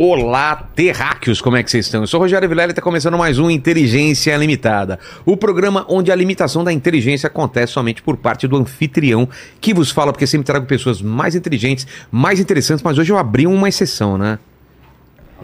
Olá, 0.00 0.54
terráqueos, 0.76 1.40
como 1.40 1.56
é 1.56 1.62
que 1.64 1.68
vocês 1.68 1.86
estão? 1.86 2.02
Eu 2.02 2.06
sou 2.06 2.20
o 2.20 2.22
Rogério 2.22 2.48
Vilela 2.48 2.68
e 2.68 2.70
está 2.70 2.80
começando 2.80 3.18
mais 3.18 3.36
um 3.40 3.50
Inteligência 3.50 4.36
Limitada, 4.36 4.96
o 5.26 5.36
programa 5.36 5.84
onde 5.88 6.12
a 6.12 6.14
limitação 6.14 6.62
da 6.62 6.72
inteligência 6.72 7.26
acontece 7.26 7.72
somente 7.72 8.00
por 8.00 8.16
parte 8.16 8.46
do 8.46 8.56
anfitrião 8.56 9.28
que 9.60 9.74
vos 9.74 9.90
fala, 9.90 10.12
porque 10.12 10.24
sempre 10.24 10.46
trago 10.46 10.66
pessoas 10.66 11.02
mais 11.02 11.34
inteligentes, 11.34 11.84
mais 12.12 12.38
interessantes, 12.38 12.80
mas 12.84 12.96
hoje 12.96 13.10
eu 13.12 13.18
abri 13.18 13.44
uma 13.48 13.68
exceção, 13.68 14.16
né? 14.16 14.38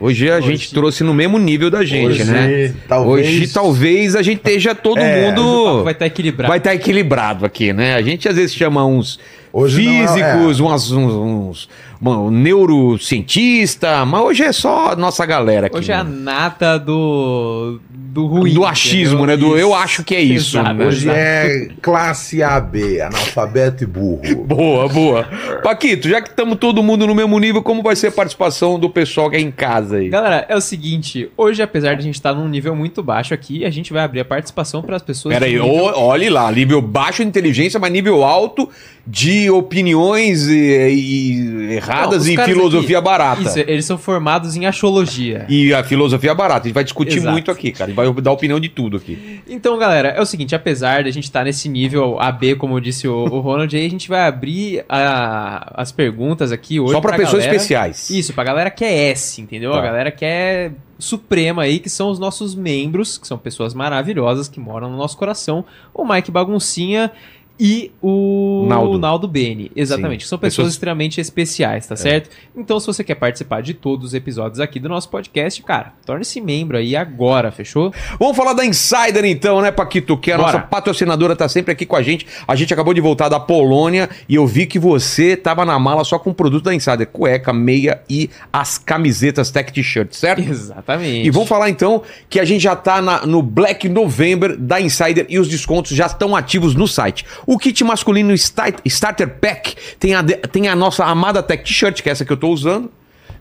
Hoje 0.00 0.30
a 0.30 0.40
gente 0.40 0.72
trouxe 0.72 1.02
no 1.02 1.12
mesmo 1.12 1.36
nível 1.36 1.68
da 1.68 1.84
gente, 1.84 2.06
Hoje, 2.22 2.24
né? 2.24 2.72
talvez- 2.88 3.26
Hoje 3.26 3.48
talvez 3.52 4.14
a 4.14 4.22
gente 4.22 4.38
esteja 4.38 4.72
todo 4.72 4.98
É, 5.00 5.32
mundo 5.32 5.82
Vai 5.82 5.94
estar 5.94 6.06
equilibrado. 6.06 6.48
vai 6.48 6.58
estar 6.58 6.74
equilibrado 6.76 7.44
aqui, 7.44 7.72
né? 7.72 7.94
A 7.96 8.02
gente 8.02 8.28
às 8.28 8.36
vezes 8.36 8.54
chama 8.54 8.84
uns 8.86 9.18
Hoje 9.52 9.82
não 9.84 9.92
é- 9.92 10.06
físicos, 10.08 10.60
umas- 10.60 10.90
uns, 10.92 11.12
uns 11.12 11.68
um 12.02 12.30
neurocientista, 12.30 14.04
mas 14.04 14.20
hoje 14.22 14.42
é 14.42 14.52
só 14.52 14.92
a 14.92 14.96
nossa 14.96 15.24
galera 15.26 15.66
aqui. 15.66 15.76
Hoje 15.76 15.92
é 15.92 15.94
a 15.94 16.04
né? 16.04 16.10
nata 16.22 16.78
do. 16.78 17.80
do 17.90 18.26
ruim. 18.26 18.54
do 18.54 18.64
achismo, 18.64 19.26
né? 19.26 19.36
Do 19.36 19.56
eu 19.56 19.74
acho 19.74 20.04
que 20.04 20.14
é 20.14 20.20
isso. 20.20 20.58
Exato. 20.58 20.74
né? 20.74 20.86
Hoje 20.86 21.08
é 21.10 21.68
classe 21.80 22.42
AB, 22.42 23.00
analfabeto 23.00 23.84
e 23.84 23.86
burro. 23.86 24.22
Boa, 24.44 24.88
boa. 24.88 25.28
Paquito, 25.62 26.08
já 26.08 26.20
que 26.20 26.28
estamos 26.28 26.58
todo 26.58 26.82
mundo 26.82 27.06
no 27.06 27.14
mesmo 27.14 27.38
nível, 27.38 27.62
como 27.62 27.82
vai 27.82 27.96
ser 27.96 28.08
a 28.08 28.12
participação 28.12 28.78
do 28.78 28.88
pessoal 28.88 29.30
que 29.30 29.36
é 29.36 29.40
em 29.40 29.50
casa 29.50 29.96
aí? 29.96 30.08
Galera, 30.08 30.46
é 30.48 30.54
o 30.56 30.60
seguinte, 30.60 31.28
hoje 31.36 31.62
apesar 31.62 31.94
de 31.94 32.00
a 32.00 32.02
gente 32.02 32.14
estar 32.14 32.34
num 32.34 32.48
nível 32.48 32.74
muito 32.76 33.02
baixo 33.02 33.34
aqui, 33.34 33.64
a 33.64 33.70
gente 33.70 33.92
vai 33.92 34.02
abrir 34.04 34.20
a 34.20 34.24
participação 34.24 34.82
para 34.82 34.96
as 34.96 35.02
pessoas 35.02 35.34
Pera 35.34 35.46
aí, 35.46 35.52
de 35.52 35.60
nível- 35.60 35.92
olhe 35.96 36.28
lá, 36.30 36.50
nível 36.52 36.80
baixo 36.80 37.22
de 37.22 37.28
inteligência, 37.28 37.80
mas 37.80 37.90
nível 37.90 38.22
alto 38.22 38.68
de 39.06 39.50
opiniões 39.50 40.48
e, 40.48 40.54
e 40.56 41.78
erradas 41.88 42.26
Não, 42.26 42.32
e 42.32 42.38
filosofia 42.44 42.98
aqui- 42.98 43.04
barata. 43.04 43.42
Isso, 43.42 43.58
eles 43.58 43.84
são 43.84 43.96
formados 43.98 44.56
em 44.56 44.66
astrologia. 44.66 45.46
E 45.48 45.72
a 45.74 45.82
filosofia 45.84 46.34
barata. 46.34 46.62
A 46.62 46.64
gente 46.68 46.74
vai 46.74 46.84
discutir 46.84 47.16
Exato. 47.18 47.32
muito 47.32 47.50
aqui, 47.50 47.70
cara. 47.72 47.84
A 47.84 47.86
gente 47.88 47.96
vai 48.14 48.22
dar 48.22 48.32
opinião 48.32 48.58
de 48.58 48.68
tudo 48.68 48.96
aqui. 48.96 49.40
Então, 49.48 49.78
galera, 49.78 50.08
é 50.08 50.20
o 50.20 50.26
seguinte, 50.26 50.54
apesar 50.54 51.02
de 51.02 51.08
a 51.08 51.12
gente 51.12 51.24
estar 51.24 51.44
nesse 51.44 51.68
nível 51.68 52.18
AB, 52.20 52.56
como 52.56 52.80
disse 52.80 53.06
o, 53.08 53.24
o 53.24 53.40
Ronald, 53.40 53.74
aí 53.76 53.86
a 53.86 53.90
gente 53.90 54.08
vai 54.08 54.26
abrir 54.26 54.84
a- 54.88 55.72
as 55.74 55.92
perguntas 55.92 56.52
aqui 56.52 56.78
hoje 56.80 56.92
Só 56.92 57.00
pra 57.00 57.12
pessoas 57.16 57.42
galera. 57.42 57.56
especiais. 57.56 58.10
Isso, 58.10 58.32
pra 58.32 58.44
galera 58.44 58.70
que 58.70 58.84
é 58.84 59.10
S, 59.10 59.40
entendeu? 59.40 59.72
Tá. 59.72 59.78
A 59.78 59.82
galera 59.82 60.10
que 60.10 60.24
é 60.24 60.70
suprema 60.98 61.62
aí, 61.64 61.80
que 61.80 61.90
são 61.90 62.08
os 62.08 62.18
nossos 62.18 62.54
membros, 62.54 63.18
que 63.18 63.26
são 63.26 63.36
pessoas 63.36 63.74
maravilhosas 63.74 64.48
que 64.48 64.60
moram 64.60 64.88
no 64.88 64.96
nosso 64.96 65.16
coração, 65.18 65.64
o 65.92 66.04
Mike 66.06 66.30
Baguncinha 66.30 67.10
e 67.58 67.92
o 68.02 68.66
Naldo. 68.68 68.98
Naldo, 68.98 69.28
Bene. 69.28 69.70
Exatamente, 69.76 70.24
Sim. 70.24 70.30
são 70.30 70.38
pessoas, 70.38 70.54
Pessoas- 70.54 70.68
É. 70.68 70.70
extremamente 70.74 71.20
especiais, 71.20 71.86
tá 71.86 71.96
certo? 71.96 72.30
Então, 72.56 72.78
se 72.80 72.86
você 72.86 73.02
quer 73.04 73.14
participar 73.14 73.60
de 73.62 73.74
todos 73.74 74.06
os 74.08 74.14
episódios 74.14 74.60
aqui 74.60 74.78
do 74.80 74.88
nosso 74.88 75.08
podcast, 75.08 75.62
cara, 75.62 75.92
torne-se 76.04 76.40
membro 76.40 76.76
aí 76.76 76.94
agora, 76.96 77.50
fechou? 77.52 77.92
Vamos 78.18 78.36
falar 78.36 78.52
da 78.54 78.64
Insider 78.64 79.24
então, 79.24 79.60
né, 79.60 79.70
Paquito? 79.70 80.16
Que 80.16 80.30
é 80.30 80.34
a 80.34 80.38
Bora. 80.38 80.52
nossa 80.52 80.64
patrocinadora, 80.66 81.34
tá 81.36 81.48
sempre 81.48 81.72
aqui 81.72 81.86
com 81.86 81.96
a 81.96 82.02
gente. 82.02 82.26
A 82.46 82.54
gente 82.56 82.72
acabou 82.74 82.92
de 82.94 83.00
voltar 83.00 83.28
da 83.28 83.38
Polônia 83.40 84.08
e 84.28 84.34
eu 84.34 84.46
vi 84.46 84.66
que 84.66 84.78
você 84.78 85.36
tava 85.36 85.64
na 85.64 85.78
mala 85.78 86.04
só 86.04 86.18
com 86.18 86.30
o 86.30 86.34
produto 86.34 86.64
da 86.64 86.74
Insider: 86.74 87.06
cueca, 87.06 87.52
meia 87.52 88.02
e 88.08 88.28
as 88.52 88.78
camisetas 88.78 89.50
tech 89.50 89.72
t-shirt, 89.72 90.12
certo? 90.12 90.40
Exatamente. 90.42 91.26
E 91.26 91.30
vamos 91.30 91.48
falar 91.48 91.70
então 91.70 92.02
que 92.28 92.38
a 92.40 92.44
gente 92.44 92.62
já 92.62 92.74
tá 92.76 93.00
na- 93.00 93.26
no 93.26 93.42
Black 93.42 93.88
November 93.88 94.56
da 94.56 94.80
Insider 94.80 95.26
e 95.28 95.38
os 95.38 95.48
descontos 95.48 95.92
já 95.96 96.06
estão 96.06 96.34
ativos 96.34 96.74
no 96.74 96.86
site. 96.88 97.24
O 97.46 97.58
kit 97.58 97.82
masculino 97.84 98.32
Sta- 98.34 98.72
Starter 98.84 99.28
Pack 99.28 99.74
tem 99.98 100.14
a, 100.14 100.22
tem 100.22 100.68
a 100.68 100.74
nossa 100.76 101.04
amada 101.04 101.42
Tech 101.42 101.62
T-shirt, 101.62 102.02
que 102.02 102.08
é 102.08 102.12
essa 102.12 102.24
que 102.24 102.32
eu 102.32 102.36
tô 102.36 102.48
usando. 102.48 102.90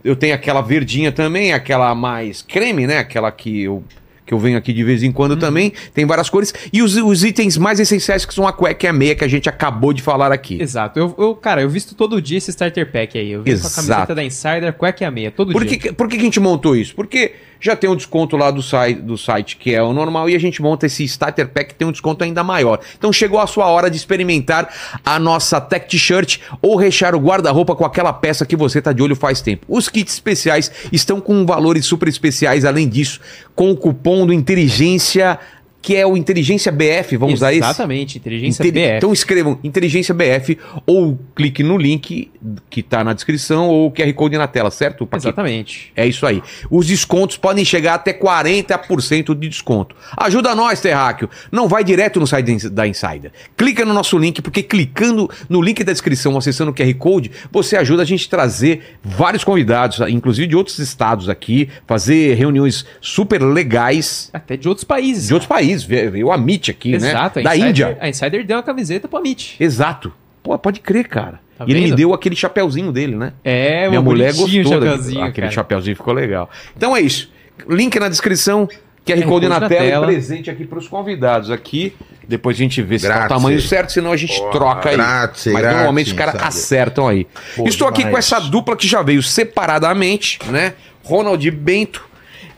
Eu 0.03 0.15
tenho 0.15 0.35
aquela 0.35 0.61
verdinha 0.61 1.11
também, 1.11 1.53
aquela 1.53 1.95
mais 1.95 2.41
creme, 2.41 2.85
né? 2.85 2.97
Aquela 2.97 3.31
que 3.31 3.63
eu, 3.63 3.81
que 4.25 4.33
eu 4.33 4.37
venho 4.39 4.57
aqui 4.57 4.73
de 4.73 4.83
vez 4.83 5.01
em 5.01 5.07
Uhum. 5.07 5.13
quando 5.13 5.37
também. 5.37 5.71
Tem 5.93 6.05
várias 6.05 6.29
cores. 6.29 6.53
E 6.73 6.81
os, 6.81 6.97
os 6.97 7.23
itens 7.23 7.57
mais 7.57 7.79
essenciais 7.79 8.25
que 8.25 8.33
são 8.33 8.45
a 8.45 8.51
cueca 8.51 8.85
e 8.85 8.89
a 8.89 8.93
meia, 8.93 9.15
que 9.15 9.23
a 9.23 9.27
gente 9.29 9.47
acabou 9.47 9.93
de 9.93 10.01
falar 10.01 10.29
aqui. 10.33 10.61
Exato. 10.61 10.99
Eu, 10.99 11.15
eu, 11.17 11.33
cara, 11.35 11.61
eu 11.61 11.69
visto 11.69 11.95
todo 11.95 12.21
dia 12.21 12.37
esse 12.37 12.49
starter 12.51 12.91
pack 12.91 13.17
aí. 13.17 13.31
Eu 13.31 13.43
vi 13.43 13.51
com 13.51 13.51
a 13.51 13.53
Exato. 13.59 13.75
camiseta 13.87 14.15
da 14.15 14.23
Insider, 14.25 14.73
cueca 14.73 15.03
e 15.05 15.07
a 15.07 15.11
meia, 15.11 15.31
todo 15.31 15.53
Por 15.53 15.63
dia. 15.63 15.77
que, 15.77 15.93
por 15.93 16.09
que 16.09 16.17
a 16.17 16.19
gente 16.19 16.37
montou 16.39 16.75
isso? 16.75 16.93
Porque 16.95 17.31
já 17.63 17.77
tem 17.77 17.89
um 17.89 17.95
desconto 17.95 18.35
lá 18.35 18.51
do 18.51 18.61
site, 18.61 18.99
do 19.01 19.17
site 19.17 19.55
que 19.55 19.73
é 19.73 19.81
o 19.81 19.93
normal 19.93 20.29
e 20.29 20.35
a 20.35 20.39
gente 20.39 20.61
monta 20.61 20.85
esse 20.85 21.03
Starter 21.05 21.47
Pack 21.47 21.69
que 21.69 21.75
tem 21.75 21.87
um 21.87 21.91
desconto 21.91 22.21
ainda 22.23 22.43
maior. 22.43 22.79
Então 22.97 23.11
chegou 23.13 23.39
a 23.39 23.47
sua 23.47 23.67
hora 23.67 23.89
de 23.89 23.95
experimentar 23.95 24.67
a 25.05 25.17
nossa 25.17 25.61
Tech 25.61 25.87
T-shirt 25.87 26.39
ou 26.61 26.75
rechear 26.75 27.15
o 27.15 27.19
guarda-roupa 27.19 27.73
com 27.73 27.85
aquela 27.85 28.11
peça 28.11 28.45
que 28.45 28.57
você 28.57 28.81
tá 28.81 28.91
de 28.91 29.01
olho 29.01 29.15
faz 29.15 29.39
tempo. 29.41 29.65
Os 29.69 29.87
kits 29.87 30.13
especiais 30.13 30.69
estão 30.91 31.21
com 31.21 31.45
valores 31.45 31.85
super 31.85 32.09
especiais, 32.09 32.65
além 32.65 32.89
disso, 32.89 33.21
com 33.55 33.71
o 33.71 33.77
cupom 33.77 34.25
do 34.25 34.33
Inteligência, 34.33 35.39
que 35.81 35.95
é 35.95 36.05
o 36.05 36.17
Inteligência 36.17 36.71
BF, 36.71 37.15
vamos 37.17 37.35
usar 37.35 37.51
esse? 37.51 37.59
Exatamente, 37.59 38.17
inteligência 38.17 38.61
Inteli- 38.63 38.87
BF. 38.87 38.97
Então 38.97 39.13
escrevam 39.13 39.59
Inteligência 39.63 40.13
BF 40.13 40.57
ou 40.85 41.17
clique 41.35 41.61
no 41.63 41.77
link 41.77 42.29
que 42.69 42.83
tá 42.83 43.03
na 43.03 43.13
descrição 43.13 43.67
ou 43.69 43.87
o 43.87 43.91
QR 43.91 44.11
Code 44.13 44.37
na 44.37 44.47
tela, 44.47 44.69
certo? 44.71 45.05
Paquito? 45.05 45.29
Exatamente. 45.29 45.91
É 45.95 46.05
isso 46.05 46.25
aí. 46.25 46.41
Os 46.69 46.87
descontos 46.87 47.37
podem 47.37 47.63
chegar 47.63 47.95
até 47.95 48.13
40% 48.13 49.35
de 49.37 49.49
desconto. 49.49 49.95
Ajuda 50.17 50.53
nós, 50.55 50.79
Terráqueo. 50.81 51.29
Não 51.51 51.67
vai 51.67 51.83
direto 51.83 52.19
no 52.19 52.27
site 52.27 52.69
da 52.69 52.87
Insider. 52.87 53.31
Clica 53.55 53.85
no 53.85 53.93
nosso 53.93 54.17
link, 54.17 54.41
porque 54.41 54.63
clicando 54.63 55.29
no 55.47 55.61
link 55.61 55.83
da 55.83 55.91
descrição, 55.91 56.37
acessando 56.37 56.71
o 56.71 56.73
QR 56.73 56.93
Code, 56.95 57.31
você 57.51 57.77
ajuda 57.77 58.01
a 58.01 58.05
gente 58.05 58.27
a 58.27 58.29
trazer 58.29 58.97
vários 59.03 59.43
convidados, 59.43 59.99
inclusive 60.09 60.47
de 60.47 60.55
outros 60.55 60.79
estados 60.79 61.29
aqui, 61.29 61.69
fazer 61.87 62.35
reuniões 62.35 62.85
super 63.01 63.41
legais 63.41 64.29
Até 64.33 64.57
de 64.57 64.67
outros 64.67 64.83
países. 64.83 65.27
de 65.27 65.33
outros 65.33 65.47
países. 65.47 65.83
Veio 65.83 66.31
a 66.31 66.35
Amit 66.35 66.71
aqui, 66.71 66.93
Exato. 66.93 67.39
né? 67.39 67.43
Da 67.43 67.51
a 67.51 67.55
Insider, 67.55 67.69
Índia. 67.69 67.97
A 68.01 68.09
Insider 68.09 68.45
deu 68.45 68.57
uma 68.57 68.63
camiseta 68.63 69.07
pro 69.07 69.17
Amit. 69.19 69.55
Exato. 69.59 70.11
Pô, 70.41 70.57
pode 70.59 70.79
crer, 70.81 71.07
cara. 71.07 71.39
Tá 71.57 71.65
e 71.67 71.71
ele 71.71 71.81
me 71.81 71.91
deu 71.95 72.13
aquele 72.13 72.35
chapeuzinho 72.35 72.91
dele, 72.91 73.15
né? 73.15 73.33
É, 73.43 73.87
Minha 73.87 74.01
mulher 74.01 74.33
gostou. 74.33 74.45
o 74.45 74.49
daquele- 74.49 74.69
chapeuzinho, 74.69 75.21
aquele 75.23 75.45
cara. 75.47 75.51
chapeuzinho 75.51 75.95
ficou 75.95 76.13
legal. 76.13 76.49
Então 76.75 76.95
é 76.95 77.01
isso. 77.01 77.31
Link 77.69 77.99
na 77.99 78.09
descrição, 78.09 78.67
QR 79.05 79.17
QR 79.21 79.25
Code 79.27 79.47
na, 79.47 79.59
na 79.59 79.67
tela, 79.69 79.81
tela. 79.83 80.05
e 80.11 80.15
presente 80.15 80.49
aqui 80.49 80.65
pros 80.65 80.87
convidados 80.87 81.51
aqui. 81.51 81.95
Depois 82.27 82.55
a 82.55 82.59
gente 82.59 82.81
vê 82.81 82.97
se 82.97 83.07
tá 83.07 83.25
o 83.25 83.27
tamanho 83.27 83.59
certo, 83.61 83.91
senão 83.91 84.11
a 84.11 84.17
gente 84.17 84.33
troca 84.51 84.89
aí. 84.89 84.95
grazie, 84.95 85.51
Mas 85.51 85.61
grazie, 85.61 85.77
normalmente 85.77 86.07
os 86.07 86.13
caras 86.13 86.35
acertam 86.41 87.07
aí. 87.07 87.27
Pô, 87.55 87.67
Estou 87.67 87.87
aqui 87.87 88.01
com 88.01 88.07
demais. 88.07 88.25
essa 88.31 88.39
dupla 88.39 88.75
que 88.77 88.87
já 88.87 89.01
veio 89.01 89.21
separadamente, 89.21 90.39
né? 90.49 90.73
Ronald 91.03 91.45
e 91.45 91.51
Bento. 91.51 92.03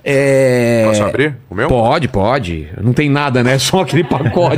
É... 0.04 0.84
Posso 0.86 1.04
abrir 1.04 1.36
o 1.50 1.56
meu? 1.56 1.68
Pode, 1.68 2.08
pode. 2.08 2.70
Não 2.80 2.94
tem 2.94 3.10
nada, 3.10 3.44
né? 3.44 3.58
Só 3.60 3.82
aquele 3.82 4.04
pacote. 4.04 4.58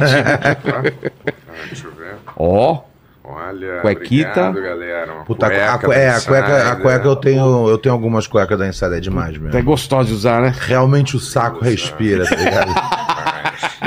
Deixa 1.70 1.88
eu 1.88 1.92
ver. 1.94 2.16
Ó. 2.36 2.82
Olha, 3.30 3.82
Cuequita. 3.82 4.50
obrigado, 4.50 4.64
galera. 4.64 5.14
Uma 5.14 5.26
Puta, 5.26 5.48
a, 5.48 5.50
cueca 5.50 5.94
é, 6.00 6.08
da 6.12 6.16
a 6.18 6.22
cueca, 6.22 6.72
a 6.72 6.76
cueca 6.78 7.08
eu 7.08 7.16
tenho, 7.18 7.68
eu 7.70 7.78
tenho 7.78 7.94
algumas 7.94 8.26
cuecas 8.26 8.58
da 8.58 8.68
Insider, 8.68 8.94
é 8.98 9.02
demais 9.02 9.36
É 9.36 9.40
mesmo. 9.40 9.64
gostoso 9.64 10.08
de 10.08 10.14
usar, 10.14 10.42
né? 10.42 10.54
Realmente 10.58 11.18
o 11.18 11.20
saco 11.20 11.62
respira, 11.64 12.26
tá 12.26 12.36
ligado? 12.36 12.74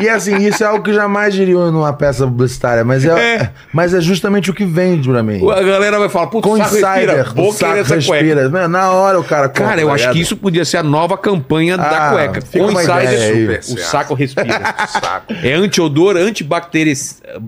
E 0.00 0.08
assim, 0.08 0.36
isso 0.38 0.62
é 0.62 0.66
algo 0.66 0.82
que 0.82 0.92
jamais 0.92 1.34
diriam 1.34 1.70
numa 1.70 1.92
peça 1.92 2.26
publicitária, 2.26 2.84
mas 2.84 3.04
é, 3.04 3.50
mas 3.72 3.92
é 3.94 4.00
justamente 4.00 4.50
o 4.50 4.54
que 4.54 4.64
vende 4.64 5.08
pra 5.08 5.22
mim. 5.22 5.40
A 5.50 5.62
galera 5.62 5.98
vai 5.98 6.08
falar, 6.08 6.28
putz, 6.28 6.46
Com 6.46 6.56
saco 6.56 6.74
respira, 6.74 7.24
vou 7.34 7.50
o 7.50 7.52
saco 7.52 7.76
essa 7.78 7.94
cueca. 7.94 8.12
respira. 8.24 8.48
Mano, 8.48 8.68
Na 8.68 8.90
hora 8.92 9.18
o 9.20 9.24
cara 9.24 9.48
compra, 9.48 9.64
Cara, 9.68 9.80
eu 9.80 9.88
tá 9.88 9.94
acho 9.94 10.02
ligado? 10.02 10.14
que 10.16 10.20
isso 10.22 10.36
podia 10.36 10.64
ser 10.64 10.78
a 10.78 10.82
nova 10.82 11.16
campanha 11.18 11.76
da 11.76 12.08
Ah, 12.08 12.12
cueca. 12.12 12.40
fica 12.40 12.64
Com 12.64 12.72
Insider. 12.72 13.62
Super 13.62 13.80
o 13.80 13.84
saco 13.84 14.14
respira. 14.14 14.74
Saco. 14.88 15.32
é 15.42 15.52
antiodor, 15.54 16.16
antibacteri... 16.16 16.94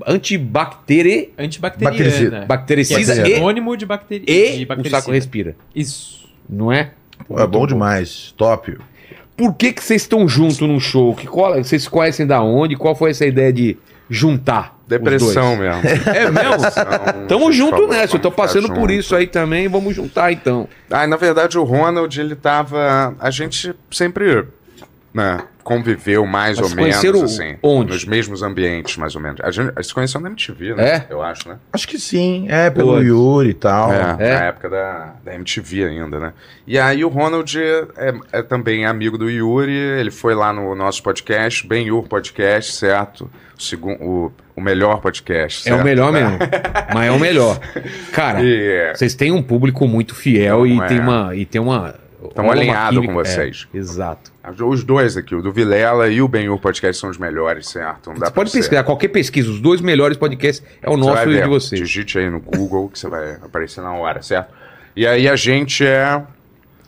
antibacteri... 0.07 1.33
Antibacteriana. 1.39 2.45
Bactericida 2.47 3.23
Que 3.23 3.33
é 3.33 3.35
sinônimo 3.37 3.77
de, 3.77 3.87
bacteri... 3.87 4.25
e 4.27 4.65
de 4.65 4.89
o 4.89 4.91
saco 4.91 5.11
respira. 5.11 5.57
Isso. 5.75 6.29
Não 6.49 6.73
é? 6.73 6.91
Pô, 7.27 7.39
é 7.41 7.47
bom 7.47 7.67
demais, 7.67 8.35
top. 8.37 8.77
Por 9.43 9.55
que 9.55 9.73
que 9.73 9.83
vocês 9.83 10.03
estão 10.03 10.29
juntos 10.29 10.61
num 10.61 10.79
show? 10.79 11.17
Que 11.17 11.27
qual, 11.27 11.55
vocês 11.55 11.83
se 11.83 11.91
conhecem 11.91 12.25
da 12.25 12.41
onde? 12.41 12.77
Qual 12.77 12.95
foi 12.95 13.11
essa 13.11 13.27
ideia 13.27 13.53
de 13.53 13.77
juntar 14.09 14.79
Depressão 14.87 15.57
mesmo. 15.57 15.83
É 16.15 16.31
mesmo? 16.31 17.27
Tamo 17.27 17.51
junto 17.51 17.73
favor, 17.73 17.89
nessa. 17.89 18.15
Eu 18.15 18.21
tô 18.21 18.31
passando 18.31 18.65
ficar 18.65 18.75
por 18.75 18.89
junto. 18.89 19.01
isso 19.01 19.17
aí 19.17 19.27
também. 19.27 19.67
Vamos 19.67 19.97
juntar 19.97 20.31
então. 20.31 20.69
Ah, 20.89 21.09
na 21.09 21.17
verdade, 21.17 21.59
o 21.59 21.65
Ronald, 21.65 22.21
ele 22.21 22.37
tava. 22.37 23.17
A 23.19 23.31
gente 23.31 23.75
sempre 23.91 24.45
né, 25.15 25.41
conviveu 25.63 26.27
mais 26.27 26.59
Mas 26.59 26.71
ou 26.71 26.77
menos, 26.77 27.23
assim. 27.39 27.57
onde? 27.63 27.93
Nos 27.93 28.05
mesmos 28.05 28.43
ambientes, 28.43 28.97
mais 28.97 29.15
ou 29.15 29.21
menos. 29.21 29.41
A 29.43 29.51
gente 29.51 29.69
a 29.69 29.81
gente 29.81 29.87
se 29.87 29.95
conheceu 29.95 30.21
na 30.21 30.29
MTV, 30.29 30.75
né? 30.75 30.89
É? 30.89 31.07
Eu 31.09 31.23
acho, 31.23 31.49
né? 31.49 31.57
Acho 31.73 31.87
que 31.87 31.99
sim, 31.99 32.47
é 32.49 32.69
pelo 32.71 32.95
Putz. 32.95 33.07
Yuri 33.07 33.49
e 33.51 33.55
tal. 33.55 33.93
É, 33.93 34.17
É. 34.19 34.35
na 34.35 34.45
época 34.47 34.69
da, 34.71 35.15
da 35.25 35.35
MTV 35.35 35.85
ainda, 35.85 36.19
né? 36.19 36.33
E 36.67 36.79
aí 36.79 37.05
o 37.05 37.09
Ronald 37.09 37.57
é, 37.59 38.15
é 38.33 38.43
também 38.43 38.85
amigo 38.87 39.17
do 39.17 39.31
Yuri, 39.31 39.73
ele 39.73 40.11
foi 40.11 40.35
lá 40.35 40.53
no 40.53 40.75
nosso 40.75 41.03
podcast, 41.03 41.67
Bem 41.67 41.87
Yur 41.87 42.09
Podcast, 42.09 42.73
certo? 42.73 43.31
O, 43.57 43.63
segun, 43.63 43.95
o, 44.01 44.33
o 44.57 44.61
melhor 44.61 45.01
podcast, 45.01 45.69
É 45.69 45.73
o 45.73 45.77
certo? 45.77 45.85
melhor 45.87 46.11
mesmo. 46.13 46.39
Mas 46.93 47.07
é 47.07 47.11
o 47.13 47.19
melhor. 47.21 47.61
Cara, 48.13 48.41
E, 48.43 48.93
vocês 48.97 49.15
têm 49.15 49.31
um 49.31 49.43
público 49.43 49.87
muito 49.87 50.15
fiel 50.15 50.67
e 50.67 50.75
Não 50.75 50.85
é. 50.85 50.89
tem 50.89 50.99
uma. 50.99 51.37
E 51.37 51.45
tem 51.47 51.61
uma 51.61 51.95
Uma 52.37 52.53
alinhados 52.53 53.05
com 53.07 53.13
vocês. 53.15 53.67
É, 53.73 53.79
exato. 53.79 54.33
Os 54.65 54.85
dois 54.85 55.17
aqui, 55.17 55.35
o 55.35 55.43
do 55.43 55.53
Vilela 55.53 56.09
e 56.09 56.21
o 56.23 56.29
Benhur 56.29 56.59
Podcast 56.59 57.01
são 57.01 57.11
os 57.11 57.19
melhores, 57.19 57.69
certo? 57.69 58.11
Não 58.11 58.19
dá 58.19 58.27
Você 58.27 58.33
pode 58.33 58.51
ser. 58.51 58.59
pesquisar, 58.59 58.85
qualquer 58.85 59.09
pesquisa, 59.09 59.51
os 59.51 59.61
dois 59.61 59.81
melhores 59.81 60.17
podcasts 60.17 60.65
é 60.83 60.89
o 60.89 60.93
Você 60.93 61.01
nosso 61.01 61.31
e 61.31 61.39
o 61.39 61.43
de 61.43 61.49
vocês. 61.49 61.81
Digite 61.81 62.19
aí 62.19 62.31
no 62.31 62.41
Google 62.41 62.89
que 62.89 62.99
você 62.99 63.09
vai 63.09 63.35
aparecer 63.35 63.81
na 63.81 63.93
hora, 63.93 64.23
certo? 64.23 64.53
E 64.95 65.07
aí 65.07 65.29
a 65.29 65.37
gente 65.37 65.85
é. 65.87 66.23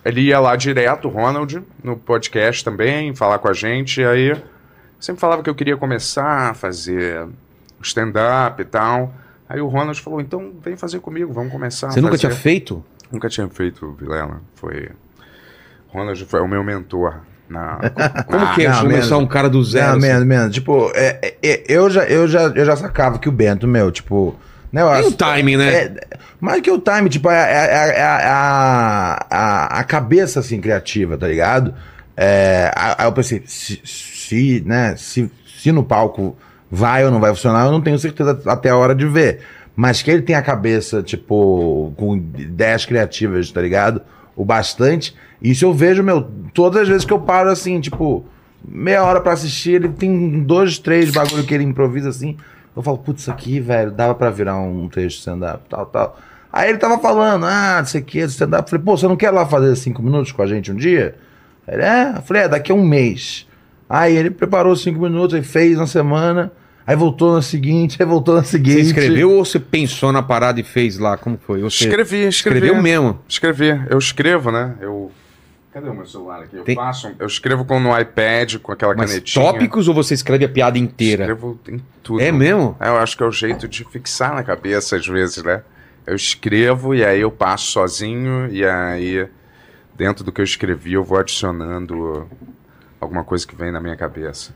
Ele 0.04 0.20
ia 0.20 0.38
lá 0.38 0.54
direto, 0.54 1.08
o 1.08 1.10
Ronald, 1.10 1.62
no 1.82 1.96
podcast 1.96 2.62
também, 2.62 3.14
falar 3.14 3.38
com 3.38 3.48
a 3.48 3.54
gente. 3.54 4.02
E 4.02 4.04
aí 4.04 4.36
sempre 5.00 5.20
falava 5.20 5.42
que 5.42 5.48
eu 5.48 5.54
queria 5.54 5.76
começar 5.76 6.50
a 6.50 6.54
fazer 6.54 7.26
stand-up 7.82 8.60
e 8.60 8.64
tal. 8.64 9.14
Aí 9.48 9.60
o 9.60 9.66
Ronald 9.69 10.00
falou: 10.00 10.20
então 10.20 10.52
vem 10.62 10.76
fazer 10.76 11.00
comigo, 11.00 11.32
vamos 11.32 11.50
começar. 11.52 11.88
a 11.88 11.90
Você 11.90 12.00
nunca 12.00 12.12
fazer." 12.12 12.28
tinha 12.28 12.38
feito? 12.38 12.84
Nunca 13.10 13.28
tinha 13.28 13.48
feito, 13.48 13.92
Vilela. 13.92 14.40
Foi. 14.54 14.88
Ronald 15.94 16.25
foi 16.26 16.41
o 16.41 16.49
meu 16.49 16.62
mentor. 16.64 17.20
Na... 17.49 17.79
Como 18.26 18.55
que 18.55 18.67
é 18.67 18.69
não, 18.69 18.81
começar 18.81 19.17
um 19.19 19.26
cara 19.26 19.49
do 19.49 19.62
zero? 19.62 19.93
Não, 19.93 19.99
assim? 19.99 20.06
menos, 20.08 20.25
menos. 20.25 20.55
Tipo, 20.55 20.91
é, 20.94 21.19
é, 21.23 21.37
é, 21.43 21.64
eu, 21.69 21.88
já, 21.88 22.02
eu, 22.05 22.26
já, 22.26 22.43
eu 22.49 22.64
já 22.64 22.75
sacava 22.75 23.19
que 23.19 23.29
o 23.29 23.32
Bento, 23.32 23.69
meu, 23.69 23.91
tipo. 23.91 24.35
Né, 24.73 24.82
eu 24.82 24.88
Tem 24.88 24.99
acho- 24.99 25.08
o 25.11 25.12
timing, 25.12 25.56
né? 25.56 25.73
É, 25.73 25.94
mais 26.41 26.61
que 26.61 26.70
o 26.70 26.79
time, 26.81 27.08
tipo, 27.08 27.31
é, 27.31 27.37
é- 27.37 27.67
é- 27.67 27.99
é 28.00 28.02
a, 28.02 29.26
a, 29.31 29.79
a 29.81 29.85
cabeça, 29.85 30.41
assim, 30.41 30.61
criativa, 30.61 31.17
tá 31.17 31.29
ligado? 31.29 31.73
É, 32.17 32.73
aí 32.75 32.94
aí 32.99 33.06
eu 33.06 33.12
pensei, 33.12 33.43
se, 33.46 33.81
se, 33.85 34.62
né, 34.67 34.94
se, 34.96 35.31
se 35.61 35.70
no 35.70 35.85
palco 35.85 36.37
vai 36.70 37.05
ou 37.05 37.11
não 37.11 37.20
vai 37.20 37.31
funcionar, 37.31 37.67
eu 37.67 37.73
não 37.73 37.81
tenho 37.81 37.99
certeza 37.99 38.41
até 38.46 38.70
a 38.70 38.76
hora 38.76 38.94
de 38.94 39.06
ver. 39.06 39.41
Mas 39.76 40.02
que 40.02 40.11
ele 40.11 40.23
tem 40.23 40.35
a 40.35 40.43
cabeça, 40.43 41.02
tipo, 41.02 41.93
com 41.96 42.17
ideias 42.17 42.85
criativas, 42.87 43.50
tá 43.50 43.61
ligado? 43.61 44.02
O 44.37 44.44
bastante. 44.44 45.14
Isso 45.44 45.64
eu 45.64 45.75
vejo, 45.75 46.02
meu, 46.02 46.23
todas 46.55 46.82
as 46.82 46.88
vezes 46.88 47.05
que 47.05 47.12
eu 47.12 47.20
paro, 47.20 47.50
assim, 47.50 47.79
tipo, 47.79 48.25
meia 48.67 49.05
hora 49.05 49.20
pra 49.20 49.35
assistir, 49.35 49.73
ele 49.73 49.91
tem 49.91 50.43
dois, 50.43 50.79
três 50.79 51.11
bagulho 51.11 51.44
que 51.44 51.52
ele 51.52 51.64
improvisa, 51.64 52.08
assim. 52.08 52.37
Eu 52.75 52.82
falo, 52.82 52.96
putz, 52.96 53.23
isso 53.23 53.31
aqui, 53.31 53.61
velho, 53.61 53.91
dava 53.91 54.14
pra 54.14 54.31
virar 54.31 54.58
um 54.58 54.88
texto 54.88 55.19
stand-up, 55.19 55.64
tal, 55.69 55.87
tal. 55.87 56.19
Aí 56.50 56.70
ele 56.70 56.79
tava 56.79 56.99
falando, 56.99 57.44
ah, 57.44 57.76
não 57.79 57.87
sei 57.87 58.00
o 58.00 58.05
que, 58.05 58.20
stand-up. 58.20 58.62
Eu 58.62 58.70
Falei, 58.70 58.85
pô, 58.85 58.96
você 58.96 59.06
não 59.06 59.17
quer 59.17 59.31
lá 59.31 59.44
fazer 59.44 59.76
cinco 59.76 60.02
minutos 60.02 60.32
com 60.32 60.41
a 60.41 60.46
gente 60.46 60.73
um 60.73 60.76
dia? 60.76 61.14
Ele, 61.69 61.82
é? 61.82 62.14
Eu 62.17 62.23
falei, 62.23 62.44
é, 62.44 62.49
daqui 62.49 62.73
a 62.73 62.75
um 62.75 62.85
mês. 62.85 63.46
Aí 63.88 64.17
ele 64.17 64.31
preparou 64.31 64.75
cinco 64.75 65.00
minutos, 65.00 65.35
aí 65.35 65.43
fez 65.43 65.76
na 65.76 65.87
semana, 65.87 66.50
aí 66.87 66.96
voltou 66.96 67.35
na 67.35 67.43
seguinte, 67.43 67.96
aí 68.00 68.06
voltou 68.06 68.35
na 68.35 68.44
seguinte. 68.44 68.76
Você 68.76 68.81
escreveu 68.81 69.31
ou 69.31 69.44
você 69.44 69.61
pensou 69.61 70.11
na 70.11 70.23
parada 70.23 70.58
e 70.58 70.64
fez 70.64 70.99
lá? 70.99 71.17
Como 71.17 71.38
foi? 71.38 71.61
Você 71.61 71.85
Escrevi, 71.85 72.26
escrevi. 72.26 72.58
escreveu 72.58 72.82
mesmo? 72.82 73.19
Escrevi. 73.29 73.85
Eu 73.91 73.99
escrevo, 73.99 74.50
né? 74.50 74.75
Eu. 74.81 75.12
Cadê 75.75 75.88
o 75.88 75.94
meu 75.94 76.06
celular 76.06 76.44
aqui? 76.44 76.56
Eu 76.56 76.62
Tem- 76.62 76.76
faço. 76.76 77.12
Eu 77.19 77.26
escrevo 77.26 77.65
com 77.65 77.81
no 77.81 77.99
iPad, 77.99 78.59
com 78.59 78.71
aquela 78.71 78.94
Mas 78.94 79.11
canetinha. 79.11 79.44
tópicos 79.44 79.88
ou 79.88 79.94
você 79.94 80.15
escreve 80.15 80.44
a 80.44 80.49
piada 80.49 80.79
inteira? 80.79 81.25
Escrevo 81.25 81.59
em 81.69 81.82
tudo. 82.00 82.21
É 82.21 82.31
mesmo? 82.31 82.76
É, 82.79 82.88
eu 82.91 82.97
acho 82.97 83.17
que 83.17 83.25
é 83.25 83.26
o 83.26 83.32
jeito 83.32 83.67
de 83.67 83.82
fixar 83.91 84.32
na 84.37 84.44
cabeça, 84.44 84.94
às 84.94 85.05
vezes, 85.05 85.43
né? 85.43 85.65
Eu 86.06 86.15
escrevo 86.15 86.94
e 86.94 87.05
aí 87.05 87.21
eu 87.21 87.31
passo 87.32 87.73
sozinho, 87.73 88.49
e 88.53 88.65
aí, 88.65 89.29
dentro 89.97 90.23
do 90.23 90.31
que 90.31 90.41
eu 90.41 90.44
escrevi, 90.44 90.93
eu 90.93 91.03
vou 91.03 91.19
adicionando 91.19 92.29
alguma 93.00 93.25
coisa 93.25 93.44
que 93.44 93.56
vem 93.56 93.73
na 93.73 93.81
minha 93.81 93.97
cabeça. 93.97 94.55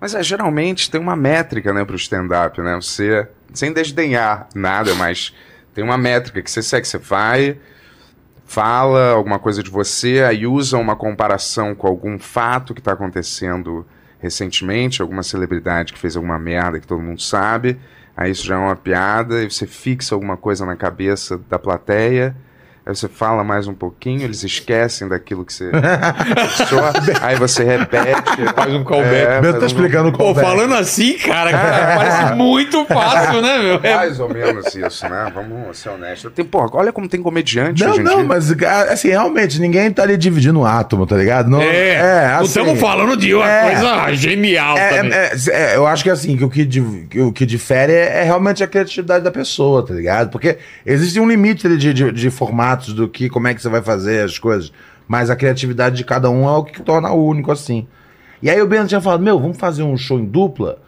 Mas 0.00 0.14
é, 0.14 0.22
geralmente 0.22 0.88
tem 0.88 1.00
uma 1.00 1.16
métrica, 1.16 1.72
né, 1.72 1.84
pro 1.84 1.96
stand-up, 1.96 2.60
né? 2.60 2.76
Você, 2.76 3.26
sem 3.52 3.72
desdenhar 3.72 4.48
nada, 4.54 4.94
mas 4.94 5.34
tem 5.74 5.82
uma 5.82 5.98
métrica 5.98 6.40
que 6.40 6.48
você 6.50 6.62
segue. 6.62 6.86
Você 6.86 6.96
vai, 6.98 7.58
fala 8.50 9.12
alguma 9.12 9.38
coisa 9.38 9.62
de 9.62 9.70
você, 9.70 10.24
aí 10.28 10.44
usa 10.44 10.76
uma 10.76 10.96
comparação 10.96 11.72
com 11.72 11.86
algum 11.86 12.18
fato 12.18 12.74
que 12.74 12.80
está 12.80 12.94
acontecendo 12.94 13.86
recentemente, 14.18 15.00
alguma 15.00 15.22
celebridade 15.22 15.92
que 15.92 15.98
fez 16.00 16.16
alguma 16.16 16.36
merda 16.36 16.80
que 16.80 16.86
todo 16.86 17.00
mundo 17.00 17.22
sabe, 17.22 17.78
aí 18.16 18.32
isso 18.32 18.44
já 18.44 18.56
é 18.56 18.58
uma 18.58 18.74
piada, 18.74 19.40
e 19.40 19.48
você 19.48 19.68
fixa 19.68 20.16
alguma 20.16 20.36
coisa 20.36 20.66
na 20.66 20.74
cabeça 20.74 21.38
da 21.48 21.60
plateia, 21.60 22.34
aí 22.86 22.94
você 22.94 23.08
fala 23.08 23.44
mais 23.44 23.66
um 23.68 23.74
pouquinho, 23.74 24.22
eles 24.22 24.42
esquecem 24.42 25.08
daquilo 25.08 25.44
que 25.44 25.52
você 25.52 25.70
fixou, 26.56 26.80
aí 27.22 27.36
você 27.36 27.64
repete. 27.64 28.44
Faz 28.54 28.72
um 28.74 28.84
callback. 28.84 29.14
É, 29.14 29.40
Bento 29.40 29.42
faz 29.42 29.54
tá 29.54 29.60
um- 29.62 29.66
explicando 29.66 30.08
o 30.08 30.12
Pô, 30.12 30.18
callback. 30.18 30.46
falando 30.46 30.74
assim, 30.74 31.18
cara, 31.18 31.50
cara, 31.50 31.96
parece 31.96 32.34
muito 32.34 32.84
fácil, 32.86 33.40
né, 33.42 33.58
meu? 33.58 33.80
É- 33.82 33.94
Mais 33.96 34.20
ou 34.20 34.28
menos 34.32 34.74
isso, 34.74 35.08
né? 35.08 35.30
Vamos 35.34 35.78
ser 35.78 35.90
honestos. 35.90 36.32
Tem, 36.34 36.44
porra, 36.44 36.68
olha 36.74 36.92
como 36.92 37.08
tem 37.08 37.22
comediante 37.22 37.82
Não, 37.84 37.96
não, 37.98 38.16
dia. 38.16 38.24
mas 38.24 38.50
ah, 38.62 38.92
assim, 38.92 39.08
realmente, 39.08 39.60
ninguém 39.60 39.90
tá 39.90 40.02
ali 40.02 40.16
dividindo 40.16 40.58
um 40.60 40.64
átomo, 40.64 41.06
tá 41.06 41.16
ligado? 41.16 41.48
Não, 41.48 41.60
É, 41.62 42.28
não 42.28 42.34
assim, 42.36 42.44
estamos 42.46 42.80
falando 42.80 43.16
de 43.16 43.34
uma 43.34 43.48
é. 43.48 43.70
coisa 43.70 44.14
genial 44.14 44.76
É, 44.76 44.88
também. 44.96 45.12
é, 45.12 45.32
é, 45.50 45.76
eu 45.76 45.86
acho 45.86 46.02
que 46.02 46.10
assim, 46.10 46.36
que 46.36 46.44
o 46.44 46.50
que, 46.50 46.66
que 46.66 47.20
o 47.20 47.32
que 47.32 47.46
difere 47.46 47.92
é, 47.92 48.20
é 48.20 48.22
realmente 48.24 48.62
a 48.62 48.66
criatividade 48.66 49.24
da 49.24 49.30
pessoa, 49.30 49.84
tá 49.84 49.94
ligado? 49.94 50.30
Porque 50.30 50.58
existe 50.84 51.18
um 51.20 51.28
limite 51.28 51.66
ali 51.66 51.76
de, 51.76 51.92
de, 51.92 52.12
de 52.12 52.30
formatos 52.70 52.94
do 52.94 53.08
que, 53.08 53.28
como 53.28 53.48
é 53.48 53.54
que 53.54 53.60
você 53.62 53.68
vai 53.68 53.82
fazer 53.82 54.24
as 54.24 54.38
coisas. 54.38 54.72
Mas 55.08 55.28
a 55.30 55.36
criatividade 55.36 55.96
de 55.96 56.04
cada 56.04 56.30
um 56.30 56.48
é 56.48 56.52
o 56.52 56.64
que 56.64 56.82
torna 56.82 57.10
único, 57.12 57.50
assim. 57.50 57.86
E 58.42 58.48
aí 58.48 58.60
o 58.62 58.66
Bento 58.66 58.88
tinha 58.88 59.00
falado, 59.00 59.22
meu, 59.22 59.38
vamos 59.40 59.58
fazer 59.58 59.82
um 59.82 59.96
show 59.96 60.18
em 60.18 60.24
dupla? 60.24 60.78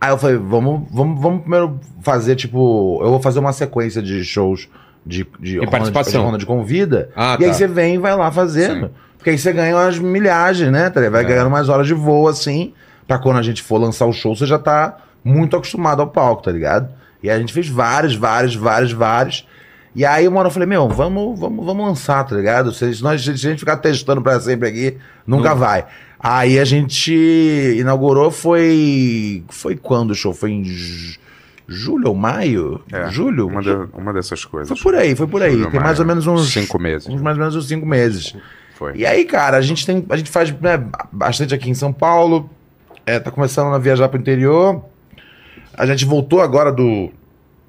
Aí 0.00 0.10
eu 0.10 0.18
falei, 0.18 0.36
vamos, 0.36 0.82
vamos, 0.90 1.20
vamos 1.20 1.40
primeiro 1.42 1.78
fazer, 2.02 2.36
tipo, 2.36 3.00
eu 3.02 3.10
vou 3.10 3.20
fazer 3.20 3.38
uma 3.38 3.52
sequência 3.52 4.02
de 4.02 4.22
shows 4.24 4.68
de, 5.04 5.26
de, 5.38 5.54
Ronald- 5.56 5.70
participação. 5.70 6.12
de 6.20 6.24
Ronald 6.24 6.46
convida. 6.46 7.10
Ah, 7.16 7.36
e 7.40 7.44
aí 7.44 7.50
tá. 7.50 7.56
você 7.56 7.66
vem 7.66 7.94
e 7.94 7.98
vai 7.98 8.14
lá 8.14 8.30
fazendo. 8.30 8.86
Sim. 8.86 8.92
Porque 9.16 9.30
aí 9.30 9.38
você 9.38 9.52
ganha 9.52 9.76
umas 9.76 9.98
milhagens, 9.98 10.70
né? 10.70 10.88
tá? 10.88 11.00
Vai 11.10 11.22
É. 11.22 11.26
ganhando 11.26 11.50
mais 11.50 11.68
horas 11.68 11.86
de 11.86 11.94
voo, 11.94 12.28
assim, 12.28 12.72
pra 13.06 13.18
quando 13.18 13.38
a 13.38 13.42
gente 13.42 13.62
for 13.62 13.78
lançar 13.78 14.06
o 14.06 14.12
show, 14.12 14.34
você 14.34 14.46
já 14.46 14.58
tá 14.58 14.96
muito 15.22 15.56
acostumado 15.56 16.00
ao 16.00 16.08
palco, 16.08 16.42
tá 16.42 16.50
ligado? 16.52 16.88
E 17.22 17.28
aí 17.28 17.36
a 17.36 17.40
gente 17.40 17.52
fez 17.52 17.68
vários, 17.68 18.14
vários, 18.14 18.54
vários, 18.54 18.92
vários. 18.92 19.46
E 19.94 20.04
aí 20.04 20.28
uma 20.28 20.38
hora 20.38 20.48
eu 20.48 20.52
falei, 20.52 20.68
meu, 20.68 20.88
vamos, 20.88 21.38
vamos, 21.38 21.66
vamos 21.66 21.86
lançar, 21.86 22.24
tá 22.24 22.36
ligado? 22.36 22.72
Se, 22.72 23.02
nós, 23.02 23.22
se 23.24 23.30
a 23.30 23.34
gente 23.34 23.58
ficar 23.58 23.76
testando 23.78 24.22
pra 24.22 24.38
sempre 24.40 24.68
aqui, 24.68 24.96
nunca 25.26 25.54
vai. 25.54 25.84
Aí 26.18 26.58
a 26.58 26.64
gente 26.64 27.12
inaugurou, 27.78 28.30
foi. 28.30 29.42
Foi 29.48 29.74
quando 29.76 30.10
o 30.10 30.14
show? 30.14 30.32
Foi 30.34 30.50
em 30.52 30.64
ju- 30.64 31.18
julho 31.66 32.08
ou 32.08 32.14
maio? 32.14 32.80
É, 32.92 33.08
julho? 33.10 33.46
Uma, 33.48 33.62
da- 33.62 33.86
uma 33.94 34.12
dessas 34.12 34.44
coisas. 34.44 34.68
Foi 34.68 34.92
por 34.92 34.98
aí, 35.00 35.16
foi 35.16 35.26
por 35.26 35.42
aí. 35.42 35.52
Julho, 35.52 35.70
Tem 35.70 35.80
mais 35.80 35.98
ou 35.98 36.04
maio. 36.06 36.16
menos 36.22 36.26
uns. 36.26 36.52
Cinco 36.52 36.78
meses. 36.78 37.08
uns 37.08 37.20
mais 37.22 37.36
ou 37.36 37.40
menos 37.40 37.56
uns 37.56 37.66
cinco 37.66 37.86
meses. 37.86 38.36
Foi. 38.76 38.96
E 38.96 39.04
aí, 39.04 39.24
cara, 39.24 39.56
a 39.56 39.60
gente 39.62 39.84
tem. 39.86 40.04
A 40.10 40.16
gente 40.16 40.30
faz 40.30 40.52
né, 40.60 40.82
bastante 41.10 41.54
aqui 41.54 41.68
em 41.70 41.74
São 41.74 41.92
Paulo. 41.92 42.48
É, 43.06 43.18
tá 43.18 43.30
começando 43.30 43.74
a 43.74 43.78
viajar 43.78 44.08
pro 44.08 44.20
interior. 44.20 44.84
A 45.76 45.86
gente 45.86 46.04
voltou 46.04 46.40
agora 46.42 46.70
do, 46.70 47.10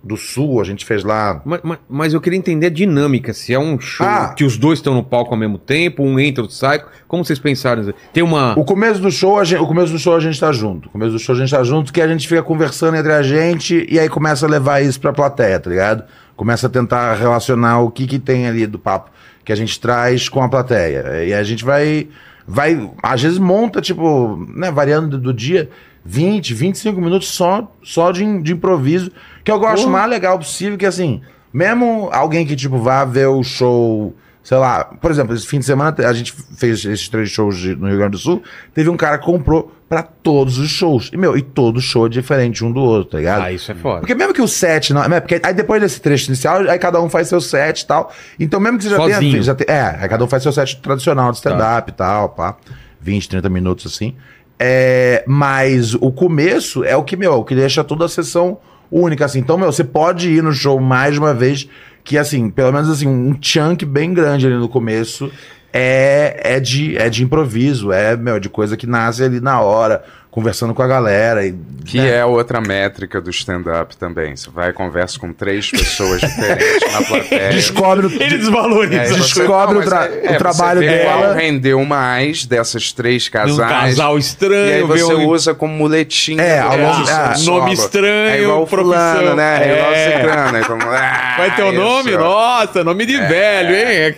do 0.03 0.17
sul, 0.17 0.59
a 0.59 0.63
gente 0.63 0.83
fez 0.83 1.03
lá. 1.03 1.41
Mas, 1.45 1.59
mas- 1.63 1.79
mas 1.87 2.13
eu 2.13 2.19
queria 2.19 2.37
entender 2.39 2.65
a 2.67 2.69
dinâmica, 2.71 3.33
se 3.33 3.53
é 3.53 3.59
um 3.59 3.79
show 3.79 4.05
Ah. 4.07 4.33
que 4.35 4.43
os 4.43 4.57
dois 4.57 4.79
estão 4.79 4.95
no 4.95 5.03
palco 5.03 5.31
ao 5.33 5.39
mesmo 5.39 5.57
tempo, 5.59 6.03
um 6.03 6.19
entra, 6.19 6.41
outro 6.41 6.55
sai. 6.57 6.83
Como 7.07 7.23
vocês 7.23 7.37
pensaram? 7.37 7.93
Tem 8.11 8.23
uma. 8.23 8.57
O 8.57 8.65
começo 8.65 8.99
do 8.99 9.11
show, 9.11 9.37
a 9.39 9.43
gente, 9.43 9.61
o 9.61 9.67
começo 9.67 9.91
do 9.91 9.99
show 9.99 10.15
a 10.15 10.19
gente 10.19 10.39
tá 10.39 10.51
junto. 10.51 10.87
O 10.89 10.91
começo 10.91 11.11
do 11.11 11.19
show 11.19 11.35
a 11.35 11.37
gente 11.37 11.51
tá 11.51 11.63
junto, 11.63 11.93
que 11.93 12.01
a 12.01 12.07
gente 12.07 12.27
fica 12.27 12.41
conversando 12.41 12.97
entre 12.97 13.11
a 13.13 13.21
gente 13.21 13.85
e 13.89 13.99
aí 13.99 14.09
começa 14.09 14.45
a 14.45 14.49
levar 14.49 14.81
isso 14.81 14.99
pra 14.99 15.13
plateia, 15.13 15.59
tá 15.59 15.69
ligado? 15.69 16.03
Começa 16.35 16.65
a 16.65 16.69
tentar 16.69 17.13
relacionar 17.13 17.79
o 17.81 17.91
que 17.91 18.07
que 18.07 18.17
tem 18.17 18.47
ali 18.47 18.65
do 18.65 18.79
papo 18.79 19.11
que 19.45 19.51
a 19.51 19.55
gente 19.55 19.79
traz 19.79 20.27
com 20.29 20.41
a 20.41 20.49
plateia. 20.49 21.23
E 21.25 21.33
a 21.33 21.43
gente 21.43 21.63
vai, 21.63 22.07
vai 22.47 22.89
às 23.03 23.21
vezes 23.21 23.37
monta, 23.37 23.81
tipo, 23.81 24.47
né, 24.55 24.71
variando 24.71 25.17
do, 25.19 25.31
dia, 25.33 25.69
20, 26.03 26.53
25 26.55 26.99
minutos 27.01 27.27
só, 27.27 27.71
só 27.83 28.11
de, 28.11 28.41
de 28.41 28.53
improviso, 28.53 29.11
que 29.43 29.51
eu 29.51 29.59
gosto 29.59 29.83
Porra. 29.85 29.97
mais 29.99 30.09
legal 30.09 30.37
possível, 30.37 30.77
que 30.77 30.85
assim, 30.85 31.21
mesmo 31.53 32.09
alguém 32.11 32.45
que, 32.45 32.55
tipo, 32.55 32.77
vá 32.77 33.03
ver 33.05 33.27
o 33.27 33.43
show, 33.43 34.15
sei 34.43 34.57
lá, 34.57 34.85
por 34.85 35.11
exemplo, 35.11 35.35
esse 35.35 35.45
fim 35.47 35.59
de 35.59 35.65
semana 35.65 35.95
a 36.07 36.13
gente 36.13 36.33
fez 36.57 36.83
esses 36.85 37.07
três 37.09 37.29
shows 37.29 37.57
de- 37.57 37.75
no 37.75 37.87
Rio 37.87 37.97
Grande 37.97 38.11
do 38.11 38.17
Sul, 38.17 38.41
teve 38.73 38.89
um 38.89 38.97
cara 38.97 39.17
que 39.17 39.25
comprou 39.25 39.71
pra 39.89 40.01
todos 40.03 40.57
os 40.57 40.69
shows. 40.69 41.09
E, 41.11 41.17
meu, 41.17 41.35
e 41.37 41.41
todo 41.41 41.81
show 41.81 42.05
é 42.05 42.09
diferente 42.09 42.63
um 42.63 42.71
do 42.71 42.79
outro, 42.79 43.11
tá 43.11 43.17
ligado? 43.17 43.41
Ah, 43.43 43.51
isso 43.51 43.69
é 43.71 43.75
foda. 43.75 43.99
Porque 43.99 44.15
mesmo 44.15 44.33
que 44.33 44.41
o 44.41 44.47
set 44.47 44.93
não. 44.93 45.03
é, 45.03 45.19
Porque 45.19 45.41
aí 45.43 45.53
depois 45.53 45.81
desse 45.81 45.99
trecho 45.99 46.27
inicial, 46.29 46.61
aí 46.69 46.79
cada 46.79 47.01
um 47.01 47.09
faz 47.09 47.27
seu 47.27 47.41
set 47.41 47.81
e 47.81 47.85
tal. 47.87 48.09
Então, 48.39 48.57
mesmo 48.57 48.77
que 48.77 48.85
você 48.85 48.89
já 48.91 48.95
Sozinho. 48.95 49.19
tenha. 49.31 49.43
Já 49.43 49.53
te- 49.53 49.65
é, 49.69 49.97
aí 49.99 50.07
cada 50.07 50.23
um 50.23 50.27
faz 50.29 50.43
seu 50.43 50.51
set 50.53 50.77
tradicional 50.81 51.29
de 51.31 51.37
stand-up 51.39 51.91
e 51.91 51.93
tal, 51.93 52.29
pá. 52.29 52.55
20, 53.01 53.27
30 53.27 53.49
minutos 53.49 53.85
assim. 53.93 54.15
É, 54.57 55.23
mas 55.27 55.93
o 55.95 56.09
começo 56.11 56.83
é 56.85 56.95
o 56.95 57.03
que, 57.03 57.17
meu, 57.17 57.33
é 57.33 57.35
o 57.35 57.43
que 57.43 57.53
deixa 57.55 57.83
toda 57.83 58.05
a 58.05 58.09
sessão 58.09 58.59
única, 58.91 59.25
assim. 59.25 59.39
Então, 59.39 59.57
meu, 59.57 59.71
você 59.71 59.83
pode 59.83 60.29
ir 60.29 60.43
no 60.43 60.51
show 60.51 60.79
mais 60.79 61.17
uma 61.17 61.33
vez, 61.33 61.67
que 62.03 62.17
assim, 62.17 62.49
pelo 62.49 62.71
menos 62.71 62.89
assim, 62.89 63.07
um 63.07 63.35
chunk 63.39 63.85
bem 63.85 64.13
grande 64.13 64.45
ali 64.45 64.55
no 64.55 64.67
começo 64.67 65.31
é, 65.73 66.39
é, 66.43 66.59
de, 66.59 66.97
é 66.97 67.09
de 67.09 67.23
improviso, 67.23 67.91
é, 67.91 68.15
meu, 68.17 68.39
de 68.39 68.49
coisa 68.49 68.75
que 68.75 68.85
nasce 68.85 69.23
ali 69.23 69.39
na 69.39 69.61
hora. 69.61 70.03
Conversando 70.31 70.73
com 70.73 70.81
a 70.81 70.87
galera. 70.87 71.45
E, 71.45 71.53
Que 71.85 71.99
é 71.99 72.23
outra 72.23 72.61
métrica 72.61 73.19
do 73.19 73.29
stand-up 73.31 73.97
também. 73.97 74.35
Você 74.35 74.49
vai 74.49 74.69
e 74.69 74.73
conversa 74.73 75.19
com 75.19 75.33
três 75.33 75.69
pessoas 75.69 76.21
diferentes 76.21 76.93
na 76.93 77.01
plateia. 77.03 77.49
Descobre, 77.51 78.05
Ele 78.07 78.17
E 78.17 78.23
aí 78.23 78.37
desvaloriza. 78.37 79.05
você- 79.07 79.15
descobre 79.39 79.75
não, 79.75 79.81
o 79.81 79.85
tra- 79.85 80.09
mas 80.23 80.35
o 80.35 80.37
trabalho 80.37 80.79
você 80.79 80.85
vê 80.87 80.97
dela. 80.99 81.21
Qual 81.23 81.33
rendeu 81.33 81.83
mais 81.83 82.45
dessas 82.45 82.91
três 82.93 83.23
De 83.23 83.31
casais. 83.31 83.57
um 83.57 83.61
casal 83.61 84.11
E 84.13 84.15
aí 84.15 84.19
estranho, 84.19 84.87
você 84.87 85.13
um- 85.13 85.27
usa 85.27 85.53
como 85.53 85.73
muletinha. 85.73 86.41
É, 86.41 86.57
é, 86.59 87.43
nome 87.45 87.73
estranho, 87.73 88.29
É 88.29 88.41
igual 88.41 88.65
fulano, 88.65 89.35
né? 89.35 89.67
É, 89.67 89.73
igual 89.77 89.91
É. 89.93 90.17
ciclano. 90.17 90.57
Então, 90.59 90.77
ah, 90.93 91.33
Vai 91.37 91.55
ter 91.55 91.63
o 91.63 91.71
isso. 91.71 91.79
nome? 91.81 92.11
Nossa, 92.11 92.83
nome 92.83 93.05
de 93.05 93.17
velho, 93.17 93.75
hein? 93.75 94.15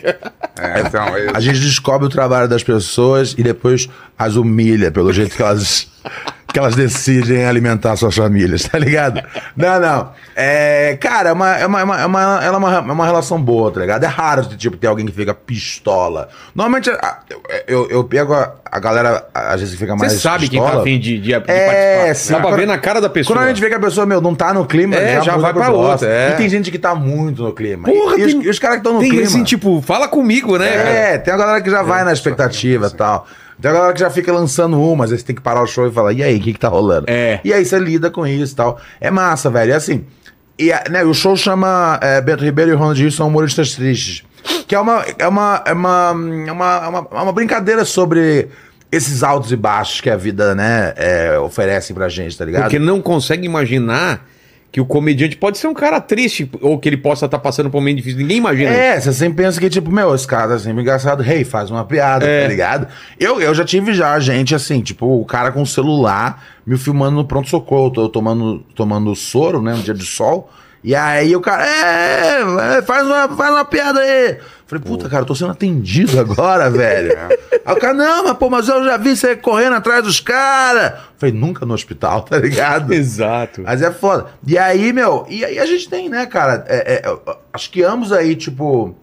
É, 0.60 0.80
então, 0.86 1.06
A 1.34 1.40
gente 1.40 1.60
descobre 1.60 2.06
o 2.06 2.10
trabalho 2.10 2.48
das 2.48 2.62
pessoas 2.64 3.34
e 3.38 3.42
depois 3.42 3.90
as 4.20 4.36
humilha 4.36 4.92
pelo 4.92 5.12
jeito 5.12 5.36
que 5.36 5.42
elas, 5.42 5.88
que 6.52 6.60
elas 6.60 6.76
decidem 6.76 7.46
alimentar 7.46 7.96
suas 7.96 8.16
famílias, 8.16 8.64
tá 8.70 8.78
ligado? 8.78 9.22
Não, 9.58 9.80
não. 9.80 10.10
É, 10.36 10.96
cara, 11.02 11.30
é 11.30 11.34
uma, 11.34 11.58
é 11.58 11.66
uma, 11.66 11.80
é 11.80 11.84
uma, 11.84 12.02
é 12.02 12.06
uma, 12.06 12.20
ela 12.44 12.56
é 12.56 12.58
uma, 12.58 12.76
é 12.76 12.80
uma 12.80 13.06
relação 13.06 13.42
boa, 13.42 13.72
tá 13.72 13.80
ligado? 13.80 14.04
É 14.04 14.08
raro 14.08 14.44
de 14.44 14.56
tipo, 14.56 14.78
ter 14.78 14.86
alguém 14.88 15.06
que 15.06 15.12
fica 15.12 15.34
pistola. 15.34 16.30
Normalmente 16.54 16.90
eu, 16.90 16.98
eu, 17.68 17.90
eu 17.90 18.04
pego 18.04 18.34
a, 18.34 18.54
a 18.66 18.80
galera, 18.80 19.26
às 19.34 19.62
vezes 19.62 19.76
fica 19.80 19.96
mais. 19.96 20.14
Você 20.14 20.20
sabe 20.20 20.48
quem 20.48 20.60
pistola. 20.60 20.72
tá 20.76 20.82
afim 20.82 21.00
de, 21.00 21.16
de, 21.18 21.22
de 21.22 21.34
É, 21.34 21.40
participar. 21.40 22.16
sim. 22.16 22.34
Dá 22.34 22.40
pra 22.40 22.50
Quando- 22.50 22.60
ver 22.60 22.68
na 22.68 22.78
cara 22.78 23.02
da 23.02 23.10
pessoa. 23.10 23.36
Quando 23.36 23.46
a 23.46 23.50
gente 23.50 23.60
vê 23.62 23.70
que 23.70 23.76
a 23.76 23.80
pessoa, 23.80 24.06
meu, 24.06 24.22
não 24.22 24.36
tá 24.36 24.54
no 24.54 24.66
clima, 24.66 24.96
É, 24.96 25.22
já 25.24 25.32
muda 25.34 25.42
vai 25.44 25.54
pra 25.54 25.70
outra, 25.72 26.08
é. 26.08 26.34
E 26.34 26.38
tem 26.38 26.50
gente 26.50 26.70
que 26.70 26.78
tá 26.78 26.94
muito 26.94 27.42
no 27.44 27.52
clima. 27.54 27.86
Porra, 27.86 28.16
e, 28.20 28.26
os- 28.26 28.34
tem- 28.34 28.44
e 28.44 28.50
os, 28.50 28.60
caras 28.60 28.76
que 28.76 28.80
estão 28.82 28.94
no 28.94 29.00
Tem 29.00 29.10
clima. 29.10 29.26
assim, 29.26 29.44
tipo, 29.44 29.82
fala 29.82 30.08
comigo, 30.08 30.58
né? 30.60 30.70
cara? 30.70 30.90
É, 30.90 31.18
tem 31.18 31.34
a 31.34 31.38
galera 31.38 31.62
que 31.62 31.70
já 31.72 31.82
vai 31.82 32.04
na 32.04 32.14
expectativa 32.14 32.88
e 32.88 32.96
tal. 32.96 33.26
Tem 33.62 33.72
a 33.72 33.74
galera 33.74 33.94
que 33.94 34.00
já 34.00 34.10
fica 34.10 34.32
lançando 34.32 34.80
uma, 34.82 35.04
às 35.06 35.10
vezes 35.12 35.24
tem 35.24 35.36
que 35.36 35.42
parar 35.42 35.62
o 35.62 35.68
show 35.68 35.88
e 35.88 35.92
falar, 35.92 36.14
e 36.14 36.24
aí, 36.24 36.38
o 36.38 36.42
que 36.42 36.54
que 36.54 36.60
tá 36.60 36.68
rolando? 36.68 37.06
É. 37.08 37.40
E 37.44 37.54
aí 37.54 37.64
você 37.64 37.80
lida 37.80 38.10
com 38.10 38.26
isso 38.26 38.54
e 38.54 38.56
tal. 38.56 38.80
É 39.00 39.10
massa, 39.10 39.50
velho. 39.50 39.72
É 39.72 39.76
assim. 39.76 40.06
E 40.58 40.72
né, 40.90 41.04
o 41.04 41.14
show 41.14 41.36
chama 41.36 42.00
é, 42.02 42.22
Beto 42.22 42.44
Ribeiro 42.44 42.72
e 42.72 42.74
Ronald 42.76 42.98
Gil 42.98 43.12
são 43.12 43.28
humoristas 43.28 43.74
tristes. 43.74 44.24
Que 44.68 44.76
é 44.76 44.80
uma, 44.80 45.06
é 45.18 45.28
uma, 45.28 45.64
é 45.66 45.74
uma, 45.74 46.14
é 46.48 46.52
uma, 46.52 46.82
é 46.86 46.88
uma, 46.88 47.08
é 47.12 47.22
uma 47.22 47.34
brincadeira 47.34 47.86
sobre 47.86 48.50
esses 48.92 49.24
altos 49.24 49.52
e 49.52 49.56
baixos 49.56 50.02
que 50.02 50.10
a 50.10 50.16
vida, 50.16 50.54
né, 50.54 50.94
é, 50.96 51.40
oferece 51.40 51.94
pra 51.94 52.08
gente, 52.10 52.38
tá 52.38 52.46
ligado? 52.46 52.64
Porque 52.64 52.78
não 52.78 53.02
consegue 53.02 53.46
imaginar 53.46 54.24
que 54.74 54.82
o 54.82 54.86
comediante 54.88 55.38
pode 55.38 55.60
ser 55.60 55.68
um 55.68 55.74
cara 55.74 56.02
triste 56.02 56.50
ou 56.60 56.80
que 56.80 56.90
ele 56.90 56.98
possa 56.98 57.26
estar 57.26 57.38
passando 57.38 57.70
por 57.70 57.78
um 57.78 57.82
momento 57.82 57.98
difícil. 57.98 58.18
Ninguém 58.18 58.38
imagina. 58.38 58.72
É, 58.72 59.00
você 59.00 59.14
sempre 59.14 59.44
pensa 59.44 59.60
que, 59.60 59.70
tipo, 59.70 59.92
meu, 59.92 60.16
esse 60.16 60.26
cara 60.26 60.48
tá 60.48 60.58
sempre 60.58 60.82
engraçado. 60.82 61.24
Hey, 61.24 61.44
faz 61.44 61.70
uma 61.70 61.86
piada, 61.86 62.26
É. 62.26 62.42
tá 62.42 62.48
ligado? 62.48 62.88
Eu, 63.20 63.40
eu 63.40 63.54
já 63.54 63.64
tive 63.64 63.94
já 63.94 64.20
gente 64.20 64.56
assim, 64.56 64.82
tipo, 64.82 65.06
o 65.06 65.24
cara 65.26 65.52
com 65.52 65.62
o 65.62 65.66
celular 65.68 66.44
me 66.66 66.76
filmando 66.76 67.18
no 67.18 67.24
pronto-socorro. 67.24 67.94
Eu 67.96 68.10
tomando, 68.10 68.66
tomando 68.74 69.16
soro, 69.16 69.62
né, 69.62 69.74
no 69.74 69.84
dia 69.84 69.94
de 69.94 70.06
sol. 70.08 70.50
E 70.84 70.96
aí 70.96 71.36
o 71.36 71.40
cara, 71.40 71.66
é, 71.68 72.78
é, 72.78 72.82
faz 72.82 73.06
uma, 73.06 73.30
faz 73.30 73.52
uma 73.52 73.64
piada 73.66 74.00
aí. 74.00 74.38
Falei, 74.80 74.98
puta, 74.98 75.10
cara, 75.10 75.22
eu 75.22 75.28
tô 75.28 75.36
sendo 75.36 75.52
atendido 75.52 76.20
agora, 76.20 76.70
velho. 76.72 77.18
Aí 77.66 77.76
o 77.76 77.80
cara, 77.80 77.94
não, 77.94 78.26
mas 78.26 78.38
pô, 78.38 78.50
mas 78.50 78.68
eu 78.68 78.84
já 78.84 78.98
vi 78.98 79.16
você 79.16 79.36
correndo 79.36 79.76
atrás 79.76 80.04
dos 80.04 80.20
caras. 80.20 80.94
Falei, 81.18 81.34
nunca 81.34 81.66
no 81.66 81.74
hospital, 81.74 82.22
tá 82.24 82.38
ligado? 82.38 82.92
Exato. 82.94 83.62
Mas 83.62 83.82
é 83.82 83.92
foda. 83.92 84.28
E 84.46 84.58
aí, 84.58 84.92
meu, 84.92 85.26
e 85.30 85.46
aí 85.46 85.60
a 85.60 85.66
gente 85.66 85.90
tem, 85.90 86.10
né, 86.10 86.26
cara? 86.26 86.66
é, 86.68 86.96
é, 86.96 87.18
acho 87.52 87.70
que 87.70 87.84
ambos 87.84 88.12
aí, 88.12 88.36
tipo, 88.36 88.96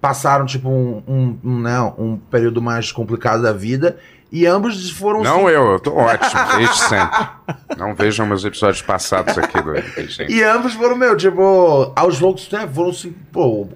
passaram, 0.00 0.46
tipo, 0.46 0.68
um, 0.68 1.02
um, 1.06 1.38
um, 1.44 1.60
né, 1.60 1.80
um 1.98 2.16
período 2.16 2.62
mais 2.62 2.92
complicado 2.92 3.42
da 3.42 3.52
vida. 3.52 3.98
E 4.30 4.44
ambos 4.46 4.90
foram. 4.90 5.22
Não 5.22 5.48
eu, 5.48 5.72
eu 5.72 5.80
tô 5.80 5.94
ótimo, 5.94 6.40
desde 6.56 6.78
sempre. 6.80 7.28
Não 7.78 7.94
vejam 7.94 8.26
meus 8.26 8.44
episódios 8.44 8.82
passados 8.82 9.38
aqui 9.38 9.58
do 9.62 9.72
E 10.30 10.42
ambos 10.42 10.74
foram, 10.74 10.96
meu, 10.96 11.16
tipo, 11.16 11.90
aos 11.96 12.18
poucos, 12.18 12.50
né, 12.50 12.68
foram 12.70 12.90
assim, 12.90 13.14
pô, 13.32 13.66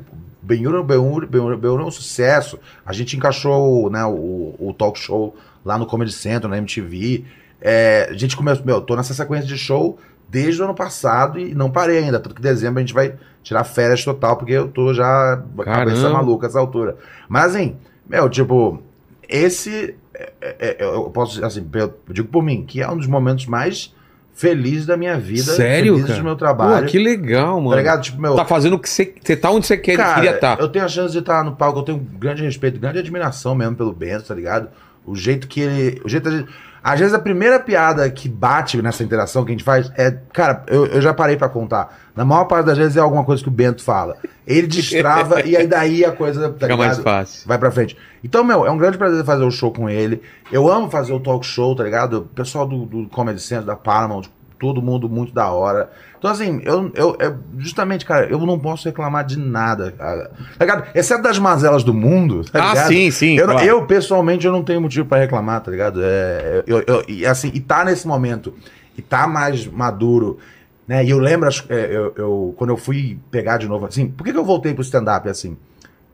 Benhur, 0.43 0.83
Benhur, 0.83 1.27
Benhur, 1.27 1.57
Benhur 1.57 1.81
é 1.81 1.85
um 1.85 1.91
sucesso. 1.91 2.59
A 2.85 2.93
gente 2.93 3.17
encaixou, 3.17 3.89
né, 3.89 4.05
o, 4.05 4.55
o 4.59 4.75
talk 4.77 4.99
show 4.99 5.37
lá 5.65 5.79
no 5.79 5.87
Comedy 5.87 6.13
Central, 6.13 6.51
na 6.51 6.59
MTV. 6.59 7.25
É, 7.61 8.09
a 8.11 8.15
gente 8.15 8.37
começou, 8.37 8.67
meu, 8.67 8.81
tô 8.81 8.97
nessa 8.97 9.15
sequência 9.15 9.47
de 9.47 9.57
show 9.57 9.99
desde 10.29 10.61
o 10.61 10.65
ano 10.65 10.75
passado 10.75 11.39
e 11.39 11.55
não 11.55 11.71
parei 11.71 11.99
ainda. 11.99 12.19
Tanto 12.19 12.35
que 12.35 12.41
em 12.41 12.45
dezembro 12.45 12.79
a 12.79 12.81
gente 12.81 12.95
vai 12.95 13.15
tirar 13.43 13.65
férias 13.65 14.05
total, 14.05 14.37
porque 14.37 14.53
eu 14.53 14.69
tô 14.69 14.93
já 14.93 15.43
com 15.55 15.63
a 15.63 15.65
cabeça 15.65 16.03
Caramba. 16.03 16.19
maluca 16.19 16.47
essa 16.47 16.59
altura. 16.59 16.97
Mas 17.29 17.55
assim, 17.55 17.77
meu, 18.09 18.29
tipo, 18.29 18.83
esse, 19.29 19.95
é, 20.15 20.33
é, 20.41 20.55
é, 20.59 20.85
eu 20.85 21.11
posso 21.11 21.35
dizer 21.35 21.47
assim, 21.47 21.69
eu 21.75 21.95
digo 22.11 22.29
por 22.29 22.43
mim, 22.43 22.65
que 22.65 22.83
é 22.83 22.91
um 22.91 22.97
dos 22.97 23.07
momentos 23.07 23.47
mais 23.47 23.95
felizes 24.35 24.87
da 24.87 24.97
minha 24.97 25.19
vida. 25.19 25.43
Sério, 25.43 25.95
felizes 25.95 26.09
cara? 26.09 26.19
do 26.21 26.25
meu 26.25 26.37
trabalho. 26.37 26.87
Pô, 26.87 26.91
que 26.91 26.99
legal, 26.99 27.59
mano. 27.61 27.71
Tá 27.71 27.77
ligado? 27.77 28.03
Tipo, 28.03 28.21
meu. 28.21 28.35
Tá 28.35 28.45
fazendo 28.45 28.75
o 28.75 28.79
que 28.79 28.89
você... 28.89 29.15
Você 29.23 29.37
tá 29.37 29.51
onde 29.51 29.67
você 29.67 29.77
quer, 29.77 29.97
cara, 29.97 30.15
queria 30.15 30.35
estar. 30.35 30.59
eu 30.61 30.69
tenho 30.69 30.85
a 30.85 30.89
chance 30.89 31.13
de 31.13 31.19
estar 31.19 31.45
no 31.45 31.55
palco, 31.55 31.81
eu 31.81 31.83
tenho 31.83 31.99
grande 31.99 32.43
respeito, 32.43 32.81
grande 32.81 32.99
admiração 32.99 33.55
mesmo 33.55 33.77
pelo 33.77 33.93
Bento, 33.93 34.25
tá 34.25 34.35
ligado? 34.35 34.69
O 35.05 35.15
jeito 35.15 35.49
que 35.49 35.61
ele. 35.61 36.01
O 36.05 36.09
jeito 36.09 36.31
de, 36.31 36.47
às 36.83 36.99
vezes 36.99 37.15
a 37.15 37.19
primeira 37.19 37.61
piada 37.61 38.09
que 38.11 38.29
bate 38.29 38.81
nessa 38.83 39.05
interação 39.05 39.45
que 39.45 39.51
a 39.51 39.55
gente 39.55 39.65
faz 39.65 39.91
é. 39.97 40.11
Cara, 40.33 40.65
eu, 40.67 40.87
eu 40.87 41.01
já 41.01 41.15
parei 41.15 41.37
pra 41.37 41.49
contar. 41.49 41.99
Na 42.15 42.25
maior 42.25 42.45
parte 42.45 42.67
das 42.67 42.77
vezes 42.77 42.97
é 42.97 43.01
alguma 43.01 43.25
coisa 43.25 43.43
que 43.43 43.49
o 43.49 43.53
Bento 43.53 43.83
fala. 43.83 44.17
Ele 44.47 44.67
destrava 44.67 45.41
e 45.47 45.57
aí 45.57 45.67
daí 45.67 46.05
a 46.05 46.13
coisa. 46.13 46.49
Tá 46.51 46.67
Fica 46.67 46.77
mais 46.77 46.99
ligado? 46.99 47.03
fácil. 47.05 47.47
Vai 47.47 47.59
pra 47.59 47.71
frente. 47.71 47.97
Então, 48.25 48.43
meu, 48.43 48.67
é 48.67 48.71
um 48.71 48.77
grande 48.77 48.99
prazer 48.99 49.25
fazer 49.25 49.45
o 49.45 49.51
show 49.51 49.73
com 49.73 49.89
ele. 49.89 50.23
Eu 50.51 50.71
amo 50.71 50.91
fazer 50.91 51.13
o 51.13 51.21
talk 51.21 51.47
show, 51.47 51.75
tá 51.77 51.85
ligado? 51.85 52.19
O 52.19 52.23
pessoal 52.23 52.67
do, 52.67 52.85
do 52.85 53.09
Comedy 53.09 53.41
Central, 53.41 53.67
da 53.67 53.77
Paramount, 53.77 54.25
todo 54.63 54.81
mundo 54.81 55.09
muito 55.09 55.35
da 55.35 55.51
hora. 55.51 55.91
Então, 56.17 56.31
assim, 56.31 56.63
eu, 56.65 56.89
eu, 56.95 57.17
eu- 57.19 57.37
justamente, 57.59 58.07
cara, 58.07 58.27
eu 58.27 58.39
não 58.47 58.57
posso 58.57 58.87
reclamar 58.87 59.25
de 59.27 59.37
nada, 59.37 59.91
cara. 59.91 60.31
Tá 60.57 60.65
ligado? 60.65 60.85
Exceto 60.95 61.21
das 61.21 61.37
mazelas 61.37 61.83
do 61.83 61.93
mundo, 61.93 62.45
tá 62.45 62.63
Ah, 62.65 62.69
ligado? 62.69 62.87
sim, 62.87 63.11
sim, 63.11 63.37
Eu, 63.39 63.47
claro. 63.47 63.67
eu, 63.67 63.85
pessoalmente, 63.87 64.47
eu 64.47 64.53
não 64.53 64.63
tenho 64.63 64.81
motivo 64.81 65.05
pra 65.05 65.19
reclamar, 65.19 65.61
tá 65.63 65.71
ligado? 65.73 66.01
É, 66.01 66.63
eu, 66.65 66.85
eu- 66.87 67.03
e 67.09 67.27
assim, 67.27 67.51
e 67.53 67.59
tá 67.59 67.85
nesse 67.85 68.07
momento, 68.07 68.55
e 68.97 69.03
tá 69.03 69.27
mais 69.27 69.67
maduro, 69.67 70.39
né? 70.87 71.05
E 71.05 71.11
eu 71.11 71.19
lembro, 71.19 71.49
é, 71.69 71.89
eu, 71.91 72.13
eu- 72.17 72.55
quando 72.57 72.71
eu 72.71 72.77
fui 72.77 73.19
pegar 73.33 73.57
de 73.57 73.67
novo, 73.67 73.87
assim, 73.87 74.07
por 74.07 74.23
que, 74.23 74.31
que 74.33 74.39
eu 74.39 74.45
voltei 74.45 74.73
pro 74.73 74.83
stand-up 74.85 75.29
assim? 75.29 75.57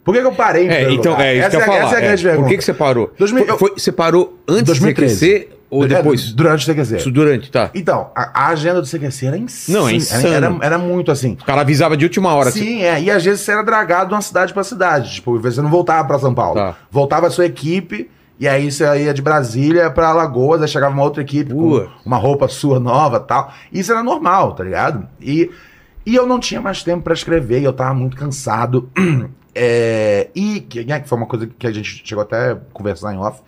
Por 0.02 0.14
que, 0.14 0.22
que 0.22 0.26
eu 0.26 0.32
parei 0.32 0.66
É, 0.70 0.90
então, 0.90 1.12
lugar? 1.12 1.26
é 1.26 1.34
isso 1.34 1.46
essa 1.48 1.50
que 1.50 1.56
eu 1.56 1.60
ia 1.60 1.66
falar. 1.66 1.78
Essa 1.84 1.94
é 1.94 1.98
a 1.98 2.00
grande 2.00 2.22
é. 2.26 2.30
pergunta. 2.30 2.44
Por 2.46 2.50
que, 2.50 2.56
que 2.56 2.64
você 2.64 2.72
parou? 2.72 3.12
2000 3.18 3.44
Foi- 3.46 3.58
foi- 3.58 3.72
você 3.78 3.92
parou 3.92 4.38
antes 4.48 4.64
2013. 4.64 5.14
de 5.14 5.20
você 5.20 5.34
crescer 5.44 5.57
ou 5.70 5.84
É, 5.84 5.88
depois? 5.88 6.32
Durante 6.32 6.70
o 6.70 6.74
TQC. 6.74 6.96
Isso 6.96 7.10
durante, 7.10 7.50
tá. 7.50 7.70
Então, 7.74 8.10
a, 8.14 8.44
a 8.44 8.48
agenda 8.48 8.80
do 8.80 8.86
CQC 8.86 9.26
era 9.26 9.36
insana. 9.38 9.78
Não, 9.78 9.86
é 9.86 9.90
Era, 9.90 9.96
insano. 9.96 10.28
era, 10.28 10.56
era 10.62 10.78
muito 10.78 11.10
assim. 11.10 11.32
O 11.40 11.44
cara 11.44 11.60
avisava 11.60 11.96
de 11.96 12.04
última 12.04 12.32
hora. 12.34 12.48
assim, 12.48 12.60
Sim, 12.60 12.82
é. 12.82 13.00
E 13.02 13.10
às 13.10 13.24
vezes 13.24 13.40
você 13.42 13.52
era 13.52 13.62
dragado 13.62 14.08
de 14.08 14.14
uma 14.14 14.22
cidade 14.22 14.52
pra 14.52 14.64
cidade. 14.64 15.14
Tipo, 15.14 15.38
você 15.38 15.60
não 15.60 15.70
voltava 15.70 16.06
pra 16.06 16.18
São 16.18 16.34
Paulo. 16.34 16.54
Tá. 16.54 16.76
Voltava 16.90 17.26
a 17.26 17.30
sua 17.30 17.44
equipe, 17.46 18.10
e 18.40 18.46
aí 18.48 18.70
você 18.70 18.84
ia 19.04 19.12
de 19.12 19.20
Brasília 19.20 19.90
pra 19.90 20.08
Alagoas, 20.08 20.62
aí 20.62 20.68
chegava 20.68 20.94
uma 20.94 21.02
outra 21.02 21.22
equipe 21.22 21.52
com 21.52 21.86
uma 22.04 22.16
roupa 22.16 22.46
sua 22.48 22.78
nova 22.80 23.18
tal. 23.20 23.52
Isso 23.72 23.90
era 23.92 24.02
normal, 24.02 24.52
tá 24.54 24.62
ligado? 24.64 25.08
E, 25.20 25.50
e 26.06 26.14
eu 26.14 26.26
não 26.26 26.38
tinha 26.38 26.60
mais 26.60 26.82
tempo 26.82 27.02
pra 27.02 27.12
escrever, 27.14 27.60
e 27.60 27.64
eu 27.64 27.72
tava 27.72 27.94
muito 27.94 28.16
cansado. 28.16 28.88
É, 29.60 30.28
e 30.36 30.60
que, 30.60 30.84
né, 30.84 31.00
que 31.00 31.08
foi 31.08 31.18
uma 31.18 31.26
coisa 31.26 31.48
que 31.58 31.66
a 31.66 31.72
gente 31.72 32.02
chegou 32.04 32.22
até 32.22 32.52
a 32.52 32.56
conversar 32.72 33.12
em 33.12 33.18
off. 33.18 33.40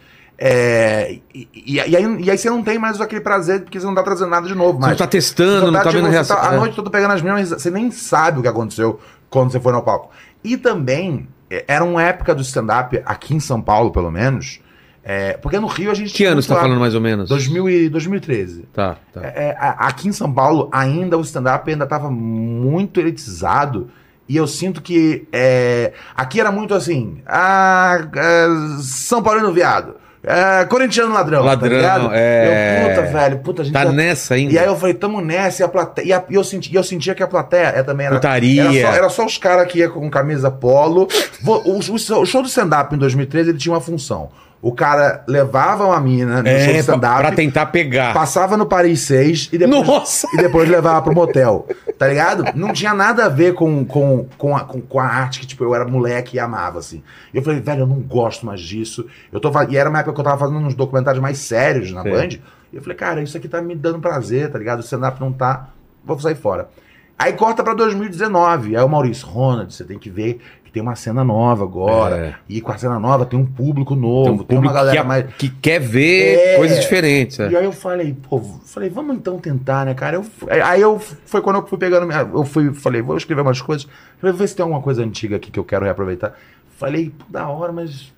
É, 0.43 1.19
e, 1.35 1.47
e- 1.55 1.75
e 1.75 1.81
aí, 1.97 2.23
e 2.23 2.31
aí 2.31 2.39
você 2.39 2.49
não 2.49 2.63
tem 2.63 2.79
mais 2.79 2.99
aquele 2.99 3.21
prazer, 3.21 3.61
porque 3.61 3.79
você 3.79 3.85
não 3.85 3.95
tá 3.95 4.03
trazendo 4.03 4.31
nada 4.31 4.49
de 4.49 4.55
novo. 4.55 4.73
Você 4.75 4.79
mais. 4.81 4.91
não 4.93 4.99
tá 4.99 5.07
testando, 5.07 5.61
Você 5.61 5.67
não 5.67 5.73
tá 5.75 5.81
tipo, 5.81 5.93
vendo 5.93 6.05
você 6.07 6.11
reação. 6.13 6.39
A 6.41 6.55
É. 6.55 6.57
noite 6.57 6.75
toda 6.75 6.89
pegando 6.89 7.13
as 7.13 7.21
mesmas. 7.21 7.51
Você 7.51 7.71
nem 7.71 7.91
sabe 7.91 8.39
o 8.39 8.43
que 8.43 8.49
aconteceu 8.49 8.99
quando 9.29 9.53
você 9.53 9.61
foi 9.61 9.71
no 9.73 9.83
palco. 9.83 10.11
E 10.43 10.57
também, 10.57 11.29
é, 11.51 11.63
era 11.69 11.85
uma 11.85 12.03
época 12.03 12.35
do 12.35 12.41
stand-up, 12.41 13.03
aqui 13.05 13.35
em 13.35 13.41
São 13.41 13.61
Paulo, 13.61 13.91
pelo 13.91 14.11
menos. 14.11 14.61
é, 15.03 15.33
porque 15.39 15.59
no 15.59 15.67
Rio 15.67 15.91
a 15.91 15.95
gente. 15.95 16.13
Que 16.13 16.25
ano 16.27 16.41
você 16.43 16.49
tá 16.49 16.57
falando 16.61 16.79
mais 16.81 16.95
ou 16.95 17.01
menos? 17.01 17.29
2000 17.29 17.69
e 17.71 17.89
2013. 17.89 18.67
Tá, 18.73 18.97
tá. 19.13 19.21
É, 19.23 19.57
a- 19.59 19.89
aqui 19.89 20.09
em 20.09 20.13
São 20.13 20.31
Paulo, 20.33 20.69
ainda 20.73 21.17
o 21.19 21.23
stand-up 21.23 21.71
ainda 21.71 21.85
estava 21.85 22.11
muito 22.11 23.01
elitizado. 23.01 23.91
E 24.29 24.37
eu 24.37 24.47
sinto 24.47 24.81
que 24.83 25.27
é, 25.33 25.93
aqui 26.15 26.39
era 26.41 26.53
muito 26.53 26.75
assim: 26.75 27.21
ah, 27.27 27.99
é, 28.15 28.47
São 28.83 29.23
Paulino 29.23 29.53
viado, 29.53 29.95
é, 30.23 30.65
corintiano 30.67 31.13
ladrão. 31.15 31.43
Ladrão, 31.43 31.71
tá 31.71 31.77
ligado? 31.77 32.11
é. 32.13 32.83
Eu, 32.85 32.89
puta, 32.89 33.03
velho, 33.13 33.39
puta, 33.39 33.65
gente 33.65 33.73
Tá 33.73 33.87
tá- 33.87 33.93
nessa 33.93 34.35
ainda. 34.35 34.53
E 34.53 34.59
aí 34.59 34.67
eu 34.67 34.77
falei, 34.77 34.95
tamo 34.95 35.21
nessa, 35.21 35.63
e 35.63 35.65
a 35.65 35.69
plateia. 35.69 36.07
E, 36.07 36.13
a- 36.13 36.25
e 36.29 36.35
eu, 36.35 36.45
senti, 36.45 36.75
eu 36.75 36.85
sentia 36.85 37.15
que 37.15 37.23
a 37.23 37.27
plateia 37.27 37.69
é, 37.77 37.83
também 37.83 38.07
era. 38.07 38.17
Putaria. 38.17 38.63
Era 38.65 38.73
só, 38.73 38.97
era 38.97 39.09
só 39.09 39.25
os 39.27 39.39
caras 39.39 39.67
que 39.71 39.79
iam 39.79 39.91
com 39.91 40.11
camisa 40.11 40.51
polo. 40.51 41.09
O, 41.45 41.53
o- 41.53 41.79
o 41.79 42.27
show 42.27 42.43
do 42.43 42.49
stand-up 42.49 42.95
em 42.95 42.99
2013 42.99 43.51
ele 43.51 43.59
tinha 43.59 43.73
uma 43.75 43.81
função. 43.81 44.31
O 44.63 44.73
cara 44.75 45.25
levava 45.27 45.87
uma 45.87 45.99
mina 46.01 46.43
no 46.43 46.49
show 46.49 46.55
É, 46.59 46.67
pra, 46.73 46.79
stand-up. 46.81 47.19
pra 47.21 47.33
tentar 47.33 47.67
pegar. 47.67 48.13
Passava 48.13 48.59
no 48.59 48.67
Paris 48.67 49.01
6 49.01 49.49
e 49.53 49.57
depois, 49.59 49.87
Nossa! 49.87 50.29
e 50.35 50.37
depois 50.37 50.69
levava 50.69 51.01
pro 51.01 51.15
motel. 51.15 51.67
Tá 51.99 52.07
ligado? 52.07 52.45
Não 52.55 52.71
tinha 52.73 52.93
nada 52.93 53.25
a 53.25 53.29
ver 53.31 53.55
com, 53.55 53.85
com, 53.87 54.27
com, 54.37 54.55
a, 54.55 54.61
com, 54.61 54.81
com 54.83 55.01
a 55.01 55.05
arte 55.07 55.41
que, 55.41 55.47
tipo, 55.47 55.65
eu 55.65 55.75
era 55.75 55.87
moleque 55.87 56.37
e 56.37 56.41
amava, 56.41 56.79
assim. 56.79 57.03
E 57.33 57.39
eu 57.39 57.43
falei, 57.43 57.59
velho, 57.61 57.81
eu 57.81 57.87
não 57.87 58.01
gosto 58.01 58.45
mais 58.45 58.61
disso. 58.61 59.07
Eu 59.33 59.41
tô, 59.41 59.51
e 59.71 59.77
era 59.79 59.89
uma 59.89 60.01
época 60.01 60.15
que 60.15 60.21
eu 60.21 60.25
tava 60.25 60.37
fazendo 60.39 60.59
uns 60.59 60.75
documentários 60.75 61.23
mais 61.23 61.39
sérios 61.39 61.91
na 61.91 62.03
Sim. 62.03 62.11
Band. 62.11 62.29
E 62.71 62.77
eu 62.77 62.83
falei, 62.83 62.97
cara, 62.99 63.23
isso 63.23 63.37
aqui 63.39 63.49
tá 63.49 63.63
me 63.63 63.75
dando 63.75 63.99
prazer, 63.99 64.51
tá 64.51 64.59
ligado? 64.59 64.79
O 64.81 64.83
stand-up 64.85 65.19
não 65.21 65.33
tá, 65.33 65.69
vou 66.05 66.19
sair 66.21 66.37
fora. 66.37 66.69
Aí 67.19 67.35
corta 67.35 67.63
pra 67.63 67.75
2019. 67.75 68.77
Aí 68.77 68.83
o 68.83 68.89
Maurício, 68.89 69.27
Ronald, 69.27 69.75
você 69.75 69.85
tem 69.85 69.99
que 69.99 70.09
ver 70.09 70.41
que 70.71 70.75
tem 70.75 70.83
uma 70.83 70.95
cena 70.95 71.25
nova 71.25 71.65
agora. 71.65 72.17
É. 72.17 72.35
E 72.49 72.61
com 72.61 72.71
a 72.71 72.79
cena 72.79 72.99
nova 73.01 73.27
tem 73.27 73.37
um 73.39 73.45
público 73.45 73.97
novo, 73.97 74.23
Tem 74.25 74.33
um 74.33 74.37
tem, 74.39 74.47
público 74.47 74.67
uma 74.69 74.73
galera 74.73 75.01
que, 75.03 75.07
mais. 75.07 75.27
que 75.35 75.49
quer 75.51 75.81
ver 75.81 76.39
É. 76.39 76.57
coisas 76.57 76.81
diferentes. 76.81 77.41
é. 77.41 77.51
E 77.51 77.57
aí 77.57 77.65
eu 77.65 77.73
falei, 77.73 78.17
pô, 78.29 78.41
falei, 78.41 78.89
vamos 78.89 79.17
então 79.17 79.39
tentar, 79.39 79.85
né, 79.85 79.95
cara? 79.95 80.17
Eu, 80.17 80.25
aí 80.65 80.81
eu 80.81 80.99
foi 81.27 81.43
quando 81.43 81.57
eu 81.57 81.67
fui 81.67 81.77
pegando, 81.77 82.07
minha- 82.07 82.21
eu 82.33 82.45
fui, 82.45 82.73
falei, 82.73 83.03
vou 83.03 83.17
escrever 83.17 83.43
umas 83.43 83.61
coisas, 83.61 83.85
falei, 84.19 84.33
vou 84.33 84.39
ver 84.41 84.49
se 84.49 84.55
tem 84.55 84.63
alguma 84.63 84.81
coisa 84.81 85.03
antiga 85.03 85.37
aqui 85.37 85.51
que 85.51 85.59
eu 85.59 85.65
quero 85.65 85.85
reaproveitar. 85.85 86.35
Falei, 86.79 87.11
pô, 87.11 87.25
da 87.29 87.49
hora, 87.49 87.73
mas 87.73 88.13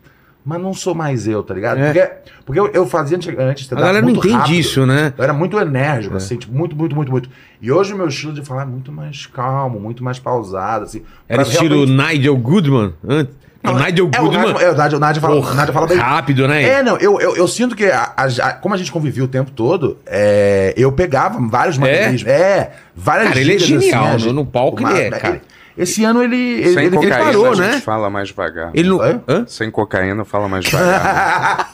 mas 0.44 0.60
não 0.60 0.74
sou 0.74 0.94
mais 0.94 1.26
eu, 1.28 1.42
tá 1.42 1.54
ligado? 1.54 1.78
É. 1.78 1.92
Porque, 1.92 2.10
porque 2.46 2.60
eu, 2.60 2.66
eu 2.72 2.86
fazia 2.86 3.16
antes, 3.16 3.32
antes 3.38 3.72
A 3.72 3.76
galera 3.76 4.02
não 4.02 4.10
entende 4.10 4.34
rápido. 4.34 4.54
isso, 4.54 4.84
né? 4.86 5.12
Eu 5.16 5.24
era 5.24 5.32
muito 5.32 5.58
É. 5.58 5.62
enérgico, 5.62 6.16
assim, 6.16 6.36
tipo, 6.36 6.52
muito, 6.52 6.74
muito, 6.76 6.94
muito, 6.96 7.10
muito. 7.12 7.28
E 7.60 7.70
hoje 7.70 7.92
o 7.94 7.96
meu 7.96 8.08
estilo 8.08 8.32
de 8.32 8.44
falar 8.44 8.62
é 8.62 8.66
muito 8.66 8.90
mais 8.90 9.26
calmo, 9.26 9.78
muito 9.78 10.02
mais 10.02 10.18
pausado, 10.18 10.84
assim. 10.84 11.02
Era 11.28 11.42
estilo 11.42 11.84
realmente- 11.86 12.14
Nigel 12.16 12.36
Goodman 12.36 12.92
antes. 13.08 13.34
o 13.64 13.72
Nigel 13.74 14.10
É, 14.12 14.20
o 14.20 14.22
Goodman. 14.24 14.52
Nádia, 14.52 14.66
é, 14.66 14.70
o 14.70 14.74
Nádia, 14.76 14.96
o 14.96 15.00
Nádia 15.00 15.22
fala, 15.22 15.34
Porra, 15.36 15.52
o 15.52 15.54
Nádia 15.54 15.72
fala 15.72 15.86
bem. 15.86 15.96
rápido, 15.98 16.48
né? 16.48 16.62
É, 16.64 16.82
não, 16.82 16.96
eu, 16.96 17.20
eu, 17.20 17.36
eu 17.36 17.46
sinto 17.46 17.76
que, 17.76 17.84
a- 17.84 18.12
a- 18.16 18.52
como 18.54 18.74
a 18.74 18.78
gente 18.78 18.90
convivia 18.90 19.22
o 19.22 19.28
tempo 19.28 19.52
todo, 19.52 19.98
é, 20.04 20.74
eu 20.76 20.90
pegava 20.90 21.38
vários 21.48 21.78
maneirismos. 21.78 22.28
É, 22.28 22.72
várias 22.96 23.28
Cara, 23.28 23.40
ele 23.40 23.54
é 23.54 23.58
gírias, 23.60 23.84
genial, 23.84 24.04
a 24.06 24.18
no- 24.18 24.32
no 24.32 24.44
palco 24.46 24.82
ele 24.82 24.98
é, 24.98 25.10
cara. 25.10 25.40
Esse 25.76 26.04
ano 26.04 26.22
ele. 26.22 26.36
ele, 26.36 26.62
Sem 26.74 26.84
ele, 26.86 26.96
ele 26.96 26.96
cocaína 26.96 27.24
parou, 27.24 27.46
a 27.50 27.54
gente 27.54 27.66
né? 27.66 27.80
fala 27.80 28.10
mais 28.10 28.28
devagar. 28.28 28.70
Ele 28.74 28.88
não. 28.88 28.98
Oi? 28.98 29.20
Hã? 29.28 29.44
Sem 29.46 29.70
cocaína 29.70 30.24
fala 30.24 30.48
mais 30.48 30.64
devagar. 30.64 31.70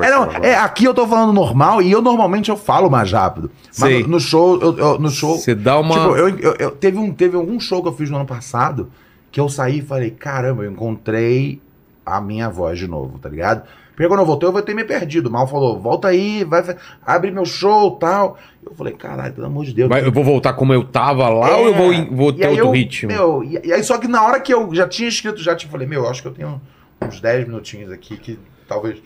É, 0.00 0.10
não, 0.10 0.30
fala- 0.30 0.46
é, 0.46 0.54
aqui 0.56 0.84
eu 0.84 0.94
tô 0.94 1.06
falando 1.06 1.32
normal 1.32 1.82
e 1.82 1.90
eu 1.90 2.00
normalmente 2.00 2.50
eu 2.50 2.56
falo 2.56 2.88
mais 2.90 3.12
rápido. 3.12 3.50
Mas 3.78 3.90
Sei. 3.90 4.06
no, 4.06 4.18
show, 4.20 4.58
eu, 4.60 4.76
eu- 4.78 4.98
no 4.98 5.10
show. 5.10 5.36
Você 5.38 5.54
dá 5.54 5.78
uma- 5.78 5.94
Tipo, 5.94 6.16
eu, 6.16 6.28
eu- 6.38 6.56
eu- 6.58 6.70
teve, 6.70 6.96
um, 6.98 7.12
teve 7.12 7.36
algum 7.36 7.58
show 7.60 7.82
que 7.82 7.88
eu 7.88 7.92
fiz 7.92 8.08
no 8.08 8.16
ano 8.16 8.26
passado 8.26 8.90
que 9.30 9.38
eu 9.40 9.48
saí 9.48 9.78
e 9.78 9.82
falei, 9.82 10.10
caramba, 10.10 10.64
eu 10.64 10.70
encontrei 10.70 11.60
a 12.06 12.20
minha 12.20 12.48
voz 12.48 12.78
de 12.78 12.86
novo, 12.86 13.18
tá 13.18 13.28
ligado? 13.28 13.62
Porque 13.94 14.08
quando 14.08 14.20
eu 14.20 14.26
voltei, 14.26 14.48
eu 14.48 14.52
vou 14.52 14.62
ter 14.62 14.74
me 14.74 14.84
perdido. 14.84 15.28
O 15.28 15.32
Mal 15.32 15.46
falou, 15.46 15.78
volta 15.78 16.08
aí, 16.08 16.44
vai, 16.44 16.64
abre 17.04 17.30
meu 17.30 17.44
show 17.44 17.90
tal. 17.96 18.38
Eu 18.64 18.74
falei, 18.74 18.92
caralho, 18.94 19.34
pelo 19.34 19.46
amor 19.46 19.64
de 19.64 19.72
Deus. 19.74 19.88
Vai- 19.88 20.04
eu 20.06 20.12
vou 20.12 20.22
voltar 20.24 20.52
como 20.54 20.72
eu 20.72 20.84
tava 20.84 21.28
lá 21.28 21.48
É, 21.50 21.54
ou 21.54 21.66
eu 21.66 21.74
vou, 21.74 21.92
em- 21.92 22.14
vou 22.14 22.32
ter 22.32 22.46
outro 22.48 22.66
eu- 22.66 22.70
ritmo? 22.70 23.10
Meu, 23.12 23.42
e, 23.44 23.60
e 23.64 23.72
aí 23.72 23.82
só 23.82 23.98
que 23.98 24.06
na 24.08 24.22
hora 24.24 24.40
que 24.40 24.52
eu 24.54 24.72
já 24.74 24.86
tinha 24.88 25.08
escrito, 25.08 25.42
já 25.42 25.54
te 25.56 25.66
falei, 25.66 25.86
meu, 25.86 26.08
acho 26.08 26.22
que 26.22 26.28
eu 26.28 26.32
tenho 26.32 26.60
uns 27.00 27.20
10 27.20 27.46
minutinhos 27.46 27.90
aqui 27.90 28.16
que 28.16 28.38
talvez 28.68 28.98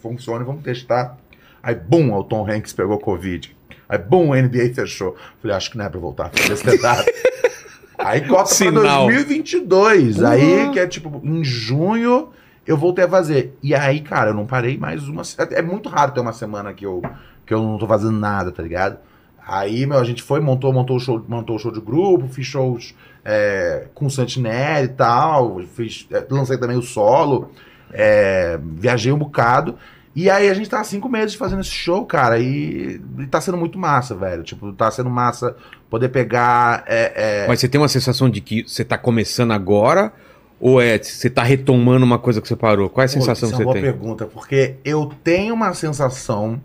funcione, 0.00 0.44
vamos 0.44 0.62
testar. 0.62 1.18
Aí, 1.62 1.74
bum, 1.74 2.14
o 2.14 2.22
Tom 2.24 2.48
Hanks 2.50 2.72
pegou 2.72 2.98
Covid. 2.98 3.54
Aí, 3.88 3.98
bum, 3.98 4.32
a 4.32 4.38
NBA 4.40 4.72
fechou. 4.72 5.16
Falei, 5.42 5.56
acho 5.56 5.70
que 5.70 5.76
não 5.76 5.84
é 5.84 5.88
pra 5.88 6.00
voltar 6.00 6.30
fazer 6.32 6.54
stand-up. 6.54 7.04
Aí 7.98 8.20
corta 8.22 8.44
pra 8.44 8.54
Sinal. 8.54 9.06
2022. 9.06 10.22
Aí, 10.22 10.70
que 10.72 10.78
é 10.78 10.86
tipo, 10.86 11.20
em 11.22 11.44
junho 11.44 12.30
eu 12.66 12.76
voltei 12.76 13.04
a 13.04 13.08
fazer. 13.08 13.54
E 13.62 13.74
aí, 13.74 14.00
cara, 14.00 14.30
eu 14.30 14.34
não 14.34 14.46
parei 14.46 14.78
mais 14.78 15.06
uma. 15.08 15.22
É 15.50 15.60
muito 15.60 15.88
raro 15.88 16.12
ter 16.12 16.20
uma 16.20 16.32
semana 16.32 16.72
que 16.72 16.86
eu, 16.86 17.02
que 17.50 17.54
eu 17.54 17.60
não 17.64 17.78
tô 17.78 17.86
fazendo 17.88 18.12
nada, 18.12 18.52
tá 18.52 18.62
ligado? 18.62 18.98
Aí, 19.44 19.84
meu, 19.84 19.98
a 19.98 20.04
gente 20.04 20.22
foi, 20.22 20.38
montou, 20.38 20.72
montou 20.72 20.96
o 20.96 21.00
show, 21.00 21.20
montou 21.26 21.56
o 21.56 21.58
show 21.58 21.72
de 21.72 21.80
grupo, 21.80 22.28
fiz 22.28 22.46
shows 22.46 22.94
é, 23.24 23.88
com 23.92 24.06
o 24.06 24.10
Santinelli 24.10 24.84
e 24.84 24.90
tal, 24.90 25.58
fiz, 25.74 26.06
é, 26.12 26.24
lancei 26.30 26.56
também 26.56 26.76
o 26.76 26.82
solo, 26.82 27.50
é, 27.92 28.56
viajei 28.62 29.10
um 29.10 29.18
bocado. 29.18 29.74
E 30.14 30.30
aí 30.30 30.48
a 30.48 30.54
gente 30.54 30.70
tá 30.70 30.78
há 30.80 30.84
cinco 30.84 31.08
meses 31.08 31.34
fazendo 31.34 31.60
esse 31.60 31.72
show, 31.72 32.06
cara, 32.06 32.38
e, 32.38 33.00
e 33.18 33.26
tá 33.26 33.40
sendo 33.40 33.56
muito 33.56 33.76
massa, 33.76 34.14
velho. 34.14 34.44
Tipo, 34.44 34.72
tá 34.72 34.88
sendo 34.92 35.10
massa 35.10 35.56
poder 35.88 36.10
pegar. 36.10 36.84
é, 36.86 37.42
é, 37.42 37.48
Mas 37.48 37.58
você 37.58 37.68
tem 37.68 37.80
uma 37.80 37.88
sensação 37.88 38.30
de 38.30 38.40
que 38.40 38.62
você 38.62 38.84
tá 38.84 38.96
começando 38.96 39.50
agora? 39.50 40.12
Ou 40.60 40.80
é 40.80 40.96
você 40.96 41.28
tá 41.28 41.42
retomando 41.42 42.04
uma 42.04 42.20
coisa 42.20 42.40
que 42.40 42.46
você 42.46 42.54
parou? 42.54 42.88
Qual 42.88 43.02
é 43.02 43.06
a 43.06 43.08
Pô, 43.08 43.14
sensação 43.14 43.48
isso 43.48 43.56
que 43.56 43.62
é 43.62 43.64
você 43.64 43.68
uma 43.68 43.72
tem? 43.72 43.82
boa 43.82 43.92
pergunta, 43.92 44.26
porque 44.26 44.76
eu 44.84 45.10
tenho 45.24 45.54
uma 45.54 45.74
sensação. 45.74 46.60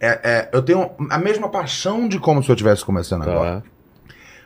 É, 0.00 0.20
é, 0.22 0.48
eu 0.52 0.62
tenho 0.62 0.90
a 1.10 1.18
mesma 1.18 1.48
paixão 1.48 2.08
de 2.08 2.18
como 2.18 2.42
se 2.42 2.50
eu 2.50 2.54
estivesse 2.54 2.84
começando 2.84 3.22
agora. 3.22 3.60
Tá. 3.62 3.76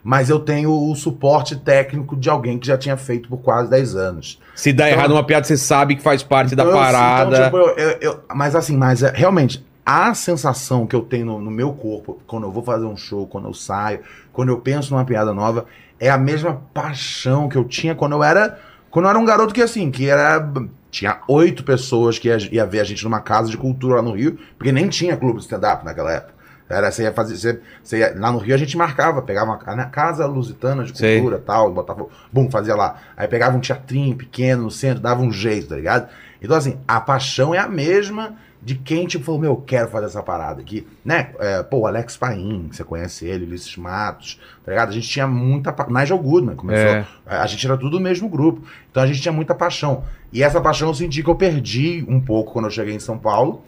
Mas 0.03 0.31
eu 0.31 0.41
tenho 0.41 0.71
o 0.73 0.95
suporte 0.95 1.57
técnico 1.57 2.17
de 2.17 2.31
alguém 2.31 2.59
que 2.59 2.67
já 2.67 2.79
tinha 2.79 2.97
feito 2.97 3.29
por 3.29 3.39
quase 3.39 3.69
10 3.69 3.95
anos. 3.97 4.41
Se 4.55 4.73
dá 4.73 4.89
Então- 4.89 4.99
errado 4.99 5.11
uma 5.11 5.23
piada, 5.25 5.45
você 5.47 5.59
sabe 5.59 5.95
que 5.97 6.03
faz 6.03 6.23
parte 6.23 6.57
da 6.57 6.63
Então, 6.63 6.75
eu- 6.75 6.81
parada. 6.81 7.31
então, 7.37 7.45
tipo, 7.45 7.57
eu- 7.59 7.77
eu- 7.77 7.99
eu- 8.01 8.21
mas 8.35 8.55
assim, 8.57 8.77
mas 8.79 9.03
é, 9.03 9.13
realmente, 9.15 9.63
a 9.85 10.15
sensação 10.15 10.87
que 10.87 10.97
eu 10.97 11.03
tenho 11.03 11.27
no, 11.27 11.39
no 11.39 11.51
meu 11.51 11.73
corpo, 11.75 12.19
quando 12.27 12.45
eu 12.47 12.51
vou 12.51 12.63
fazer 12.63 12.87
um 12.87 12.97
show, 12.97 13.27
quando 13.27 13.47
eu 13.49 13.53
saio, 13.53 14.01
quando 14.33 14.49
eu 14.49 14.59
penso 14.59 14.95
numa 14.95 15.05
piada 15.05 15.35
nova, 15.35 15.67
é 15.99 16.09
a 16.09 16.17
mesma 16.17 16.63
paixão 16.73 17.47
que 17.47 17.57
eu 17.57 17.65
tinha 17.65 17.95
quando 17.95 18.13
eu 18.13 18.23
era. 18.25 18.59
Quando 18.91 19.05
eu 19.05 19.11
era 19.11 19.19
um 19.19 19.25
garoto 19.25 19.53
que 19.53 19.61
assim, 19.61 19.91
que 19.91 20.09
era. 20.09 20.49
Tinha 20.91 21.21
oito 21.29 21.63
pessoas 21.65 22.19
que 22.19 22.29
ia, 22.29 22.37
ia 22.53 22.67
ver 22.67 22.81
a 22.81 22.85
gente 22.85 23.05
numa 23.05 23.21
casa 23.21 23.49
de 23.49 23.57
cultura 23.57 23.97
lá 23.97 24.03
no 24.03 24.13
Rio, 24.13 24.39
porque 24.59 24.73
nem 24.73 24.89
tinha 24.89 25.17
clube 25.17 25.39
de 25.39 25.45
stand-up 25.45 25.85
naquela 25.85 26.13
época. 26.13 26.35
Era, 26.69 26.91
você 26.93 27.03
ia 27.03 27.13
fazer. 27.13 27.37
Você, 27.37 27.61
você 27.83 27.99
ia- 27.99 28.15
lá 28.17 28.31
no 28.31 28.39
Rio 28.39 28.55
a 28.55 28.59
gente 28.59 28.77
marcava, 28.77 29.21
pegava 29.23 29.51
uma 29.53 29.75
na 29.77 29.87
casa 29.87 30.25
lusitana 30.27 30.85
de 30.85 30.93
cultura 31.17 31.43
tal, 31.45 31.73
botava. 31.73 32.07
Bum, 32.33 32.49
fazia 32.49 32.77
lá. 32.77 32.97
Aí 33.17 33.27
pegava 33.27 33.57
um 33.57 33.61
teatrinho 33.61 34.15
pequeno 34.17 34.63
no 34.65 34.71
centro, 34.71 35.03
dava 35.03 35.21
um 35.21 35.33
jeito, 35.33 35.69
tá 35.69 35.77
ligado? 35.77 36.09
Então, 36.41 36.57
assim, 36.57 36.79
a 36.87 37.01
paixão 37.01 37.53
é 37.55 37.59
a 37.59 37.69
mesma 37.69 38.37
de 38.63 38.75
quem, 38.75 39.07
tipo, 39.07 39.25
falou, 39.25 39.41
meu, 39.41 39.53
eu 39.53 39.57
quero 39.57 39.89
fazer 39.89 40.07
essa 40.07 40.23
parada 40.23 40.61
aqui. 40.61 40.87
Né? 41.05 41.33
É, 41.39 41.63
pô, 41.63 41.87
Alex 41.87 42.17
Paim, 42.17 42.69
você 42.71 42.85
conhece 42.85 43.27
ele, 43.27 43.47
Ulisses 43.47 43.77
Matos, 43.77 44.39
tá 44.65 44.71
ligado? 44.71 44.91
A 44.91 44.93
gente 44.93 45.09
tinha 45.09 45.27
muita. 45.27 45.73
Pa... 45.73 45.87
Nigel 45.89 46.19
Goodman 46.19 46.57
começou. 46.57 46.97
É. 46.97 47.07
A 47.27 47.47
gente 47.47 47.67
era 47.67 47.77
tudo 47.77 47.93
do 47.93 48.01
mesmo 48.01 48.29
grupo. 48.29 48.63
Então 48.91 49.03
a 49.03 49.07
gente 49.07 49.23
tinha 49.23 49.33
muita 49.33 49.55
paixão. 49.55 50.05
E 50.33 50.43
essa 50.43 50.61
paixão 50.61 50.89
eu 50.89 50.95
senti 50.95 51.23
que 51.23 51.31
eu 51.31 51.35
perdi 51.35 52.05
um 52.07 52.21
pouco 52.21 52.53
quando 52.53 52.67
eu 52.67 52.71
cheguei 52.71 52.95
em 52.95 53.01
São 53.01 53.19
Paulo. 53.19 53.63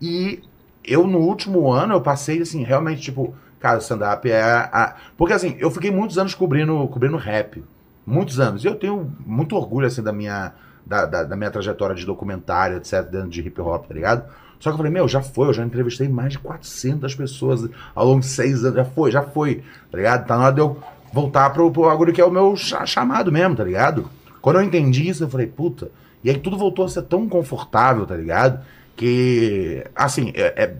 E 0.00 0.42
eu, 0.84 1.06
no 1.06 1.18
último 1.18 1.70
ano, 1.70 1.94
eu 1.94 2.00
passei, 2.00 2.40
assim, 2.40 2.62
realmente, 2.62 3.02
tipo, 3.02 3.34
cara, 3.60 3.76
o 3.76 3.80
stand-up 3.80 4.30
é. 4.30 4.42
A... 4.42 4.96
Porque, 5.16 5.34
assim, 5.34 5.56
eu 5.58 5.70
fiquei 5.70 5.90
muitos 5.90 6.16
anos 6.16 6.34
cobrindo, 6.34 6.88
cobrindo 6.88 7.18
rap. 7.18 7.62
Muitos 8.06 8.40
anos. 8.40 8.64
E 8.64 8.66
eu 8.66 8.74
tenho 8.74 9.12
muito 9.26 9.54
orgulho, 9.54 9.86
assim, 9.86 10.02
da 10.02 10.12
minha, 10.12 10.54
da, 10.88 11.04
da, 11.06 11.24
da 11.24 11.36
minha 11.36 11.50
trajetória 11.50 11.94
de 11.94 12.06
documentário, 12.06 12.78
etc., 12.78 13.02
dentro 13.02 13.28
de 13.28 13.40
hip 13.40 13.60
hop, 13.60 13.86
tá 13.86 13.94
ligado? 13.94 14.24
Só 14.58 14.70
que 14.70 14.74
eu 14.74 14.76
falei, 14.78 14.90
meu, 14.92 15.06
já 15.06 15.22
foi, 15.22 15.48
eu 15.48 15.52
já 15.52 15.64
entrevistei 15.64 16.08
mais 16.08 16.32
de 16.32 16.38
400 16.40 17.14
pessoas 17.14 17.68
ao 17.94 18.06
longo 18.06 18.20
de 18.20 18.26
seis 18.26 18.64
anos, 18.64 18.76
já 18.76 18.84
foi, 18.84 19.10
já 19.12 19.22
foi, 19.22 19.62
tá 19.90 19.96
ligado? 19.98 20.26
Tá 20.26 20.36
na 20.36 20.46
hora 20.46 20.54
de 20.54 20.60
eu 20.60 20.76
voltar 21.12 21.50
pro, 21.50 21.70
pro 21.70 21.82
bagulho 21.82 22.12
que 22.12 22.20
é 22.20 22.24
o 22.24 22.30
meu 22.30 22.56
cha- 22.56 22.84
chamado 22.84 23.30
mesmo, 23.30 23.54
tá 23.54 23.62
ligado? 23.64 24.10
Quando 24.42 24.56
eu 24.56 24.62
entendi 24.62 25.08
isso, 25.08 25.22
eu 25.22 25.28
falei, 25.28 25.46
puta, 25.46 25.90
e 26.24 26.30
aí 26.30 26.38
tudo 26.38 26.58
voltou 26.58 26.84
a 26.84 26.88
ser 26.88 27.02
tão 27.02 27.28
confortável, 27.28 28.04
tá 28.04 28.16
ligado? 28.16 28.60
Que, 28.96 29.84
assim, 29.94 30.32
é, 30.34 30.64
é- 30.64 30.74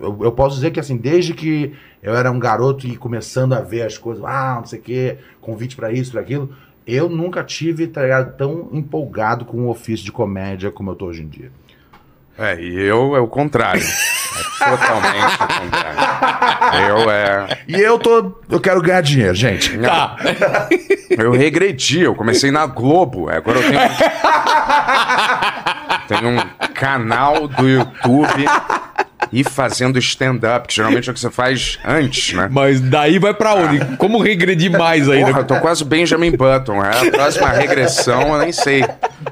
eu, 0.00 0.16
eu 0.22 0.30
posso 0.32 0.54
dizer 0.54 0.70
que, 0.70 0.78
assim, 0.78 0.96
desde 0.96 1.34
que 1.34 1.74
eu 2.00 2.14
era 2.14 2.30
um 2.30 2.38
garoto 2.38 2.86
e 2.86 2.96
começando 2.96 3.52
a 3.52 3.60
ver 3.60 3.82
as 3.82 3.98
coisas, 3.98 4.22
ah, 4.24 4.56
não 4.60 4.64
sei 4.66 4.78
o 4.78 4.82
quê, 4.82 5.18
convite 5.40 5.74
pra 5.74 5.90
isso, 5.92 6.12
pra 6.12 6.20
aquilo, 6.20 6.50
eu 6.88 7.08
nunca 7.10 7.44
tive, 7.44 7.86
tá 7.86 8.02
ligado, 8.02 8.34
tão 8.36 8.70
empolgado 8.72 9.44
com 9.44 9.66
o 9.66 9.68
ofício 9.68 10.06
de 10.06 10.10
comédia 10.10 10.70
como 10.70 10.90
eu 10.90 10.94
tô 10.94 11.06
hoje 11.06 11.22
em 11.22 11.28
dia. 11.28 11.52
É, 12.38 12.58
e 12.58 12.80
eu 12.80 13.14
é 13.14 13.20
o 13.20 13.28
contrário. 13.28 13.84
É 14.60 14.70
totalmente 14.70 15.34
o 15.34 15.38
contrário. 15.38 15.98
Eu 16.88 17.10
é. 17.10 17.58
E 17.66 17.80
eu 17.80 17.98
tô. 17.98 18.38
Eu 18.48 18.60
quero 18.60 18.80
ganhar 18.82 19.00
dinheiro, 19.00 19.34
gente. 19.34 19.76
Tá. 19.78 20.16
Eu 21.10 21.32
regredi, 21.32 22.02
eu 22.02 22.14
comecei 22.14 22.52
na 22.52 22.66
Globo. 22.66 23.28
Agora 23.30 23.58
eu 23.58 23.68
tenho. 23.68 23.80
tenho 26.06 26.28
um 26.38 26.38
canal 26.74 27.48
do 27.48 27.68
YouTube 27.68 28.44
e 29.32 29.44
fazendo 29.44 29.98
stand-up, 29.98 30.68
que 30.68 30.74
geralmente 30.74 31.08
é 31.08 31.10
o 31.10 31.14
que 31.14 31.20
você 31.20 31.30
faz 31.30 31.78
antes, 31.84 32.34
né? 32.34 32.48
Mas 32.50 32.80
daí 32.80 33.18
vai 33.18 33.34
pra 33.34 33.54
onde? 33.54 33.96
Como 33.96 34.18
regredir 34.18 34.70
mais 34.70 35.08
ainda? 35.08 35.28
Porra, 35.28 35.40
eu 35.40 35.44
tô 35.44 35.60
quase 35.60 35.84
Benjamin 35.84 36.32
Button. 36.32 36.84
É 36.84 37.08
a 37.08 37.10
próxima 37.10 37.48
regressão, 37.48 38.34
eu 38.34 38.38
nem 38.38 38.52
sei 38.52 38.84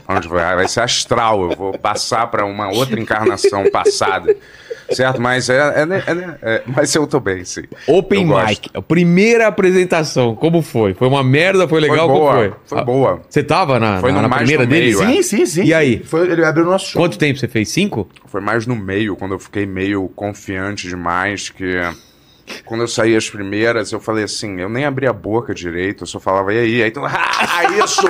onde 0.09 0.29
vai. 0.29 0.57
Vai 0.57 0.69
ser 0.69 0.81
astral. 0.81 1.51
Eu 1.51 1.57
vou 1.57 1.79
passar 1.79 2.27
pra 2.29 2.45
uma 2.45 2.69
outra 2.69 2.99
encarnação 2.99 3.71
passada. 3.71 4.37
Certo? 4.91 5.21
Mas 5.21 5.49
é, 5.51 5.57
é, 5.57 5.83
é- 5.83 6.39
é- 6.43 6.63
Mas 6.67 6.95
eu 6.95 7.07
tô 7.07 7.19
bem, 7.19 7.45
sim. 7.45 7.63
Open 7.89 8.31
Eu 8.31 8.47
mic, 8.47 8.71
a 8.73 8.81
primeira 8.83 9.47
apresentação, 9.49 10.35
como 10.37 10.63
foi? 10.63 10.95
Foi 10.95 11.09
uma 11.09 11.25
merda, 11.25 11.67
foi 11.67 11.81
legal? 11.81 12.07
Foi 12.07 12.09
Como 12.09 12.19
boa. 12.21 12.35
foi? 12.35 12.53
Foi 12.67 12.79
Ah, 12.79 12.85
boa. 12.85 13.23
Você 13.29 13.43
tava 13.43 13.79
na, 13.81 14.01
Foi 14.01 14.13
na, 14.13 14.23
na 14.23 14.29
primeira 14.37 14.63
no 14.65 14.69
deles? 14.71 14.99
meio, 14.99 15.09
é. 15.09 15.15
Sim, 15.15 15.23
sim, 15.23 15.47
sim. 15.47 15.65
E 15.65 15.75
aí? 15.75 16.03
Foi, 16.05 16.31
ele 16.31 16.45
abriu 16.45 16.65
o 16.67 16.71
nosso 16.71 16.91
show. 16.91 17.03
Quanto 17.03 17.19
tempo 17.19 17.39
você 17.39 17.49
fez? 17.49 17.69
Cinco? 17.69 18.09
Foi 18.27 18.41
mais 18.41 18.67
no 18.67 18.77
meio, 18.77 19.17
quando 19.17 19.33
eu 19.33 19.39
fiquei 19.39 19.67
meio 19.67 20.09
confiante 20.15 20.89
demais, 20.89 21.49
que 21.51 21.75
quando 22.65 22.83
eu 22.83 22.89
saí 22.89 23.17
as 23.17 23.29
primeiras, 23.29 23.91
eu 23.91 23.99
falei 23.99 24.23
assim, 24.25 24.61
eu 24.61 24.69
nem 24.69 24.85
abri 24.85 25.07
a 25.09 25.13
boca 25.13 25.53
direito, 25.53 26.05
eu 26.05 26.07
só 26.07 26.21
falava, 26.21 26.55
e 26.55 26.59
aí? 26.59 26.83
Aí 26.85 26.91
tu, 26.93 27.01
ah, 27.05 27.65
isso! 27.85 28.07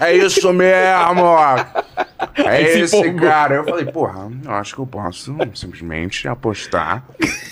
É 0.00 0.14
isso 0.14 0.52
mesmo! 0.52 1.22
É 2.34 2.78
esse 2.78 3.12
cara. 3.14 3.56
Eu 3.56 3.64
falei, 3.64 3.84
porra, 3.84 4.30
eu 4.44 4.50
acho 4.52 4.74
que 4.74 4.80
eu 4.80 4.86
posso 4.86 5.36
simplesmente 5.54 6.26
apostar 6.26 7.04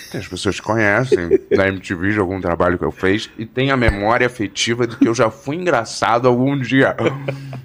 que 0.09 0.17
as 0.17 0.27
pessoas 0.27 0.59
conhecem 0.59 1.39
da 1.55 1.67
MTV 1.67 2.13
de 2.13 2.19
algum 2.19 2.41
trabalho 2.41 2.77
que 2.79 2.85
eu 2.85 2.91
fiz 2.91 3.29
e 3.37 3.45
tem 3.45 3.69
a 3.69 3.77
memória 3.77 4.25
afetiva 4.25 4.87
de 4.87 4.97
que 4.97 5.07
eu 5.07 5.13
já 5.13 5.29
fui 5.29 5.57
engraçado 5.57 6.27
algum 6.27 6.57
dia. 6.57 6.95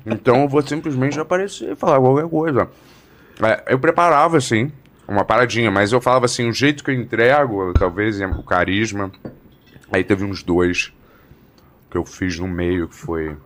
Então 0.05 0.43
eu 0.43 0.49
vou 0.49 0.61
simplesmente 0.63 1.19
aparecer 1.19 1.73
e 1.73 1.77
falar 1.77 2.01
qualquer 2.01 2.29
coisa. 2.29 2.69
É, 3.43 3.73
eu 3.73 3.79
preparava, 3.79 4.37
assim, 4.37 4.71
uma 5.07 5.25
paradinha, 5.25 5.71
mas 5.71 5.93
eu 5.93 6.01
falava 6.01 6.25
assim, 6.27 6.49
o 6.49 6.53
jeito 6.53 6.83
que 6.83 6.91
eu 6.91 6.95
entrego, 6.95 7.73
talvez 7.75 8.21
o 8.21 8.43
carisma. 8.43 9.11
Aí 9.93 10.03
teve 10.03 10.25
uns 10.25 10.43
dois 10.43 10.93
que 11.91 11.97
eu 11.97 12.05
fiz 12.05 12.39
no 12.39 12.49
meio 12.49 12.89
que 12.89 12.97
foi. 12.97 13.37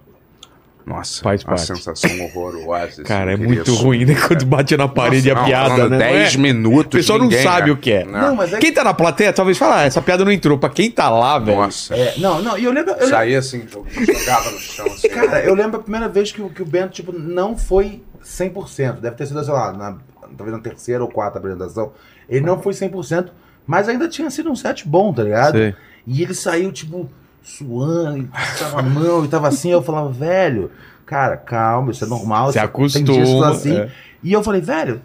Nossa, 0.91 1.23
Faz 1.23 1.43
uma 1.45 1.55
parte. 1.55 1.67
sensação 1.67 2.11
horrorosa. 2.25 2.85
assim, 2.87 3.03
Cara, 3.05 3.33
é 3.33 3.37
muito 3.37 3.73
ruim, 3.75 4.05
né? 4.05 4.15
Quando 4.27 4.45
bate 4.45 4.77
na 4.77 4.89
parede 4.89 5.29
Nossa, 5.29 5.39
a 5.39 5.43
não, 5.43 5.49
piada, 5.49 5.89
né? 5.89 5.99
10 5.99 6.37
Não 6.37 6.41
é? 6.45 6.53
minutos. 6.53 6.87
O 6.87 6.91
pessoal 6.99 7.19
não 7.19 7.27
ninguém, 7.27 7.43
sabe 7.43 7.61
cara. 7.61 7.73
o 7.73 7.77
que 7.77 7.93
é. 7.93 8.05
Não, 8.05 8.35
mas 8.35 8.53
é 8.53 8.59
Quem 8.59 8.73
tá 8.73 8.83
na 8.83 8.93
plateia 8.93 9.33
talvez 9.33 9.57
fale, 9.57 9.73
ah, 9.75 9.83
essa 9.85 10.03
piada 10.03 10.25
não 10.25 10.33
entrou. 10.33 10.59
Pra 10.59 10.69
quem 10.69 10.91
tá 10.91 11.09
lá, 11.09 11.39
velho. 11.39 11.59
Nossa. 11.59 11.95
É, 11.95 12.15
não, 12.19 12.43
não, 12.43 12.59
e 12.59 12.65
eu 12.65 12.73
lembro. 12.73 12.91
Eu 12.91 12.97
lembro 12.97 13.11
Saía 13.11 13.39
assim, 13.39 13.63
jogava 13.69 14.51
no 14.51 14.59
chão. 14.59 14.87
Assim, 14.87 15.09
cara, 15.09 15.41
eu 15.45 15.55
lembro 15.55 15.79
a 15.79 15.83
primeira 15.83 16.09
vez 16.09 16.33
que, 16.33 16.43
o- 16.43 16.51
que 16.51 16.63
o 16.63 16.67
Bento, 16.67 16.91
tipo, 16.93 17.13
não 17.13 17.57
foi 17.57 18.03
100%. 18.23 19.01
Deve 19.01 19.17
ter 19.17 19.27
sido, 19.27 19.43
sei 19.45 19.53
lá, 19.55 19.73
na, 19.73 19.97
talvez 20.37 20.57
na 20.57 20.63
terceira 20.63 21.03
ou 21.03 21.09
quarta 21.09 21.39
apresentação. 21.39 21.93
Ele 22.29 22.45
não 22.45 22.61
foi 22.61 22.73
100%, 22.73 23.29
mas 23.67 23.89
ainda 23.89 24.09
tinha 24.09 24.31
sido 24.31 24.51
um 24.51 24.57
set 24.57 24.87
bom, 24.89 25.13
tá 25.13 25.23
ligado? 25.23 25.57
Sei. 25.57 25.75
E 26.07 26.23
ele 26.23 26.35
saiu, 26.35 26.73
tipo, 26.73 27.09
suando, 27.43 28.19
e 28.19 28.25
passava 28.25 28.81
a 28.81 28.83
mão, 28.83 29.25
e 29.25 29.29
tava 29.29 29.49
assim. 29.49 29.71
Eu 29.71 29.83
falava, 29.83 30.09
velho, 30.11 30.71
cara, 31.07 31.37
calma, 31.37 31.91
isso 31.91 32.05
é 32.05 32.07
normal. 32.09 32.53
Se 32.53 32.59
acostuma, 32.59 33.05
Tem 33.07 33.15
dias 33.15 33.43
assim. 33.43 33.77
é. 33.77 33.91
E 34.23 34.33
eu 34.33 34.43
falei, 34.43 34.61
velho, 34.61 35.01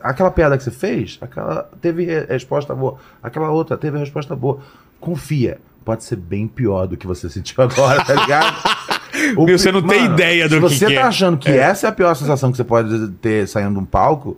aquela 0.00 0.30
piada 0.30 0.56
que 0.56 0.64
você 0.64 0.70
fez, 0.70 1.18
aquela 1.20 1.68
teve 1.82 2.04
re- 2.04 2.24
resposta 2.28 2.74
boa. 2.74 2.96
Aquela 3.22 3.50
outra 3.50 3.76
teve 3.76 3.98
resposta 3.98 4.34
boa. 4.34 4.60
Confia. 4.98 5.58
Pode 5.84 6.04
ser 6.04 6.16
bem 6.16 6.46
pior 6.48 6.86
do 6.86 6.96
que 6.96 7.06
você 7.06 7.28
sentiu 7.30 7.62
agora, 7.62 8.02
tá 8.04 8.14
ligado? 8.14 8.56
O 9.36 9.46
você 9.46 9.72
não 9.72 9.82
tem 9.82 10.04
ideia 10.04 10.48
do 10.48 10.54
se 10.56 10.60
que 10.60 10.68
você 10.78 10.94
tá 10.94 11.00
é. 11.00 11.02
achando 11.02 11.38
que 11.38 11.50
essa 11.50 11.86
é 11.86 11.90
a 11.90 11.92
pior 11.92 12.14
sensação 12.14 12.50
que 12.52 12.56
você 12.56 12.62
pode 12.62 13.08
ter 13.22 13.48
saindo 13.48 13.72
de 13.72 13.78
um 13.80 13.84
palco, 13.84 14.36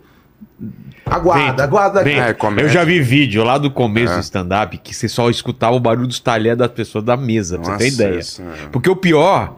aguarda, 1.05 1.63
aguarda. 1.63 2.03
Bento, 2.03 2.47
É, 2.59 2.63
eu 2.63 2.69
já 2.69 2.83
vi 2.83 2.99
vídeo 3.01 3.43
lá 3.43 3.57
do 3.57 3.69
começo 3.71 4.13
É. 4.13 4.17
do 4.17 4.21
stand-up 4.21 4.77
que 4.77 4.93
você 4.93 5.07
só 5.09 5.29
escutava 5.29 5.75
o 5.75 5.79
barulho 5.79 6.07
dos 6.07 6.19
talheres 6.19 6.57
das 6.57 6.71
pessoas 6.71 7.03
da 7.03 7.15
mesa, 7.17 7.57
pra 7.59 7.71
você 7.73 7.77
ter 7.77 7.83
Nossa, 7.91 8.03
ideia. 8.03 8.19
isso 8.19 8.41
é- 8.41 8.67
Porque 8.71 8.89
o 8.89 8.95
pior 8.95 9.55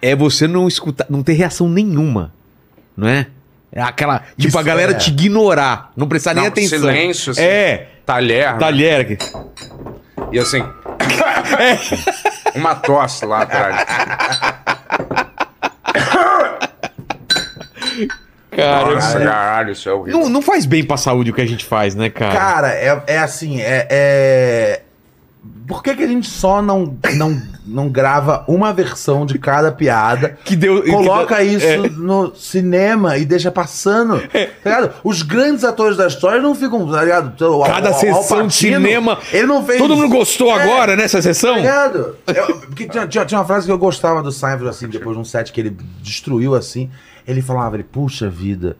é 0.00 0.14
você 0.16 0.46
não 0.48 0.66
escutar, 0.68 1.06
não 1.10 1.22
ter 1.22 1.32
reação 1.34 1.68
nenhuma, 1.68 2.32
não 2.96 3.08
é? 3.08 3.26
É 3.72 3.82
aquela, 3.82 4.20
tipo, 4.38 4.48
Isso 4.48 4.58
a 4.58 4.62
galera 4.62 4.92
é. 4.92 4.94
te 4.94 5.10
ignorar, 5.10 5.90
não 5.96 6.08
prestar 6.08 6.32
nem 6.32 6.44
Não, 6.44 6.48
atenção. 6.48 6.78
silêncio, 6.78 7.32
assim. 7.32 7.42
É, 7.42 7.88
Talher. 8.06 8.56
talher. 8.56 9.00
aqui. 9.00 9.18
E 10.32 10.38
assim. 10.38 10.62
uma 12.54 12.74
tosse 12.74 13.26
lá 13.26 13.42
atrás. 13.42 13.84
Cara, 18.56 18.94
Nossa, 18.94 19.20
caralho, 19.20 19.72
isso 19.72 19.88
é 19.88 19.92
horrível. 19.92 20.20
não, 20.20 20.28
não 20.30 20.40
faz 20.42 20.64
bem 20.64 20.82
pra 20.82 20.96
saúde 20.96 21.30
o 21.30 21.34
que 21.34 21.42
a 21.42 21.46
gente 21.46 21.64
faz, 21.64 21.94
né, 21.94 22.08
cara? 22.08 22.34
Cara, 22.34 22.68
é, 22.74 23.02
é 23.06 23.18
assim, 23.18 23.60
é, 23.60 23.86
é- 23.90 24.80
Por 25.66 25.82
que, 25.82 25.94
que 25.96 26.02
a 26.04 26.06
gente 26.06 26.28
só 26.30 26.62
não, 26.62 26.96
não, 27.16 27.42
não 27.66 27.88
grava 27.88 28.44
uma 28.46 28.72
versão 28.72 29.26
de 29.26 29.36
cada 29.38 29.72
piada? 29.72 30.38
que 30.44 30.54
deu. 30.54 30.82
que 30.82 30.90
Coloca 30.90 31.36
deu- 31.36 31.44
isso 31.46 31.66
é. 31.66 31.76
no 31.90 32.32
cinema 32.36 33.18
e 33.18 33.24
deixa 33.24 33.50
passando. 33.50 34.20
Tá 34.20 34.38
ligado? 34.64 34.92
Os 35.02 35.22
grandes 35.22 35.64
atores 35.64 35.96
da 35.96 36.06
história 36.06 36.40
não 36.40 36.54
ficam, 36.54 36.88
tá 36.90 37.02
ligado? 37.02 37.40
O- 37.58 37.64
Cada 37.64 37.92
sessão 37.94 38.40
Al 38.40 38.46
de 38.46 38.54
cinema. 38.54 39.18
Ele 39.32 39.46
não 39.46 39.64
fez. 39.66 39.78
Todo 39.78 39.96
mundo 39.96 40.08
gostou 40.08 40.48
É, 40.56 40.62
agora 40.62 40.94
nessa 40.94 41.20
sessão? 41.20 41.54
Tá 41.54 41.60
ligado? 41.60 42.16
Eu- 42.26 42.56
porque 42.60 42.86
tinha, 42.88 43.06
tinha- 43.08 43.24
tinha 43.24 43.40
uma 43.40 43.46
frase 43.46 43.66
que 43.66 43.72
eu 43.72 43.78
gostava 43.78 44.22
do 44.22 44.30
Seinfeld, 44.30 44.68
assim, 44.68 44.88
depois 44.88 45.16
de 45.16 45.20
um 45.20 45.24
set 45.24 45.52
que 45.52 45.60
ele 45.60 45.76
destruiu, 46.00 46.54
assim. 46.54 46.88
Ele 47.26 47.42
falava, 47.42 47.74
ele, 47.74 47.82
puxa 47.84 48.28
vida, 48.30 48.76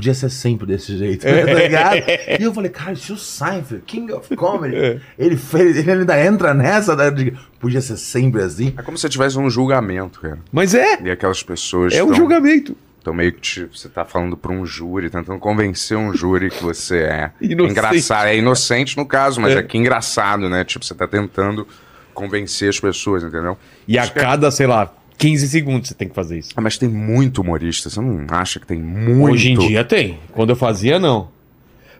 podia 0.00 0.14
ser 0.14 0.30
sempre 0.30 0.66
desse 0.66 0.96
jeito, 0.96 1.22
tá 1.28 1.30
ligado? 1.52 1.96
E 2.40 2.42
eu 2.42 2.54
falei, 2.54 2.70
cara, 2.70 2.96
se 2.96 3.12
o 3.12 3.16
Seinfeld, 3.18 3.82
King 3.86 4.10
of 4.12 4.34
Comedy, 4.34 5.00
ele, 5.18 5.36
fez, 5.36 5.76
ele 5.76 5.90
ainda 5.92 6.24
entra 6.24 6.54
nessa, 6.54 6.96
né, 6.96 7.10
de, 7.10 7.34
podia 7.58 7.82
ser 7.82 7.98
sempre 7.98 8.40
assim. 8.42 8.72
É 8.78 8.82
como 8.82 8.96
se 8.96 9.08
tivesse 9.10 9.38
um 9.38 9.50
julgamento, 9.50 10.20
cara. 10.20 10.38
Mas 10.50 10.74
é, 10.74 11.02
E 11.02 11.10
aquelas 11.10 11.42
pessoas. 11.42 11.92
é 11.92 12.02
um 12.02 12.06
tão- 12.06 12.16
julgamento. 12.16 12.74
Então 13.02 13.12
meio 13.14 13.32
que 13.32 13.40
te- 13.40 13.64
você 13.64 13.88
tá 13.88 14.04
falando 14.04 14.36
pra 14.36 14.52
um 14.52 14.64
júri, 14.64 15.08
tentando 15.10 15.38
convencer 15.38 15.96
um 15.96 16.14
júri 16.14 16.50
que 16.50 16.62
você 16.62 16.98
é 16.98 17.30
Inocente. 17.40 17.70
engraçado. 17.72 18.26
É 18.26 18.36
inocente 18.36 18.96
no 18.96 19.04
caso, 19.06 19.40
mas 19.40 19.54
É. 19.54 19.58
é. 19.58 19.62
que 19.62 19.76
engraçado, 19.78 20.48
né? 20.48 20.64
Tipo, 20.64 20.84
você 20.84 20.94
tá 20.94 21.06
tentando 21.06 21.66
convencer 22.14 22.68
as 22.68 22.78
pessoas, 22.80 23.22
entendeu? 23.22 23.56
E 23.88 23.98
a 23.98 24.02
Acho 24.02 24.12
que 24.12 24.18
é- 24.18 24.22
cada, 24.22 24.50
sei 24.50 24.66
lá, 24.66 24.92
15 25.20 25.48
segundos 25.48 25.88
você 25.88 25.94
tem 25.94 26.08
que 26.08 26.14
fazer 26.14 26.38
isso. 26.38 26.50
Ah, 26.56 26.60
mas 26.60 26.78
tem 26.78 26.88
muito 26.88 27.42
humorista, 27.42 27.90
você 27.90 28.00
não 28.00 28.26
acha 28.30 28.58
que 28.58 28.66
tem 28.66 28.78
muito? 28.80 29.32
Hoje 29.32 29.52
em 29.52 29.58
dia 29.58 29.84
tem. 29.84 30.18
Quando 30.32 30.50
eu 30.50 30.56
fazia, 30.56 30.98
não. 30.98 31.28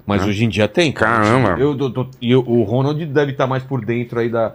Mas 0.06 0.24
hoje 0.24 0.44
em 0.44 0.48
dia 0.48 0.66
tem. 0.66 0.90
cara. 0.90 1.22
Caramba. 1.24 1.60
Eu, 1.60 1.76
tô- 1.76 1.90
tô- 1.90 2.08
e 2.20 2.30
eu- 2.30 2.42
o 2.46 2.62
Ronald 2.64 3.04
deve 3.06 3.32
estar 3.32 3.46
mais 3.46 3.62
por 3.62 3.84
dentro 3.84 4.18
aí 4.18 4.28
da. 4.28 4.52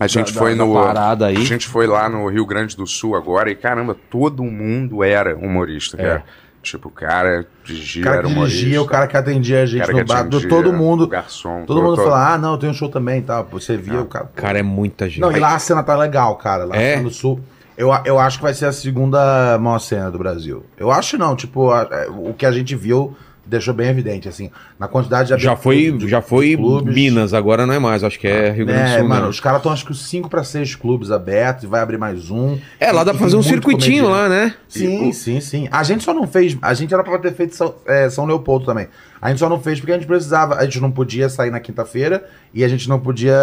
A 0.00 0.06
gente 0.06 0.32
da- 0.32 0.38
foi 0.38 0.54
da 0.54 0.64
no. 0.64 0.72
parada 0.72 1.26
aí. 1.26 1.36
A 1.36 1.40
gente 1.40 1.66
foi 1.66 1.86
lá 1.88 2.08
no 2.08 2.28
Rio 2.28 2.46
Grande 2.46 2.76
do 2.76 2.86
Sul 2.86 3.16
agora 3.16 3.50
e 3.50 3.56
caramba, 3.56 3.96
todo 4.08 4.44
mundo 4.44 5.02
era 5.02 5.36
humorista, 5.36 6.00
É. 6.00 6.04
cara. 6.04 6.24
Tipo, 6.62 6.88
o 6.88 6.90
cara 6.92 7.46
dirigia, 7.64 8.02
O 8.02 8.04
cara 8.04 8.16
era 8.18 8.26
que 8.26 8.32
humorista. 8.32 8.58
dirigia, 8.58 8.82
o 8.82 8.86
cara 8.86 9.06
que 9.06 9.16
atendia 9.16 9.62
a 9.62 9.66
gente 9.66 9.80
cara 9.80 9.92
no 9.92 10.04
bar, 10.04 10.20
atendia, 10.20 10.48
todo 10.48 10.72
mundo. 10.72 11.04
o 11.04 11.06
garçom. 11.08 11.64
Todo 11.66 11.82
mundo 11.82 11.96
fala, 11.96 12.34
ah, 12.34 12.38
não, 12.38 12.52
eu 12.52 12.58
tenho 12.58 12.72
um 12.72 12.74
show 12.74 12.88
também 12.88 13.18
e 13.18 13.22
tal. 13.22 13.46
Você 13.50 13.76
via 13.76 14.00
o 14.00 14.06
cara. 14.06 14.30
Cara, 14.34 14.58
é 14.58 14.62
muita 14.62 15.08
gente. 15.08 15.20
Não, 15.20 15.32
e 15.32 15.38
lá 15.38 15.54
a 15.54 15.58
cena 15.58 15.82
tá 15.82 15.96
legal, 15.96 16.36
cara. 16.36 16.64
Lá 16.64 16.76
É? 16.76 17.00
no 17.00 17.10
Sul. 17.10 17.40
Eu, 17.78 17.90
eu 18.04 18.18
acho 18.18 18.38
que 18.38 18.42
vai 18.42 18.52
ser 18.54 18.66
a 18.66 18.72
segunda 18.72 19.56
maior 19.58 19.78
cena 19.78 20.10
do 20.10 20.18
Brasil. 20.18 20.64
Eu 20.76 20.90
acho 20.90 21.16
não, 21.16 21.36
tipo, 21.36 21.70
a- 21.70 21.88
é, 21.90 22.08
o 22.10 22.34
que 22.34 22.44
a 22.44 22.50
gente 22.52 22.74
viu 22.74 23.16
deixou 23.46 23.72
bem 23.72 23.88
evidente, 23.88 24.28
assim. 24.28 24.50
Na 24.78 24.86
quantidade 24.88 25.34
de 25.34 25.42
já 25.42 25.56
foi, 25.56 25.90
de- 25.92 26.06
já 26.06 26.20
foi 26.20 26.54
clubes. 26.54 26.94
Minas, 26.94 27.32
agora 27.32 27.66
não 27.66 27.72
é 27.72 27.78
mais. 27.78 28.04
Acho 28.04 28.18
que 28.18 28.26
é 28.26 28.50
Rio 28.50 28.66
Grande 28.66 28.82
do 28.82 28.88
É, 28.90 28.98
Sul. 28.98 29.08
mano, 29.08 29.22
não. 29.22 29.28
os 29.30 29.40
caras 29.40 29.60
estão 29.60 29.72
acho 29.72 29.86
que 29.86 29.92
os 29.92 30.06
5 30.06 30.28
para 30.28 30.44
6 30.44 30.74
clubes 30.74 31.10
abertos 31.10 31.64
e 31.64 31.66
vai 31.66 31.80
abrir 31.80 31.96
mais 31.96 32.30
um. 32.30 32.58
É, 32.78 32.92
lá 32.92 33.02
dá 33.04 33.12
E 33.12 33.14
pra 33.14 33.24
fazer 33.24 33.36
um 33.36 33.42
circuitinho 33.42 34.04
comediante. 34.04 34.22
lá, 34.22 34.28
né? 34.28 34.54
Sim, 34.68 35.12
sim, 35.12 35.40
sim. 35.40 35.66
A 35.72 35.82
gente 35.82 36.04
só 36.04 36.12
não 36.12 36.26
fez. 36.26 36.58
A 36.60 36.74
gente 36.74 36.92
era 36.92 37.02
pra 37.02 37.16
ter 37.18 37.32
feito 37.32 37.54
São, 37.56 37.74
é, 37.86 38.10
São 38.10 38.26
Leopoldo 38.26 38.66
também. 38.66 38.88
A 39.22 39.30
gente 39.30 39.38
só 39.38 39.48
não 39.48 39.58
fez 39.60 39.78
porque 39.80 39.92
a 39.92 39.94
gente 39.94 40.06
precisava. 40.06 40.56
A 40.56 40.64
gente 40.64 40.78
não 40.80 40.90
podia 40.90 41.28
sair 41.30 41.50
na 41.50 41.58
quinta-feira 41.60 42.28
e 42.52 42.62
a 42.62 42.68
gente 42.68 42.86
não 42.86 43.00
podia 43.00 43.34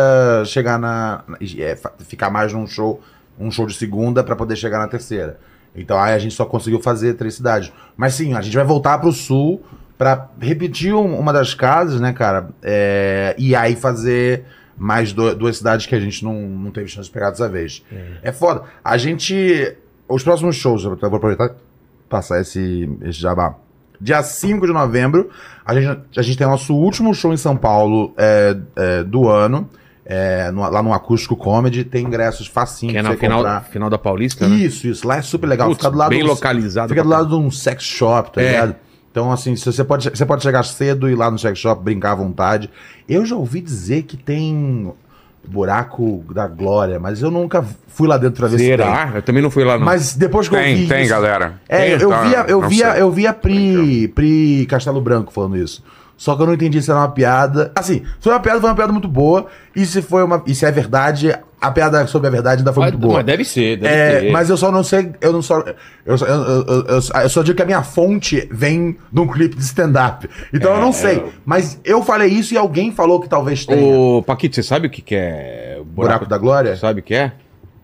chegar 0.45 0.77
na. 0.77 1.23
na- 1.27 1.37
é, 1.41 1.75
ficar 2.07 2.29
mais 2.29 2.53
num 2.53 2.67
show, 2.67 3.01
um 3.39 3.49
show 3.51 3.65
de 3.65 3.73
segunda 3.73 4.23
pra 4.23 4.35
poder 4.35 4.55
chegar 4.55 4.79
na 4.79 4.87
terceira. 4.87 5.39
Então 5.75 5.99
aí 5.99 6.13
a 6.13 6.19
gente 6.19 6.33
só 6.33 6.45
conseguiu 6.45 6.81
fazer 6.81 7.15
três 7.15 7.35
cidades. 7.35 7.71
Mas 7.97 8.13
sim, 8.13 8.33
a 8.33 8.41
gente 8.41 8.55
vai 8.55 8.65
voltar 8.65 8.97
pro 8.99 9.11
sul 9.11 9.61
pra 9.97 10.29
repetir 10.39 10.93
um- 10.93 11.17
uma 11.19 11.33
das 11.33 11.53
casas, 11.53 11.99
né, 11.99 12.13
cara? 12.13 12.49
É, 12.63 13.35
e 13.37 13.55
aí 13.55 13.75
fazer 13.75 14.45
mais 14.77 15.11
do- 15.13 15.35
duas 15.35 15.57
cidades 15.57 15.85
que 15.85 15.95
a 15.95 15.99
gente 15.99 16.23
não, 16.23 16.33
não 16.33 16.71
teve 16.71 16.87
chance 16.87 17.07
de 17.07 17.13
pegar 17.13 17.29
dessa 17.29 17.47
vez. 17.49 17.83
É 18.21 18.31
foda. 18.31 18.63
A 18.83 18.97
gente. 18.97 19.75
Os 20.07 20.21
próximos 20.23 20.55
shows, 20.55 20.83
eu 20.83 20.95
vou 20.95 21.15
aproveitar 21.17 21.47
e 21.47 21.51
passar 22.09 22.39
esse, 22.39 22.89
esse 23.01 23.19
jabá. 23.19 23.55
Dia 23.99 24.21
5 24.21 24.67
de 24.67 24.73
novembro, 24.73 25.29
a 25.65 25.73
gente, 25.73 25.99
a 26.17 26.21
gente 26.21 26.37
tem 26.37 26.45
nosso 26.45 26.75
último 26.75 27.13
show 27.13 27.33
em 27.33 27.37
São 27.37 27.55
Paulo 27.57 28.13
é, 28.17 28.55
é, 28.75 29.03
do 29.03 29.27
ano. 29.29 29.69
É, 30.05 30.51
no- 30.51 30.61
lá 30.69 30.83
no 30.83 30.93
Acústico 30.93 31.35
Comedy. 31.35 31.83
Tem 31.83 32.05
ingressos 32.05 32.47
facinho 32.47 32.91
Que 32.91 32.97
é 32.99 33.01
na 33.01 33.15
final, 33.15 33.39
comprar. 33.39 33.61
final 33.63 33.89
da 33.89 33.97
Paulista, 33.97 34.47
né? 34.47 34.55
Isso, 34.55 34.87
isso. 34.87 35.07
Lá 35.07 35.17
é 35.17 35.21
super 35.21 35.47
legal. 35.47 35.67
Putz, 35.67 35.79
fica 35.79 35.91
do 35.91 35.97
lado 35.97 36.09
bem 36.09 36.19
do- 36.21 36.27
localizado. 36.27 36.89
Fica 36.89 37.03
do 37.03 37.09
lado 37.09 37.29
de 37.29 37.35
um 37.35 37.49
sex 37.51 37.83
shop, 37.83 38.31
tá 38.31 38.41
É. 38.41 38.47
ligado? 38.51 38.75
Então, 39.11 39.31
assim, 39.31 39.55
você 39.55 39.83
pode, 39.83 40.09
você 40.09 40.25
pode 40.25 40.43
chegar 40.43 40.63
cedo 40.63 41.07
e 41.09 41.13
ir 41.13 41.15
lá 41.15 41.31
no 41.31 41.39
sex 41.39 41.57
shop, 41.57 41.81
brincar 41.81 42.11
à 42.11 42.15
vontade. 42.15 42.69
Eu 43.07 43.25
já 43.25 43.35
ouvi 43.35 43.61
dizer 43.61 44.03
que 44.03 44.17
tem 44.17 44.91
buraco 45.47 46.25
da 46.33 46.47
glória, 46.47 46.99
mas 46.99 47.21
eu 47.21 47.29
nunca 47.31 47.63
fui 47.87 48.07
lá 48.07 48.17
dentro 48.17 48.37
pra 48.39 48.47
ver 48.47 48.57
se 48.59 48.65
Será? 48.65 49.11
Eu 49.15 49.21
também 49.21 49.41
não 49.43 49.51
fui 49.51 49.63
lá, 49.63 49.71
tem. 49.73 49.79
não. 49.79 49.85
Mas 49.85 50.15
depois 50.15 50.49
que 50.49 50.55
eu 50.55 50.59
Tem, 50.59 50.75
vi 50.75 50.87
tem, 50.87 51.01
isso- 51.03 51.09
galera. 51.11 51.61
É, 51.69 51.93
eu, 51.93 51.97
Tem, 51.97 52.03
eu 52.03 52.09
tá, 52.09 52.21
via, 52.23 52.45
eu 52.47 52.61
via, 52.67 52.97
eu 52.97 53.11
via 53.11 53.33
Pri, 53.33 54.07
Pri 54.09 54.65
Castelo 54.69 54.99
Branco 54.99 55.31
falando 55.31 55.55
isso. 55.57 55.83
Só 56.17 56.35
que 56.35 56.41
eu 56.41 56.45
não 56.47 56.53
entendi 56.53 56.81
se 56.81 56.89
era 56.89 56.99
uma 56.99 57.09
piada. 57.11 57.71
Assim, 57.75 57.99
se 57.99 58.21
foi 58.21 58.31
uma 58.33 58.39
piada, 58.39 58.59
foi 58.61 58.69
uma 58.69 58.75
piada 58.75 58.91
muito 58.93 59.07
boa. 59.07 59.47
E 59.75 59.85
se 59.85 60.01
foi 60.01 60.23
uma. 60.23 60.41
E 60.47 60.55
se 60.55 60.65
é 60.65 60.71
verdade, 60.71 61.37
a 61.59 61.71
piada 61.71 62.07
sobre 62.07 62.27
a 62.27 62.31
verdade 62.31 62.59
ainda 62.61 62.71
foi 62.71 62.83
mas, 62.83 62.91
muito 62.93 63.01
boa. 63.01 63.15
mas 63.15 63.25
deve 63.25 63.43
ser, 63.43 63.77
deve 63.77 63.93
É, 63.93 64.19
ter. 64.21 64.31
mas 64.31 64.49
eu 64.49 64.55
só 64.55 64.71
não 64.71 64.81
sei, 64.83 65.11
eu 65.19 65.33
não 65.33 65.41
só. 65.41 65.61
Eu 66.05 66.17
só, 66.17 66.25
eu, 66.25 66.35
eu- 66.35 66.65
eu- 66.67 66.85
eu- 67.21 67.29
só 67.29 67.43
digo 67.43 67.57
que 67.57 67.63
a 67.63 67.65
minha 67.65 67.83
fonte 67.83 68.47
vem 68.49 68.97
de 69.11 69.19
um 69.19 69.27
clipe 69.27 69.55
de 69.55 69.63
stand-up. 69.63 70.29
Então 70.53 70.73
eu 70.75 70.79
não 70.79 70.93
sei. 70.93 71.21
Mas 71.45 71.79
eu 71.83 72.01
falei 72.01 72.29
isso 72.29 72.53
e 72.53 72.57
alguém 72.57 72.91
falou 72.93 73.19
que 73.19 73.27
talvez 73.27 73.65
tenha. 73.65 73.85
Ô, 73.85 74.23
Paquito, 74.23 74.55
você 74.55 74.63
sabe 74.63 74.87
o 74.87 74.89
que, 74.89 75.01
que 75.01 75.15
é 75.15 75.81
Buraco 75.85 76.25
da 76.25 76.37
Glória? 76.37 76.77
Sabe 76.77 77.01
o 77.01 77.03
que 77.03 77.13
é? 77.13 77.33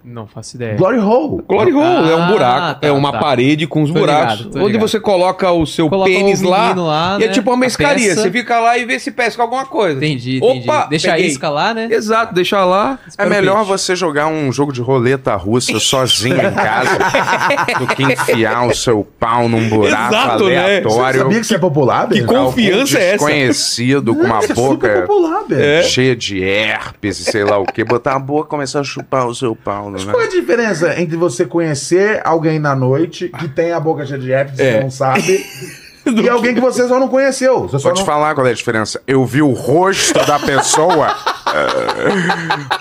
Não 0.04 0.26
faço 0.28 0.56
ideia. 0.56 0.76
Glory 0.76 0.98
Hole. 1.00 1.44
Glory 1.48 1.74
hole 1.74 2.10
é 2.12 2.16
um 2.16 2.24
Ah, 2.24 2.28
buraco, 2.28 2.82
tá, 2.82 2.88
é 2.88 2.92
uma 2.92 3.12
tá. 3.12 3.20
parede 3.20 3.68
com 3.68 3.84
os 3.84 3.92
Tô 3.92 4.00
buracos. 4.00 4.40
ligado, 4.40 4.58
onde 4.60 4.68
ligado. 4.74 4.82
você 4.88 5.00
coloca 5.00 5.52
o 5.52 5.66
seu 5.66 5.90
Coloca 5.90 6.10
pênis 6.10 6.42
lá, 6.42 6.74
lá, 6.74 7.18
e 7.20 7.24
é 7.24 7.28
né? 7.28 7.34
tipo 7.34 7.50
uma 7.52 7.58
A 7.58 7.60
pescaria. 7.62 8.10
peça. 8.10 8.22
Você 8.22 8.32
fica 8.32 8.60
lá 8.60 8.78
e 8.78 8.86
vê 8.86 8.98
se 9.00 9.12
pesca 9.12 9.42
alguma 9.44 9.66
coisa. 9.66 9.98
Entendi, 9.98 10.38
entendi. 10.38 10.70
Opa, 10.70 10.88
Deixa 10.90 11.12
peguei. 11.12 11.26
a 11.26 11.28
isca 11.28 11.50
lá, 11.50 11.74
né? 11.74 11.88
Exato, 11.92 12.34
deixa 12.34 12.64
lá. 12.66 12.98
É 13.18 13.26
melhor 13.26 13.58
peixe. 13.58 13.68
você 13.70 13.96
jogar 13.96 14.28
um 14.28 14.52
jogo 14.52 14.74
de 14.74 14.82
roleta 14.82 15.36
russa 15.36 15.80
sozinho 15.80 16.36
em 16.38 16.54
casa 16.54 16.98
do 17.80 17.88
que 17.88 18.04
enfiar 18.04 18.66
o 18.68 18.74
seu 18.76 19.06
pau 19.20 19.48
num 19.48 19.70
buraco 19.70 20.16
Exato, 20.16 20.44
né? 20.46 20.56
Você 20.56 20.58
aleatório. 20.58 21.20
sabia 21.22 21.40
que 21.40 21.46
isso 21.46 21.56
é 21.56 21.60
popular, 21.60 22.08
Que 22.10 22.24
confiança 22.24 22.98
é 22.98 23.02
essa? 23.14 23.26
Desconhecido, 23.26 24.16
com 24.16 24.24
uma 24.24 24.40
Isso 24.40 24.52
é 24.52 24.56
boca 24.56 25.02
popular. 25.02 25.42
É. 25.52 25.84
cheia 25.84 26.16
de 26.16 26.42
herpes 26.44 27.20
e 27.20 27.24
sei 27.26 27.44
lá 27.44 27.58
o 27.60 27.66
que. 27.66 27.84
Botar 27.84 28.16
a 28.16 28.20
boca 28.20 28.48
e 28.48 28.50
começar 28.50 28.80
a 28.80 28.84
chupar 28.84 29.28
o 29.28 29.36
seu 29.36 29.56
pau, 29.56 29.91
né? 29.92 30.12
Qual 30.12 30.22
é 30.22 30.26
a 30.26 30.30
diferença 30.30 31.00
entre 31.00 31.16
você 31.18 31.46
conhecer 31.46 32.22
alguém 32.24 32.60
na 32.60 32.76
noite 32.76 33.30
que 33.40 33.48
tem 33.48 33.72
a 33.72 33.80
boca 33.80 34.06
cheia 34.06 34.20
de 34.20 34.32
herpes 34.32 34.60
e 34.60 34.64
É. 34.64 34.82
não 34.84 34.92
sabe 34.92 35.46
e 36.06 36.30
alguém 36.30 36.54
que 36.56 36.62
você 36.62 36.88
só 36.88 37.00
não 37.00 37.08
conheceu? 37.08 37.62
Você 37.68 37.80
só 37.80 37.90
Vou 37.90 37.94
te 37.94 38.00
não... 38.00 38.06
falar 38.06 38.34
qual 38.36 38.46
é 38.48 38.52
a 38.52 38.54
diferença. 38.54 39.02
Eu 39.08 39.26
vi 39.26 39.42
o 39.42 39.52
rosto 39.52 40.14
da 40.26 40.40
pessoa. 40.40 41.16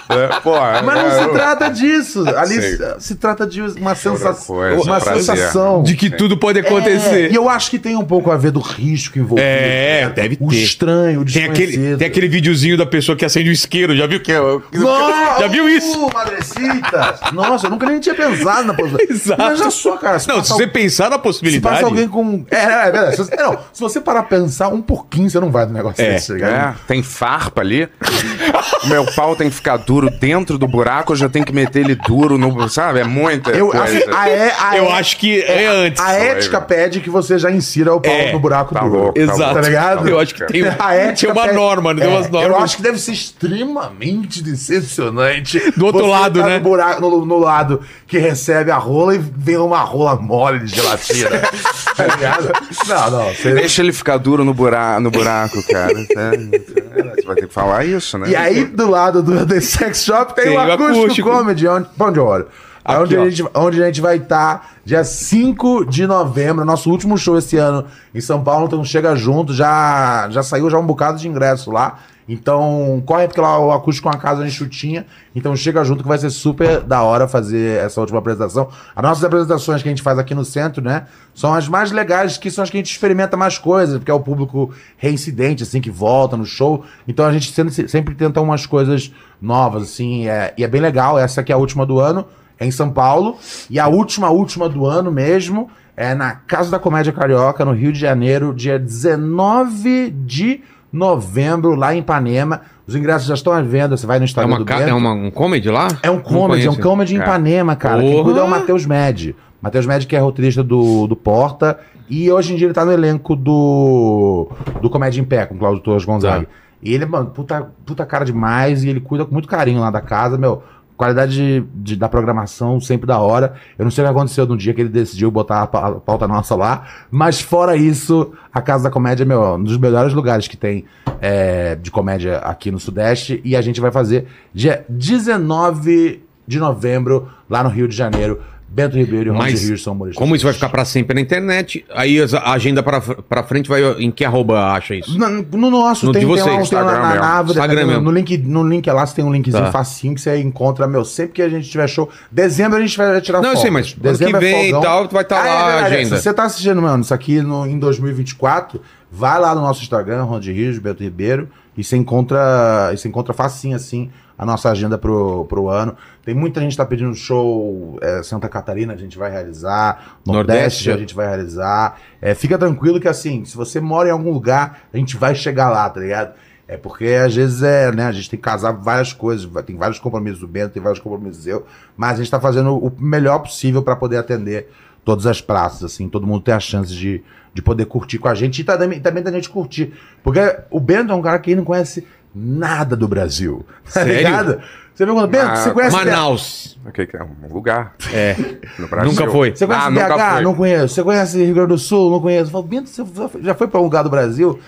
é, 0.09 0.40
pô, 0.42 0.52
Mas 0.59 0.85
não 0.85 1.06
é, 1.06 1.11
se 1.18 1.22
eu- 1.24 1.33
trata 1.33 1.68
disso. 1.70 2.24
Ali 2.37 2.54
Sei. 2.61 2.76
se, 2.76 2.94
se 3.00 3.14
trata 3.16 3.46
de 3.46 3.61
uma 3.62 3.94
sensação. 3.94 4.56
coisa, 4.56 4.83
Uma 4.83 5.00
prazer. 5.00 5.22
sensação. 5.22 5.83
De 5.83 5.94
que 5.96 6.11
tudo 6.11 6.37
pode 6.37 6.59
É, 6.59 6.62
acontecer. 6.62 7.30
e 7.30 7.35
eu 7.35 7.48
acho 7.48 7.70
que 7.70 7.78
tem 7.78 7.96
um 7.96 8.04
pouco 8.04 8.30
a 8.30 8.37
ver 8.37 8.50
do 8.50 8.61
risco 8.61 9.18
envolvido. 9.18 9.46
É, 9.46 10.06
né? 10.06 10.12
deve 10.14 10.37
O 10.40 10.48
ter. 10.50 10.56
estranho, 10.56 11.20
o 11.20 11.24
Tem 11.24 11.44
aquele, 11.44 11.66
desconhecido. 11.66 11.98
tem 11.98 12.06
aquele 12.06 12.28
videozinho 12.28 12.76
da 12.76 12.87
pessoa 12.87 13.16
que 13.16 13.24
acende 13.24 13.48
o 13.50 13.52
isqueiro, 13.52 13.96
já 13.96 14.06
viu 14.06 14.20
que 14.20 14.33
é? 14.33 14.38
Nossa, 14.40 15.40
Já 15.40 15.46
viu 15.48 15.68
isso? 15.68 16.06
uh, 16.06 16.12
Madrecita! 16.12 17.18
Nossa, 17.33 17.66
eu 17.66 17.70
nunca 17.70 17.87
nem 17.87 17.98
tinha 18.00 18.14
pensado 18.14 18.66
na 18.66 18.74
possibilidade. 18.74 19.12
Exato. 19.20 19.42
Mas 19.42 19.59
já 19.59 19.70
só, 19.70 19.96
cara. 19.96 20.18
Se 20.18 20.28
Não, 20.28 20.42
se 20.42 20.50
você 20.50 20.64
al- 20.64 20.68
pensar 20.70 21.11
na 21.11 21.16
se 21.16 21.22
possibilidade. 21.22 21.74
passa 21.74 21.87
alguém 21.87 22.09
com. 22.09 22.44
É, 22.50 22.56
é, 22.56 22.62
é 22.88 22.90
verdade. 22.92 23.16
Se 23.16 23.24
você, 23.24 23.35
é, 23.35 23.42
não, 23.42 23.59
se 23.72 23.80
você 23.80 24.00
parar 24.00 24.22
pra 24.24 24.38
pensar 24.38 24.68
um 24.68 24.80
pouquinho, 24.83 25.28
você 25.30 25.40
não 25.40 25.50
vai 25.50 25.66
no 25.66 25.72
negócio 25.72 26.02
É, 26.02 26.12
desse? 26.14 26.42
É, 26.42 26.74
tem 26.87 27.02
farpa 27.02 27.61
ali. 27.61 27.88
o 28.85 28.87
meu 28.88 29.05
pau 29.07 29.35
tem 29.37 29.49
que 29.49 29.55
ficar 29.57 29.77
duro 29.79 30.11
dentro 30.11 30.57
do 30.59 30.66
buraco, 30.66 31.12
eu 31.12 31.16
já 31.16 31.29
tenho 31.29 31.44
que 31.44 31.53
meter 31.53 31.81
ele 31.81 31.94
duro 31.94 32.37
no. 32.38 32.68
Sabe? 32.68 33.01
É 33.01 33.05
muita 33.05 33.51
Eu, 33.51 33.68
coisa. 33.68 33.85
assim, 33.85 34.03
a, 34.12 34.29
é- 34.29 34.53
a 34.59 34.77
Eu 34.77 34.87
é- 34.87 34.92
acho 34.92 35.16
que 35.16 35.40
é 35.42 35.66
antes. 35.66 36.03
A 36.03 36.12
ética 36.12 36.61
pede 36.61 37.01
que 37.01 37.11
você 37.11 37.38
já 37.38 37.51
insira 37.51 37.94
o 37.94 38.01
pau 38.01 38.12
É, 38.12 38.33
no 38.33 38.38
buraco 38.38 38.75
tá 38.75 38.81
duro. 38.81 38.92
louco, 38.99 39.14
tá 39.14 39.20
Exato. 39.20 39.55
Tá 39.55 39.61
ligado? 39.61 40.09
Eu 40.09 40.18
acho 40.20 40.35
que 40.35 40.44
tem, 40.46 40.62
A 40.79 40.94
ética 40.94 41.33
tem 41.33 41.40
uma 41.42 41.46
pede- 41.49 41.55
norma, 41.59 41.94
não 41.94 42.01
tem 42.01 42.11
É, 42.11 42.12
umas 42.16 42.29
normas. 42.31 42.51
Eu 42.51 42.57
acho 42.62 42.77
que 42.77 42.83
deve 42.83 42.99
ser 42.99 43.12
extremamente 43.12 44.42
decepcionante. 44.42 45.59
Do 45.77 45.87
outro 45.87 46.03
você 46.03 46.11
lado, 46.11 46.40
tá 46.40 46.46
né? 46.46 46.59
No, 46.59 46.64
buraco, 46.64 47.01
no, 47.01 47.25
no 47.27 47.38
lado 47.38 47.81
que 48.07 48.18
recebe 48.18 48.70
a 48.70 48.77
rola 48.77 49.14
e 49.14 49.18
vem 49.18 49.57
uma 49.57 49.81
rola 49.81 50.16
mole 50.16 50.61
de 50.61 50.75
gelatina. 50.75 51.31
tá 51.96 52.07
ligado? 52.07 52.53
Não, 52.88 53.11
não. 53.11 53.35
Você... 53.35 53.53
Deixa 53.55 53.83
ele 53.83 53.92
ficar 53.92 54.16
duro 54.16 54.44
no 54.44 54.53
buraco, 54.55 55.01
no 55.01 55.11
buraco 55.11 55.62
cara. 55.68 55.92
É, 55.92 56.31
Você 57.20 57.27
vai 57.27 57.37
ter 57.37 57.46
que 57.49 57.55
falar 57.55 57.85
isso, 57.85 58.18
né? 58.18 58.29
E 58.31 58.37
aí, 58.37 58.49
do 58.66 58.90
lado 58.90 59.22
do 59.22 59.44
The 59.46 59.60
Sex 59.60 60.04
Shop, 60.04 60.34
tem, 60.34 60.44
Tem 60.44 60.56
o 60.56 60.60
Acústico, 60.60 61.00
acústico. 61.00 61.30
Comedy. 61.30 61.68
Onde, 61.68 61.88
pra 61.96 62.06
onde 62.06 62.18
eu 62.18 62.26
olho? 62.26 62.46
É 62.84 62.92
Aqui, 62.92 63.02
onde, 63.02 63.16
a 63.16 63.30
gente, 63.30 63.50
onde 63.54 63.82
a 63.82 63.86
gente 63.86 64.00
vai 64.00 64.16
estar 64.16 64.70
dia 64.84 65.04
5 65.04 65.84
de 65.84 66.06
novembro, 66.06 66.64
nosso 66.64 66.90
último 66.90 67.18
show 67.18 67.36
esse 67.36 67.56
ano 67.56 67.84
em 68.14 68.20
São 68.20 68.42
Paulo. 68.42 68.66
Então 68.66 68.82
chega 68.84 69.14
junto, 69.14 69.52
já, 69.52 70.28
já 70.30 70.42
saiu 70.42 70.70
já 70.70 70.78
um 70.78 70.86
bocado 70.86 71.18
de 71.18 71.28
ingresso 71.28 71.70
lá. 71.70 71.98
Então 72.33 73.03
corre 73.05 73.27
porque 73.27 73.40
lá 73.40 73.59
o 73.59 73.73
acústico 73.73 74.09
é 74.09 74.12
uma 74.12 74.19
casa 74.19 74.45
de 74.45 74.53
chutinha. 74.53 75.05
Então 75.35 75.57
chega 75.57 75.83
junto 75.83 76.05
que 76.05 76.09
vai 76.09 76.16
ser 76.16 76.31
super 76.31 76.81
da 76.81 77.03
hora 77.03 77.27
fazer 77.27 77.85
essa 77.85 78.01
última 78.01 78.21
apresentação. 78.21 78.69
As 78.95 79.03
nossas 79.03 79.25
apresentações 79.25 79.83
que 79.83 79.88
a 79.88 79.90
gente 79.90 80.01
faz 80.01 80.16
aqui 80.16 80.33
no 80.33 80.45
centro, 80.45 80.81
né? 80.81 81.07
São 81.35 81.53
as 81.53 81.66
mais 81.66 81.90
legais, 81.90 82.38
que 82.38 82.49
são 82.49 82.62
as 82.62 82.71
que 82.71 82.77
a 82.77 82.79
gente 82.79 82.93
experimenta 82.93 83.37
mais 83.37 83.59
coisas, 83.59 83.99
porque 83.99 84.12
é 84.12 84.14
o 84.14 84.21
público 84.21 84.71
reincidente, 84.97 85.64
assim, 85.64 85.81
que 85.81 85.90
volta 85.90 86.37
no 86.37 86.47
show. 86.47 86.85
Então 87.09 87.27
a 87.27 87.33
gente 87.33 87.51
sempre, 87.53 87.88
sempre 87.88 88.14
tenta 88.14 88.40
umas 88.40 88.64
coisas 88.64 89.12
novas, 89.43 89.83
assim, 89.83 90.29
é- 90.29 90.55
e 90.57 90.62
é 90.62 90.69
bem 90.69 90.81
legal. 90.81 91.19
Essa 91.19 91.40
aqui 91.40 91.51
é 91.51 91.55
a 91.57 91.59
última 91.59 91.85
do 91.85 91.99
ano, 91.99 92.27
é 92.61 92.64
em 92.64 92.71
São 92.71 92.90
Paulo. 92.90 93.38
E 93.69 93.81
a 93.81 93.88
última, 93.88 94.31
última 94.31 94.69
do 94.69 94.87
ano 94.87 95.11
mesmo, 95.11 95.69
é 95.97 96.14
na 96.14 96.33
Casa 96.33 96.71
da 96.71 96.79
Comédia 96.79 97.12
Carioca, 97.12 97.64
no 97.64 97.73
Rio 97.73 97.93
de 97.93 97.99
Janeiro, 97.99 98.55
dia 98.55 98.79
19 98.79 100.11
de 100.11 100.62
novembro, 100.92 101.74
lá 101.74 101.94
em 101.94 101.98
Ipanema. 102.00 102.62
Os 102.87 102.96
ingressos 102.96 103.26
já 103.29 103.35
estão 103.35 103.53
à 103.53 103.61
venda, 103.62 103.96
você 103.96 104.07
vai 104.07 104.18
no 104.18 104.24
É, 104.24 104.26
Instagram 104.26 104.50
uma, 104.50 104.59
do 104.59 104.64
Bento. 104.64 104.83
é 104.83 104.92
uma- 104.94 105.12
um 105.12 105.31
comedy 105.31 105.68
lá? 105.70 105.88
É 106.03 106.11
um 106.11 106.18
comedy, 106.18 106.66
é 106.66 106.70
um 106.70 106.76
comedy 106.76 107.14
em 107.14 107.18
É. 107.18 107.22
Ipanema, 107.22 107.76
cara. 107.76 108.00
Quem 108.03 108.11
Porra! 108.12 108.24
cuida 108.24 108.40
é 108.40 108.42
o 108.42 108.48
Matheus 108.50 108.85
Med. 108.87 109.35
Matheus 109.62 109.87
Med, 109.87 110.07
que 110.07 110.16
é 110.16 110.18
roteirista 110.18 110.62
do, 110.62 111.07
do 111.07 111.14
Porta. 111.14 111.79
E 112.09 112.31
hoje 112.33 112.53
em 112.53 112.57
dia 112.57 112.66
ele 112.66 112.74
tá 112.74 112.85
no 112.85 112.90
elenco 112.90 113.37
do, 113.37 114.48
do 114.81 114.90
Comédia 114.90 115.20
em 115.20 115.24
Pé, 115.24 115.46
com 115.46 115.55
o 115.55 115.59
Claudio 115.59 115.81
Torres 115.83 116.05
Gonzaga. 116.05 116.44
Tá. 116.46 116.50
E 116.83 116.94
ele, 116.94 117.05
mano, 117.07 117.26
puta, 117.26 117.68
puta 117.87 118.05
cara 118.07 118.24
demais. 118.24 118.83
E 118.83 118.88
ele 118.88 119.00
cuida 119.00 119.24
com 119.24 119.33
muito 119.33 119.46
carinho 119.46 119.81
lá 119.81 119.90
da 119.90 120.00
casa, 120.00 120.37
meu. 120.38 120.62
Qualidade 121.00 121.34
de- 121.34 121.66
de- 121.76 121.96
da 121.96 122.10
programação 122.10 122.78
sempre 122.78 123.06
da 123.06 123.18
hora. 123.18 123.54
Eu 123.78 123.84
não 123.86 123.90
sei 123.90 124.04
o 124.04 124.06
que 124.06 124.10
aconteceu 124.10 124.44
no 124.46 124.54
dia 124.54 124.74
que 124.74 124.82
ele 124.82 124.90
decidiu 124.90 125.30
botar 125.30 125.62
a 125.62 125.66
pa- 125.66 125.88
a 125.88 125.92
pauta 125.92 126.28
nossa 126.28 126.54
lá. 126.54 126.84
Mas 127.10 127.40
fora 127.40 127.74
isso, 127.74 128.32
a 128.52 128.60
Casa 128.60 128.84
da 128.84 128.90
Comédia, 128.90 129.24
meu, 129.24 129.42
é 129.42 129.54
um 129.54 129.64
dos 129.64 129.78
melhores 129.78 130.12
lugares 130.12 130.46
que 130.46 130.58
tem 130.58 130.84
é, 131.22 131.74
de 131.74 131.90
comédia 131.90 132.36
aqui 132.40 132.70
no 132.70 132.78
Sudeste. 132.78 133.40
E 133.42 133.56
a 133.56 133.62
gente 133.62 133.80
vai 133.80 133.90
fazer 133.90 134.26
dia 134.52 134.84
19 134.90 136.22
de 136.46 136.58
novembro, 136.58 137.28
lá 137.48 137.62
no 137.64 137.70
Rio 137.70 137.88
de 137.88 137.96
Janeiro. 137.96 138.42
Bento 138.72 138.96
Ribeiro 138.96 139.35
e 139.35 139.37
Mas 139.37 139.64
Rios 139.68 139.83
são 139.83 139.92
humoristas. 139.94 140.16
Como 140.16 140.37
isso 140.37 140.44
vai 140.44 140.54
ficar 140.54 140.68
pra 140.68 140.85
sempre 140.85 141.12
na 141.12 141.20
internet, 141.20 141.85
aí 141.92 142.18
a 142.22 142.52
agenda 142.52 142.83
pra, 142.85 143.00
pra 143.00 143.42
frente 143.42 143.68
vai 143.68 143.83
em 143.98 144.12
que 144.12 144.24
arroba 144.24 144.72
acha 144.72 144.94
isso? 144.94 145.18
No, 145.18 145.28
no 145.42 145.70
nosso, 145.72 146.06
No 146.06 146.12
tem, 146.12 146.20
de 146.20 146.26
tem 146.26 146.37
vocês, 146.37 146.46
tem 146.46 146.54
lá 146.56 146.62
Instagram 146.62 146.92
na, 147.02 147.09
mesmo. 147.09 147.20
na 147.20 147.26
árvore, 147.26 147.59
Instagram 147.59 147.87
no, 147.87 148.00
no 148.00 148.11
link, 148.12 148.38
no 148.38 148.62
link 148.68 148.88
lá, 148.90 149.04
você 149.04 149.16
tem 149.16 149.24
um 149.24 149.33
linkzinho 149.33 149.64
Tá. 149.64 149.72
facinho 149.72 150.14
que 150.14 150.20
você 150.20 150.38
encontra, 150.38 150.87
meu, 150.87 151.04
sempre 151.04 151.33
que 151.33 151.42
a 151.42 151.48
gente 151.48 151.68
tiver 151.68 151.88
show. 151.88 152.09
Dezembro 152.30 152.78
a 152.78 152.80
gente 152.80 152.96
vai 152.96 153.20
tirar 153.20 153.38
Não, 153.42 153.50
eu 153.50 153.56
fotos. 153.56 153.62
sei, 153.62 153.70
mas 153.72 153.92
ano 153.92 154.02
Dezembro 154.02 154.38
que 154.38 154.46
é 154.46 154.52
vem 154.52 154.68
e 154.68 154.70
folgão. 154.70 154.80
tal, 154.83 155.09
vai 155.09 155.22
estar 155.22 155.42
Ah, 155.42 155.46
é 155.46 155.50
lá 155.52 155.61
a 155.62 155.66
verdade, 155.72 155.94
agenda. 155.96 156.16
Se 156.16 156.22
você 156.22 156.33
tá 156.33 156.44
assistindo, 156.44 156.80
mano, 156.80 157.02
isso 157.02 157.12
aqui 157.12 157.42
no, 157.42 157.66
em 157.66 157.76
2024, 157.78 158.80
vai 159.11 159.40
lá 159.40 159.54
no 159.54 159.62
nosso 159.62 159.83
Instagram, 159.83 160.22
Ron 160.22 160.38
de 160.40 160.52
Rios, 160.52 160.78
Beto 160.78 161.02
Ribeiro, 161.02 161.48
e 161.76 161.83
você 161.83 161.96
encontra, 161.96 162.90
e 162.92 162.96
você 162.96 163.09
encontra 163.09 163.33
facinho, 163.35 163.74
assim, 163.74 164.11
a 164.40 164.46
nossa 164.46 164.70
agenda 164.70 164.96
pro, 164.96 165.44
pro 165.44 165.68
ano. 165.68 165.94
Tem 166.24 166.35
muita 166.35 166.62
gente 166.62 166.70
que 166.70 166.79
tá 166.79 166.87
pedindo 166.87 167.14
show 167.14 167.98
é, 168.00 168.22
Santa 168.22 168.48
Catarina, 168.48 168.94
a 168.94 168.96
gente 168.96 169.18
vai 169.18 169.31
realizar. 169.31 170.16
Nordeste, 170.24 170.88
Nordeste, 170.88 170.90
a 170.90 170.96
gente 170.96 171.14
vai 171.14 171.26
realizar. 171.29 172.00
É, 172.22 172.35
fica 172.35 172.57
tranquilo 172.57 172.98
que, 172.98 173.07
assim, 173.07 173.44
se 173.44 173.55
você 173.55 173.83
mora 173.83 174.09
em 174.09 174.12
algum 174.12 174.33
lugar, 174.33 174.85
a 174.90 174.96
gente 174.96 175.18
vai 175.18 175.35
chegar 175.35 175.68
lá, 175.68 175.90
tá 175.90 176.00
ligado? 176.00 176.33
É 176.66 176.79
porque 176.79 177.05
às 177.09 177.35
vezes 177.35 177.62
é, 177.62 177.92
né? 177.92 178.07
A 178.07 178.12
gente 178.12 178.31
tem 178.31 178.38
que 178.38 178.42
casar 178.42 178.72
várias 178.72 179.12
coisas, 179.12 179.46
tem 179.66 179.76
vários 179.76 179.98
compromissos 179.98 180.40
do 180.40 180.48
Bento, 180.48 180.72
tem 180.72 180.83
vários 180.83 181.00
compromissos 181.00 181.46
eu, 181.46 181.66
mas 181.94 182.12
a 182.12 182.22
gente 182.22 182.31
tá 182.31 182.40
fazendo 182.40 182.79
o 182.79 182.90
melhor 182.98 183.40
possível 183.40 183.83
para 183.83 183.94
poder 183.94 184.16
atender 184.16 184.70
todas 185.05 185.26
as 185.26 185.42
praças, 185.42 185.85
assim, 185.85 186.09
todo 186.09 186.26
mundo 186.26 186.42
tem 186.42 186.55
a 186.55 186.61
chance 186.61 186.94
de, 186.94 187.22
de 187.53 187.61
poder 187.61 187.87
curtir 187.87 188.18
com 188.18 188.29
a 188.29 188.35
gente 188.35 188.61
e 188.61 188.64
também, 188.64 189.00
também 189.00 189.22
da 189.22 189.33
gente 189.33 189.50
curtir. 189.50 189.92
Porque 190.22 190.40
o 190.70 190.81
Bento 190.81 191.12
é 191.12 191.14
um 191.14 191.22
cara 191.22 191.38
que 191.38 191.55
não 191.55 191.64
conhece 191.64 192.07
nada 192.35 192.97
do 192.97 193.07
Brasil. 193.09 193.64
Tá 193.85 193.90
Sério? 194.05 194.14
ligado? 194.16 194.61
Você 194.95 195.05
viu 195.07 195.14
quando 195.14 195.29
Bento, 195.31 195.57
você 195.57 195.71
conhece 195.71 195.97
Manaus. 195.97 196.79
O 196.85 196.93
que 196.93 197.07
que 197.07 197.16
é? 197.16 197.23
Um 197.23 197.53
lugar 197.53 197.95
É. 198.12 198.37
no 198.79 198.87
Brasil. 198.88 199.11
Nunca 199.12 199.31
foi. 199.31 199.55
Você 199.57 199.66
conhece 199.66 199.87
Ah, 199.87 199.90
BH? 199.90 200.33
foi. 200.35 200.43
Não 200.43 200.55
conheço. 200.55 200.95
Você 200.95 201.03
conhece 201.03 201.43
Rio 201.45 201.55
Grande 201.55 201.69
do 201.71 201.79
Sul? 201.79 202.11
Não 202.11 202.21
conheço. 202.21 202.49
Eu 202.49 202.53
falo, 202.53 202.64
Bento, 202.64 202.88
você 202.90 203.03
já 203.40 203.55
foi 203.55 203.66
pra 203.66 203.81
um 203.81 203.85
lugar 203.85 204.03
do 204.05 204.11
Brasil? 204.11 204.61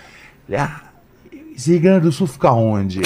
Ele, 0.49 0.57
ah, 0.57 0.81
esse 1.55 1.71
Rio 1.73 1.81
Grande 1.81 2.01
do 2.01 2.11
Sul 2.11 2.25
fica 2.25 2.51
onde? 2.51 3.01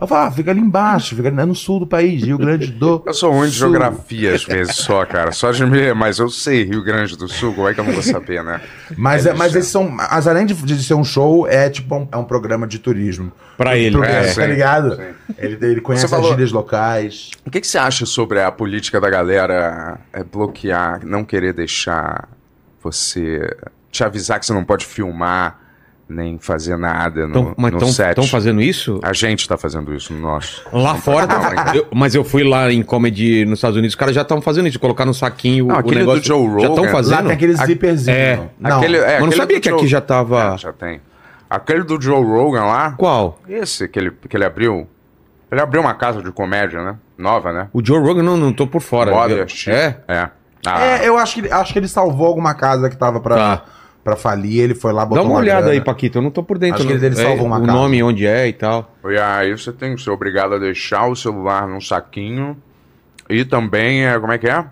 Eu 0.00 0.06
falo, 0.06 0.26
ah, 0.28 0.30
fica 0.30 0.50
ali 0.50 0.60
embaixo, 0.60 1.14
fica 1.14 1.30
no 1.30 1.54
sul 1.54 1.80
do 1.80 1.86
país, 1.86 2.22
Rio 2.22 2.38
Grande 2.38 2.68
do 2.72 3.02
Eu 3.06 3.12
sou 3.12 3.30
ruim 3.32 3.48
de 3.50 3.54
Sul. 3.56 3.68
geografia 3.70 4.34
às 4.34 4.44
vezes 4.44 4.76
só, 4.76 5.04
cara. 5.04 5.30
Só 5.32 5.50
de 5.50 5.64
me... 5.66 5.92
Mas 5.92 6.18
eu 6.18 6.30
sei 6.30 6.64
Rio 6.64 6.82
Grande 6.82 7.16
do 7.18 7.28
Sul, 7.28 7.52
como 7.54 7.68
é 7.68 7.74
que 7.74 7.80
eu 7.80 7.84
não 7.84 7.92
vou 7.92 8.02
saber, 8.02 8.42
né? 8.42 8.60
Mas, 8.96 9.26
é, 9.26 9.32
mas 9.34 9.52
Eles- 9.52 9.56
esses 9.64 9.72
são. 9.72 9.88
Mas 9.90 10.26
além 10.26 10.46
de, 10.46 10.54
de 10.54 10.82
ser 10.82 10.94
um 10.94 11.04
show, 11.04 11.46
é 11.46 11.68
tipo 11.68 11.94
um, 11.94 12.08
é 12.10 12.16
um 12.16 12.24
programa 12.24 12.66
de 12.66 12.78
turismo. 12.78 13.30
Pra 13.58 13.76
ele. 13.76 13.96
Pro- 13.96 14.04
É, 14.04 14.22
tá 14.22 14.28
sim, 14.42 14.46
ligado? 14.46 14.96
sim. 14.96 15.02
Ele, 15.36 15.58
ele 15.66 15.80
conhece 15.82 16.08
falou- 16.08 16.24
as 16.26 16.30
gírias 16.32 16.50
locais. 16.52 17.30
O 17.46 17.50
que, 17.50 17.60
que 17.60 17.66
você 17.66 17.76
acha 17.76 18.06
sobre 18.06 18.40
a 18.42 18.50
política 18.50 18.98
da 19.00 19.10
galera 19.10 19.98
é, 20.12 20.24
bloquear, 20.24 21.04
não 21.04 21.24
querer 21.24 21.52
deixar 21.52 22.26
você. 22.82 23.54
te 23.90 24.02
avisar 24.04 24.38
que 24.40 24.46
você 24.46 24.52
não 24.52 24.64
pode 24.64 24.86
filmar, 24.86 25.58
nem 26.10 26.38
fazer 26.38 26.76
nada 26.76 27.26
no, 27.26 27.32
Tão, 27.32 27.54
mas 27.56 27.72
no 27.72 27.86
set? 27.86 28.08
estão 28.10 28.24
fazendo 28.26 28.60
isso? 28.60 28.98
A 29.02 29.12
gente 29.12 29.48
tá 29.48 29.56
fazendo 29.56 29.94
isso 29.94 30.12
no 30.12 30.20
nosso. 30.20 30.62
Lá 30.72 30.96
fora, 30.96 31.26
tá- 31.26 31.72
eu- 31.74 31.86
mas 31.94 32.14
eu 32.14 32.24
fui 32.24 32.42
lá 32.44 32.70
em 32.72 32.82
comedy 32.82 33.44
nos 33.44 33.58
Estados 33.58 33.76
Unidos, 33.76 33.92
os 33.92 33.98
caras 33.98 34.14
já 34.14 34.22
estão 34.22 34.40
fazendo 34.42 34.66
isso, 34.68 34.78
colocar 34.80 35.04
no 35.06 35.14
saquinho 35.14 35.66
Não, 35.68 35.76
o 35.76 35.78
aquele 35.78 36.00
negócio. 36.00 36.20
do 36.20 36.26
Joe 36.26 36.44
já 36.60 36.68
estão 36.68 36.68
Rogan. 36.74 36.82
Lá 36.82 36.88
fazendo? 36.90 37.22
tem 37.26 37.32
aquele 37.32 37.52
A- 37.52 37.66
zíperzinho. 37.66 38.16
é. 38.16 38.48
Não. 38.58 38.78
Aquele, 38.78 38.96
é, 38.98 39.20
Mas 39.20 39.30
não 39.30 39.32
sabia 39.32 39.56
do 39.58 39.62
que 39.62 39.68
Joe- 39.70 39.78
aqui 39.78 39.86
já 39.86 40.00
tava- 40.00 40.54
É, 40.54 40.58
já 40.58 40.72
tem. 40.72 41.00
Aquele 41.48 41.82
do 41.84 42.00
Joe 42.00 42.22
Rogan 42.24 42.64
lá, 42.64 42.92
Qual? 42.92 43.38
esse 43.48 43.88
que 43.88 43.98
ele, 43.98 44.10
que 44.28 44.36
ele 44.36 44.44
abriu, 44.44 44.86
Ele 45.52 45.60
abriu 45.60 45.80
uma 45.80 45.94
casa 45.94 46.22
de 46.22 46.30
comédia, 46.30 46.80
né? 46.80 46.94
Nova, 47.18 47.52
né? 47.52 47.66
O 47.72 47.84
Joe 47.84 47.98
Rogan, 47.98 48.22
não, 48.22 48.36
não 48.36 48.52
tô 48.52 48.68
por 48.68 48.80
fora. 48.80 49.10
Modest. 49.10 49.66
É? 49.68 49.96
É. 50.06 50.28
Ah, 50.64 50.80
É, 50.80 51.08
eu 51.08 51.18
acho 51.18 51.42
que, 51.42 51.50
acho 51.50 51.72
que 51.72 51.78
ele 51.80 51.88
salvou 51.88 52.28
alguma 52.28 52.54
casa 52.54 52.88
que 52.88 52.96
tava 52.96 53.18
pra, 53.18 53.34
Tá. 53.34 53.62
Pra 54.04 54.16
falir, 54.16 54.60
ele 54.62 54.74
foi 54.74 54.92
lá, 54.92 55.02
Dá 55.02 55.08
botou 55.10 55.26
uma 55.26 55.38
olhada 55.38 55.60
grana. 55.62 55.72
aí, 55.74 55.80
Paquito. 55.80 56.18
Eu 56.18 56.22
não 56.22 56.30
tô 56.30 56.42
por 56.42 56.58
dentro. 56.58 56.76
Acho 56.76 56.86
que 56.86 56.92
não. 56.94 56.98
ele- 56.98 57.06
ele 57.14 57.20
É, 57.20 57.24
salvou 57.24 57.46
uma 57.46 57.58
O 57.58 57.60
casa. 57.66 57.72
nome, 57.72 58.02
onde 58.02 58.26
é 58.26 58.48
e 58.48 58.52
tal. 58.52 58.94
E 59.04 59.18
aí 59.18 59.52
você 59.52 59.72
tem 59.72 59.94
que 59.94 60.02
ser 60.02 60.10
obrigado 60.10 60.54
a 60.54 60.58
deixar 60.58 61.06
o 61.06 61.14
celular 61.16 61.66
num 61.68 61.80
saquinho. 61.80 62.56
E 63.28 63.44
também, 63.44 64.06
é, 64.06 64.18
como 64.18 64.32
é 64.32 64.38
que 64.38 64.48
é? 64.48 64.64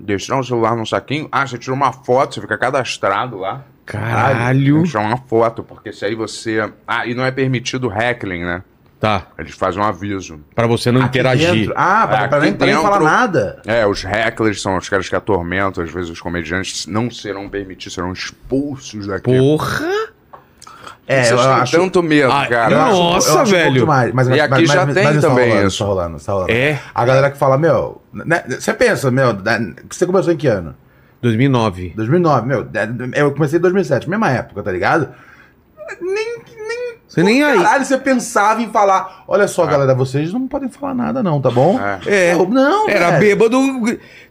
Deixar 0.00 0.38
o 0.38 0.44
celular 0.44 0.76
num 0.76 0.86
saquinho. 0.86 1.28
Ah, 1.32 1.46
você 1.46 1.58
tira 1.58 1.74
uma 1.74 1.92
foto, 1.92 2.34
você 2.34 2.40
fica 2.40 2.56
cadastrado 2.56 3.36
lá. 3.38 3.64
Caralho. 3.84 4.82
que 4.82 4.90
tirar 4.90 5.00
uma 5.00 5.16
foto, 5.16 5.62
porque 5.62 5.92
se 5.92 6.04
aí 6.04 6.14
você. 6.14 6.70
Ah, 6.86 7.06
e 7.06 7.14
não 7.14 7.24
é 7.24 7.30
permitido 7.30 7.90
heckling, 7.92 8.44
né? 8.44 8.62
Tá. 9.00 9.28
Eles 9.38 9.54
fazem 9.54 9.80
um 9.80 9.84
aviso. 9.84 10.40
Pra 10.54 10.66
você 10.66 10.90
não 10.90 11.00
Aqui 11.02 11.10
interagir. 11.10 11.52
dentro. 11.52 11.74
Ah, 11.76 12.06
pra, 12.08 12.22
É, 12.24 12.28
pra 12.28 12.40
nem, 12.40 12.48
aqui 12.50 12.58
pra 12.58 12.66
nem 12.66 12.76
falar 12.82 13.00
nada. 13.00 13.62
É, 13.64 13.86
os 13.86 14.02
hecklers 14.04 14.60
são 14.60 14.76
os 14.76 14.88
caras 14.88 15.08
que 15.08 15.14
atormentam, 15.14 15.84
às 15.84 15.90
vezes 15.92 16.10
os 16.10 16.20
comediantes 16.20 16.86
não 16.86 17.08
serão 17.10 17.48
permitidos, 17.48 17.94
serão 17.94 18.12
expulsos 18.12 19.06
daqui. 19.06 19.22
Porra! 19.22 19.86
É, 21.06 21.22
Vocês 21.22 21.30
eu 21.30 21.46
têm 21.46 21.46
acho... 21.54 21.72
tanto 21.78 22.02
medo, 22.02 22.30
Ah, 22.30 22.46
cara. 22.46 22.70
não. 22.76 22.76
eu 22.76 22.86
acho- 22.90 22.96
Nossa, 23.14 23.28
eu 23.30 23.32
acho 23.40 23.50
pouco 23.52 23.56
velho. 23.64 23.72
demais, 23.80 24.12
mas- 24.12 24.26
E 24.26 24.30
mas- 24.30 24.40
aqui 24.40 24.50
mas- 24.52 24.68
já 24.68 24.84
mas- 24.86 24.94
tem 24.94 25.04
mas 25.04 25.14
tá 25.22 25.28
também 25.28 25.48
rolando, 25.48 25.68
isso. 25.68 25.78
Tá 25.78 25.84
rolando, 25.86 26.20
tá 26.20 26.32
rolando. 26.32 26.52
É? 26.52 26.80
A 26.94 27.04
galera 27.06 27.30
que 27.30 27.38
fala, 27.38 27.56
meu... 27.56 28.02
né, 28.12 28.44
Você 28.48 28.74
pensa, 28.74 29.10
meu... 29.10 29.32
né, 29.32 29.74
Você 29.88 30.04
começou 30.06 30.32
em 30.32 30.36
que 30.36 30.46
ano? 30.48 30.74
2009. 31.22 31.92
2009, 31.96 32.46
meu. 32.46 32.64
né, 32.64 32.88
Eu 33.14 33.32
comecei 33.32 33.58
em 33.58 33.62
2007, 33.62 34.10
mesma 34.10 34.30
época, 34.30 34.62
tá 34.62 34.70
ligado? 34.70 35.08
Nem... 36.00 36.38
Você 37.08 37.22
nem 37.22 37.42
aí. 37.42 37.56
Caralho, 37.56 37.84
você 37.86 37.96
pensava 37.96 38.60
em 38.60 38.68
falar... 38.70 39.24
Olha 39.26 39.48
só, 39.48 39.64
galera, 39.64 39.94
vocês 39.94 40.30
não 40.32 40.46
podem 40.46 40.68
falar 40.68 40.94
nada 40.94 41.22
não, 41.22 41.40
tá 41.40 41.50
bom? 41.50 41.80
É. 42.06 42.34
Eu- 42.34 42.46
Não, 42.48 42.86
Era 42.88 43.12
velho. 43.12 43.20
bêbado. 43.20 43.58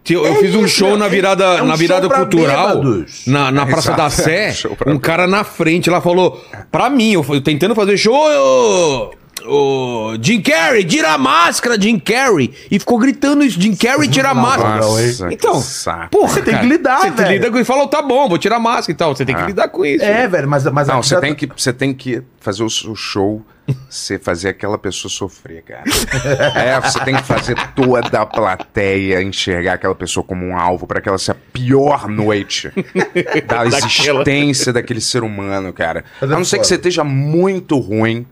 Eu 0.09 0.25
É 0.25 0.35
fiz 0.35 0.55
um 0.55 0.63
isso, 0.63 0.75
show 0.77 0.93
é- 0.93 0.97
na 0.97 1.07
virada, 1.07 1.43
é 1.43 1.61
um 1.63 1.65
na 1.65 1.75
virada 1.75 2.07
cultural. 2.07 2.67
bêbados. 2.81 3.23
Na, 3.27 3.51
na 3.51 3.65
Praça 3.65 3.93
da 3.93 4.05
Exato, 4.05 4.21
Sé. 4.29 4.51
show 4.53 4.75
pra 4.75 4.93
Um 4.93 4.99
cara 4.99 5.25
na 5.27 5.43
frente 5.43 5.89
lá 5.89 5.99
falou. 5.99 6.39
Pra 6.71 6.89
mim, 6.89 7.13
eu 7.13 7.23
fui 7.23 7.41
tentando 7.41 7.73
fazer 7.75 7.97
show. 7.97 8.15
ô, 8.15 9.11
ô, 9.47 10.15
Jim 10.21 10.41
Carrey, 10.41 10.83
tira 10.83 11.13
a 11.13 11.17
máscara, 11.17 11.79
Jim 11.79 11.97
Carrey. 11.99 12.53
E 12.69 12.77
ficou 12.79 12.97
gritando 12.97 13.43
isso: 13.43 13.59
Jim 13.59 13.75
Carrey, 13.75 14.07
tira 14.07 14.29
a 14.29 14.33
máscara. 14.33 14.77
Nossa, 14.77 15.31
Então, 15.31 15.61
saco. 15.61 16.09
porra, 16.11 16.29
Você 16.33 16.41
tem 16.41 16.53
cara, 16.53 16.63
que 16.65 16.69
lidar, 16.73 16.99
Você 17.01 17.09
velho. 17.11 17.31
lida 17.31 17.51
com 17.51 17.57
e 17.59 17.63
falou, 17.65 17.87
tá 17.87 18.01
bom, 18.01 18.27
vou 18.29 18.37
tirar 18.37 18.57
a 18.57 18.59
máscara 18.59 18.91
e 18.91 18.95
tal. 18.95 19.15
Você 19.15 19.25
tem 19.25 19.35
que 19.35 19.41
Ah. 19.41 19.45
lidar 19.47 19.67
com 19.69 19.85
isso. 19.85 20.03
É, 20.03 20.27
velho, 20.27 20.47
mas... 20.47 20.63
mas 20.65 20.87
Não, 20.87 21.01
você 21.01 21.15
já- 21.15 21.21
tem, 21.21 21.33
que, 21.35 21.47
você 21.55 21.71
tem 21.73 21.93
que 21.93 22.21
fazer 22.39 22.63
o 22.63 22.69
seu 22.69 22.95
show, 22.95 23.41
você 23.89 24.17
fazer 24.17 24.49
aquela 24.49 24.77
pessoa 24.77 25.11
sofrer, 25.11 25.61
cara. 25.63 25.83
É, 26.55 26.79
você 26.79 26.99
tem 27.01 27.15
que 27.15 27.23
fazer 27.23 27.55
toda 27.75 28.21
a 28.21 28.25
plateia 28.25 29.21
enxergar 29.21 29.73
aquela 29.73 29.95
pessoa 29.95 30.23
como 30.23 30.45
um 30.45 30.57
alvo 30.57 30.87
para 30.87 31.01
que 31.01 31.09
ela 31.09 31.17
seja 31.17 31.33
a 31.33 31.35
pior 31.53 32.07
noite 32.07 32.71
da 33.47 33.65
existência 33.65 34.71
daquele 34.71 35.01
ser 35.01 35.23
humano, 35.23 35.71
cara. 35.73 36.03
A 36.21 36.25
é 36.25 36.27
não 36.27 36.43
ser 36.45 36.59
que 36.59 36.67
você 36.67 36.75
esteja 36.75 37.03
muito 37.03 37.77
ruim, 37.77 38.25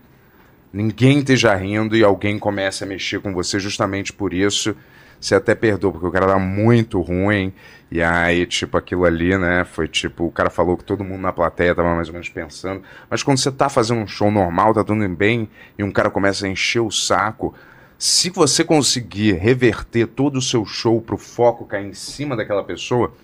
ninguém 0.76 1.18
esteja 1.20 1.54
rindo 1.54 1.96
e 1.96 2.04
alguém 2.04 2.38
comece 2.38 2.84
a 2.84 2.86
mexer 2.86 3.20
com 3.20 3.32
você 3.32 3.58
justamente 3.58 4.12
por 4.12 4.34
isso. 4.34 4.76
Você 5.18 5.34
até 5.34 5.54
perdoa, 5.54 5.92
porque 5.92 6.06
o 6.06 6.10
cara 6.10 6.26
tá 6.26 6.38
muito 6.38 7.00
ruim. 7.00 7.50
E 7.90 8.02
aí, 8.02 8.44
tipo, 8.44 8.76
aquilo 8.76 9.06
ali, 9.06 9.36
né? 9.38 9.64
Foi 9.64 9.88
tipo, 9.88 10.26
o 10.26 10.30
cara 10.30 10.50
falou 10.50 10.76
que 10.76 10.84
todo 10.84 11.02
mundo 11.02 11.22
na 11.22 11.32
plateia 11.32 11.74
tava 11.74 11.94
mais 11.94 12.08
ou 12.08 12.12
menos 12.12 12.28
pensando. 12.28 12.82
Mas 13.08 13.22
quando 13.22 13.38
você 13.38 13.50
tá 13.50 13.70
fazendo 13.70 14.00
um 14.00 14.06
show 14.06 14.30
normal, 14.30 14.74
tá 14.74 14.84
tudo 14.84 15.08
bem, 15.08 15.48
e 15.78 15.82
um 15.82 15.90
cara 15.90 16.10
começa 16.10 16.44
a 16.46 16.48
encher 16.48 16.80
o 16.80 16.90
saco. 16.90 17.54
Se 17.98 18.28
você 18.28 18.62
conseguir 18.62 19.32
reverter 19.32 20.06
todo 20.06 20.36
o 20.36 20.42
seu 20.42 20.66
show 20.66 21.00
pro 21.00 21.16
foco 21.16 21.64
cair 21.64 21.86
em 21.86 21.94
cima 21.94 22.36
daquela 22.36 22.62
pessoa, 22.62 23.14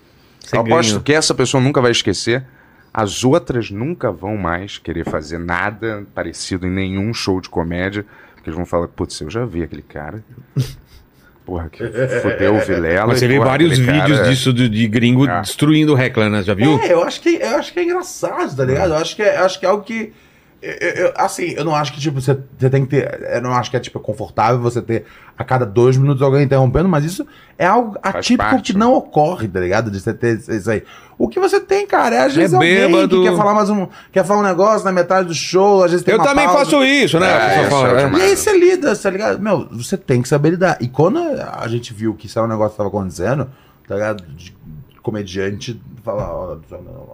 Você 0.40 0.56
eu 0.56 0.60
aposto 0.60 0.92
ganha. 0.92 1.02
que 1.02 1.12
essa 1.12 1.34
pessoa 1.34 1.62
nunca 1.62 1.82
vai 1.82 1.90
esquecer. 1.90 2.42
As 2.94 3.24
outras 3.24 3.70
nunca 3.70 4.12
vão 4.12 4.36
mais 4.36 4.76
querer 4.78 5.04
fazer 5.04 5.38
nada 5.38 6.04
parecido 6.14 6.66
em 6.66 6.70
nenhum 6.70 7.12
show 7.14 7.40
de 7.40 7.48
comédia. 7.48 8.04
Porque 8.34 8.50
eles 8.50 8.56
vão 8.56 8.66
falar, 8.66 8.88
putz, 8.88 9.20
eu 9.20 9.30
já 9.30 9.44
vi 9.46 9.62
aquele 9.62 9.82
cara. 9.82 10.22
Porra, 11.44 11.68
que 11.68 11.82
fudeu 12.22 12.54
o 12.54 12.60
Vilela. 12.60 13.08
Mas 13.08 13.18
você 13.18 13.26
vê 13.26 13.34
porra, 13.36 13.48
vários 13.48 13.76
vídeos 13.76 14.18
cara- 14.18 14.28
disso 14.30 14.52
de, 14.52 14.68
de 14.68 14.86
gringo 14.86 15.26
É. 15.28 15.40
destruindo 15.40 15.92
o 15.94 15.98
Heckler, 16.00 16.30
né? 16.30 16.40
Já 16.42 16.54
viu? 16.54 16.78
É, 16.78 16.92
eu 16.92 17.02
acho 17.02 17.20
que, 17.20 17.30
eu 17.30 17.56
acho 17.56 17.72
que 17.72 17.80
é 17.80 17.84
engraçado, 17.84 18.54
tá 18.56 18.64
ligado? 18.64 18.90
Eu 18.92 18.96
acho 18.98 19.16
que 19.16 19.22
é, 19.22 19.38
eu 19.40 19.44
acho 19.44 19.58
que 19.58 19.66
é 19.66 19.68
algo 19.68 19.82
que. 19.82 20.12
Eu- 20.62 20.90
eu- 21.06 21.12
assim, 21.16 21.54
eu 21.56 21.64
não 21.64 21.74
acho 21.74 21.92
que, 21.92 22.00
tipo, 22.00 22.20
você, 22.20 22.38
você 22.58 22.70
tem 22.70 22.84
que 22.84 22.90
ter. 22.90 23.20
Eu 23.34 23.42
não 23.42 23.52
acho 23.52 23.70
que 23.70 23.76
é, 23.76 23.80
tipo, 23.80 23.98
confortável 23.98 24.60
você 24.60 24.80
ter 24.80 25.04
a 25.36 25.42
cada 25.44 25.66
dois 25.66 25.96
minutos 25.96 26.22
alguém 26.22 26.42
interrompendo, 26.44 26.88
mas 26.88 27.04
isso 27.04 27.26
é 27.58 27.66
algo 27.66 27.96
atípico 28.02 28.48
parte, 28.50 28.72
que 28.72 28.78
não 28.78 28.94
ocorre, 28.94 29.48
tá 29.48 29.58
ligado? 29.60 29.90
De 29.90 29.98
você 30.00 30.14
ter 30.14 30.38
isso 30.38 30.70
aí. 30.70 30.82
O 31.18 31.28
que 31.28 31.38
você 31.40 31.60
tem, 31.60 31.86
cara, 31.86 32.14
é 32.16 32.18
às 32.26 32.34
vezes 32.34 32.54
alguém 32.54 32.74
bêbado. 32.90 33.22
que 33.22 33.28
quer 33.28 33.36
falar 33.36 33.54
mais 33.54 33.70
um. 33.70 33.86
Quer 34.12 34.24
falar 34.24 34.40
um 34.40 34.44
negócio 34.44 34.84
na 34.84 34.92
metade 34.92 35.28
do 35.28 35.34
show, 35.34 35.82
às 35.84 35.90
vezes 35.90 36.04
tem 36.04 36.14
Eu 36.14 36.18
uma 36.20 36.26
também 36.26 36.44
pausa. 36.46 36.60
faço 36.64 36.84
isso, 36.84 37.18
né? 37.18 37.64
É, 37.64 37.70
fala, 37.70 38.00
é 38.00 38.04
é. 38.04 38.10
E 38.10 38.22
aí 38.22 38.36
você 38.36 38.56
lida, 38.58 38.94
tá 38.96 39.10
ligado? 39.10 39.40
Meu, 39.40 39.66
você 39.70 39.96
tem 39.96 40.22
que 40.22 40.28
saber 40.28 40.50
lidar. 40.50 40.78
E 40.80 40.88
quando 40.88 41.18
a 41.18 41.66
gente 41.68 41.92
viu 41.92 42.14
que 42.14 42.26
isso 42.26 42.38
era 42.38 42.46
um 42.46 42.50
negócio 42.50 42.72
que 42.72 42.76
tava 42.76 42.88
acontecendo, 42.88 43.48
tá 43.88 43.94
ligado? 43.94 44.24
De 44.36 44.54
comediante 45.02 45.80
falar, 46.04 46.32
ó, 46.32 46.56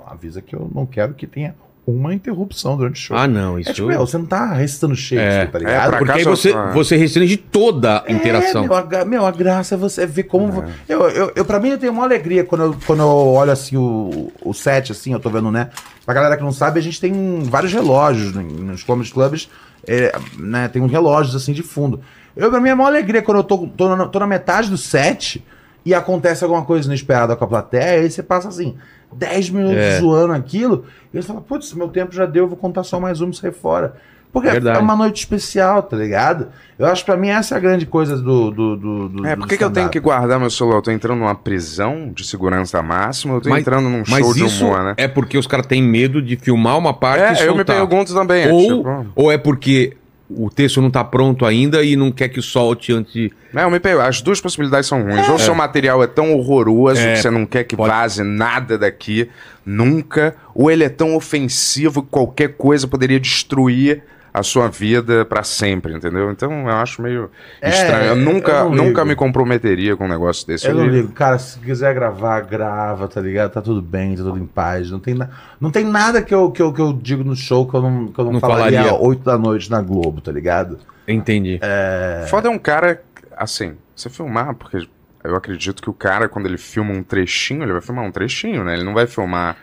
avisa 0.06 0.40
que 0.42 0.54
eu 0.54 0.70
não 0.74 0.84
quero 0.86 1.14
que 1.14 1.26
tenha 1.26 1.54
uma 1.90 2.14
interrupção 2.14 2.76
durante 2.76 2.96
o 2.96 2.98
show. 2.98 3.16
Ah, 3.16 3.26
não, 3.26 3.58
isso. 3.58 3.70
é 3.70 3.72
tipo, 3.72 3.88
meu, 3.88 4.00
você 4.00 4.18
não 4.18 4.26
tá 4.26 4.52
recitando 4.52 4.94
Shakespeare, 4.94 5.18
É. 5.42 5.46
tá 5.46 5.58
É, 5.58 5.60
ligado? 5.60 5.88
pra 5.90 5.98
Porque 5.98 6.12
aí 6.12 6.24
você, 6.24 6.50
só- 6.52 6.70
você 6.72 6.96
restringe 6.96 7.36
toda 7.36 7.98
a 8.00 8.04
É, 8.06 8.12
interação. 8.12 8.62
meu, 8.64 8.74
a, 8.74 9.04
meu, 9.04 9.24
a 9.26 9.30
graça 9.30 9.74
é 9.74 9.78
você 9.78 10.06
ver 10.06 10.24
como. 10.24 10.64
Eu, 10.88 11.08
eu, 11.08 11.32
eu, 11.34 11.44
pra 11.44 11.58
mim, 11.58 11.70
eu 11.70 11.78
tenho 11.78 11.92
uma 11.92 12.04
alegria 12.04 12.44
quando 12.44 12.64
eu, 12.64 12.76
quando 12.86 13.00
eu 13.00 13.08
olho 13.08 13.50
assim 13.50 13.76
o, 13.76 14.30
o 14.42 14.52
set, 14.52 14.92
assim, 14.92 15.12
eu 15.12 15.20
tô 15.20 15.30
vendo, 15.30 15.50
né? 15.50 15.70
Pra 16.04 16.14
galera 16.14 16.36
que 16.36 16.42
não 16.42 16.52
sabe, 16.52 16.78
a 16.78 16.82
gente 16.82 17.00
tem 17.00 17.42
vários 17.44 17.72
relógios 17.72 18.34
nos 18.34 18.82
comedy 18.82 19.10
clubs, 19.12 19.48
é, 19.86 20.12
né? 20.38 20.68
Tem 20.68 20.82
uns 20.82 20.90
relógios 20.90 21.34
assim 21.36 21.52
de 21.52 21.62
fundo. 21.62 22.00
Eu, 22.36 22.50
pra 22.50 22.60
mim, 22.60 22.68
é 22.68 22.74
uma 22.74 22.86
alegria 22.86 23.22
quando 23.22 23.38
eu 23.38 23.44
tô, 23.44 23.66
tô, 23.66 23.96
na, 23.96 24.06
tô 24.06 24.18
na 24.18 24.26
metade 24.26 24.70
do 24.70 24.76
set 24.76 25.44
e 25.84 25.94
acontece 25.94 26.44
alguma 26.44 26.62
coisa 26.64 26.86
inesperada 26.86 27.34
com 27.34 27.44
a 27.44 27.48
plateia, 27.48 28.00
aí 28.02 28.10
você 28.10 28.22
passa 28.22 28.48
assim. 28.48 28.76
10 29.12 29.50
minutos 29.50 29.78
É. 29.78 29.98
zoando 30.00 30.32
aquilo, 30.34 30.84
e 31.12 31.16
você 31.20 31.26
fala, 31.28 31.40
putz, 31.40 31.72
meu 31.74 31.88
tempo 31.88 32.14
já 32.14 32.26
deu, 32.26 32.44
eu 32.44 32.48
vou 32.48 32.56
contar 32.56 32.82
só 32.84 32.98
mais 33.00 33.20
um 33.20 33.30
e 33.30 33.34
sair 33.34 33.52
fora. 33.52 33.94
Porque 34.30 34.50
Verdade. 34.50 34.78
é 34.78 34.80
uma 34.82 34.94
noite 34.94 35.16
especial, 35.20 35.82
tá 35.82 35.96
ligado? 35.96 36.48
Eu 36.78 36.84
acho 36.86 37.02
que 37.02 37.10
pra 37.10 37.16
mim 37.18 37.28
essa 37.30 37.54
é 37.54 37.56
a 37.56 37.60
grande 37.60 37.86
coisa 37.86 38.14
do. 38.14 38.50
do, 38.50 38.76
do, 38.76 39.08
do 39.08 39.26
É, 39.26 39.34
por 39.34 39.48
que, 39.48 39.56
que 39.56 39.64
eu 39.64 39.70
tenho 39.70 39.88
que 39.88 39.98
guardar 39.98 40.38
meu 40.38 40.50
celular? 40.50 40.76
Eu 40.76 40.82
tô 40.82 40.90
entrando 40.90 41.18
numa 41.20 41.34
prisão 41.34 42.12
de 42.14 42.26
segurança 42.26 42.82
máxima, 42.82 43.34
eu 43.36 43.40
tô 43.40 43.48
Mas- 43.48 43.60
entrando 43.62 43.88
num 43.88 44.02
Mas 44.06 44.18
show 44.20 44.34
de 44.34 44.44
humor, 44.44 44.84
né? 44.84 44.94
é 44.98 45.08
porque 45.08 45.38
os 45.38 45.46
caras 45.46 45.66
têm 45.66 45.82
medo 45.82 46.20
de 46.20 46.36
filmar 46.36 46.76
uma 46.76 46.92
parte 46.92 47.40
e 47.40 47.42
É, 47.44 47.48
eu 47.48 47.56
me 47.56 47.64
pergunto 47.64 48.12
também. 48.12 48.44
é 48.44 48.52
ou, 48.52 48.60
tipo, 48.60 49.06
ou 49.16 49.32
é 49.32 49.38
porque 49.38 49.96
o 50.30 50.50
texto 50.50 50.80
não 50.82 50.90
tá 50.90 51.02
pronto 51.02 51.46
ainda 51.46 51.82
e 51.82 51.96
não 51.96 52.12
quer 52.12 52.28
que 52.28 52.42
solte 52.42 52.92
antes 52.92 53.12
de... 53.12 53.32
É, 53.54 53.62
eu 53.64 53.70
me 53.70 53.80
pergunto. 53.80 54.06
As 54.06 54.20
duas 54.20 54.40
possibilidades 54.40 54.86
são 54.88 55.02
ruins. 55.02 55.28
Ou 55.28 55.38
seu 55.38 55.54
material 55.54 56.02
é 56.02 56.06
tão 56.06 56.34
horroroso 56.34 57.00
É. 57.00 57.14
que 57.14 57.22
você 57.22 57.30
não 57.30 57.46
quer 57.46 57.64
que 57.64 57.74
Pode- 57.76 57.90
vaze 57.90 58.22
nada 58.22 58.76
daqui, 58.76 59.28
nunca. 59.64 60.34
Ou 60.54 60.70
ele 60.70 60.84
é 60.84 60.88
tão 60.88 61.14
ofensivo 61.16 62.02
que 62.02 62.08
qualquer 62.10 62.48
coisa 62.56 62.86
poderia 62.86 63.18
destruir 63.18 64.02
a 64.32 64.42
sua 64.42 64.68
vida 64.68 65.24
pra 65.24 65.42
sempre, 65.42 65.92
entendeu? 65.94 66.30
Então 66.30 66.68
eu 66.68 66.76
acho 66.76 67.00
meio 67.02 67.30
É, 67.60 67.70
estranho. 67.70 68.04
Eu 68.04 68.08
eu 68.08 68.16
nunca, 68.16 68.64
não 68.64 68.70
nunca 68.70 68.86
ligo. 69.00 69.04
me 69.06 69.14
comprometeria 69.14 69.96
com 69.96 70.04
um 70.04 70.08
negócio 70.08 70.46
desse. 70.46 70.66
Eu 70.68 70.74
não 70.74 70.84
ia- 70.84 70.90
ligo, 70.90 71.12
cara, 71.12 71.38
se 71.38 71.58
quiser 71.58 71.94
gravar, 71.94 72.40
grava, 72.42 73.08
tá 73.08 73.20
ligado? 73.20 73.50
Tá 73.52 73.62
tudo 73.62 73.80
bem, 73.82 74.16
tá 74.16 74.22
tudo 74.22 74.38
em 74.38 74.46
paz. 74.46 74.90
Não 74.90 75.00
tem, 75.00 75.14
na... 75.14 75.28
não 75.60 75.70
tem 75.70 75.84
nada 75.84 76.22
que 76.22 76.34
eu, 76.34 76.50
que, 76.50 76.60
eu, 76.62 76.72
que 76.72 76.80
eu 76.80 76.92
digo 76.92 77.24
no 77.24 77.34
show 77.34 77.66
que 77.68 77.74
eu 77.74 77.82
não, 77.82 78.08
que 78.08 78.18
eu 78.18 78.24
não, 78.24 78.32
Não 78.32 78.40
falaria, 78.40 78.78
falaria. 78.82 78.96
às 79.00 79.06
8 79.06 79.24
da 79.24 79.38
noite 79.38 79.70
na 79.70 79.80
Globo, 79.80 80.20
tá 80.20 80.30
ligado? 80.30 80.78
Entendi. 81.06 81.58
Foda 82.28 82.48
é 82.48 82.50
um 82.50 82.58
cara, 82.58 83.00
assim, 83.36 83.74
você 83.96 84.10
filmar, 84.10 84.54
porque 84.54 84.86
eu 85.24 85.34
acredito 85.34 85.82
que 85.82 85.90
o 85.90 85.94
cara, 85.94 86.28
quando 86.28 86.46
ele 86.46 86.58
filma 86.58 86.92
um 86.92 87.02
trechinho, 87.02 87.62
ele 87.62 87.72
vai 87.72 87.80
filmar 87.80 88.04
um 88.04 88.12
trechinho, 88.12 88.62
né? 88.62 88.74
Ele 88.74 88.84
não 88.84 88.94
vai 88.94 89.06
filmar 89.06 89.56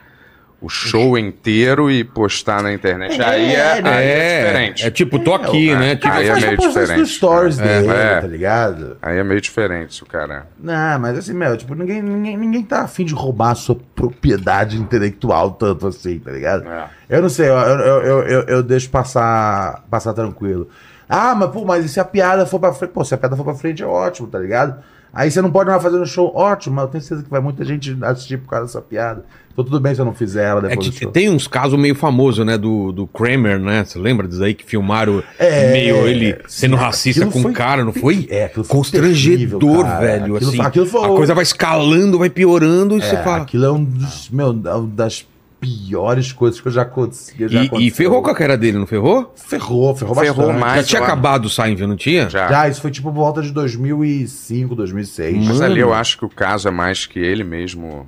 o 0.66 0.70
show 0.70 1.18
inteiro 1.18 1.92
e 1.92 2.04
postar 2.04 2.64
na 2.64 2.74
internet. 2.74 3.22
aí 3.22 3.54
é, 3.56 3.82
né? 3.82 3.90
aí 3.90 4.06
é 4.06 4.10
É, 4.10 4.46
diferente. 4.46 4.86
é 4.88 4.92
tipo, 4.92 5.20
tô 5.20 5.34
aqui, 5.36 5.70
é, 5.70 5.76
né? 5.76 5.96
Tipo, 5.96 6.12
Aí 6.14 6.28
é 6.28 6.36
meio 6.36 6.58
diferente. 6.58 7.00
dos 7.02 7.14
stories 7.16 7.60
É, 7.60 7.64
dele, 7.82 7.94
é. 7.94 8.22
tá 8.22 8.28
ligado? 8.28 8.98
Aí 9.02 9.18
é 9.18 9.24
meio 9.24 9.40
diferente, 9.40 10.02
o 10.02 10.06
cara. 10.06 10.48
Não, 10.60 11.00
mas 11.00 11.18
assim, 11.18 11.34
meu, 11.34 11.56
tipo, 11.56 11.76
ninguém, 11.76 12.02
ninguém, 12.02 12.36
ninguém 12.38 12.64
tá 12.64 12.82
afim 12.82 13.06
de 13.06 13.14
roubar 13.14 13.52
a 13.52 13.56
sua 13.56 13.78
propriedade 13.96 14.78
intelectual 14.78 15.52
tanto 15.52 15.88
assim, 15.88 16.18
tá 16.20 16.32
ligado? 16.32 16.68
É. 16.68 16.86
Eu 17.10 17.22
não 17.22 17.30
sei, 17.30 17.48
eu, 17.50 17.54
eu, 17.54 18.02
eu, 18.02 18.20
eu, 18.24 18.42
eu 18.48 18.64
deixo 18.64 18.90
passar, 18.90 19.84
passar 19.90 20.14
tranquilo. 20.14 20.68
Ah, 21.08 21.36
mas 21.36 21.52
pô, 21.52 21.64
mas 21.64 21.86
e 21.86 21.90
se 21.90 22.00
a 22.00 22.04
piada 22.06 22.46
for 22.48 22.60
pra 22.60 22.74
frente? 22.74 22.92
Pô, 22.92 23.04
se 23.06 23.14
a 23.14 23.18
piada 23.18 23.36
for 23.36 23.44
pra 23.44 23.54
frente 23.54 23.84
é 23.84 23.86
ótimo, 23.86 24.28
tá 24.28 24.40
ligado? 24.40 24.82
Aí 25.16 25.32
você 25.32 25.42
não 25.42 25.50
pode 25.50 25.70
mais 25.70 25.82
fazer 25.82 25.98
no 25.98 26.06
show, 26.06 26.30
ótimo, 26.36 26.76
mas 26.76 26.84
eu 26.86 26.92
tenho 26.92 27.02
certeza 27.02 27.24
que 27.24 27.30
vai 27.32 27.40
muita 27.40 27.64
gente 27.64 27.98
assistir 28.02 28.38
por 28.38 28.50
causa 28.50 28.66
dessa 28.66 28.82
piada. 28.82 29.24
Então 29.54 29.64
tudo 29.64 29.80
bem 29.80 29.96
se 29.96 30.02
eu 30.02 30.06
não 30.06 30.14
fizer 30.14 30.44
ela 30.44 30.60
É 30.66 30.68
depois 30.68 30.90
que 30.90 30.94
do 30.96 31.00
show. 31.04 31.12
tem 31.14 31.30
uns 31.30 31.48
casos 31.48 31.80
meio 31.80 31.96
famosos, 31.96 32.46
né? 32.46 32.58
Do, 32.58 32.92
do 32.92 33.08
Kramer, 33.08 33.58
né? 33.58 33.86
Você 33.86 33.98
lembra 33.98 34.28
disso 34.28 34.44
aí 34.44 34.54
que 34.54 34.66
filmaram 34.66 35.24
É, 35.40 35.72
meio 35.72 36.06
ele 36.06 36.38
sendo 36.50 36.76
sim, 36.76 36.82
racista 36.84 37.26
com 37.28 37.40
o 37.40 37.54
cara, 37.54 37.86
não 37.86 37.94
foi? 37.94 38.28
É, 38.30 38.44
aquilo 38.44 38.66
foi 38.66 38.76
Constrangedor, 38.76 39.60
terrível, 39.86 40.00
velho. 40.02 40.36
Aquilo 40.36 40.50
assim, 40.50 40.62
aquilo 40.62 40.86
foi 40.86 41.06
a 41.06 41.08
coisa 41.08 41.34
vai 41.34 41.44
escalando, 41.44 42.20
vai 42.20 42.30
piorando 42.30 42.98
e 42.98 43.02
você 43.02 43.16
É, 43.16 43.24
fala. 43.24 43.44
Aquilo 43.44 43.64
é 43.66 43.72
um 43.72 43.82
dos, 43.86 44.30
meu, 44.30 44.50
um 44.50 44.90
das 44.90 45.26
piores 45.60 46.32
coisas 46.32 46.60
que 46.62 46.68
eu 46.68 46.72
já 46.72 46.84
aconteci. 46.84 47.34
já 47.48 47.64
E, 47.64 47.88
e 47.88 47.92
ferrou 47.92 48.22
com 48.22 48.30
a 48.30 48.36
cara 48.36 48.58
dele, 48.58 48.78
não 48.78 48.86
ferrou? 48.86 49.34
Ferrou, 49.36 49.96
ferrou 49.96 50.16
Ferrou 50.16 50.36
bastante. 50.48 50.60
mais. 50.60 50.82
Já 50.82 50.84
tinha 50.88 51.02
acabado 51.02 51.46
o 51.46 51.50
Seinfeld, 51.50 51.88
não 51.88 51.96
tinha? 51.96 52.30
Já. 52.30 52.48
Já, 52.48 52.68
isso 52.70 52.82
foi 52.82 52.92
tipo 52.92 53.10
por 53.12 53.16
volta 53.16 53.42
de 53.42 53.52
2005, 53.52 54.76
2006. 54.76 55.38
Mas 55.38 55.48
Mano. 55.60 55.64
ali 55.64 55.80
eu 55.80 55.94
acho 55.94 56.18
que 56.20 56.26
o 56.26 56.30
caso 56.30 56.68
é 56.68 56.72
mais 56.72 57.06
que 57.06 57.20
ele 57.20 57.44
mesmo 57.44 58.08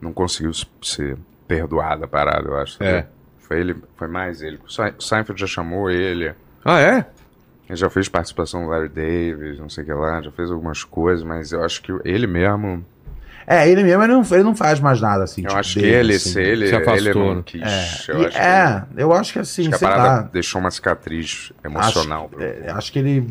não 0.00 0.12
conseguiu 0.12 0.52
ser 0.82 1.16
perdoado 1.46 2.04
a 2.04 2.08
parada, 2.08 2.48
eu 2.48 2.56
acho. 2.56 2.82
É. 2.82 3.06
Foi 3.38 3.60
ele, 3.60 3.76
foi 3.96 4.08
mais 4.08 4.40
ele. 4.40 4.58
O 4.66 4.70
Sein- 4.70 4.94
Seinfeld 4.98 5.38
já 5.40 5.46
chamou 5.46 5.90
ele. 5.90 6.32
Ah, 6.64 6.80
é? 6.80 7.06
Ele 7.68 7.76
já 7.76 7.88
fez 7.90 8.08
participação 8.08 8.64
do 8.64 8.70
Larry 8.70 8.88
Davis, 8.88 9.58
não 9.58 9.68
sei 9.68 9.84
o 9.84 9.86
que 9.86 9.92
lá, 9.92 10.20
já 10.22 10.30
fez 10.30 10.50
algumas 10.50 10.82
coisas, 10.84 11.24
mas 11.24 11.52
eu 11.52 11.62
acho 11.62 11.82
que 11.82 11.92
ele 12.04 12.26
mesmo. 12.26 12.84
É, 13.46 13.68
ele 13.68 13.82
mesmo 13.82 14.02
ele 14.02 14.12
não, 14.12 14.22
ele 14.30 14.42
não 14.42 14.56
faz 14.56 14.80
mais 14.80 15.00
nada 15.00 15.24
assim. 15.24 15.42
Eu 15.42 15.48
tipo, 15.48 15.60
acho 15.60 15.74
que 15.74 15.80
dele, 15.82 15.94
ele, 15.96 16.14
assim. 16.14 16.30
se 16.30 16.40
ele, 16.40 16.66
se 16.68 16.74
afastou, 16.74 16.96
ele 16.96 17.14
não 17.14 17.34
né? 17.36 17.42
quis. 17.44 17.62
É, 17.62 18.12
eu 18.12 18.22
E- 18.22 18.26
acho 18.26 18.38
é, 18.38 18.84
que, 18.94 19.02
eu 19.02 19.12
acho 19.12 19.32
que 19.32 19.38
assim, 19.38 19.68
acho 19.68 19.78
que 19.78 19.84
a 19.84 19.88
parada 19.88 20.08
lá. 20.08 20.28
deixou 20.32 20.60
uma 20.60 20.70
cicatriz 20.70 21.52
emocional. 21.64 22.30
Acho, 22.36 22.42
é, 22.44 22.70
acho 22.70 22.92
que 22.92 22.98
ele. 22.98 23.28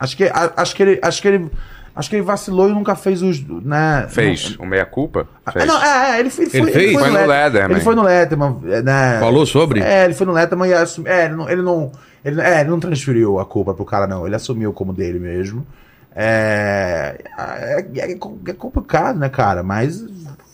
Acho 0.00 0.16
que, 0.16 0.24
a- 0.24 0.52
acho 0.56 0.74
que 0.74 0.82
ele. 0.82 0.98
Acho 1.02 1.22
que 1.22 1.28
ele. 1.28 1.50
Acho 1.94 2.08
que 2.08 2.16
ele 2.16 2.22
vacilou 2.22 2.70
e 2.70 2.72
nunca 2.72 2.96
fez 2.96 3.20
os. 3.22 3.46
Né, 3.46 4.06
Fez 4.08 4.56
o 4.58 4.64
meia-culpa? 4.64 5.28
Ah, 5.44 5.52
Fez. 5.52 5.66
não, 5.66 5.82
é, 5.84 6.16
é, 6.16 6.20
ele, 6.20 6.30
foi, 6.30 6.46
ele, 6.50 6.70
Ele 6.70 6.92
foi, 6.98 7.08
no 7.10 7.14
Let- 7.14 7.26
Letterman. 7.28 7.70
Ele 7.76 7.80
foi 7.84 7.94
no 7.94 8.02
Letterman, 8.02 8.56
é, 8.66 8.82
né? 8.82 9.20
Falou 9.20 9.44
sobre? 9.44 9.80
É, 9.82 10.06
ele 10.06 10.14
foi 10.14 10.26
no 10.26 10.32
Letterman 10.32 10.70
e 10.70 10.74
assumiu. 10.74 11.12
É, 11.12 11.26
ele 11.26 11.34
não. 11.34 11.48
Ele 11.50 11.60
não, 11.62 11.92
ele, 12.24 12.40
é, 12.40 12.60
ele 12.62 12.70
não 12.70 12.80
transferiu 12.80 13.38
a 13.38 13.44
culpa 13.44 13.74
pro 13.74 13.84
cara, 13.84 14.06
não. 14.06 14.26
Ele 14.26 14.34
assumiu 14.34 14.72
como 14.72 14.92
dele 14.92 15.18
mesmo. 15.18 15.66
É, 16.14 17.18
é, 17.38 17.86
é, 18.00 18.12
é 18.12 18.52
complicado, 18.54 19.18
né, 19.18 19.28
cara? 19.28 19.62
Mas 19.62 20.04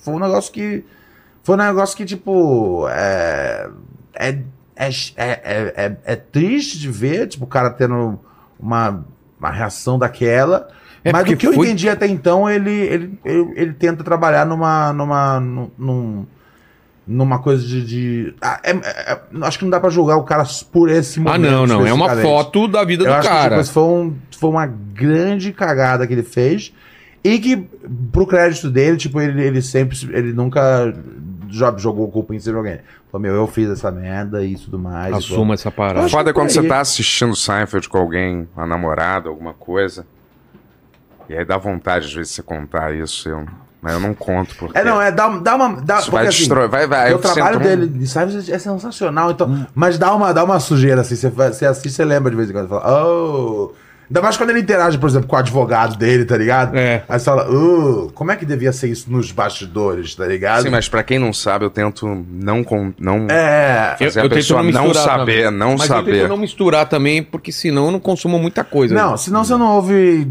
foi 0.02 0.14
um 0.14 0.18
negócio 0.18 0.52
que. 0.52 0.84
Foi 1.42 1.54
um 1.54 1.58
negócio 1.58 1.96
que, 1.96 2.04
tipo. 2.04 2.86
É, 2.88 3.68
é, 4.14 4.38
é, 4.76 4.88
é, 5.16 5.72
é, 5.76 5.96
é 6.04 6.16
triste 6.16 6.78
de 6.78 6.90
ver, 6.90 7.26
tipo, 7.26 7.44
o 7.44 7.48
cara 7.48 7.70
tendo 7.70 8.18
uma, 8.58 9.04
uma 9.38 9.50
reação 9.50 9.98
daquela. 9.98 10.68
É, 11.04 11.12
mas 11.12 11.24
do 11.24 11.36
que 11.36 11.46
eu 11.46 11.54
entendi 11.54 11.88
até 11.88 12.06
então, 12.06 12.48
ele, 12.48 12.70
ele, 12.70 13.20
ele, 13.24 13.72
tenta 13.72 14.04
trabalhar 14.04 14.44
numa. 14.44 14.92
numa. 14.92 15.40
num- 15.40 15.70
num- 15.78 16.26
numa 17.08 17.38
coisa 17.38 17.66
de. 17.66 17.84
de- 17.84 18.34
ah, 18.40 18.60
é- 18.62 18.72
é- 18.72 19.12
é- 19.12 19.20
acho 19.42 19.58
que 19.58 19.64
não 19.64 19.70
dá 19.70 19.80
pra 19.80 19.88
julgar 19.88 20.16
o 20.18 20.22
cara 20.24 20.44
por 20.70 20.90
esse 20.90 21.18
Ah, 21.20 21.22
momento. 21.22 21.50
não, 21.50 21.66
não. 21.66 21.86
É 21.86 21.92
uma 21.92 22.14
foto 22.16 22.68
da 22.68 22.84
vida 22.84 23.04
Eu 23.04 23.08
do 23.08 23.14
acho 23.14 23.28
cara. 23.28 23.56
que 23.56 23.62
tipo, 23.62 23.72
foi, 23.72 23.82
um, 23.82 24.14
foi 24.38 24.50
uma 24.50 24.66
grande 24.66 25.52
cagada 25.52 26.06
que 26.06 26.12
ele 26.12 26.22
fez. 26.22 26.72
E 27.24 27.38
que, 27.38 27.56
pro 28.12 28.26
crédito 28.26 28.70
dele, 28.70 28.96
tipo, 28.96 29.20
ele, 29.20 29.42
ele 29.42 29.60
sempre. 29.62 29.96
Ele 30.12 30.32
nunca 30.32 30.92
jo- 31.48 31.78
jogou 31.78 32.08
culpa 32.10 32.34
em 32.34 32.38
cima 32.38 32.52
de 32.52 32.58
alguém. 32.58 32.80
Falou, 33.10 33.22
meu, 33.22 33.34
eu 33.34 33.46
fiz 33.46 33.68
essa 33.70 33.90
merda 33.90 34.44
e 34.44 34.54
tudo 34.54 34.78
mais. 34.78 35.14
Assuma 35.14 35.54
essa 35.54 35.70
parada. 35.70 36.00
Acho 36.04 36.14
Foda 36.14 36.30
é 36.30 36.32
quando 36.32 36.50
você 36.50 36.62
tá 36.62 36.78
assistindo 36.80 37.34
Seinfeld 37.34 37.88
com 37.88 37.96
alguém, 37.98 38.46
uma 38.54 38.66
namorada, 38.66 39.30
alguma 39.30 39.54
coisa. 39.54 40.06
E 41.28 41.34
aí 41.34 41.44
dá 41.44 41.56
vontade, 41.58 42.06
às 42.06 42.12
vezes, 42.14 42.30
de 42.30 42.36
você 42.36 42.42
contar 42.42 42.94
isso. 42.94 43.28
Eu, 43.28 43.46
mas 43.80 43.92
eu 43.94 44.00
não 44.00 44.12
conto, 44.14 44.54
porque. 44.56 44.76
É, 44.78 44.84
não, 44.84 45.00
é, 45.00 45.10
dá, 45.12 45.28
dá 45.38 45.54
uma. 45.56 45.80
Dá, 45.80 45.98
Isso 45.98 46.10
vai 46.10 46.26
assim, 46.26 46.38
destrói- 46.38 46.68
vai- 46.68 46.86
vai, 46.86 47.10
O 47.10 47.14
eu 47.14 47.18
trabalho 47.18 47.54
sinto 47.58 47.66
um- 47.66 47.68
dele 47.68 47.86
de 47.86 48.06
Seinfeld 48.08 48.52
é 48.52 48.58
sensacional, 48.58 49.30
então. 49.30 49.48
Hum. 49.48 49.66
Mas 49.74 49.96
dá 49.98 50.14
uma, 50.14 50.32
dá 50.34 50.42
uma 50.44 50.58
sujeira, 50.60 51.00
assim. 51.02 51.14
Você, 51.16 51.28
você 51.28 51.66
assiste, 51.66 51.90
você 51.90 52.04
lembra 52.04 52.30
de 52.30 52.36
vez 52.36 52.50
em 52.50 52.52
quando. 52.52 52.68
Fala, 52.68 53.04
oh. 53.04 53.72
Ainda 54.10 54.22
mais 54.22 54.38
quando 54.38 54.48
ele 54.48 54.60
interage, 54.60 54.96
por 54.96 55.06
exemplo, 55.06 55.28
com 55.28 55.36
o 55.36 55.38
advogado 55.38 55.94
dele, 55.98 56.24
tá 56.24 56.34
ligado? 56.34 56.74
É. 56.74 57.04
Aí 57.06 57.18
você 57.18 57.26
fala, 57.26 57.46
oh, 57.50 58.10
como 58.14 58.32
é 58.32 58.36
que 58.36 58.46
devia 58.46 58.72
ser 58.72 58.88
isso 58.88 59.12
nos 59.12 59.30
bastidores, 59.30 60.14
tá 60.14 60.24
ligado? 60.26 60.62
Sim, 60.62 60.70
mas 60.70 60.88
pra 60.88 61.02
quem 61.02 61.18
não 61.18 61.30
sabe, 61.30 61.66
eu 61.66 61.70
tento 61.70 62.24
não. 62.30 62.64
Com, 62.64 62.90
não 62.98 63.26
É. 63.28 63.96
fazer 63.98 64.20
a 64.20 64.28
pessoa 64.30 64.62
não 64.62 64.94
saber, 64.94 65.50
não 65.52 65.72
Mas 65.72 65.82
eu 65.82 65.86
saber. 65.88 66.20
tento 66.20 66.28
não 66.30 66.38
misturar 66.38 66.88
também, 66.88 67.22
porque 67.22 67.52
senão 67.52 67.84
eu 67.84 67.90
não 67.90 68.00
consumo 68.00 68.38
muita 68.38 68.64
coisa. 68.64 68.94
Não, 68.94 69.14
senão 69.18 69.44
você 69.44 69.54
não 69.58 69.74
ouve, 69.76 70.26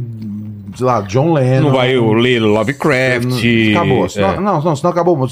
sei 0.76 0.86
lá, 0.86 1.02
John 1.02 1.34
Lennon. 1.34 1.70
Não 1.70 1.72
vai 1.76 1.96
ler 1.96 2.40
Lovecraft. 2.40 3.44
Acabou. 3.76 4.10
Senão, 4.10 4.30
é. 4.32 4.40
Não, 4.40 4.62
não, 4.62 4.76
senão 4.76 4.92
acabou. 4.92 5.28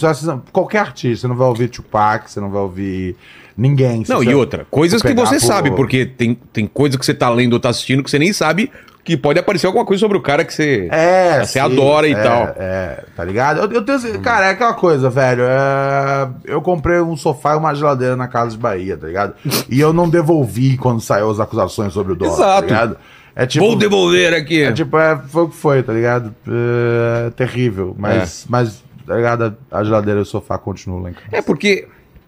Qualquer 0.51 0.79
artista, 0.79 1.21
você 1.21 1.27
não 1.27 1.35
vai 1.35 1.47
ouvir 1.47 1.67
Tupac, 1.69 2.29
você 2.29 2.39
não 2.39 2.49
vai 2.49 2.61
ouvir 2.61 3.15
ninguém. 3.57 4.03
Não, 4.07 4.23
e 4.23 4.33
outra, 4.33 4.65
coisas 4.69 5.01
que 5.01 5.13
você 5.13 5.35
por- 5.35 5.41
sabe, 5.41 5.71
porque 5.71 6.05
tem, 6.05 6.37
tem 6.51 6.67
coisa 6.67 6.97
que 6.97 7.05
você 7.05 7.13
tá 7.13 7.29
lendo 7.29 7.53
ou 7.53 7.59
tá 7.59 7.69
assistindo 7.69 8.03
que 8.03 8.09
você 8.09 8.19
nem 8.19 8.33
sabe 8.33 8.71
que 9.03 9.15
pode 9.15 9.37
aparecer 9.37 9.67
alguma 9.67 9.85
coisa 9.85 9.99
sobre 9.99 10.17
o 10.17 10.21
cara 10.21 10.43
que 10.43 10.51
você. 10.51 10.87
É, 10.91 11.39
Você 11.41 11.53
sim, 11.53 11.59
adora 11.59 12.07
e 12.07 12.13
é, 12.13 12.23
tal. 12.23 12.55
É, 12.57 13.03
tá 13.15 13.23
ligado? 13.23 13.59
Eu, 13.59 13.71
eu 13.71 13.83
tenho, 13.83 14.19
cara, 14.19 14.47
é 14.47 14.49
aquela 14.49 14.73
coisa, 14.73 15.11
velho. 15.11 15.43
é, 15.43 16.27
eu 16.45 16.59
comprei 16.59 16.99
um 16.99 17.15
sofá 17.15 17.53
e 17.53 17.57
uma 17.57 17.71
geladeira 17.75 18.15
na 18.15 18.27
Casa 18.27 18.51
de 18.51 18.57
Bahia, 18.57 18.97
tá 18.97 19.05
ligado? 19.05 19.35
E 19.69 19.79
eu 19.79 19.93
não 19.93 20.09
devolvi 20.09 20.75
quando 20.75 21.01
saiu 21.01 21.29
as 21.29 21.39
acusações 21.39 21.93
sobre 21.93 22.13
o 22.13 22.15
dólar, 22.15 22.33
Exato. 22.33 22.61
tá 22.61 22.65
ligado? 22.65 22.97
É 23.35 23.45
tipo, 23.45 23.65
Vou 23.65 23.75
devolver 23.75 24.33
aqui. 24.33 24.61
é 24.63 24.71
tipo, 24.71 24.97
é, 24.97 25.19
foi 25.27 25.43
o 25.43 25.49
que 25.49 25.55
foi, 25.57 25.83
tá 25.83 25.91
ligado? 25.91 26.33
É, 26.47 27.29
terrível. 27.31 27.93
Mas, 27.97 28.45
mas, 28.49 28.81
tá 29.05 29.15
ligado? 29.15 29.57
A 29.69 29.83
geladeira 29.83 30.19
e 30.19 30.23
o 30.23 30.25
sofá 30.25 30.57
continuam 30.57 31.01
lá 31.03 31.09
em 31.09 31.13
casa. 31.13 31.27
É 31.33 31.41
porque 31.41 31.85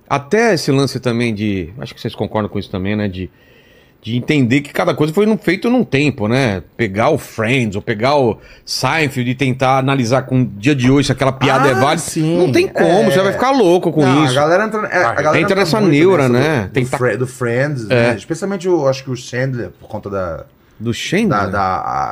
até 0.09 0.53
esse 0.53 0.69
lance 0.71 0.99
também 0.99 1.33
de. 1.33 1.69
Acho 1.79 1.95
que 1.95 2.01
vocês 2.01 2.13
concordam 2.13 2.49
com 2.49 2.59
isso 2.59 2.69
também, 2.69 2.93
né? 2.95 3.07
De, 3.07 3.29
de 4.01 4.17
entender 4.17 4.59
que 4.61 4.73
cada 4.73 4.93
coisa 4.93 5.13
foi 5.13 5.25
num- 5.25 5.37
feito 5.37 5.69
num 5.69 5.83
tempo, 5.85 6.27
né? 6.27 6.61
Pegar 6.75 7.09
o 7.09 7.17
Friends 7.17 7.77
ou 7.77 7.81
pegar 7.81 8.15
o 8.17 8.37
Seinfeld 8.65 9.31
e 9.31 9.33
tentar 9.35 9.77
analisar 9.79 10.23
com 10.23 10.41
o 10.41 10.45
dia 10.45 10.75
de 10.75 10.91
hoje 10.91 11.05
se 11.07 11.11
aquela 11.13 11.31
piada 11.31 11.69
Ah, 11.69 11.71
é 11.71 11.73
válida. 11.73 11.97
sim. 12.01 12.37
Não 12.37 12.51
tem 12.51 12.67
como, 12.67 12.85
É. 12.85 13.11
você 13.11 13.21
vai 13.21 13.31
ficar 13.31 13.51
louco 13.51 13.93
com 13.93 14.01
Não, 14.05 14.25
isso. 14.25 14.33
A 14.37 14.41
galera 14.41 14.65
entra, 14.65 14.87
é, 14.87 15.03
a 15.03 15.13
galera 15.21 15.39
entra 15.41 15.55
nessa 15.55 15.79
neura, 15.79 16.27
né? 16.27 16.69
Do, 16.73 16.81
do, 16.81 16.89
tá- 16.89 17.15
do 17.15 17.27
Friends, 17.27 17.89
É. 17.89 18.09
né? 18.11 18.15
Especialmente, 18.17 18.67
o, 18.67 18.87
acho 18.87 19.03
que 19.05 19.09
o 19.11 19.15
Chandler, 19.15 19.71
por 19.79 19.87
conta 19.87 20.09
da, 20.09 20.45
Do 20.79 20.93
Chandler? 20.93 21.29
da, 21.29 21.47
da, 21.47 21.61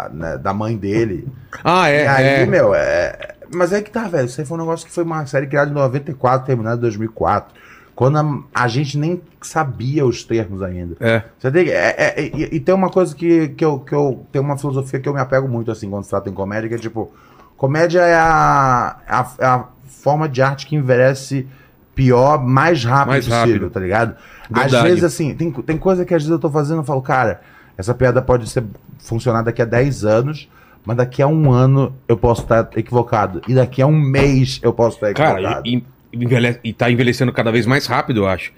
a- 0.05 0.09
né, 0.11 0.37
da 0.37 0.53
mãe 0.53 0.75
dele. 0.77 1.27
Ah, 1.63 1.89
é. 1.89 2.03
e 2.03 2.07
aí, 2.07 2.25
é. 2.25 2.45
meu, 2.45 2.73
é... 2.73 3.35
Mas 3.53 3.71
é 3.71 3.81
que 3.81 3.91
tá, 3.91 4.07
velho. 4.07 4.25
Isso 4.25 4.41
aí 4.41 4.45
foi 4.47 4.57
um 4.57 4.61
negócio 4.61 4.85
que 4.87 4.91
foi 4.91 5.03
uma 5.03 5.25
série 5.27 5.47
criada 5.47 5.69
em 5.69 5.73
94, 5.73 6.45
terminada 6.47 6.77
em 6.77 6.81
2004. 6.81 7.53
Quando 7.95 8.17
a, 8.17 8.63
a 8.63 8.67
gente 8.67 8.97
nem 8.97 9.21
sabia 9.41 10.05
os 10.05 10.23
termos 10.23 10.61
ainda. 10.61 10.95
É. 10.99 11.21
Você 11.39 11.51
tem, 11.51 11.65
que- 11.65 11.71
é, 11.71 11.95
é- 11.97 12.21
e, 12.25 12.55
e 12.55 12.59
tem 12.59 12.73
uma 12.75 12.89
coisa 12.89 13.15
que, 13.15 13.49
que, 13.49 13.63
eu, 13.63 13.79
que 13.79 13.93
eu. 13.93 14.25
Tem 14.31 14.41
uma 14.41 14.57
filosofia 14.57 14.99
que 14.99 15.07
eu 15.07 15.13
me 15.13 15.19
apego 15.21 15.47
muito, 15.47 15.71
assim, 15.71 15.89
quando 15.89 16.03
se 16.03 16.09
trata 16.09 16.29
em 16.29 16.33
comédia, 16.33 16.67
que 16.67 16.75
é 16.75 16.79
tipo. 16.79 17.13
Comédia 17.55 18.01
é 18.01 18.15
a, 18.15 18.97
é 19.07 19.13
a, 19.13 19.27
é 19.39 19.45
a 19.45 19.65
forma 19.87 20.27
de 20.27 20.41
arte 20.41 20.65
que 20.67 20.75
envelhece 20.75 21.47
pior, 21.93 22.43
mais 22.43 22.83
rápido 22.83 23.07
Mais 23.11 23.25
possível, 23.25 23.47
rápido. 23.53 23.69
tá 23.69 23.79
ligado? 23.79 24.15
Às 24.51 24.63
Verdade. 24.63 24.87
vezes, 24.89 25.03
assim, 25.05 25.33
tem, 25.33 25.49
tem 25.51 25.77
coisa 25.77 26.03
que 26.03 26.13
às 26.13 26.21
vezes 26.21 26.31
eu 26.31 26.39
tô 26.39 26.49
fazendo 26.49 26.81
e 26.81 26.85
falo, 26.85 27.01
cara, 27.01 27.39
essa 27.77 27.93
piada 27.93 28.21
pode 28.21 28.49
ser 28.49 28.63
funcionar 28.99 29.41
daqui 29.43 29.61
a 29.61 29.65
10 29.65 30.05
anos, 30.05 30.49
mas 30.85 30.97
daqui 30.97 31.21
a 31.21 31.27
um 31.27 31.51
ano 31.51 31.95
eu 32.07 32.15
posso 32.17 32.41
estar 32.43 32.69
equivocado. 32.75 33.41
E 33.47 33.53
daqui 33.55 33.81
a 33.81 33.87
um 33.87 33.99
mês 33.99 34.59
eu 34.63 34.71
posso 34.73 34.97
estar 34.97 35.13
Cara, 35.13 35.39
equivocado. 35.39 35.67
e, 35.67 35.83
e, 36.13 36.23
envelhe- 36.23 36.59
e 36.63 36.73
tá 36.73 36.89
envelhecendo 36.91 37.31
cada 37.33 37.51
vez 37.51 37.65
mais 37.65 37.85
rápido, 37.87 38.21
eu 38.21 38.27
acho. 38.27 38.51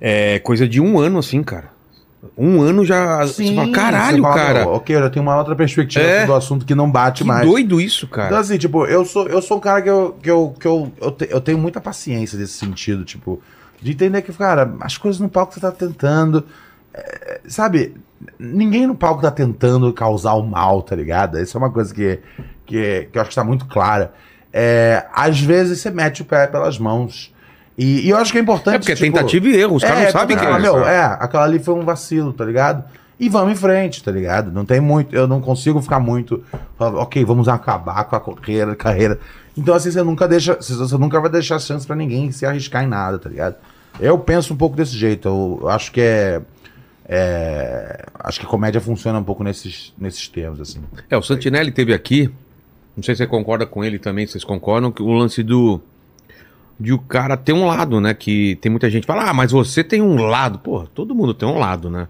É 0.00 0.38
coisa 0.40 0.66
de 0.68 0.80
um 0.80 0.98
ano, 0.98 1.18
assim, 1.18 1.42
cara. 1.42 1.72
Um 2.38 2.62
ano 2.62 2.84
já. 2.86 3.18
você 3.26 3.54
fala, 3.54 3.70
caralho, 3.70 4.16
você 4.16 4.22
fala, 4.22 4.34
cara. 4.34 4.60
"Meu, 4.60 4.68
ok, 4.70 4.96
eu 4.96 5.00
já 5.00 5.10
tenho 5.10 5.22
uma 5.22 5.36
outra 5.36 5.54
perspectiva 5.54 6.04
É. 6.04 6.24
do 6.26 6.32
assunto 6.34 6.64
que 6.64 6.74
não 6.74 6.90
bate 6.90 7.22
Que 7.22 7.28
mais. 7.28 7.46
doido 7.46 7.78
isso, 7.80 8.06
Então, 8.06 8.16
cara. 8.24 8.38
assim, 8.38 8.56
tipo, 8.56 8.86
eu 8.86 9.04
sou, 9.04 9.28
eu 9.28 9.42
sou 9.42 9.58
um 9.58 9.60
cara 9.60 9.82
que 9.82 9.90
eu, 9.90 10.16
que 10.22 10.30
eu, 10.30 10.54
que 10.58 10.66
eu, 10.66 10.90
eu, 11.02 11.10
te- 11.10 11.28
eu 11.30 11.40
tenho 11.40 11.58
muita 11.58 11.82
paciência 11.82 12.38
nesse 12.38 12.54
sentido, 12.54 13.04
tipo, 13.04 13.42
de 13.82 13.90
entender 13.92 14.22
que, 14.22 14.32
cara, 14.32 14.74
as 14.80 14.96
coisas 14.96 15.20
no 15.20 15.28
palco 15.28 15.52
você 15.52 15.60
tá 15.60 15.70
tentando. 15.70 16.44
É, 16.94 17.40
sabe, 17.48 17.94
ninguém 18.38 18.86
no 18.86 18.94
palco 18.94 19.22
tá 19.22 19.30
tentando 19.30 19.92
causar 19.92 20.34
o 20.34 20.42
mal, 20.42 20.80
tá 20.82 20.94
ligado? 20.94 21.40
Isso 21.40 21.56
é 21.56 21.58
uma 21.58 21.70
coisa 21.70 21.92
que, 21.92 22.20
que, 22.64 23.08
que 23.10 23.18
eu 23.18 23.22
acho 23.22 23.30
que 23.30 23.36
tá 23.36 23.44
muito 23.44 23.66
clara. 23.66 24.12
É, 24.52 25.04
às 25.12 25.40
vezes 25.40 25.80
você 25.80 25.90
mete 25.90 26.22
o 26.22 26.24
pé 26.24 26.46
pelas 26.46 26.78
mãos. 26.78 27.34
E, 27.76 28.06
e 28.06 28.10
eu 28.10 28.16
acho 28.16 28.30
que 28.30 28.38
é 28.38 28.40
importante. 28.40 28.76
É 28.76 28.78
porque 28.78 28.92
é 28.92 28.94
tipo, 28.94 29.12
tentativa 29.12 29.48
e 29.48 29.56
erro, 29.56 29.74
os 29.74 29.82
caras 29.82 30.04
não 30.04 30.10
sabem 30.12 30.36
que 30.36 30.44
é. 30.44 30.58
meu, 30.60 30.86
é, 30.86 31.02
aquela 31.02 31.42
ali 31.42 31.58
foi 31.58 31.74
um 31.74 31.84
vacilo, 31.84 32.32
tá 32.32 32.44
ligado? 32.44 32.84
E 33.18 33.28
vamos 33.28 33.52
em 33.52 33.56
frente, 33.56 34.02
tá 34.02 34.12
ligado? 34.12 34.52
Não 34.52 34.64
tem 34.64 34.80
muito, 34.80 35.14
eu 35.14 35.26
não 35.26 35.40
consigo 35.40 35.80
ficar 35.80 36.00
muito, 36.00 36.42
ok, 36.78 37.24
vamos 37.24 37.48
acabar 37.48 38.04
com 38.04 38.16
a 38.16 38.20
carreira, 38.20 38.76
carreira. 38.76 39.20
Então 39.56 39.74
assim, 39.74 39.90
você 39.90 40.02
nunca 40.02 40.26
deixa, 40.26 40.56
você 40.56 40.96
nunca 40.98 41.20
vai 41.20 41.30
deixar 41.30 41.58
chance 41.60 41.86
pra 41.86 41.94
ninguém 41.94 42.30
se 42.32 42.44
arriscar 42.44 42.84
em 42.84 42.88
nada, 42.88 43.18
tá 43.18 43.28
ligado? 43.28 43.56
Eu 44.00 44.18
penso 44.18 44.52
um 44.52 44.56
pouco 44.56 44.76
desse 44.76 44.96
jeito, 44.96 45.28
eu 45.28 45.68
acho 45.68 45.92
que 45.92 46.00
é 46.00 46.40
É, 47.06 48.04
acho 48.20 48.40
que 48.40 48.46
comédia 48.46 48.80
funciona 48.80 49.18
um 49.18 49.24
pouco 49.24 49.44
nesses, 49.44 49.92
nesses 49.98 50.26
termos, 50.28 50.60
assim. 50.60 50.80
É, 51.10 51.16
o 51.16 51.22
Santinelli 51.22 51.70
teve 51.70 51.92
aqui. 51.92 52.30
Não 52.96 53.02
sei 53.02 53.14
se 53.14 53.18
você 53.18 53.26
concorda 53.26 53.66
com 53.66 53.84
ele 53.84 53.98
também, 53.98 54.26
vocês 54.26 54.44
concordam, 54.44 54.90
que 54.92 55.02
o 55.02 55.12
lance 55.12 55.42
do. 55.42 55.80
De 56.78 56.92
o 56.92 56.98
cara 56.98 57.36
ter 57.36 57.52
um 57.52 57.66
lado, 57.66 58.00
né? 58.00 58.14
Que 58.14 58.56
tem 58.56 58.70
muita 58.70 58.90
gente 58.90 59.02
que 59.02 59.06
fala, 59.06 59.30
ah, 59.30 59.34
mas 59.34 59.52
você 59.52 59.84
tem 59.84 60.02
um 60.02 60.16
lado. 60.24 60.58
Porra, 60.58 60.86
todo 60.92 61.14
mundo 61.14 61.32
tem 61.34 61.48
um 61.48 61.58
lado, 61.58 61.88
né? 61.88 62.08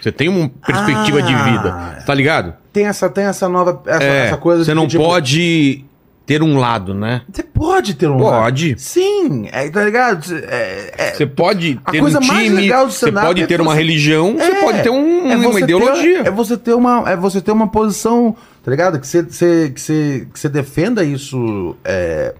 Você 0.00 0.10
tem 0.12 0.28
uma 0.28 0.48
perspectiva 0.48 1.18
Ah. 1.18 1.22
de 1.22 1.34
vida, 1.34 2.02
tá 2.04 2.12
ligado? 2.12 2.54
Tem 2.72 2.86
essa, 2.86 3.08
tem 3.08 3.24
essa 3.24 3.48
nova. 3.48 3.80
Essa, 3.86 4.02
É, 4.02 4.26
essa 4.26 4.36
coisa 4.36 4.64
você 4.64 4.74
não 4.74 4.86
tipo, 4.88 5.02
pode 5.02 5.84
ter 6.24 6.42
um 6.42 6.56
lado, 6.58 6.94
né? 6.94 7.22
Você 7.32 7.42
pode 7.42 7.94
ter 7.94 8.06
um 8.08 8.16
lado. 8.22 8.42
Pode. 8.44 8.74
Sim, 8.78 9.48
é, 9.52 9.68
tá 9.70 9.84
ligado? 9.84 10.24
É, 10.48 10.94
é- 10.96 11.14
Você 11.14 11.26
pode 11.26 11.80
A 11.84 11.90
ter 11.90 12.00
coisa 12.00 12.18
um 12.18 12.20
time, 12.20 12.48
legal 12.48 12.86
do 12.86 12.92
você 12.92 13.10
pode 13.12 13.42
é 13.42 13.46
ter 13.46 13.60
uma 13.60 13.72
você- 13.72 13.78
religião, 13.78 14.34
você 14.36 14.42
É, 14.44 14.60
pode 14.62 14.82
ter 14.82 14.90
um- 14.90 15.30
é 15.30 15.36
uma 15.36 15.44
você 15.52 15.58
ter- 15.58 15.64
ideologia. 15.64 16.20
é 16.20 16.30
você 16.30 16.56
ter 16.56 16.74
uma, 16.74 17.10
é 17.10 17.16
você 17.16 17.40
ter 17.40 17.52
uma 17.52 17.68
posição, 17.68 18.36
tá 18.62 18.70
ligado? 18.70 19.00
Que 19.00 19.06
você, 19.06 19.22
você- 19.22 19.70
que 19.74 19.80
você, 19.80 20.26
que 20.32 20.38
você 20.38 20.48
defenda 20.48 21.02
isso, 21.04 21.76
é, 21.84 22.34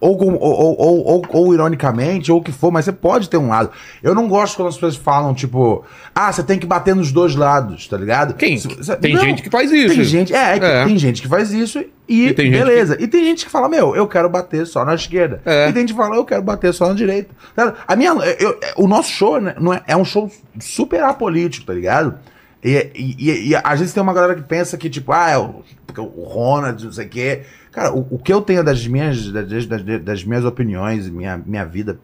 ou, 0.00 0.16
ou, 0.22 0.40
ou, 0.40 1.06
ou- 1.06 1.26
ou 1.32 1.54
ironicamente, 1.54 2.30
ou 2.30 2.38
o 2.38 2.42
que 2.42 2.52
for, 2.52 2.70
mas 2.70 2.84
você 2.84 2.92
pode 2.92 3.28
ter 3.28 3.36
um 3.36 3.48
lado. 3.48 3.70
Eu 4.02 4.14
não 4.14 4.28
gosto 4.28 4.56
quando 4.56 4.68
as 4.68 4.74
pessoas 4.74 4.96
falam, 4.96 5.34
tipo, 5.34 5.84
ah, 6.14 6.32
você 6.32 6.42
tem 6.42 6.58
que 6.58 6.66
bater 6.66 6.94
nos 6.94 7.10
dois 7.10 7.34
lados, 7.34 7.88
tá 7.88 7.96
ligado? 7.96 8.34
Quem? 8.34 8.58
Tem 9.00 9.14
não, 9.14 9.20
gente 9.22 9.42
que 9.42 9.50
faz 9.50 9.70
isso. 9.72 9.94
Tem 9.94 10.04
gente, 10.04 10.34
é, 10.34 10.56
É. 10.56 10.84
tem 10.84 10.96
gente 10.98 11.20
que 11.22 11.28
faz 11.28 11.52
isso 11.52 11.84
e, 12.08 12.28
E 12.28 12.32
beleza. 12.32 12.96
E 13.00 13.06
tem 13.08 13.24
gente 13.24 13.44
que 13.44 13.50
fala, 13.50 13.68
meu, 13.68 13.94
eu 13.96 14.06
quero 14.06 14.28
bater 14.28 14.66
só 14.66 14.84
na 14.84 14.94
esquerda. 14.94 15.42
É. 15.44 15.68
E 15.68 15.72
tem 15.72 15.82
gente 15.82 15.92
que 15.94 15.98
fala, 16.00 16.16
eu 16.16 16.24
quero 16.24 16.42
bater 16.42 16.72
só 16.72 16.88
na 16.88 16.94
direita. 16.94 17.30
Tá? 17.56 17.74
A 17.86 17.96
minha, 17.96 18.10
eu- 18.38 18.58
o 18.76 18.86
nosso 18.86 19.10
show 19.10 19.40
né, 19.40 19.54
não 19.60 19.74
é, 19.74 19.82
é 19.86 19.96
um 19.96 20.04
show 20.04 20.30
super 20.60 21.02
apolítico, 21.02 21.66
tá 21.66 21.72
ligado? 21.74 22.14
E, 22.64 22.90
e, 22.94 23.30
e- 23.30 23.48
e 23.50 23.56
às 23.56 23.78
vezes 23.78 23.94
tem 23.94 24.02
uma 24.02 24.12
galera 24.14 24.34
que 24.34 24.42
pensa 24.42 24.76
que, 24.76 24.88
tipo, 24.90 25.12
ah, 25.12 25.30
é 25.30 25.38
o, 25.38 25.62
porque 25.86 26.00
o 26.00 26.24
Ronald, 26.24 26.84
não 26.84 26.92
sei 26.92 27.06
o 27.06 27.08
quê. 27.08 27.42
Cara, 27.72 27.92
o, 27.92 28.06
o 28.10 28.18
que 28.18 28.32
eu 28.32 28.40
tenho 28.40 28.64
das 28.64 28.86
minhas, 28.86 29.30
das, 29.30 29.66
das, 29.66 29.82
das 30.02 30.24
minhas 30.24 30.44
opiniões, 30.44 31.08
minha, 31.08 31.36
minha 31.44 31.64
vida 31.64 31.98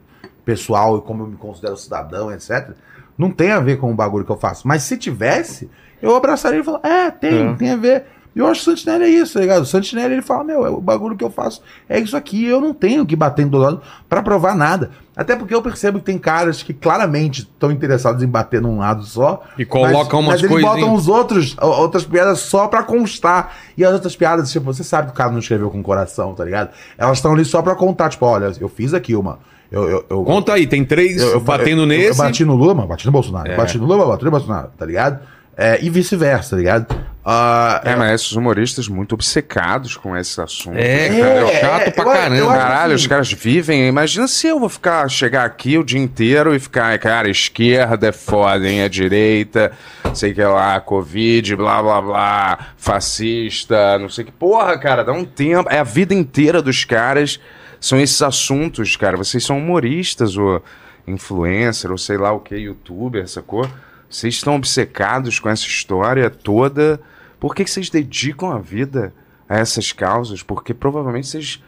pessoal 0.44 0.98
e 0.98 1.00
como 1.00 1.22
eu 1.22 1.26
me 1.28 1.36
considero 1.36 1.76
cidadão, 1.76 2.30
etc., 2.30 2.70
não 3.16 3.30
tem 3.30 3.50
a 3.52 3.60
ver 3.60 3.78
com 3.78 3.90
o 3.92 3.94
bagulho 3.94 4.24
que 4.24 4.32
eu 4.32 4.36
faço. 4.36 4.66
Mas 4.66 4.82
se 4.82 4.96
tivesse, 4.96 5.70
eu 6.02 6.14
abraçaria 6.14 6.60
e 6.60 6.64
falaria, 6.64 6.90
é, 6.90 7.10
tem, 7.10 7.48
É. 7.48 7.54
tem 7.54 7.70
a 7.70 7.76
ver. 7.76 8.04
E 8.34 8.38
eu 8.40 8.46
acho 8.46 8.64
que 8.64 8.70
o 8.70 8.76
Santinelli 8.76 9.04
é 9.04 9.08
isso, 9.08 9.34
tá 9.34 9.40
ligado? 9.40 9.62
O 9.62 9.66
Santinelli 9.66 10.14
ele 10.14 10.22
fala, 10.22 10.42
meu, 10.42 10.66
é 10.66 10.70
o 10.70 10.80
bagulho 10.80 11.16
que 11.16 11.24
eu 11.24 11.30
faço 11.30 11.62
é 11.88 12.00
isso 12.00 12.16
aqui, 12.16 12.44
eu 12.44 12.60
não 12.60 12.74
tenho 12.74 13.06
que 13.06 13.14
bater 13.14 13.46
do 13.46 13.58
lado 13.58 13.80
pra 14.08 14.22
provar 14.22 14.56
nada. 14.56 14.90
Até 15.16 15.36
porque 15.36 15.54
eu 15.54 15.62
percebo 15.62 16.00
que 16.00 16.06
tem 16.06 16.18
caras 16.18 16.62
que 16.62 16.74
claramente 16.74 17.42
estão 17.42 17.70
interessados 17.70 18.22
em 18.22 18.26
bater 18.26 18.60
num 18.60 18.78
lado 18.78 19.04
só. 19.04 19.42
E 19.56 19.64
colocam 19.64 20.18
umas 20.18 20.34
mas 20.34 20.42
eles 20.42 20.50
coisinhas. 20.50 20.74
botam 20.74 20.94
os 20.94 21.06
outros, 21.06 21.56
outras 21.60 22.04
piadas 22.04 22.40
só 22.40 22.66
pra 22.66 22.82
constar. 22.82 23.54
E 23.76 23.84
as 23.84 23.92
outras 23.92 24.16
piadas, 24.16 24.50
tipo, 24.50 24.64
você 24.64 24.82
sabe 24.82 25.08
que 25.08 25.12
o 25.12 25.16
cara 25.16 25.30
não 25.30 25.38
escreveu 25.38 25.70
com 25.70 25.80
coração, 25.82 26.34
tá 26.34 26.44
ligado? 26.44 26.70
Elas 26.98 27.18
estão 27.18 27.32
ali 27.32 27.44
só 27.44 27.62
pra 27.62 27.76
contar, 27.76 28.08
tipo, 28.08 28.26
olha, 28.26 28.50
eu 28.60 28.68
fiz 28.68 28.92
aqui 28.92 29.14
uma. 29.14 29.38
Eu, 29.70 29.88
eu, 29.88 30.06
eu, 30.08 30.24
Conta 30.24 30.52
aí, 30.52 30.66
tem 30.66 30.84
três 30.84 31.22
batendo 31.42 31.86
nesse. 31.86 32.08
Eu 32.08 32.14
bati 32.16 32.44
no 32.44 32.54
Lula, 32.54 32.74
mas 32.74 32.86
bati 32.86 33.06
no 33.06 33.12
Bolsonaro. 33.12 33.50
É. 33.50 33.56
Bati 33.56 33.78
no 33.78 33.86
Lula, 33.86 34.06
bati 34.06 34.24
no 34.24 34.30
Bolsonaro, 34.30 34.70
tá 34.76 34.84
ligado? 34.84 35.20
É, 35.56 35.78
e 35.82 35.88
vice-versa, 35.88 36.50
tá 36.50 36.56
ligado? 36.56 36.86
Ah, 37.24 37.80
É, 37.84 37.96
mas 37.96 38.20
esses 38.20 38.32
humoristas 38.32 38.86
muito 38.88 39.14
obcecados 39.14 39.96
com 39.96 40.14
esse 40.16 40.38
assunto. 40.40 40.76
É, 40.76 41.06
É, 41.06 41.20
cara, 41.20 41.48
é, 41.50 41.60
chato 41.60 41.82
é, 41.82 41.90
pra 41.90 42.04
eu 42.04 42.10
caramba. 42.12 42.36
eu 42.36 42.46
Caralho, 42.48 42.84
assim- 42.94 43.02
os 43.02 43.06
caras 43.06 43.32
vivem. 43.32 43.88
Imagina 43.88 44.28
se 44.28 44.46
eu 44.46 44.60
vou 44.60 44.68
ficar, 44.68 45.08
chegar 45.08 45.44
aqui 45.44 45.78
o 45.78 45.84
dia 45.84 45.98
inteiro 46.00 46.54
e 46.54 46.58
ficar, 46.58 46.98
cara, 46.98 47.30
esquerda 47.30 48.08
é 48.08 48.12
foda, 48.12 48.68
hein? 48.68 48.80
É 48.80 48.88
direita, 48.88 49.72
sei 50.12 50.34
que 50.34 50.42
lá, 50.42 50.78
Covid, 50.80 51.56
blá 51.56 51.82
blá 51.82 52.02
blá, 52.02 52.58
fascista, 52.76 53.98
não 53.98 54.08
sei 54.08 54.24
que. 54.24 54.32
Porra, 54.32 54.76
cara, 54.78 55.02
dá 55.02 55.12
um 55.12 55.24
tempo. 55.24 55.68
É 55.70 55.78
a 55.78 55.84
vida 55.84 56.12
inteira 56.14 56.60
dos 56.60 56.84
caras. 56.84 57.40
São 57.80 58.00
esses 58.00 58.20
assuntos, 58.22 58.96
cara. 58.96 59.16
Vocês 59.16 59.44
são 59.44 59.58
humoristas, 59.58 60.36
ou 60.36 60.62
influencer, 61.06 61.90
ou 61.90 61.98
sei 61.98 62.16
lá 62.16 62.32
o 62.32 62.40
que, 62.40 62.56
youtuber, 62.56 63.28
sacou? 63.28 63.68
Vocês 64.14 64.34
estão 64.34 64.54
obcecados 64.54 65.40
com 65.40 65.48
essa 65.48 65.66
história 65.66 66.30
toda. 66.30 67.00
Por 67.40 67.52
que, 67.52 67.64
que 67.64 67.70
vocês 67.70 67.90
dedicam 67.90 68.52
a 68.52 68.60
vida 68.60 69.12
a 69.48 69.58
essas 69.58 69.90
causas? 69.90 70.40
Porque 70.40 70.72
provavelmente 70.72 71.26
vocês. 71.26 71.60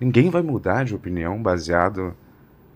Ninguém 0.00 0.30
vai 0.30 0.40
mudar 0.40 0.86
de 0.86 0.94
opinião 0.94 1.42
baseado 1.42 2.16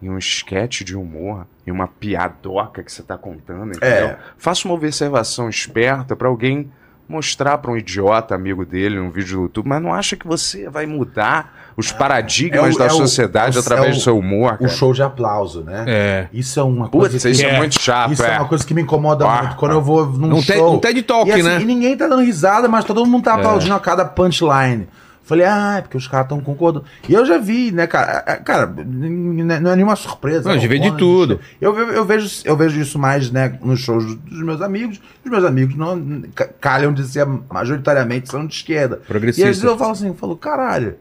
em 0.02 0.10
um 0.10 0.18
esquete 0.18 0.84
de 0.84 0.94
humor, 0.94 1.46
em 1.66 1.70
uma 1.70 1.88
piadoca 1.88 2.82
que 2.82 2.92
você 2.92 3.02
tá 3.02 3.16
contando, 3.16 3.70
entendeu? 3.70 4.08
É. 4.08 4.18
Faça 4.36 4.68
uma 4.68 4.74
observação 4.74 5.48
esperta 5.48 6.14
pra 6.14 6.28
alguém 6.28 6.70
mostrar 7.08 7.58
pra 7.58 7.70
um 7.70 7.76
idiota 7.76 8.34
amigo 8.34 8.64
dele 8.66 8.98
um 9.00 9.10
vídeo 9.10 9.36
do 9.38 9.42
YouTube, 9.44 9.68
mas 9.68 9.82
não 9.82 9.94
acha 9.94 10.14
que 10.16 10.26
você 10.26 10.68
vai 10.68 10.84
mudar 10.86 11.56
os 11.76 11.90
paradigmas 11.92 12.72
é 12.72 12.74
o- 12.74 12.78
da 12.78 12.84
é 12.84 12.88
o- 12.88 12.90
sociedade 12.90 13.56
é 13.56 13.60
o- 13.60 13.62
através 13.62 13.88
é 13.88 13.90
o- 13.92 13.94
do 13.94 14.00
seu 14.02 14.18
humor, 14.18 14.54
o 14.54 14.58
cara? 14.58 14.68
show 14.70 14.92
de 14.92 15.02
aplauso, 15.02 15.62
né? 15.62 15.84
É. 15.86 16.28
Isso 16.32 16.58
é 16.58 16.62
uma 16.62 16.88
Putz, 16.88 17.10
coisa 17.12 17.30
isso 17.30 17.40
que... 17.40 17.46
é, 17.46 17.54
É. 17.54 17.58
muito 17.58 17.80
chato, 17.80 18.12
Isso 18.12 18.24
é. 18.24 18.34
é. 18.34 18.38
uma 18.38 18.48
coisa 18.48 18.66
que 18.66 18.74
me 18.74 18.82
incomoda 18.82 19.24
Ah, 19.26 19.42
muito 19.44 19.56
quando 19.56 19.72
eu 19.72 19.80
vou 19.82 20.06
num 20.06 20.36
Um, 20.36 20.40
te- 20.40 20.52
show. 20.54 20.74
um 20.74 20.78
TED 20.78 21.02
Talk, 21.02 21.28
e, 21.30 21.32
assim, 21.32 21.42
né? 21.42 21.60
e 21.60 21.64
ninguém 21.64 21.96
tá 21.96 22.06
dando 22.08 22.22
risada, 22.22 22.68
mas 22.68 22.84
todo 22.84 23.04
mundo 23.06 23.24
tá 23.24 23.32
É. 23.32 23.34
aplaudindo 23.34 23.74
a 23.74 23.80
cada 23.80 24.04
punchline. 24.04 24.88
Falei, 25.28 25.44
ah, 25.44 25.74
é 25.76 25.82
porque 25.82 25.98
os 25.98 26.08
caras 26.08 26.24
estão 26.24 26.40
concordando. 26.40 26.86
E 27.06 27.12
eu 27.12 27.22
já 27.26 27.36
vi, 27.36 27.70
né, 27.70 27.86
cara? 27.86 28.22
Cara, 28.38 28.66
não 28.66 29.70
é 29.70 29.76
nenhuma 29.76 29.94
surpresa. 29.94 30.44
Não, 30.48 30.52
a 30.52 30.54
gente 30.54 30.64
o 30.66 30.70
vê 30.70 30.78
de 30.78 30.96
tudo. 30.96 31.38
Eu, 31.60 31.78
eu, 31.78 32.02
vejo, 32.06 32.40
eu 32.46 32.56
vejo 32.56 32.80
isso 32.80 32.98
mais, 32.98 33.30
né, 33.30 33.58
nos 33.62 33.78
shows 33.80 34.14
dos 34.14 34.42
meus 34.42 34.62
amigos. 34.62 34.98
Os 35.22 35.30
meus 35.30 35.44
amigos 35.44 35.76
não 35.76 36.22
ca- 36.34 36.48
calham 36.58 36.94
de 36.94 37.04
ser 37.04 37.26
majoritariamente 37.26 38.30
são 38.30 38.46
de 38.46 38.54
esquerda. 38.54 38.96
E 38.96 39.00
às 39.02 39.06
Progressista. 39.06 39.46
vezes 39.46 39.62
eu 39.62 39.76
falo 39.76 39.92
assim, 39.92 40.06
eu 40.08 40.14
falo, 40.14 40.34
caralho. 40.34 40.94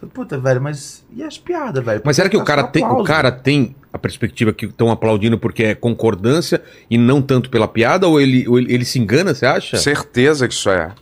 Falei, 0.00 0.12
Puta, 0.14 0.38
velho, 0.38 0.62
mas 0.62 1.04
e 1.14 1.22
as 1.22 1.36
piadas, 1.36 1.84
velho? 1.84 2.00
Mas 2.02 2.16
será 2.16 2.30
que 2.30 2.36
o 2.38 2.44
cara, 2.44 2.62
tem, 2.64 2.82
o 2.82 3.04
cara 3.04 3.30
tem 3.30 3.76
a 3.92 3.98
perspectiva 3.98 4.54
que 4.54 4.64
estão 4.64 4.90
aplaudindo 4.90 5.38
porque 5.38 5.64
é 5.64 5.74
concordância 5.74 6.62
e 6.90 6.96
não 6.96 7.20
tanto 7.20 7.50
pela 7.50 7.68
piada? 7.68 8.08
Ou 8.08 8.18
ele, 8.18 8.48
ou 8.48 8.58
ele, 8.58 8.72
ele 8.72 8.84
se 8.86 8.98
engana, 8.98 9.34
você 9.34 9.44
acha? 9.44 9.76
Certeza 9.76 10.48
que 10.48 10.54
isso 10.54 10.70
é. 10.70 10.92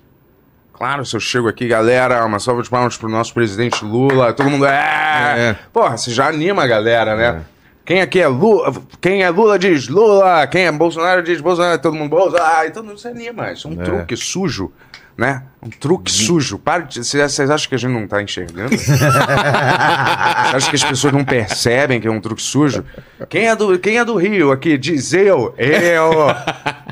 Claro, 0.77 1.05
se 1.07 1.15
eu 1.15 1.21
chego 1.21 1.49
aqui, 1.49 1.69
galera, 1.69 2.25
uma 2.27 2.39
salva 2.41 2.63
de 2.63 2.69
palmas 2.69 2.97
pro 2.97 3.09
nosso 3.09 3.33
presidente 3.33 3.85
Lula, 3.85 4.33
todo 4.33 4.51
mundo 4.51 4.67
é. 4.67 5.51
É. 5.51 5.57
Porra, 5.73 5.97
você 5.97 6.11
já 6.11 6.29
anima 6.29 6.65
a 6.65 6.67
galera, 6.67 7.15
né? 7.17 7.43
Quem 7.85 8.01
aqui 8.01 8.19
é 8.19 8.27
Lula, 8.27 8.73
quem 9.01 9.23
é 9.23 9.31
Lula 9.31 9.59
diz 9.59 9.89
Lula, 9.89 10.47
quem 10.47 10.67
é 10.67 10.73
Bolsonaro 10.73 11.23
diz 11.23 11.41
Bolsonaro, 11.41 11.79
todo 11.81 11.95
mundo 11.95 12.09
Bolsonaro, 12.11 12.57
ah, 12.57 12.67
então 12.67 12.83
não 12.83 12.97
se 12.97 13.07
anima, 13.07 13.53
isso 13.53 13.69
é 13.69 13.71
um 13.71 13.81
É. 13.81 13.85
truque 13.85 14.17
sujo, 14.17 14.73
né? 15.17 15.45
Um 15.63 15.69
truque 15.71 16.11
sujo. 16.11 16.59
Para 16.59 16.83
de, 16.83 17.05
vocês 17.05 17.33
vocês 17.33 17.51
acham 17.51 17.69
que 17.69 17.75
a 17.75 17.79
gente 17.79 17.93
não 17.93 18.09
tá 18.09 18.21
enxergando? 18.23 18.75
Você 18.77 18.93
acha 20.57 20.71
que 20.71 20.77
as 20.77 20.85
pessoas 20.85 21.13
não 21.13 21.25
percebem 21.25 22.01
que 22.01 22.09
é 22.09 22.11
um 22.11 22.21
truque 22.21 22.43
sujo? 22.43 22.85
Quem 23.29 23.49
é 23.49 23.55
do, 23.57 23.79
quem 23.79 23.99
é 23.99 24.05
do 24.05 24.17
Rio 24.17 24.51
aqui? 24.51 24.77
Diz 24.77 25.13
eu, 25.13 25.55
eu. 25.57 26.13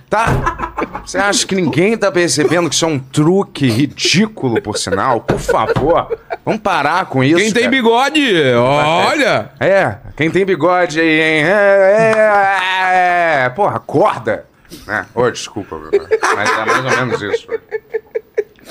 Tá? 0.08 0.71
Você 1.04 1.18
acha 1.18 1.46
que 1.46 1.54
ninguém 1.54 1.96
tá 1.96 2.10
percebendo 2.10 2.68
que 2.68 2.74
isso 2.74 2.84
é 2.84 2.88
um 2.88 2.98
truque 2.98 3.68
ridículo, 3.68 4.60
por 4.62 4.78
sinal? 4.78 5.20
Por 5.20 5.38
favor, 5.38 6.18
vamos 6.44 6.60
parar 6.60 7.06
com 7.06 7.22
isso. 7.24 7.36
Quem 7.36 7.52
tem 7.52 7.64
cara. 7.64 7.70
bigode, 7.70 8.52
olha! 8.54 9.50
É, 9.58 9.96
quem 10.16 10.30
tem 10.30 10.44
bigode 10.44 11.00
aí, 11.00 11.20
hein? 11.20 11.44
É, 11.44 12.12
é, 12.84 13.44
é. 13.44 13.48
Porra, 13.50 13.76
acorda! 13.76 14.46
Né? 14.86 15.06
Ô, 15.14 15.30
desculpa, 15.30 15.78
mas 16.34 16.50
é 16.50 16.64
mais 16.64 16.84
ou 16.84 17.06
menos 17.06 17.22
isso. 17.22 17.46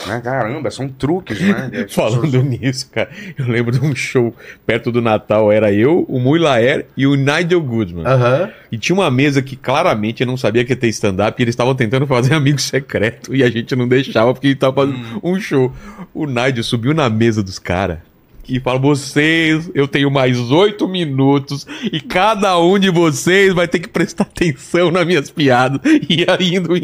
Né? 0.08 0.20
Caramba, 0.22 0.72
são 0.72 0.88
truques, 0.88 1.40
né? 1.40 1.86
Falando 1.90 2.42
nisso, 2.44 2.90
cara, 2.92 3.10
eu 3.38 3.46
lembro 3.48 3.72
de 3.72 3.86
um 3.86 3.96
show 3.96 4.34
perto 4.66 4.92
do 4.92 5.02
Natal, 5.02 5.52
era 5.52 5.72
eu, 5.72 6.06
o 6.08 6.20
Mui 6.20 6.40
Laer 6.40 6.86
e 6.96 7.06
o 7.06 7.16
Nigel 7.16 7.62
Goodman. 7.62 8.06
Aham. 8.06 8.50
E 8.72 8.78
tinha 8.78 8.96
uma 8.96 9.12
mesa 9.12 9.42
que 9.42 9.56
claramente 9.56 10.22
eu 10.22 10.28
não 10.28 10.38
sabia 10.38 10.64
que 10.64 10.72
ia 10.72 10.76
ter 10.78 10.88
stand-up 10.90 11.40
e 11.40 11.44
eles 11.44 11.54
estavam 11.54 11.76
tentando 11.76 12.08
fazer 12.08 12.34
amigo 12.36 12.60
secreto 12.60 13.36
e 13.36 13.44
a 13.44 13.50
gente 13.50 13.76
não 13.76 13.88
deixava 13.88 14.34
porque 14.34 14.48
ele 14.48 14.56
tava 14.56 14.74
fazendo 14.86 15.00
um 15.24 15.40
show. 15.40 15.72
O 16.14 16.26
Nigel 16.26 16.64
subiu 16.64 16.94
na 16.94 17.10
mesa 17.10 17.44
dos 17.44 17.60
caras 17.60 18.00
e 18.48 18.60
fala: 18.60 18.80
Vocês, 18.80 19.70
eu 19.74 19.88
tenho 19.88 20.10
mais 20.12 20.38
oito 20.52 20.88
minutos 20.88 21.66
e 21.92 22.00
cada 22.00 22.58
um 22.60 22.78
de 22.80 22.90
vocês 22.90 23.54
vai 23.54 23.68
ter 23.68 23.80
que 23.80 23.88
prestar 23.88 24.24
atenção 24.24 24.92
nas 24.92 25.06
minhas 25.06 25.30
piadas. 25.30 25.80
E 26.10 26.26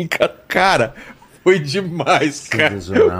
ca- 0.07 0.31
cara. 0.47 0.93
Foi 1.47 1.59
demais, 1.59 2.45
cara. 2.49 2.75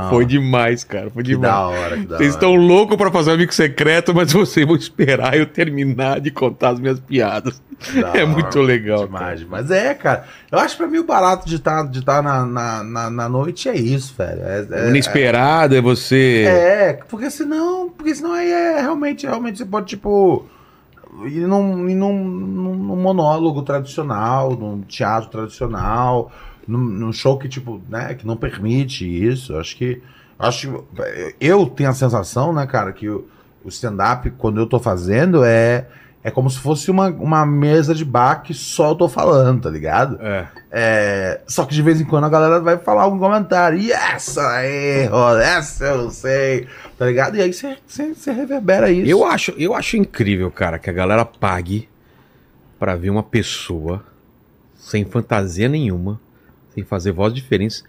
Foi 0.10 0.26
demais, 0.26 0.84
cara. 0.84 1.10
Foi 1.10 1.24
Que 1.24 1.30
demais. 1.30 1.54
da 1.54 1.68
hora, 1.68 1.98
que 1.98 2.06
da 2.08 2.18
Vocês 2.18 2.34
estão 2.34 2.56
loucos 2.56 2.98
pra 2.98 3.10
fazer 3.10 3.32
um 3.32 3.34
amigo 3.36 3.54
secreto, 3.54 4.14
mas 4.14 4.34
vocês 4.34 4.66
vão 4.68 4.76
esperar 4.76 5.38
eu 5.38 5.46
terminar 5.46 6.20
de 6.20 6.30
contar 6.30 6.72
as 6.72 6.80
minhas 6.82 7.00
piadas. 7.00 7.62
Da 7.94 8.00
é 8.18 8.24
hora. 8.24 8.26
muito 8.28 8.60
legal. 8.60 9.08
cara. 9.08 9.36
Demais, 9.36 9.44
mas 9.50 9.72
é, 9.72 9.94
cara. 9.94 10.26
Eu 10.52 10.60
acho 10.60 10.76
que 10.76 10.84
pra 10.84 10.92
mim 10.92 10.98
o 10.98 11.06
barato 11.06 11.48
de 11.48 11.56
estar 11.56 11.84
de 11.88 12.04
tá 12.04 12.22
na, 12.22 12.46
na, 12.46 12.84
na, 12.84 13.10
na 13.10 13.30
noite 13.30 13.70
é 13.70 13.76
isso, 13.78 14.14
velho. 14.18 14.42
É, 14.42 14.68
é, 14.72 14.90
inesperado 14.90 15.74
é 15.74 15.80
você. 15.82 16.44
é, 16.50 17.00
porque 17.08 17.32
senão, 17.32 17.88
porque 17.90 18.14
senão 18.14 18.34
aí 18.34 18.52
é 18.52 18.82
realmente, 18.82 19.26
realmente 19.26 19.60
você 19.60 19.66
pode, 19.66 19.86
tipo. 19.88 20.46
ir 21.28 21.48
num, 21.48 21.78
num, 21.78 22.14
num- 22.14 22.76
num 22.76 22.96
monólogo 22.98 23.62
tradicional, 23.62 24.52
num 24.52 24.82
teatro 24.82 25.30
tradicional, 25.30 26.30
num, 26.68 26.80
num 26.80 27.14
show 27.14 27.38
que, 27.38 27.48
tipo, 27.48 27.82
né, 27.90 28.14
que 28.14 28.26
não 28.28 28.36
permite 28.38 29.06
isso. 29.06 29.56
Acho 29.58 29.76
que. 29.78 30.02
Acho 30.40 30.84
eu 31.40 31.66
tenho 31.66 31.90
a 31.90 31.94
sensação, 31.94 32.54
né, 32.54 32.68
cara, 32.68 32.92
que 32.94 33.10
o, 33.10 33.28
o 33.64 33.70
stand-up, 33.70 34.30
quando 34.38 34.60
eu 34.60 34.68
tô 34.68 34.80
fazendo, 34.80 35.44
é. 35.44 35.88
É 36.24 36.32
como 36.32 36.50
se 36.50 36.60
fosse 36.60 36.92
uma, 36.92 37.08
uma 37.08 37.46
mesa 37.46 37.96
de 37.96 38.04
bar 38.04 38.42
que 38.44 38.54
só 38.54 38.90
eu 38.90 38.96
tô 38.96 39.08
falando, 39.08 39.62
tá 39.62 39.70
ligado? 39.70 40.18
É. 40.22 40.48
É, 40.70 41.42
só 41.48 41.64
que 41.64 41.74
de 41.74 41.82
vez 41.82 42.02
em 42.02 42.04
quando 42.06 42.26
a 42.26 42.30
galera 42.30 42.60
vai 42.60 42.78
falar 42.78 43.04
algum 43.04 43.18
comentário. 43.18 43.80
E 43.80 43.94
essa 43.94 44.46
aí, 44.50 45.08
essa 45.42 45.86
eu 45.86 46.04
não 46.04 46.10
sei. 46.10 46.68
Tá 46.98 47.06
ligado? 47.06 47.38
E 47.38 47.42
aí 47.42 47.54
você- 47.54 47.78
reverbera 48.30 48.92
isso. 48.92 49.10
Eu 49.10 49.24
acho, 49.26 49.52
eu 49.58 49.74
acho 49.74 49.96
incrível, 49.96 50.52
cara, 50.52 50.78
que 50.78 50.90
a 50.90 50.94
galera 50.94 51.24
pague 51.24 51.88
pra 52.78 52.98
ver 52.98 53.10
uma 53.10 53.24
pessoa 53.24 54.04
sem 54.76 55.06
fantasia 55.06 55.70
nenhuma, 55.70 56.20
sem 56.78 56.84
fazer 56.86 57.12
voz 57.12 57.34
diferentes, 57.34 57.84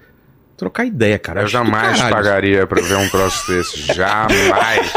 trocar 0.57 0.87
ideia, 0.87 1.19
cara. 1.19 1.41
Eu 1.41 1.45
Acho 1.45 1.53
jamais 1.53 2.01
pagaria 2.01 2.67
pra 2.67 2.81
ver 2.81 2.97
um 2.97 3.07
troço 3.11 3.47
desse. 3.53 3.83
Jamais. 3.93 4.91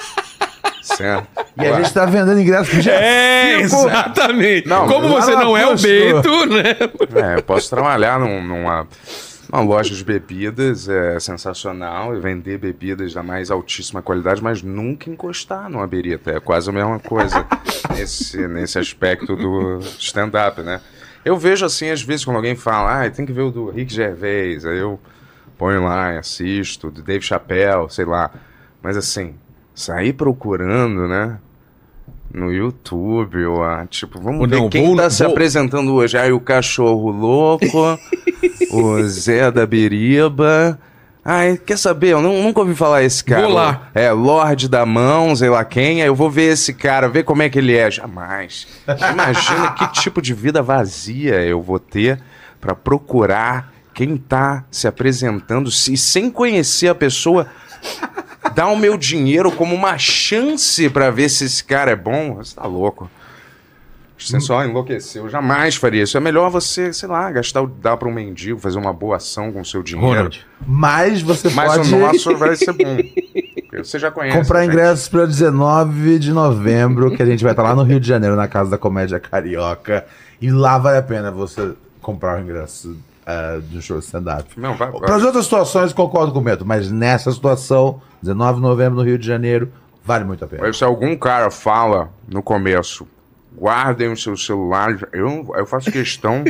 certo? 0.80 1.28
E 1.60 1.66
a 1.66 1.76
gente 1.80 1.92
tá 1.92 2.06
vendendo 2.06 2.40
ingresso 2.40 2.70
pro 2.70 2.80
dia 2.80 2.92
É, 2.92 3.62
cinco. 3.68 3.86
exatamente. 3.86 4.66
Não, 4.66 4.86
Como 4.88 5.08
você 5.08 5.32
não 5.32 5.54
é 5.56 5.66
o. 5.66 5.76
Bento, 5.76 6.46
né? 6.46 6.64
É, 7.32 7.36
eu 7.38 7.42
posso 7.42 7.68
trabalhar 7.68 8.18
num- 8.18 8.42
numa, 8.42 8.88
numa 9.52 9.62
loja 9.62 9.94
de 9.94 10.02
bebidas, 10.04 10.88
é 10.88 11.20
sensacional, 11.20 12.16
e 12.16 12.20
vender 12.20 12.56
bebidas 12.58 13.12
da 13.12 13.22
mais 13.22 13.50
altíssima 13.50 14.00
qualidade, 14.00 14.42
mas 14.42 14.62
nunca 14.62 15.10
encostar 15.10 15.68
numa 15.68 15.86
berita. 15.86 16.30
É 16.32 16.40
quase 16.40 16.70
a 16.70 16.72
mesma 16.72 16.98
coisa 16.98 17.46
nesse, 17.94 18.48
nesse 18.48 18.78
aspecto 18.78 19.36
do 19.36 19.80
stand-up, 19.98 20.62
né? 20.62 20.80
Eu 21.24 21.36
vejo 21.36 21.64
assim, 21.64 21.90
às 21.90 22.02
vezes, 22.02 22.24
quando 22.24 22.36
alguém 22.36 22.54
fala, 22.54 23.04
ah, 23.04 23.10
tem 23.10 23.24
que 23.24 23.32
ver 23.32 23.42
o 23.42 23.50
do 23.50 23.70
Rick 23.70 23.92
Gervais, 23.92 24.64
aí 24.66 24.78
eu 24.78 25.00
ponho 25.56 25.82
lá 25.84 26.12
e 26.14 26.18
assisto, 26.18 26.90
do 26.90 27.02
Dave 27.02 27.24
Chappelle, 27.24 27.86
sei 27.90 28.04
lá. 28.04 28.30
Mas 28.82 28.96
assim, 28.96 29.34
sair 29.74 30.12
procurando, 30.12 31.08
né? 31.08 31.38
No 32.32 32.52
YouTube, 32.52 33.44
ou 33.46 33.62
ah, 33.62 33.86
tipo, 33.88 34.20
vamos 34.20 34.40
Ou 34.40 34.48
ver 34.48 34.56
não, 34.56 34.68
quem 34.68 34.86
vou- 34.88 34.96
tá 34.96 35.08
se 35.08 35.22
vou- 35.22 35.32
apresentando 35.32 35.94
hoje. 35.94 36.18
Aí 36.18 36.32
o 36.32 36.40
Cachorro 36.40 37.10
Louco, 37.10 37.66
o 38.72 39.02
Zé 39.04 39.50
da 39.52 39.64
Biriba. 39.64 40.78
Ai, 41.24 41.56
quer 41.56 41.78
saber? 41.78 42.08
Eu 42.10 42.20
nu- 42.20 42.42
nunca 42.42 42.60
ouvi 42.60 42.74
falar 42.74 43.02
esse 43.02 43.24
cara. 43.24 43.42
Vou 43.42 43.52
lá. 43.52 43.88
É, 43.94 44.10
Lorde 44.12 44.68
da 44.68 44.84
Mão, 44.84 45.34
sei 45.34 45.48
lá 45.48 45.64
quem. 45.64 46.02
Aí 46.02 46.06
eu 46.08 46.14
vou 46.14 46.30
ver 46.30 46.52
esse 46.52 46.74
cara, 46.74 47.08
ver 47.08 47.24
como 47.24 47.42
é 47.42 47.48
que 47.48 47.58
ele 47.58 47.74
é. 47.74 47.90
Jamais. 47.90 48.66
Imagina 49.12 49.70
que 49.72 49.92
tipo 50.02 50.20
de 50.20 50.34
vida 50.34 50.62
vazia 50.62 51.36
eu 51.42 51.62
vou 51.62 51.78
ter 51.78 52.20
pra 52.60 52.74
procurar 52.74 53.72
quem 53.94 54.16
tá 54.18 54.64
se 54.70 54.86
apresentando 54.86 55.68
e 55.70 55.96
sem 55.96 56.28
conhecer 56.30 56.88
a 56.88 56.94
pessoa 56.94 57.46
dar 58.54 58.66
o 58.68 58.76
meu 58.76 58.96
dinheiro 58.98 59.50
como 59.52 59.74
uma 59.74 59.96
chance 59.96 60.90
pra 60.90 61.10
ver 61.10 61.28
se 61.30 61.44
esse 61.44 61.64
cara 61.64 61.92
é 61.92 61.96
bom. 61.96 62.34
Você 62.34 62.54
tá 62.56 62.66
louco. 62.66 63.10
Você 64.16 64.40
só 64.40 64.64
enlouqueceu. 64.64 65.24
Eu 65.24 65.28
jamais 65.28 65.74
faria 65.76 66.02
isso. 66.04 66.16
É 66.16 66.20
melhor 66.20 66.48
você, 66.48 66.92
sei 66.92 67.08
lá, 67.08 67.30
gastar, 67.30 67.62
o- 67.62 67.66
dar 67.66 67.96
pra 67.96 68.08
um 68.08 68.12
mendigo, 68.12 68.58
fazer 68.60 68.78
uma 68.78 68.92
boa 68.92 69.16
ação 69.16 69.50
com 69.52 69.60
o 69.60 69.64
seu 69.64 69.82
dinheiro. 69.82 70.08
Ronald. 70.08 70.46
Mas 70.66 71.20
você 71.20 71.50
Mas 71.50 71.72
pode 71.76 71.94
o 71.94 71.98
nosso 71.98 72.36
vai 72.36 72.54
ser 72.56 72.72
bom. 72.72 72.96
Você 73.82 73.98
já 73.98 74.10
conhece. 74.10 74.38
comprar 74.38 74.64
ingressos 74.64 75.08
para 75.08 75.26
19 75.26 76.18
de 76.20 76.32
novembro, 76.32 77.10
que 77.16 77.22
a 77.22 77.26
gente 77.26 77.42
vai 77.42 77.52
estar 77.52 77.62
lá 77.64 77.74
no 77.74 77.82
Rio 77.82 77.98
de 77.98 78.06
Janeiro, 78.06 78.36
na 78.36 78.46
Casa 78.46 78.70
da 78.70 78.78
Comédia 78.78 79.18
Carioca. 79.18 80.06
E 80.40 80.48
lá 80.50 80.78
vale 80.78 80.98
a 80.98 81.02
pena 81.02 81.30
você 81.32 81.72
comprar 82.00 82.38
o 82.38 82.40
ingresso 82.42 82.96
uh, 83.26 83.60
do 83.62 83.82
show 83.82 83.98
de 83.98 84.04
stand-up. 84.04 84.48
Não, 84.56 84.76
vai, 84.76 84.90
vai. 84.92 85.00
Para 85.00 85.16
as 85.16 85.24
outras 85.24 85.44
situações, 85.44 85.92
concordo 85.92 86.32
com 86.32 86.38
o 86.38 86.42
Meto, 86.42 86.64
mas 86.64 86.88
nessa 86.88 87.32
situação, 87.32 88.00
19 88.22 88.56
de 88.56 88.62
novembro 88.62 88.94
no 88.94 89.02
Rio 89.02 89.18
de 89.18 89.26
Janeiro, 89.26 89.72
vale 90.04 90.24
muito 90.24 90.44
a 90.44 90.48
pena. 90.48 90.62
Mas 90.62 90.76
se 90.76 90.84
algum 90.84 91.16
cara 91.16 91.50
fala 91.50 92.10
no 92.28 92.42
começo, 92.44 93.06
guardem 93.56 94.10
os 94.12 94.22
seus 94.22 94.44
celulares, 94.44 95.00
eu, 95.12 95.52
eu 95.56 95.66
faço 95.66 95.90
questão 95.90 96.44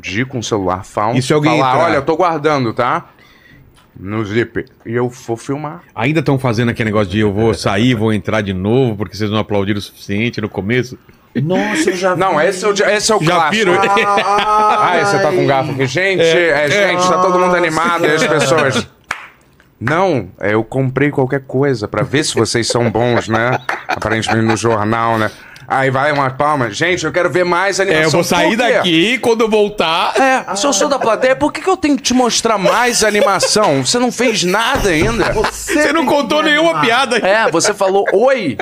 de 0.00 0.20
ir 0.22 0.26
com 0.26 0.38
o 0.38 0.42
celular 0.42 0.84
fal 0.84 1.14
E 1.14 1.22
se 1.22 1.32
alguém 1.32 1.58
falar, 1.58 1.72
entrar? 1.74 1.84
olha, 1.84 1.94
eu 1.96 2.02
tô 2.02 2.16
guardando, 2.16 2.72
tá? 2.72 3.06
No 3.98 4.24
zip. 4.24 4.64
E 4.86 4.94
eu 4.94 5.08
vou 5.08 5.36
filmar. 5.36 5.82
Ainda 5.94 6.20
estão 6.20 6.38
fazendo 6.38 6.70
aquele 6.70 6.88
negócio 6.90 7.10
de 7.12 7.20
eu 7.20 7.32
vou 7.32 7.52
sair, 7.52 7.94
vou 7.94 8.12
entrar 8.12 8.40
de 8.40 8.52
novo, 8.54 8.96
porque 8.96 9.14
vocês 9.16 9.30
não 9.30 9.38
aplaudiram 9.38 9.78
o 9.78 9.82
suficiente 9.82 10.40
no 10.40 10.48
começo. 10.48 10.98
Nossa, 11.34 11.90
eu 11.90 11.96
já 11.96 12.16
Não, 12.16 12.38
vi. 12.38 12.44
esse 12.46 12.64
é 12.64 12.68
o, 12.68 12.72
esse 12.72 13.12
é 13.12 13.16
o 13.16 13.22
Já 13.22 13.34
clássico. 13.34 13.52
viram? 13.52 13.74
Ah, 14.24 14.98
você 15.04 15.18
tá 15.18 15.30
com 15.30 15.46
garfo 15.46 15.72
aqui. 15.72 15.86
Gente, 15.86 16.22
é, 16.22 16.70
gente, 16.70 17.08
tá 17.08 17.20
todo 17.22 17.38
mundo 17.38 17.54
animado 17.54 18.04
e 18.06 18.10
as 18.10 18.26
pessoas. 18.26 18.88
Não, 19.80 20.28
é, 20.38 20.54
eu 20.54 20.62
comprei 20.62 21.10
qualquer 21.10 21.40
coisa 21.44 21.88
pra 21.88 22.02
ver 22.02 22.24
se 22.24 22.34
vocês 22.34 22.66
são 22.68 22.90
bons, 22.90 23.28
né? 23.28 23.58
Aparentemente 23.88 24.46
no 24.46 24.56
jornal, 24.56 25.18
né? 25.18 25.30
Aí 25.72 25.90
vai 25.90 26.12
uma 26.12 26.30
palma. 26.30 26.70
Gente, 26.70 27.04
eu 27.04 27.12
quero 27.12 27.30
ver 27.30 27.44
mais 27.44 27.80
animação. 27.80 28.02
É, 28.02 28.06
eu 28.06 28.10
vou 28.10 28.24
sair 28.24 28.56
daqui 28.56 29.18
quando 29.18 29.40
eu 29.40 29.48
voltar. 29.48 30.14
É, 30.20 30.54
se 30.54 30.66
eu 30.66 30.72
sou 30.72 30.88
da 30.88 30.98
plateia, 30.98 31.34
por 31.34 31.52
que, 31.52 31.62
que 31.62 31.68
eu 31.68 31.76
tenho 31.76 31.96
que 31.96 32.02
te 32.02 32.12
mostrar 32.12 32.58
mais 32.58 33.02
animação? 33.02 33.84
Você 33.84 33.98
não 33.98 34.12
fez 34.12 34.44
nada 34.44 34.90
ainda. 34.90 35.32
Você 35.32 35.92
não 35.92 36.02
tem 36.02 36.08
que 36.10 36.14
contou 36.14 36.42
nenhuma 36.42 36.70
animar. 36.70 36.84
piada. 36.84 37.16
É, 37.16 37.50
você 37.50 37.72
falou 37.72 38.04
oi. 38.12 38.58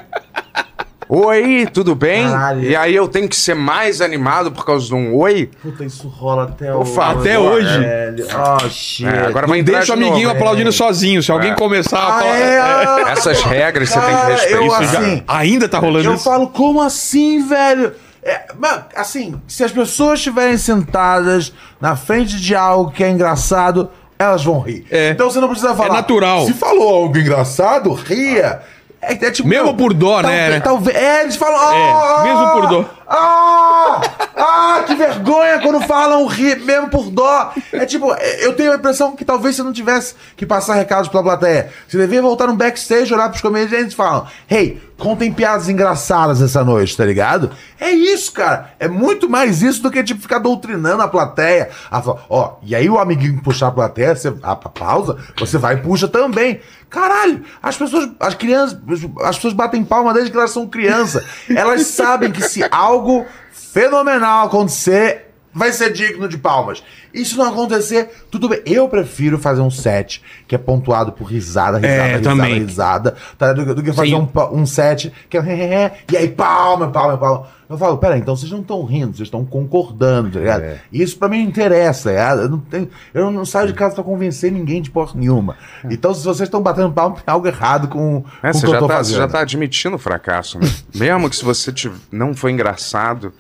Oi, 1.13 1.67
tudo 1.75 1.97
bem? 1.97 2.23
Caralho. 2.31 2.63
E 2.63 2.77
aí 2.77 2.95
eu 2.95 3.09
tenho 3.09 3.29
que 3.29 3.35
ser 3.35 3.55
mais 3.55 4.01
animado 4.01 4.53
por 4.53 4.65
causa 4.65 4.87
de 4.87 4.95
um 4.95 5.17
oi? 5.17 5.51
Puta, 5.61 5.85
isso 5.85 6.07
rola 6.07 6.45
até 6.45 6.73
hoje. 6.73 7.01
Até 7.01 7.37
hoje. 7.37 7.79
velho. 7.81 8.27
Oh, 8.33 8.69
shit. 8.69 9.07
É, 9.09 9.27
agora 9.27 9.49
vai 9.49 9.59
entrar 9.59 9.79
deixa 9.79 9.93
o 9.93 9.97
novo, 9.97 10.07
amiguinho 10.09 10.31
hein? 10.31 10.37
aplaudindo 10.37 10.71
sozinho. 10.71 11.21
Se 11.21 11.33
alguém 11.33 11.51
É. 11.51 11.55
começar 11.57 11.99
a 11.99 12.07
Ah, 12.17 12.21
falar. 12.21 12.37
é, 12.39 12.59
ah, 12.61 13.05
Essas 13.09 13.43
regras 13.43 13.89
você 13.89 13.99
tem 13.99 14.09
que 14.09 14.15
cara, 14.15 14.29
respeitar. 14.35 14.57
eu 14.65 14.71
já- 14.71 14.79
assim, 15.01 15.23
Ainda 15.27 15.69
tá 15.69 15.79
rolando 15.81 16.05
Eu 16.09 16.15
isso? 16.15 16.23
falo, 16.23 16.47
como 16.49 16.81
assim, 16.81 17.45
velho? 17.45 17.93
É, 18.23 18.43
mano, 18.57 18.85
assim, 18.95 19.35
se 19.49 19.65
as 19.65 19.73
pessoas 19.73 20.21
estiverem 20.21 20.57
sentadas 20.59 21.53
na 21.81 21.97
frente 21.97 22.37
de 22.37 22.55
algo 22.55 22.93
que 22.93 23.03
é 23.03 23.11
engraçado, 23.11 23.91
elas 24.17 24.45
vão 24.45 24.61
rir. 24.61 24.85
É. 24.89 25.11
Então 25.11 25.29
você 25.29 25.41
não 25.41 25.49
precisa 25.49 25.75
falar. 25.75 25.95
natural. 25.95 26.47
Se 26.47 26.53
falou 26.53 26.89
algo 26.89 27.19
engraçado, 27.19 27.93
ria. 27.95 28.61
É, 29.03 29.13
é 29.15 29.31
tipo, 29.31 29.49
Mesmo 29.49 29.75
por 29.77 29.95
dó, 29.95 30.21
né? 30.21 30.61
Talvez, 30.61 30.97
é, 30.97 31.23
eles 31.23 31.37
falam. 31.37 31.59
"Ah, 31.59 32.23
mesmo 32.23 32.51
por 32.53 32.69
dó." 32.69 32.85
Ah, 33.13 34.01
ah, 34.37 34.85
que 34.87 34.95
vergonha 34.95 35.59
quando 35.61 35.81
falam 35.81 36.25
rir, 36.27 36.61
mesmo 36.61 36.89
por 36.91 37.11
dó. 37.11 37.53
É 37.73 37.85
tipo, 37.85 38.13
é, 38.13 38.47
eu 38.47 38.53
tenho 38.55 38.71
a 38.71 38.77
impressão 38.77 39.17
que 39.17 39.25
talvez 39.25 39.57
você 39.57 39.65
não 39.65 39.73
tivesse 39.73 40.15
que 40.37 40.47
passar 40.47 40.75
recados 40.75 41.09
pra 41.09 41.21
plateia. 41.21 41.71
Você 41.89 41.99
devia 41.99 42.23
voltar 42.23 42.47
no 42.47 42.55
backstage, 42.55 43.13
olhar 43.13 43.29
pros 43.29 43.41
comediantes 43.43 43.95
e 43.95 43.97
falar: 43.97 44.31
Hey, 44.49 44.81
contem 44.97 45.33
piadas 45.33 45.69
engraçadas 45.69 46.41
essa 46.41 46.63
noite, 46.63 46.97
tá 46.97 47.05
ligado? 47.05 47.51
É 47.81 47.91
isso, 47.91 48.31
cara. 48.33 48.71
É 48.79 48.87
muito 48.87 49.29
mais 49.29 49.61
isso 49.61 49.83
do 49.83 49.91
que, 49.91 50.05
tipo, 50.05 50.21
ficar 50.21 50.39
doutrinando 50.39 51.03
a 51.03 51.09
plateia. 51.09 51.71
A 51.91 52.01
falar, 52.01 52.21
Ó, 52.29 52.53
e 52.63 52.77
aí 52.77 52.89
o 52.89 52.99
amiguinho 52.99 53.43
puxar 53.43 53.69
a 53.69 53.73
plateia, 53.73 54.15
você, 54.15 54.33
a, 54.41 54.53
a 54.53 54.57
pausa, 54.57 55.17
você 55.37 55.59
vai 55.59 55.75
e 55.75 55.79
puxa 55.79 56.07
também. 56.07 56.61
Caralho, 56.91 57.45
as 57.63 57.77
pessoas, 57.77 58.11
as 58.19 58.35
crianças, 58.35 58.77
as 59.23 59.37
pessoas 59.37 59.55
batem 59.55 59.85
palma 59.85 60.13
desde 60.13 60.33
que 60.33 60.37
elas 60.37 60.51
são 60.51 60.67
crianças. 60.67 61.25
Elas 61.49 61.87
sabem 61.87 62.33
que 62.33 62.43
se 62.43 62.67
algo 62.69 63.25
fenomenal 63.53 64.49
acontecer, 64.49 65.30
vai 65.53 65.73
ser 65.73 65.93
digno 65.93 66.29
de 66.29 66.39
palmas. 66.39 66.83
E 67.13 67.25
se 67.25 67.37
não 67.37 67.49
acontecer, 67.49 68.09
tudo 68.31 68.49
bem. 68.49 68.61
Eu 68.65 68.89
prefiro 68.89 69.37
fazer 69.39 69.61
um 69.61 69.71
set 69.71 70.23
que 70.47 70.55
é 70.55 70.59
pontuado 70.59 71.11
por 71.13 71.25
risada, 71.25 71.79
risada, 71.79 71.95
É, 71.95 72.07
risada, 72.17 72.23
também. 72.23 72.59
risada, 72.61 73.17
tá? 73.37 73.53
do, 73.53 73.75
do 73.75 73.83
que 73.83 73.93
fazer 73.93 74.15
um, 74.15 74.29
um 74.53 74.65
set 74.65 75.13
que 75.29 75.37
é 75.37 75.93
e 76.13 76.17
aí 76.17 76.29
palma, 76.29 76.89
palma, 76.91 77.19
palma. 77.19 77.47
Eu 77.69 77.79
falo, 77.79 77.99
pera, 77.99 78.19
então 78.19 78.35
vocês 78.35 78.51
não 78.51 78.61
estão 78.63 78.85
rindo, 78.85 79.17
vocês 79.17 79.27
estão 79.29 79.45
concordando, 79.45 80.31
tá 80.33 80.39
ligado? 80.41 80.63
É. 80.63 80.81
Isso 80.93 81.17
pra 81.17 81.29
mim 81.29 81.43
não 81.43 81.49
interessa, 81.51 82.13
tá? 82.13 82.31
Eu 82.35 82.49
não, 82.49 82.59
tenho, 82.59 82.89
eu 83.15 83.31
não 83.31 83.45
saio 83.45 83.69
de 83.69 83.75
casa 83.75 83.95
pra 83.95 84.03
convencer 84.03 84.51
ninguém 84.51 84.83
de 84.83 84.91
porra 84.91 85.13
nenhuma. 85.15 85.57
Então, 85.89 86.13
se 86.13 86.25
vocês 86.25 86.49
estão 86.49 86.61
batendo 86.61 86.91
palma, 86.93 87.15
tem 87.17 87.23
algo 87.27 87.47
errado 87.47 87.87
com, 87.87 88.25
É, 88.43 88.51
com 88.51 88.59
o 88.59 88.61
você, 88.61 88.67
que 88.67 88.73
eu 88.75 88.79
tô 88.81 88.89
tá, 88.89 88.95
você 88.95 89.11
fazendo. 89.13 89.17
já 89.19 89.29
tá 89.29 89.41
admitindo 89.41 89.95
o 89.95 89.99
fracasso, 90.01 90.59
né? 90.59 90.69
Mesmo 90.95 91.31
que 91.31 91.37
se 91.37 91.45
você 91.45 91.73
tiv- 91.73 91.95
não 92.11 92.35
foi 92.35 92.51
engraçado, 92.51 93.33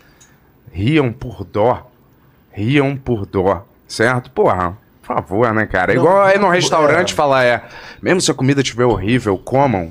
riam 0.72 1.12
por 1.12 1.44
dó. 1.44 1.89
Riam 2.52 2.96
por 2.96 3.26
dó, 3.26 3.64
certo? 3.86 4.30
Porra, 4.30 4.76
por 5.02 5.14
favor, 5.16 5.52
né, 5.54 5.66
cara? 5.66 5.92
É 5.92 5.96
Não, 5.96 6.02
igual 6.02 6.22
aí 6.22 6.38
no 6.38 6.48
restaurante 6.48 7.12
é. 7.12 7.16
falar, 7.16 7.44
é, 7.44 7.62
mesmo 8.02 8.20
se 8.20 8.30
a 8.30 8.34
comida 8.34 8.60
estiver 8.60 8.84
horrível, 8.84 9.36
comam. 9.38 9.90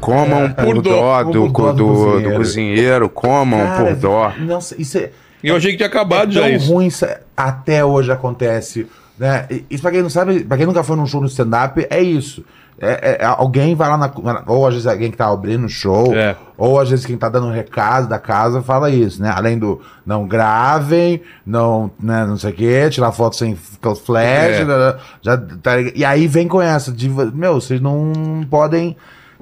Comam 0.00 0.50
por, 0.54 0.64
Por 0.74 0.82
dó, 0.82 0.90
dó. 1.22 1.30
do, 1.30 1.52
Por 1.52 1.62
dó 1.62 1.72
do 1.72 1.76
do, 1.76 1.84
do 1.84 1.94
cozinheiro. 1.94 2.36
cozinheiro, 2.36 3.08
comam 3.08 3.60
Cara, 3.66 3.84
por 3.84 3.96
dó. 3.96 4.32
Nossa, 4.38 4.80
isso 4.80 4.98
é. 4.98 5.10
Eu 5.42 5.56
achei 5.56 5.70
que 5.72 5.76
tinha 5.76 5.86
É 5.86 5.90
acabado 5.90 6.32
tão 6.32 6.42
já 6.42 6.48
isso. 6.50 6.72
ruim, 6.72 6.86
isso- 6.86 7.06
até 7.36 7.84
hoje 7.84 8.10
acontece 8.10 8.86
Né? 9.18 9.46
E- 9.50 9.64
Isso 9.70 9.82
pra 9.82 9.90
quem 9.90 10.02
não 10.02 10.10
sabe, 10.10 10.40
pra 10.44 10.56
quem 10.56 10.64
nunca 10.66 10.82
foi 10.84 10.96
num 10.96 11.06
show 11.06 11.20
no 11.20 11.26
stand-up, 11.26 11.84
é 11.90 12.00
isso. 12.00 12.44
É, 12.80 12.92
é- 13.10 13.18
é- 13.22 13.24
alguém 13.24 13.74
vai 13.74 13.88
lá 13.88 13.96
na. 13.96 14.12
Ou 14.46 14.66
às 14.66 14.74
vezes 14.74 14.86
alguém 14.86 15.10
que 15.10 15.16
tá 15.16 15.26
abrindo 15.28 15.64
o 15.64 15.68
show, 15.68 16.14
É. 16.14 16.36
ou 16.56 16.78
às 16.78 16.88
vezes 16.88 17.04
quem 17.04 17.16
tá 17.16 17.28
dando 17.28 17.48
um 17.48 17.52
recado 17.52 18.08
da 18.08 18.18
casa 18.20 18.62
fala 18.62 18.88
isso, 18.88 19.20
né? 19.20 19.32
Além 19.34 19.58
do 19.58 19.80
não 20.06 20.28
gravem, 20.28 21.20
não, 21.44 21.90
né, 22.00 22.24
não 22.24 22.36
sei 22.38 22.50
o 22.52 22.54
quê, 22.54 22.88
tirar 22.90 23.10
foto 23.10 23.34
sem 23.34 23.56
flash, 23.56 24.60
É. 24.60 24.64
né, 24.64 24.94
já, 25.20 25.36
tá 25.36 25.80
e 25.80 26.04
aí 26.04 26.28
vem 26.28 26.46
com 26.46 26.62
essa, 26.62 26.92
de, 26.92 27.08
meu, 27.08 27.60
vocês 27.60 27.80
não 27.80 28.12
podem. 28.48 28.96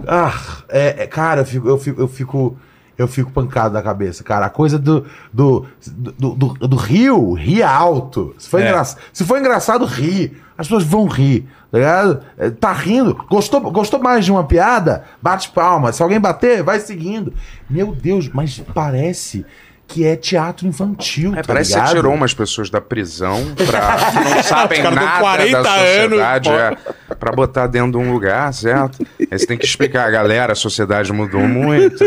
Ah, 0.06 0.32
é, 0.68 1.02
é, 1.04 1.06
cara, 1.06 1.42
eu 1.42 1.46
fico, 1.46 1.68
eu 1.68 1.78
fico, 1.78 2.00
eu 2.00 2.08
fico, 2.08 2.56
eu 2.98 3.06
fico 3.08 3.30
pancado 3.30 3.74
da 3.74 3.82
cabeça, 3.82 4.24
cara. 4.24 4.46
A 4.46 4.50
coisa 4.50 4.78
do 4.78 5.04
do, 5.32 5.66
do, 6.18 6.34
do, 6.34 6.48
do 6.68 6.76
rio, 6.76 7.34
ri 7.34 7.62
alto. 7.62 8.34
Se 8.38 8.48
for, 8.48 8.60
É. 8.62 8.68
engra- 8.70 8.84
se 8.84 9.24
for 9.24 9.38
engraçado, 9.38 9.84
ri. 9.84 10.36
As 10.58 10.66
pessoas 10.66 10.84
vão 10.84 11.06
rir, 11.06 11.46
tá 11.70 11.78
ligado? 11.78 12.20
É, 12.38 12.50
Tá 12.50 12.72
rindo. 12.72 13.14
Gostou, 13.28 13.60
gostou 13.70 14.00
mais 14.00 14.24
de 14.24 14.32
uma 14.32 14.44
piada? 14.44 15.04
Bate 15.20 15.50
palma. 15.50 15.92
Se 15.92 16.02
alguém 16.02 16.20
bater, 16.20 16.62
vai 16.62 16.80
seguindo. 16.80 17.32
Meu 17.68 17.94
Deus, 17.94 18.28
mas 18.28 18.58
parece 18.74 19.44
que 19.88 20.04
é 20.04 20.16
teatro 20.16 20.66
infantil. 20.66 21.32
É, 21.32 21.36
tá 21.36 21.44
parece 21.46 21.70
que 21.70 21.76
ligado? 21.76 21.90
você 21.90 21.96
tirou 21.96 22.12
umas 22.14 22.34
pessoas 22.34 22.68
da 22.68 22.80
prisão 22.80 23.54
pra 23.66 23.96
que 24.10 24.34
não 24.34 24.42
sabem 24.44 24.82
nada 24.82 25.20
40 25.20 25.62
da 25.62 25.74
anos, 25.74 26.18
sociedade, 26.18 26.48
pô. 26.50 26.54
é, 26.56 27.14
pra 27.14 27.32
botar 27.32 27.66
dentro 27.68 27.92
de 27.92 27.96
um 27.98 28.12
lugar, 28.12 28.52
certo? 28.52 29.06
Aí 29.30 29.38
você 29.38 29.46
tem 29.46 29.56
que 29.56 29.64
explicar, 29.64 30.10
galera, 30.10 30.52
a 30.52 30.56
sociedade 30.56 31.12
mudou 31.12 31.40
muito, 31.42 31.98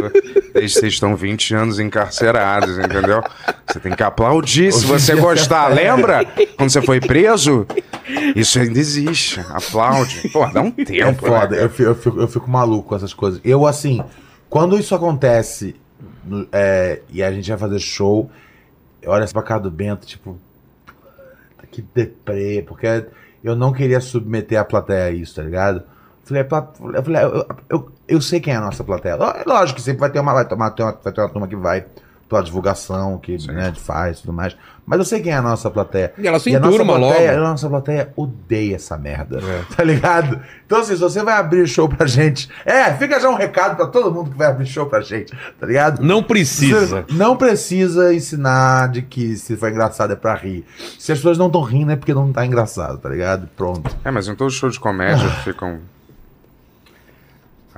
desde 0.54 0.74
que 0.76 0.80
vocês 0.80 0.94
estão 0.94 1.16
20 1.16 1.56
anos 1.56 1.80
encarcerados, 1.80 2.78
entendeu? 2.78 3.24
Você 3.66 3.80
tem 3.80 3.94
que 3.96 4.04
aplaudir 4.04 4.72
se 4.74 4.86
você 4.86 5.16
gostar. 5.16 5.72
é. 5.72 5.76
Lembra 5.76 6.26
quando 6.58 6.70
você 6.70 6.82
foi 6.82 7.00
preso? 7.00 7.66
Isso 8.36 8.60
ainda 8.60 8.78
existe. 8.78 9.40
Aplaude. 9.52 10.30
Pô, 10.34 10.46
dá 10.48 10.62
um 10.62 10.72
tempo, 10.72 11.26
É 11.26 11.30
foda, 11.30 11.56
né, 11.56 11.64
eu, 11.64 11.70
fico, 11.70 11.84
eu, 11.90 11.96
fico, 11.96 12.22
eu 12.22 12.28
fico 12.28 12.50
maluco 12.50 12.90
com 12.90 12.96
essas 12.96 13.14
coisas. 13.14 13.40
Eu, 13.44 13.66
assim, 13.66 14.04
quando 14.50 14.78
isso 14.78 14.94
acontece 14.94 15.76
no- 16.30 16.48
é, 16.52 17.02
e 17.10 17.22
a 17.24 17.32
gente 17.32 17.50
vai 17.50 17.58
fazer 17.58 17.80
show, 17.80 18.30
eu 19.02 19.12
olho 19.12 19.24
assim 19.24 19.34
pra 19.34 19.42
cara 19.44 19.62
do 19.62 19.72
Bento, 19.72 20.06
tipo, 20.06 20.38
"Puta, 20.86 21.68
que 21.68 21.82
deprê, 21.82 22.64
porque 22.68 23.06
eu 23.44 23.56
não 23.56 23.72
queria 23.74 24.00
submeter 24.00 24.60
a 24.60 24.66
plateia 24.66 25.06
a 25.06 25.12
isso, 25.12 25.36
tá 25.36 25.42
ligado? 25.44 25.84
Falei, 26.24 26.44
é 26.44 26.46
eu, 26.98 27.04
falei, 27.04 27.24
eu, 27.24 27.46
eu, 27.70 27.92
eu 28.08 28.22
sei 28.22 28.40
quem 28.40 28.54
é 28.54 28.58
a 28.58 28.62
nossa 28.62 28.84
plateia. 28.84 29.16
Ló- 29.16 29.34
Lógico 29.48 29.78
que 29.78 29.82
sempre 29.84 30.02
vai 30.02 30.12
ter 30.12 30.20
uma, 30.20 30.34
vai 30.34 30.48
tomar, 30.48 30.70
vai 30.76 31.12
ter 31.14 31.22
uma 31.22 31.30
turma 31.30 31.48
que 31.48 31.56
vai 31.56 31.86
pela 32.30 32.44
divulgação, 32.44 33.18
que 33.18 33.38
né, 33.48 33.74
faz 33.76 34.20
e 34.20 34.22
tudo 34.22 34.34
mais. 34.34 34.56
Mas 34.86 35.00
eu 35.00 35.06
sei 35.06 35.20
quem 35.20 35.32
é 35.32 35.36
a 35.36 35.42
nossa 35.42 35.70
plateia. 35.70 36.14
E 36.18 36.28
ela 36.28 36.40
se 36.40 36.56
a 36.56 36.60
nossa 36.60 36.84
plateia, 36.84 37.32
logo. 37.34 37.46
a 37.46 37.50
nossa 37.50 37.70
plateia 37.70 38.14
odeia 38.16 38.76
essa 38.76 38.98
merda. 38.98 39.40
Tá 39.76 39.84
ligado? 39.84 40.40
Então, 40.66 40.80
assim, 40.80 40.94
se 40.96 41.00
você 41.00 41.24
vai 41.24 41.36
abrir 41.36 41.66
show 41.68 41.88
pra 41.88 42.06
gente. 42.06 42.50
É, 42.66 42.94
fica 42.96 43.20
já 43.20 43.30
um 43.30 43.36
recado 43.36 43.76
pra 43.76 43.88
todo 43.88 44.12
mundo 44.12 44.32
que 44.32 44.38
vai 44.38 44.48
abrir 44.48 44.66
show 44.66 44.86
pra 44.86 45.02
gente, 45.02 45.32
tá 45.60 45.66
ligado? 45.66 46.04
Não 46.04 46.22
precisa. 46.22 47.06
Você 47.08 47.14
não 47.14 47.38
precisa 47.38 48.14
ensinar 48.14 48.90
de 48.90 49.02
que 49.02 49.38
se 49.38 49.56
for 49.56 49.70
engraçado 49.70 50.12
é 50.14 50.16
pra 50.16 50.36
rir. 50.36 50.66
Se 50.98 51.12
as 51.12 51.20
pessoas 51.20 51.38
não 51.38 51.48
estão 51.48 51.62
rindo 51.62 51.92
é 51.92 51.96
porque 51.96 52.14
não 52.14 52.32
tá 52.34 52.46
engraçado, 52.46 52.98
tá 52.98 53.10
ligado? 53.10 53.48
Pronto. 53.56 53.96
É, 54.04 54.12
mas 54.12 54.28
em 54.28 54.36
todo 54.36 54.50
show 54.52 54.70
de 54.70 54.80
comédia 54.80 55.30
ficam. 55.44 55.80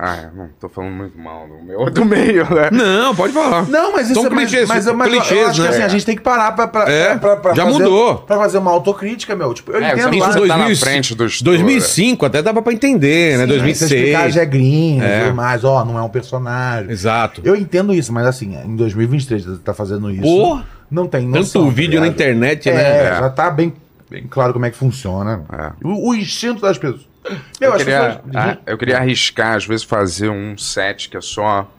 Ah, 0.04 0.16
é, 0.16 0.30
não 0.36 0.48
tô 0.60 0.68
falando 0.68 0.94
muito 0.94 1.16
mal 1.16 1.46
do 1.46 1.62
meu 1.64 1.88
do 1.88 2.04
meio, 2.04 2.42
né? 2.52 2.70
Não, 2.72 3.14
pode 3.14 3.32
falar. 3.32 3.68
Não, 3.68 3.92
mas 3.92 4.10
isso 4.10 4.20
São 4.20 4.26
é 4.26 4.34
clichês, 4.34 4.68
mas, 4.68 4.84
mas, 4.86 4.86
eu- 5.08 5.14
eu 5.14 5.20
clichês, 5.22 5.48
acho 5.50 5.54
que 5.54 5.62
né? 5.62 5.68
assim, 5.68 5.82
a 5.82 5.88
gente 5.88 6.04
tem 6.04 6.16
que 6.16 6.22
parar 6.22 6.50
pra, 6.56 6.66
pra, 6.66 6.90
É, 6.90 7.16
pra- 7.16 7.36
pra 7.36 7.54
já 7.54 7.64
fazer, 7.64 7.78
mudou. 7.78 8.16
Pra 8.18 8.36
fazer 8.36 8.58
uma 8.58 8.72
autocrítica, 8.72 9.36
meu. 9.36 9.54
Tipo, 9.54 9.70
eu 9.70 9.80
É, 9.80 9.92
entendo 9.92 10.12
Isso 10.16 10.26
tá 10.48 10.56
na 10.56 10.56
2000, 10.56 10.76
frente 10.76 11.14
do 11.14 11.24
estouro. 11.24 11.56
2005 11.56 12.26
até 12.26 12.42
dava 12.42 12.60
pra 12.60 12.72
entender, 12.72 13.38
né? 13.38 13.46
Sim, 13.46 13.52
as 13.52 13.62
2006. 13.62 14.34
regrinhas 14.34 15.04
É. 15.08 15.20
e 15.20 15.24
tudo 15.26 15.34
mais, 15.36 15.62
ó, 15.62 15.84
não 15.84 15.96
é 15.96 16.02
um 16.02 16.08
personagem. 16.08 16.90
Exato. 16.90 17.40
Eu 17.44 17.54
entendo 17.54 17.94
isso, 17.94 18.12
mas 18.12 18.26
assim, 18.26 18.56
em 18.64 18.74
2023 18.74 19.44
você 19.44 19.58
tá 19.62 19.72
fazendo 19.72 20.10
isso. 20.10 20.22
Pô, 20.22 20.58
não 20.90 21.06
tem 21.06 21.26
Tanto 21.26 21.36
noção. 21.38 21.70
vídeo 21.70 21.94
tá 22.00 22.00
na 22.00 22.08
internet, 22.08 22.68
É, 22.68 22.74
né? 22.74 22.82
É. 23.06 23.16
já 23.20 23.30
tá 23.30 23.48
bem, 23.50 23.72
bem 24.10 24.26
claro 24.28 24.52
como 24.52 24.66
é 24.66 24.70
que 24.70 24.76
funciona. 24.76 25.44
É. 25.52 25.70
O, 25.86 26.10
o 26.10 26.14
instinto 26.16 26.60
das 26.60 26.76
pessoas. 26.76 27.11
Eu 27.60 27.72
as 27.72 27.78
queria, 27.78 28.20
ah, 28.34 28.58
eu 28.66 28.76
queria 28.76 28.98
arriscar, 28.98 29.56
às 29.56 29.66
vezes, 29.66 29.84
fazer 29.84 30.28
um 30.28 30.56
set 30.58 31.08
que 31.08 31.16
é 31.16 31.20
só 31.20 31.70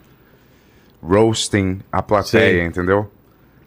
roasting 1.02 1.80
a 1.92 2.02
plateia, 2.02 2.60
Sei. 2.60 2.64
entendeu? 2.64 3.10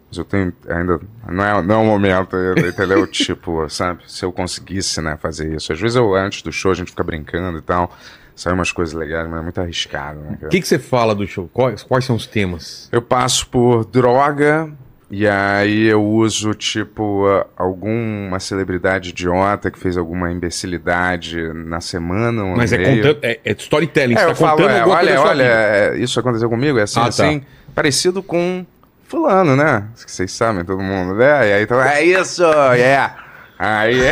Mas 0.09 0.17
eu 0.17 0.25
tenho 0.25 0.53
ainda. 0.67 0.99
Não 1.29 1.43
é, 1.43 1.61
não 1.61 1.75
é 1.75 1.77
o 1.77 1.85
momento, 1.85 2.35
entendeu? 2.57 3.05
tipo, 3.11 3.69
sabe? 3.69 4.03
Se 4.07 4.23
eu 4.23 4.31
conseguisse, 4.31 5.01
né, 5.01 5.17
fazer 5.17 5.53
isso. 5.53 5.71
Às 5.71 5.79
vezes 5.79 5.95
eu, 5.95 6.15
antes 6.15 6.41
do 6.41 6.51
show, 6.51 6.71
a 6.71 6.75
gente 6.75 6.91
fica 6.91 7.03
brincando 7.03 7.59
e 7.59 7.61
tal. 7.61 7.95
Sai 8.35 8.53
umas 8.53 8.71
coisas 8.71 8.93
legais, 8.93 9.27
mas 9.27 9.39
é 9.39 9.43
muito 9.43 9.59
arriscado, 9.59 10.19
né? 10.19 10.37
O 10.43 10.49
que, 10.49 10.61
que 10.61 10.67
você 10.67 10.77
fala 10.77 11.15
do 11.15 11.25
show? 11.25 11.49
Quais, 11.51 11.81
quais 11.81 12.05
são 12.05 12.15
os 12.15 12.27
temas? 12.27 12.87
Eu 12.91 13.01
passo 13.01 13.47
por 13.47 13.83
droga 13.85 14.71
e 15.09 15.25
aí 15.25 15.85
eu 15.85 16.03
uso, 16.03 16.53
tipo, 16.53 17.25
alguma 17.55 18.39
celebridade 18.41 19.11
idiota 19.11 19.71
que 19.71 19.79
fez 19.79 19.97
alguma 19.97 20.29
imbecilidade 20.31 21.41
na 21.53 21.79
semana. 21.79 22.43
no 22.43 22.57
Mas 22.57 22.73
é, 22.73 22.77
contando, 22.77 23.19
é, 23.21 23.39
é 23.45 23.51
storytelling. 23.53 24.15
É, 24.15 24.19
você 24.19 24.25
eu 24.25 24.29
tá 24.29 24.35
falo, 24.35 24.57
contando 24.57 24.75
é, 24.75 24.85
olha, 24.85 25.21
olha, 25.21 25.43
é, 25.43 25.97
isso 25.97 26.19
aconteceu 26.19 26.49
comigo, 26.49 26.77
é 26.77 26.81
assim, 26.83 26.99
Ah, 26.99 27.03
tá. 27.03 27.09
assim, 27.09 27.41
parecido 27.73 28.21
com 28.21 28.65
fulano, 29.07 29.55
né? 29.55 29.85
Que 30.03 30.11
vocês 30.11 30.31
sabem, 30.31 30.65
todo 30.65 30.83
mundo, 30.83 31.15
né? 31.15 31.49
E 31.49 31.53
aí, 31.53 31.63
então, 31.63 31.81
é 31.81 32.03
isso, 32.03 32.43
yeah! 32.73 33.15
Aí, 33.57 34.01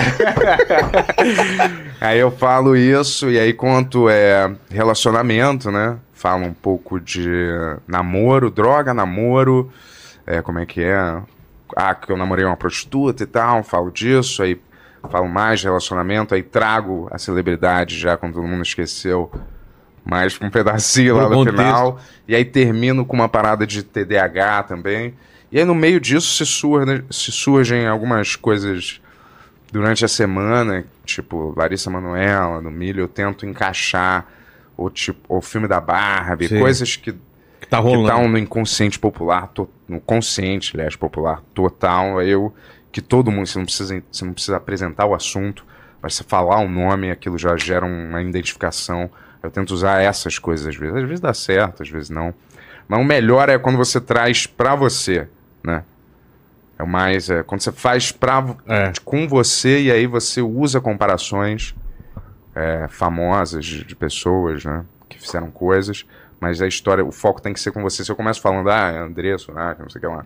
aí 2.02 2.18
eu 2.20 2.32
falo 2.32 2.76
isso 2.76 3.30
e 3.30 3.38
aí 3.38 3.54
conto 3.54 4.10
é, 4.10 4.50
relacionamento, 4.72 5.70
né? 5.70 5.98
Falo 6.14 6.46
um 6.46 6.54
pouco 6.54 7.00
de 7.00 7.28
namoro, 7.88 8.50
droga, 8.50 8.94
namoro, 8.94 9.72
é, 10.26 10.42
como 10.42 10.60
é 10.60 10.66
que 10.66 10.84
é? 10.84 11.22
Ah, 11.76 11.96
que 11.96 12.12
eu 12.12 12.18
namorei 12.18 12.46
uma 12.46 12.58
prostituta 12.58 13.24
e 13.24 13.26
tal, 13.26 13.64
falo 13.64 13.92
disso, 13.92 14.42
aí 14.44 14.60
falo 15.10 15.28
mais 15.28 15.60
de 15.60 15.68
relacionamento, 15.68 16.34
aí 16.34 16.42
trago 16.42 17.08
a 17.12 17.18
celebridade 17.18 17.98
já 17.98 18.18
quando 18.18 18.34
todo 18.34 18.48
mundo 18.48 18.64
esqueceu, 18.64 19.32
mais 20.04 20.40
um 20.42 20.50
pedacinho 20.50 21.18
lá 21.18 21.30
no 21.30 21.46
final. 21.46 22.00
E 22.28 22.36
aí 22.36 22.46
termino 22.46 23.06
com 23.06 23.16
uma 23.16 23.30
parada 23.30 23.66
de 23.66 23.84
TDAH 23.84 24.64
também. 24.64 25.14
E 25.52 25.60
aí 25.60 25.66
no 25.66 25.76
meio 25.76 26.00
disso 26.00 26.44
se, 26.44 26.52
se 27.12 27.32
surgem 27.32 27.88
algumas 27.88 28.36
coisas 28.36 29.02
durante 29.72 30.06
a 30.06 30.08
semana, 30.08 30.86
tipo 31.06 31.54
Larissa 31.56 31.90
Manoela, 31.90 32.62
no 32.62 32.72
Milho, 32.72 33.02
eu 33.02 33.08
tento 33.08 33.46
encaixar 33.46 34.26
o 34.78 34.90
tipo 34.90 35.20
o 35.30 35.42
filme 35.42 35.68
da 35.68 35.80
Barbie, 35.80 36.48
Sim. 36.48 36.60
coisas 36.60 36.96
que 36.96 37.16
Que 37.66 37.70
tá 37.72 37.78
que 37.78 37.84
rolando. 37.84 38.08
estão 38.08 38.28
no 38.28 38.38
inconsciente 38.38 39.00
popular, 39.00 39.48
to- 39.48 39.70
no 39.88 40.00
consciente, 40.00 40.72
aliás, 40.76 40.96
popular 40.96 41.42
total, 41.54 42.22
eu 42.22 42.54
que 42.92 43.02
todo 43.02 43.30
mundo, 43.32 43.48
você 43.48 43.58
não 43.58 43.66
precisa, 43.66 44.02
você 44.12 44.24
não 44.24 44.32
precisa 44.34 44.56
apresentar 44.58 45.06
o 45.06 45.14
assunto, 45.14 45.66
mas 46.02 46.14
você 46.16 46.24
falar 46.24 46.60
o 46.60 46.70
nome, 46.70 47.12
aquilo 47.12 47.38
já 47.38 47.58
gera 47.58 47.86
uma 47.86 48.22
identificação. 48.22 49.10
Eu 49.44 49.52
tento 49.52 49.72
usar 49.72 50.02
essas 50.02 50.40
coisas 50.40 50.66
às 50.68 50.76
vezes, 50.76 50.96
às 50.96 51.02
vezes 51.04 51.20
dá 51.20 51.34
certo, 51.34 51.84
às 51.84 51.90
vezes 51.90 52.10
não. 52.10 52.34
Mas 52.88 53.00
o 53.00 53.04
melhor 53.04 53.50
é 53.50 53.58
quando 53.58 53.78
você 53.78 54.00
traz 54.00 54.48
pra 54.48 54.76
você, 54.76 55.28
né? 55.64 55.84
É 56.80 56.84
o 56.84 56.88
mais 56.88 57.30
é 57.30 57.42
quando 57.44 57.62
você 57.62 57.72
faz 57.72 58.12
pra, 58.12 58.44
É. 58.68 58.92
com 59.04 59.28
você 59.28 59.82
e 59.82 59.92
aí 59.92 60.06
você 60.08 60.42
usa 60.42 60.80
comparações 60.80 61.76
é, 62.54 62.88
famosas 62.90 63.66
de, 63.66 63.84
de 63.84 63.96
pessoas, 63.96 64.64
né? 64.64 64.86
Que 65.10 65.20
fizeram 65.20 65.50
coisas, 65.52 66.06
mas 66.46 66.62
a 66.62 66.68
história, 66.68 67.04
o 67.04 67.12
foco 67.12 67.42
tem 67.42 67.52
que 67.54 67.60
ser 67.60 67.72
com 67.72 67.82
você. 67.82 68.06
Se 68.06 68.12
eu 68.12 68.16
começo 68.16 68.40
falando, 68.40 68.70
ah, 68.70 68.92
é 68.92 69.00
André 69.00 69.36
Surak, 69.38 69.82
não 69.82 69.90
sei 69.90 69.98
o 69.98 70.02
que 70.02 70.08
lá. 70.08 70.24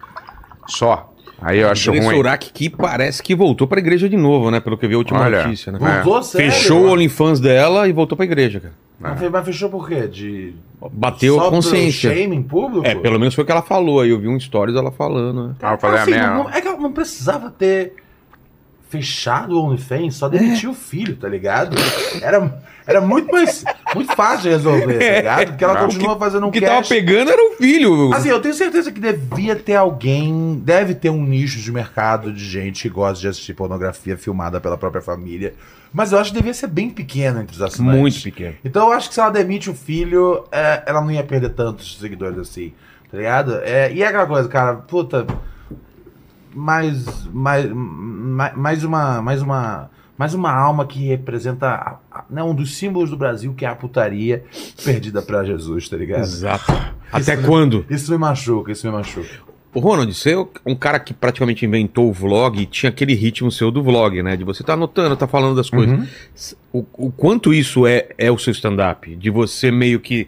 Só. 0.67 1.13
Aí 1.41 1.59
eu 1.59 1.69
acho 1.69 1.89
André 1.91 2.03
ruim. 2.03 2.15
Surak 2.17 2.51
que 2.51 2.69
parece 2.69 3.23
que 3.23 3.33
voltou 3.33 3.65
pra 3.67 3.79
igreja 3.79 4.09
de 4.09 4.17
novo, 4.17 4.51
né? 4.51 4.59
Pelo 4.59 4.77
que 4.77 4.83
eu 4.85 4.89
vi 4.89 4.95
a 4.95 4.97
última 4.97 5.21
Olha, 5.21 5.43
notícia, 5.43 5.71
né? 5.71 5.79
É. 5.81 6.01
Voltou, 6.03 6.21
sério? 6.23 6.51
Fechou 6.51 6.81
o 6.87 6.91
OnlyFans 6.91 7.39
dela 7.39 7.87
e 7.87 7.93
voltou 7.93 8.17
pra 8.17 8.25
igreja, 8.25 8.59
cara. 8.59 8.73
Mas 8.99 9.17
fe- 9.17 9.29
Mas 9.29 9.45
fechou 9.45 9.69
por 9.69 9.87
quê? 9.87 10.05
De... 10.07 10.53
Bateu 10.91 11.35
Só 11.35 11.47
a 11.47 11.49
consciência. 11.49 12.09
Pelo 12.09 12.21
shaming 12.21 12.43
público? 12.43 12.85
É, 12.85 12.95
pelo 12.95 13.17
menos 13.17 13.33
foi 13.33 13.43
o 13.43 13.45
que 13.45 13.51
ela 13.53 13.61
falou. 13.61 14.01
Aí 14.01 14.09
eu 14.09 14.19
vi 14.19 14.27
um 14.27 14.37
stories 14.37 14.75
dela 14.75 14.91
falando, 14.91 15.47
né? 15.47 15.55
Ah, 15.61 15.71
eu 15.75 15.77
falei, 15.77 15.99
Assim, 16.01 16.11
a 16.11 16.15
minha... 16.17 16.33
não- 16.43 16.49
é 16.49 16.59
que 16.59 16.67
ela 16.67 16.77
não 16.77 16.91
precisava 16.91 17.49
ter 17.49 17.93
fechado 18.89 19.53
o 19.57 19.63
OnlyFans, 19.65 20.15
só 20.15 20.27
demitiu 20.27 20.71
o 20.71 20.73
filho, 20.73 21.15
tá 21.15 21.29
ligado? 21.29 21.77
Era, 22.21 22.61
era 22.89 23.01
muito 23.01 23.31
mais 23.31 23.63
muito 23.93 24.15
fácil 24.15 24.41
de 24.43 24.49
resolver, 24.49 24.97
tá 24.99 25.15
ligado? 25.17 25.47
Porque 25.49 25.63
ela 25.63 25.75
continua 25.85 26.17
fazendo 26.17 26.45
um 26.45 26.49
O 26.49 26.51
que 26.51 26.59
cash. 26.59 26.69
tava 26.69 26.87
pegando 26.87 27.31
era 27.31 27.41
o 27.51 27.55
filho. 27.55 28.13
Assim, 28.13 28.29
eu 28.29 28.41
tenho 28.41 28.53
certeza 28.53 28.91
que 28.91 28.99
devia 28.99 29.55
ter 29.55 29.75
alguém, 29.75 30.59
deve 30.63 30.95
ter 30.95 31.09
um 31.09 31.23
nicho 31.23 31.59
de 31.59 31.71
mercado 31.71 32.33
de 32.33 32.43
gente 32.43 32.81
que 32.83 32.89
gosta 32.89 33.19
de 33.21 33.27
assistir 33.27 33.53
pornografia 33.53 34.17
filmada 34.17 34.59
pela 34.59 34.77
própria 34.77 35.01
família. 35.01 35.53
Mas 35.93 36.11
eu 36.11 36.19
acho 36.19 36.31
que 36.31 36.37
devia 36.37 36.53
ser 36.53 36.67
bem 36.67 36.89
pequeno 36.89 37.41
entre 37.41 37.55
os 37.55 37.61
assinantes. 37.61 37.99
Muito 37.99 38.21
pequeno. 38.21 38.55
Então 38.63 38.87
eu 38.87 38.93
acho 38.93 39.07
que 39.09 39.13
se 39.15 39.19
ela 39.19 39.29
demite 39.31 39.69
o 39.69 39.73
filho, 39.75 40.45
é, 40.51 40.83
ela 40.85 41.01
não 41.01 41.11
ia 41.11 41.23
perder 41.23 41.49
tantos 41.49 41.97
seguidores 41.99 42.37
assim, 42.37 42.73
tá 43.11 43.17
ligado? 43.17 43.59
É, 43.63 43.91
e 43.91 44.03
é 44.03 44.07
aquela 44.07 44.27
coisa, 44.27 44.47
cara, 44.49 44.75
puta. 44.75 45.25
Mais, 46.53 47.05
mais, 47.31 47.69
mais, 47.71 48.55
mais 48.55 48.83
uma. 48.83 49.21
Mais 49.21 49.41
uma. 49.41 49.89
Mas 50.19 50.33
uma 50.33 50.51
alma 50.51 50.85
que 50.85 51.07
representa 51.07 51.67
a- 51.69 51.97
a- 52.11 52.25
né, 52.29 52.43
um 52.43 52.53
dos 52.53 52.75
símbolos 52.75 53.09
do 53.09 53.15
Brasil, 53.15 53.53
que 53.53 53.63
é 53.63 53.69
a 53.69 53.73
putaria 53.75 54.43
perdida 54.83 55.21
pra 55.21 55.45
Jesus, 55.45 55.87
tá 55.87 55.95
ligado? 55.95 56.19
Exato. 56.23 56.65
Até 57.09 57.35
Isso- 57.35 57.43
quando? 57.47 57.85
Isso 57.89 58.11
me 58.11 58.17
machuca, 58.17 58.69
isso 58.69 58.85
me 58.85 58.91
machuca. 58.91 59.29
O 59.73 59.79
Ronald, 59.79 60.13
você 60.13 60.33
é 60.33 60.45
um 60.65 60.75
cara 60.75 60.99
que 60.99 61.13
praticamente 61.13 61.63
inventou 61.65 62.09
o 62.09 62.11
vlog 62.13 62.59
e 62.61 62.65
tinha 62.65 62.89
aquele 62.89 63.13
ritmo 63.13 63.49
seu 63.49 63.71
do 63.71 63.81
vlog, 63.81 64.21
né? 64.21 64.35
De 64.35 64.43
você 64.43 64.61
tá 64.61 64.73
anotando, 64.73 65.15
tá 65.15 65.27
falando 65.27 65.55
das 65.55 65.69
coisas. 65.69 65.97
Uhum. 65.97 66.07
O, 66.73 67.07
o 67.07 67.11
quanto 67.11 67.53
isso 67.53 67.87
é, 67.87 68.09
é 68.17 68.29
o 68.29 68.37
seu 68.37 68.51
stand-up? 68.51 69.15
De 69.15 69.29
você 69.29 69.71
meio 69.71 69.99
que 70.01 70.27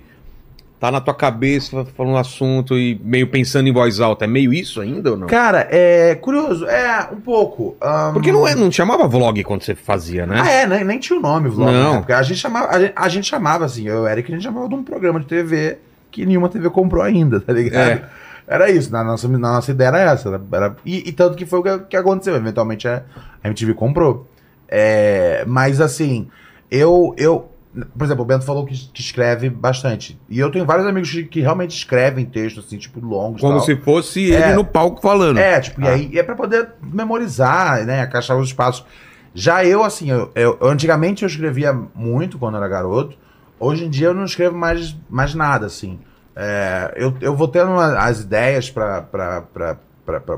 tá 0.81 0.91
na 0.91 0.99
tua 0.99 1.13
cabeça 1.13 1.85
falando 1.95 2.13
um 2.13 2.17
assunto 2.17 2.75
e 2.75 2.99
meio 3.03 3.27
pensando 3.27 3.69
em 3.69 3.71
voz 3.71 3.99
alta. 3.99 4.25
É 4.25 4.27
meio 4.27 4.51
isso 4.51 4.81
ainda 4.81 5.11
ou 5.11 5.17
não? 5.17 5.27
Cara, 5.27 5.67
é 5.69 6.15
curioso, 6.15 6.65
é 6.65 7.07
um 7.13 7.21
pouco. 7.21 7.77
ahn, 7.79 8.13
Porque 8.13 8.31
não, 8.31 8.47
é, 8.47 8.55
não 8.55 8.71
chamava 8.71 9.07
vlog 9.07 9.43
quando 9.43 9.61
você 9.61 9.75
fazia, 9.75 10.25
né? 10.25 10.41
Ah, 10.43 10.49
é, 10.49 10.65
nem, 10.65 10.83
nem 10.83 10.97
tinha 10.99 11.19
o 11.19 11.21
nome 11.21 11.49
vlog. 11.49 11.71
Não. 11.71 11.93
Né? 11.93 11.97
Porque 11.99 12.13
a 12.13 12.23
gente 12.23 12.39
chamava, 12.39 12.67
a 12.71 12.79
gente, 12.79 12.93
a 12.95 13.07
gente 13.09 13.27
chamava 13.27 13.63
assim, 13.63 13.87
eu 13.87 13.97
e 13.97 13.99
o 13.99 14.07
Eric, 14.07 14.31
a 14.31 14.35
gente 14.35 14.43
chamava 14.43 14.67
de 14.67 14.73
um 14.73 14.83
programa 14.83 15.19
de 15.19 15.27
TV 15.27 15.77
que 16.09 16.25
nenhuma 16.25 16.49
TV 16.49 16.67
comprou 16.71 17.03
ainda, 17.03 17.39
tá 17.39 17.53
ligado? 17.53 17.89
É. 17.89 18.03
Era 18.47 18.71
isso, 18.71 18.91
na 18.91 19.03
nossa, 19.03 19.27
na 19.27 19.37
nossa 19.37 19.69
ideia 19.69 19.89
era 19.89 19.99
essa. 20.11 20.29
Era, 20.29 20.41
era- 20.51 20.75
e, 20.83 21.07
e 21.07 21.11
tanto 21.11 21.37
que 21.37 21.45
foi 21.45 21.59
o 21.59 21.63
que, 21.63 21.77
que 21.91 21.95
aconteceu. 21.95 22.35
Eventualmente 22.35 22.87
a, 22.87 23.03
a 23.43 23.47
MTV 23.47 23.75
comprou. 23.75 24.27
É, 24.67 25.43
mas 25.45 25.79
assim, 25.79 26.27
eu, 26.71 27.13
eu. 27.17 27.50
Por 27.97 28.03
exemplo, 28.03 28.23
o 28.23 28.25
Bento 28.25 28.43
falou 28.43 28.65
que, 28.65 28.75
que 28.89 28.99
escreve 29.01 29.49
bastante. 29.49 30.19
E 30.29 30.37
eu 30.37 30.51
tenho 30.51 30.65
vários 30.65 30.85
amigos 30.85 31.09
que, 31.09 31.23
que 31.23 31.39
realmente 31.41 31.71
escrevem 31.75 32.25
textos, 32.25 32.65
assim, 32.65 32.77
tipo, 32.77 32.99
longos. 32.99 33.39
e 33.39 33.41
Como 33.41 33.57
tal. 33.57 33.65
se 33.65 33.75
fosse 33.77 34.33
É. 34.35 34.47
ele 34.47 34.53
no 34.55 34.65
palco 34.65 35.01
falando. 35.01 35.37
É, 35.39 35.59
tipo, 35.61 35.79
e 35.81 35.87
Ah. 35.87 35.91
aí 35.91 36.19
é 36.19 36.23
pra 36.23 36.35
poder 36.35 36.67
memorizar, 36.81 37.85
né? 37.85 38.03
Encaixar 38.03 38.37
os 38.37 38.47
espaços. 38.49 38.85
Já 39.33 39.63
eu, 39.63 39.83
assim, 39.83 40.09
eu, 40.11 40.29
eu- 40.35 40.57
antigamente 40.61 41.23
eu 41.23 41.27
escrevia 41.27 41.73
muito 41.95 42.37
quando 42.37 42.57
era 42.57 42.67
garoto. 42.67 43.15
Hoje 43.57 43.85
em 43.85 43.89
dia 43.89 44.07
eu 44.07 44.13
não 44.13 44.25
escrevo 44.25 44.57
mais, 44.57 44.93
mais 45.09 45.33
nada, 45.33 45.65
assim. 45.67 45.97
É, 46.35 46.93
eu, 46.97 47.13
eu 47.21 47.35
vou 47.35 47.47
tendo 47.47 47.71
as 47.79 48.19
ideias 48.21 48.69
para 48.69 49.05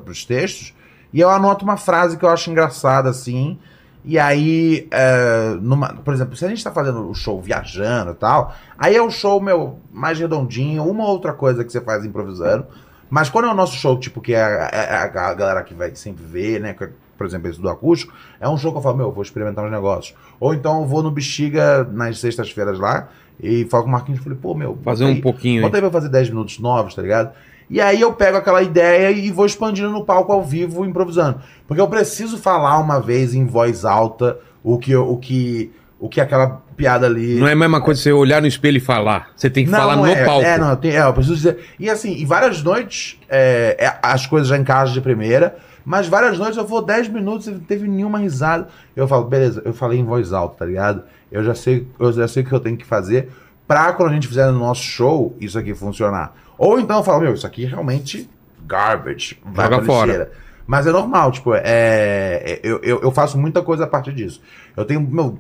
os 0.10 0.26
textos 0.26 0.74
e 1.12 1.20
eu 1.20 1.30
anoto 1.30 1.64
uma 1.64 1.78
frase 1.78 2.18
que 2.18 2.26
eu 2.26 2.30
acho 2.30 2.52
engraçada, 2.52 3.10
assim. 3.10 3.58
E 4.06 4.20
aí, 4.20 4.88
é, 4.92 5.56
numa- 5.62 5.94
por 5.94 6.14
exemplo, 6.14 6.36
se 6.36 6.44
a 6.46 6.50
gente 6.50 6.64
tá 6.64 6.72
fazendo 6.72 7.10
o 7.10 7.14
show 7.16 7.42
viajando 7.42 8.12
e 8.12 8.16
tal, 8.16 8.54
aí 8.78 8.96
é 8.96 9.02
o 9.02 9.10
show, 9.10 9.40
meu, 9.42 9.80
mais 9.92 10.20
redondinho, 10.20 10.84
uma 10.84 11.06
outra 11.08 11.32
coisa 11.34 11.64
que 11.64 11.72
você 11.72 11.80
faz 11.80 12.04
improvisando. 12.04 12.66
Mas 13.10 13.30
quando 13.30 13.48
é 13.48 13.52
o 13.52 13.56
nosso 13.56 13.76
show, 13.76 13.98
tipo, 13.98 14.20
que 14.20 14.34
é 14.34 14.42
a, 14.44 14.70
é 14.74 14.96
a- 14.96 15.04
a 15.30 15.34
galera 15.34 15.64
que 15.64 15.74
vai 15.74 15.94
sempre 15.96 16.24
ver, 16.26 16.60
né? 16.60 16.76
é, 16.80 16.90
Por 17.18 17.28
exemplo, 17.28 17.48
esse 17.48 17.62
do 17.62 17.70
acústico, 17.70 18.12
é 18.42 18.50
um 18.50 18.58
show 18.58 18.72
que 18.72 18.80
eu 18.80 18.82
falo, 18.82 18.98
meu, 18.98 19.06
eu 19.08 19.12
vou 19.12 19.22
experimentar 19.24 19.64
uns 19.64 19.72
negócios. 19.72 20.18
Ou 20.40 20.54
então 20.54 20.82
eu 20.82 20.88
vou 20.88 21.02
no 21.04 21.12
Bexiga 21.12 21.84
nas 21.90 22.20
sextas-feiras 22.20 22.80
lá 22.80 23.08
e 23.40 23.66
falo 23.66 23.84
com 23.84 23.90
o 23.90 23.92
Marquinhos 23.94 24.20
e 24.20 24.24
falei, 24.24 24.38
pô, 24.42 24.54
meu. 24.56 24.78
Fazer 24.84 25.04
bota 25.06 25.14
um 25.14 25.16
aí- 25.18 25.22
pouquinho. 25.22 25.62
Bota 25.62 25.78
aí 25.78 25.82
pra 25.82 25.92
fazer 25.92 26.10
10 26.10 26.30
minutos 26.30 26.60
novos, 26.60 26.96
tá 26.96 27.02
ligado? 27.04 27.32
E 27.70 27.82
aí 27.82 28.02
eu 28.02 28.14
pego 28.14 28.38
aquela 28.38 28.62
ideia 28.62 29.12
e 29.12 29.32
vou 29.32 29.46
expandindo 29.46 29.90
no 29.90 30.06
palco 30.06 30.32
ao 30.32 30.44
vivo, 30.44 30.86
improvisando. 30.86 31.40
Porque 31.68 31.82
eu 31.82 31.88
preciso 31.88 32.38
falar 32.38 32.78
uma 32.80 33.00
vez 33.00 33.34
em 33.34 33.46
voz 33.46 33.86
alta 33.86 34.38
o 34.64 34.78
que, 34.78 34.96
o 34.96 35.18
que, 35.18 35.72
o 36.00 36.10
que 36.10 36.22
aquela 36.22 36.62
piada 36.76 37.06
ali. 37.06 37.40
Não 37.40 37.48
é 37.48 37.54
a 37.54 37.56
mesma 37.56 37.82
coisa 37.82 38.02
você 38.02 38.12
olhar 38.12 38.42
no 38.42 38.48
espelho 38.48 38.78
e 38.78 38.82
falar. 38.82 39.32
Você 39.36 39.50
tem 39.50 39.66
que 39.66 39.72
falar 39.72 39.96
no 39.96 40.06
é, 40.06 40.26
palco. 40.26 40.46
É, 40.46 40.58
não, 40.58 40.72
eu, 40.72 40.78
tenho- 40.78 40.96
é, 40.96 41.02
eu 41.08 41.14
preciso 41.14 41.36
dizer. 41.36 41.60
E 41.80 41.90
assim, 41.90 42.16
e 42.16 42.26
várias 42.26 42.62
noites 42.62 43.20
é, 43.30 43.76
é, 43.80 43.98
as 44.02 44.26
coisas 44.26 44.48
já 44.48 44.58
encaixam 44.58 44.94
de 44.94 45.02
primeira, 45.02 45.56
mas 45.86 46.08
várias 46.08 46.38
noites 46.38 46.58
eu 46.58 46.66
vou 46.66 46.82
10 46.82 47.10
minutos 47.10 47.48
e 47.48 47.52
não 47.52 47.60
teve 47.60 47.88
nenhuma 47.88 48.20
risada. 48.20 48.68
Eu 48.96 49.08
falo, 49.08 49.26
beleza, 49.26 49.62
eu 49.66 49.74
falei 49.74 50.00
em 50.00 50.06
voz 50.06 50.34
alta, 50.34 50.58
tá 50.60 50.66
ligado? 50.66 51.04
Eu 51.32 51.44
já 51.44 51.56
sei, 51.56 51.88
eu 52.00 52.12
já 52.12 52.28
sei 52.28 52.44
o 52.44 52.46
que 52.46 52.54
eu 52.54 52.60
tenho 52.60 52.78
que 52.78 52.86
fazer 52.86 53.30
pra 53.68 53.94
quando 53.94 54.12
a 54.12 54.14
gente 54.14 54.28
fizer 54.28 54.46
no 54.52 54.60
nosso 54.60 54.84
show, 54.84 55.36
isso 55.40 55.58
aqui 55.58 55.74
funcionar. 55.74 56.34
Ou 56.58 56.80
então 56.80 56.98
eu 56.98 57.04
falo, 57.04 57.22
meu, 57.22 57.34
isso 57.34 57.46
aqui 57.48 57.66
é 57.66 57.68
realmente 57.68 58.30
garbage. 58.66 59.40
Vai 59.46 59.70
Joga 59.70 59.86
fora. 59.86 60.06
lixeira. 60.06 60.32
Mas 60.66 60.88
é 60.88 60.92
normal, 60.92 61.32
tipo, 61.32 61.54
é, 61.54 61.62
é- 61.66 62.60
eu, 62.64 62.80
eu, 62.84 63.02
eu 63.02 63.12
faço 63.12 63.38
muita 63.38 63.62
coisa 63.62 63.84
a 63.84 63.88
partir 63.88 64.14
disso. 64.14 64.42
Eu 64.78 64.86
tenho, 64.86 65.02
meu, 65.02 65.38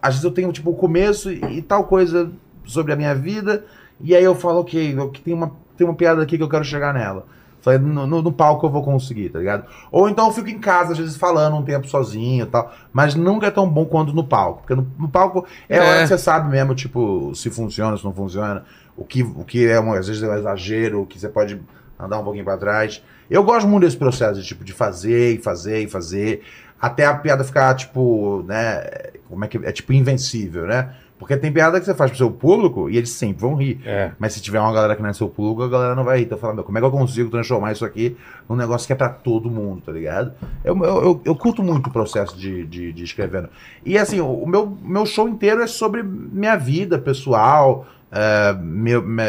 às 0.00 0.14
vezes 0.14 0.24
eu 0.24 0.30
tenho, 0.30 0.50
tipo, 0.52 0.70
o 0.70 0.74
começo 0.74 1.30
e, 1.30 1.58
e 1.58 1.62
tal 1.62 1.84
coisa 1.84 2.30
sobre 2.64 2.92
a 2.92 2.96
minha 2.96 3.14
vida, 3.14 3.64
e 4.00 4.14
aí 4.16 4.24
eu 4.24 4.34
falo, 4.34 4.60
ok, 4.60 4.94
eu, 4.98 5.08
tem, 5.22 5.34
uma, 5.34 5.52
tem 5.76 5.86
uma 5.86 5.94
piada 5.94 6.22
aqui 6.22 6.36
que 6.38 6.42
eu 6.42 6.48
quero 6.48 6.64
chegar 6.64 6.94
nela. 6.94 7.26
Falei, 7.60 7.78
no, 7.80 8.06
no, 8.06 8.22
no 8.22 8.32
palco 8.32 8.64
eu 8.66 8.70
vou 8.70 8.82
conseguir, 8.82 9.28
tá 9.28 9.40
ligado? 9.40 9.64
Ou 9.90 10.08
então 10.08 10.26
eu 10.26 10.32
fico 10.32 10.48
em 10.48 10.58
casa, 10.58 10.92
às 10.92 10.98
vezes, 10.98 11.16
falando 11.16 11.56
um 11.56 11.62
tempo 11.64 11.86
sozinho 11.88 12.44
e 12.44 12.48
tal, 12.48 12.72
mas 12.92 13.14
nunca 13.14 13.48
é 13.48 13.50
tão 13.50 13.68
bom 13.68 13.84
quanto 13.84 14.12
no 14.14 14.22
palco. 14.24 14.60
Porque 14.60 14.74
no, 14.74 14.86
no 14.98 15.08
palco 15.08 15.44
é, 15.68 15.76
É. 15.78 15.80
hora 15.80 16.00
que 16.02 16.06
você 16.08 16.16
sabe 16.18 16.48
mesmo, 16.48 16.74
tipo, 16.74 17.34
se 17.34 17.50
funciona, 17.50 17.96
se 17.96 18.04
não 18.04 18.12
funciona, 18.14 18.64
o 18.96 19.04
que, 19.04 19.22
o 19.22 19.44
que 19.44 19.66
é, 19.66 19.80
um, 19.80 19.92
às 19.92 20.08
vezes, 20.08 20.22
é 20.22 20.28
um 20.28 20.36
exagero, 20.36 21.02
o 21.02 21.06
que 21.06 21.18
você 21.18 21.28
pode 21.28 21.60
andar 21.98 22.18
um 22.18 22.24
pouquinho 22.24 22.44
pra 22.44 22.56
trás. 22.56 23.02
Eu 23.28 23.42
gosto 23.42 23.68
muito 23.68 23.84
desse 23.84 23.96
processo 23.96 24.40
de, 24.40 24.46
tipo, 24.46 24.64
de 24.64 24.72
fazer 24.72 25.34
e 25.34 25.38
fazer 25.38 25.80
e 25.80 25.88
fazer, 25.88 26.42
até 26.80 27.04
a 27.04 27.14
piada 27.14 27.44
ficar, 27.44 27.74
tipo, 27.74 28.44
né, 28.46 28.84
como 29.28 29.44
é 29.44 29.48
que 29.48 29.58
é, 29.58 29.72
tipo, 29.72 29.92
invencível, 29.92 30.66
né? 30.66 30.94
Porque 31.18 31.34
tem 31.34 31.50
piada 31.50 31.80
que 31.80 31.86
você 31.86 31.94
faz 31.94 32.10
pro 32.10 32.18
seu 32.18 32.30
público 32.30 32.90
e 32.90 32.96
eles 32.98 33.10
sempre 33.10 33.40
vão 33.40 33.54
rir. 33.54 33.80
É. 33.86 34.12
Mas 34.18 34.34
se 34.34 34.40
tiver 34.42 34.60
uma 34.60 34.72
galera 34.72 34.94
que 34.94 35.02
não 35.02 35.08
é 35.08 35.14
seu 35.14 35.28
público, 35.30 35.62
a 35.62 35.68
galera 35.68 35.94
não 35.94 36.04
vai 36.04 36.18
rir. 36.18 36.24
Então 36.24 36.36
fala, 36.36 36.52
meu, 36.52 36.62
como 36.62 36.76
é 36.76 36.80
que 36.80 36.86
eu 36.86 36.90
consigo 36.90 37.30
transformar 37.30 37.72
isso 37.72 37.86
aqui 37.86 38.16
num 38.46 38.54
negócio 38.54 38.86
que 38.86 38.92
é 38.92 38.96
pra 38.96 39.08
todo 39.08 39.50
mundo, 39.50 39.80
tá 39.80 39.92
ligado? 39.92 40.34
Eu, 40.62 40.76
eu, 40.76 41.02
eu, 41.02 41.22
eu 41.24 41.34
curto 41.34 41.62
muito 41.62 41.86
o 41.86 41.90
processo 41.90 42.36
de, 42.36 42.66
de, 42.66 42.92
de 42.92 43.02
escrevendo. 43.02 43.48
E 43.82 43.96
assim, 43.96 44.20
o, 44.20 44.26
o 44.26 44.46
meu, 44.46 44.76
meu 44.82 45.06
show 45.06 45.26
inteiro 45.26 45.62
é 45.62 45.66
sobre 45.66 46.02
minha 46.02 46.56
vida 46.56 46.98
pessoal, 46.98 47.86
é, 48.12 48.52
meu, 48.54 49.02
me- 49.02 49.22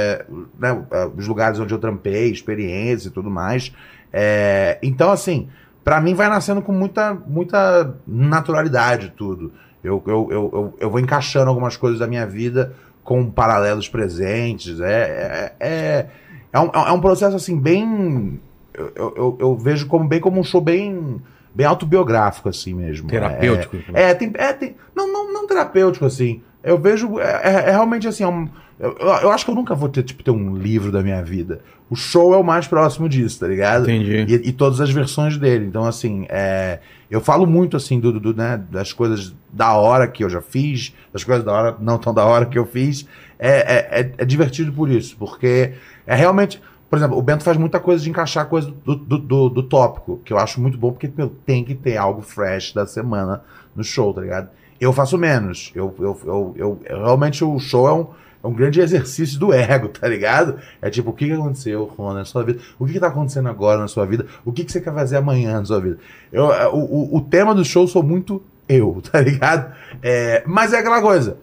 né, 0.60 0.84
é, 0.92 1.06
os 1.16 1.28
lugares 1.28 1.60
onde 1.60 1.74
eu 1.74 1.80
trampei, 1.80 2.32
experiência 2.32 3.08
e 3.10 3.12
tudo 3.12 3.30
mais. 3.30 3.72
É, 4.14 4.78
então, 4.82 5.12
assim, 5.12 5.50
pra 5.84 6.00
mim 6.02 6.14
vai 6.14 6.30
nascendo 6.30 6.62
com 6.62 6.72
muita, 6.72 7.14
muita 7.28 7.96
naturalidade 8.08 9.14
tudo. 9.16 9.52
Eu, 9.84 10.02
eu, 10.06 10.28
eu, 10.32 10.50
eu, 10.54 10.74
eu 10.80 10.90
vou 10.90 11.00
encaixando 11.00 11.50
algumas 11.50 11.78
coisas 11.78 12.00
da 12.00 12.08
minha 12.08 12.26
vida 12.26 12.74
com 13.04 13.30
paralelos 13.30 13.88
presentes. 13.88 14.80
É, 14.80 15.54
é, 15.60 15.68
é, 15.68 16.06
é, 16.54 16.60
um, 16.60 16.66
é 16.74 16.92
um 16.92 17.00
processo 17.02 17.36
assim, 17.36 17.58
bem. 17.60 18.40
Eu, 18.74 18.92
eu, 19.16 19.38
eu- 19.40 19.58
vejo 19.58 19.88
como 19.88 20.08
bem 20.08 20.20
como 20.20 20.40
um 20.40 20.44
show 20.44 20.62
bem, 20.62 21.22
bem 21.54 21.66
autobiográfico, 21.66 22.50
assim 22.50 22.74
mesmo. 22.74 23.08
Terapêutico. 23.08 23.78
É, 23.94 24.14
tem, 24.14 24.32
é, 24.36 24.54
tem, 24.54 24.76
não, 24.96 25.12
não, 25.12 25.34
não 25.34 25.48
terapêutico, 25.48 26.06
assim. 26.06 26.42
Eu 26.68 26.78
vejo. 26.78 27.20
É, 27.20 27.42
é- 27.44 27.70
é 27.70 27.72
realmente 27.72 28.08
assim. 28.08 28.24
é 28.24 28.28
um- 28.28 28.48
eu, 28.80 28.96
eu 29.00 29.32
acho 29.32 29.44
que 29.46 29.52
eu 29.52 29.56
nunca 29.56 29.74
vou 29.74 29.90
ter, 29.90 30.04
tipo, 30.04 30.24
ter 30.24 30.32
um 30.32 30.56
livro 30.56 30.92
da 30.92 31.02
minha 31.02 31.24
vida. 31.24 31.62
O 31.90 31.96
show 31.96 32.34
é 32.34 32.38
o 32.38 32.44
mais 32.44 32.68
próximo 32.68 33.08
disso, 33.08 33.40
tá 33.40 33.48
ligado? 33.48 33.90
Entendi. 33.90 34.26
E, 34.36 34.50
e 34.50 34.52
todas 34.52 34.80
as 34.82 34.90
versões 34.92 35.38
dele. 35.38 35.66
Então, 35.66 35.86
assim, 35.86 36.26
é, 36.30 36.80
eu 37.10 37.22
falo 37.22 37.48
muito, 37.48 37.78
assim, 37.78 38.00
do, 38.00 38.20
do- 38.20 38.34
né, 38.36 38.62
das 38.70 38.92
coisas 38.94 39.34
da 39.52 39.74
hora 39.74 40.08
que 40.08 40.24
eu 40.24 40.30
já 40.30 40.42
fiz, 40.42 40.94
das 41.14 41.24
coisas 41.24 41.44
da 41.46 41.52
hora, 41.54 41.76
não 41.80 41.98
tão 41.98 42.14
da 42.14 42.26
hora 42.26 42.46
que 42.46 42.60
eu 42.60 42.66
fiz. 42.66 43.08
É, 43.40 43.50
é, 43.50 44.02
é- 44.02 44.12
é 44.18 44.26
divertido 44.26 44.72
por 44.74 44.90
isso, 44.92 45.16
porque 45.18 45.74
é 46.06 46.16
realmente. 46.16 46.62
Por 46.90 46.96
exemplo, 46.98 47.18
o 47.18 47.22
Bento 47.22 47.44
faz 47.44 47.58
muita 47.58 47.82
coisa 47.82 48.02
de 48.02 48.10
encaixar 48.10 48.46
coisa 48.46 48.72
do, 48.86 48.96
do, 48.96 49.18
do, 49.18 49.50
do 49.50 49.64
tópico, 49.64 50.22
que 50.24 50.32
eu 50.32 50.38
acho 50.38 50.62
muito 50.62 50.78
bom, 50.78 50.92
porque 50.94 51.12
meu, 51.18 51.28
tem 51.46 51.62
que 51.62 51.76
ter 51.76 51.98
algo 51.98 52.22
fresh 52.22 52.72
da 52.74 52.86
semana 52.88 53.42
no 53.76 53.84
show, 53.84 54.14
tá 54.14 54.22
ligado? 54.22 54.50
Eu 54.80 54.94
faço 54.94 55.18
menos. 55.18 55.72
Eu, 55.76 55.94
eu, 56.00 56.20
eu, 56.26 56.56
eu- 56.56 56.82
realmente 57.04 57.44
o 57.44 57.58
show 57.60 57.88
é 57.88 57.94
um, 57.94 58.08
é 58.44 58.48
um 58.48 58.54
grande 58.54 58.80
exercício 58.80 59.40
do 59.40 59.52
ego, 59.54 59.90
tá 60.00 60.08
ligado? 60.08 60.58
É 60.82 60.90
tipo, 60.90 61.10
o 61.10 61.14
que, 61.14 61.32
aconteceu, 61.32 61.86
Rona, 61.86 62.20
na 62.20 62.26
sua 62.26 62.44
vida? 62.44 62.60
O 62.78 62.86
que, 62.86 62.94
que 62.94 63.00
tá 63.00 63.08
acontecendo 63.08 63.50
agora 63.50 63.80
na 63.80 63.88
sua 63.88 64.06
vida? 64.06 64.26
O 64.46 64.52
que, 64.52 64.64
que 64.64 64.72
você 64.72 64.80
quer 64.82 64.94
fazer 64.94 65.18
amanhã 65.18 65.60
na 65.60 65.66
sua 65.66 65.80
vida? 65.80 65.98
Eu, 66.32 66.52
é, 66.54 66.68
o, 66.68 66.78
o, 66.78 67.18
o 67.18 67.22
tema 67.22 67.54
do 67.56 67.66
show 67.66 67.88
sou 67.88 68.04
muito 68.04 68.42
eu, 68.70 69.02
tá 69.12 69.20
ligado? 69.22 69.74
É, 70.02 70.44
mas 70.46 70.74
é 70.74 70.80
aquela 70.80 71.02
coisa. 71.02 71.38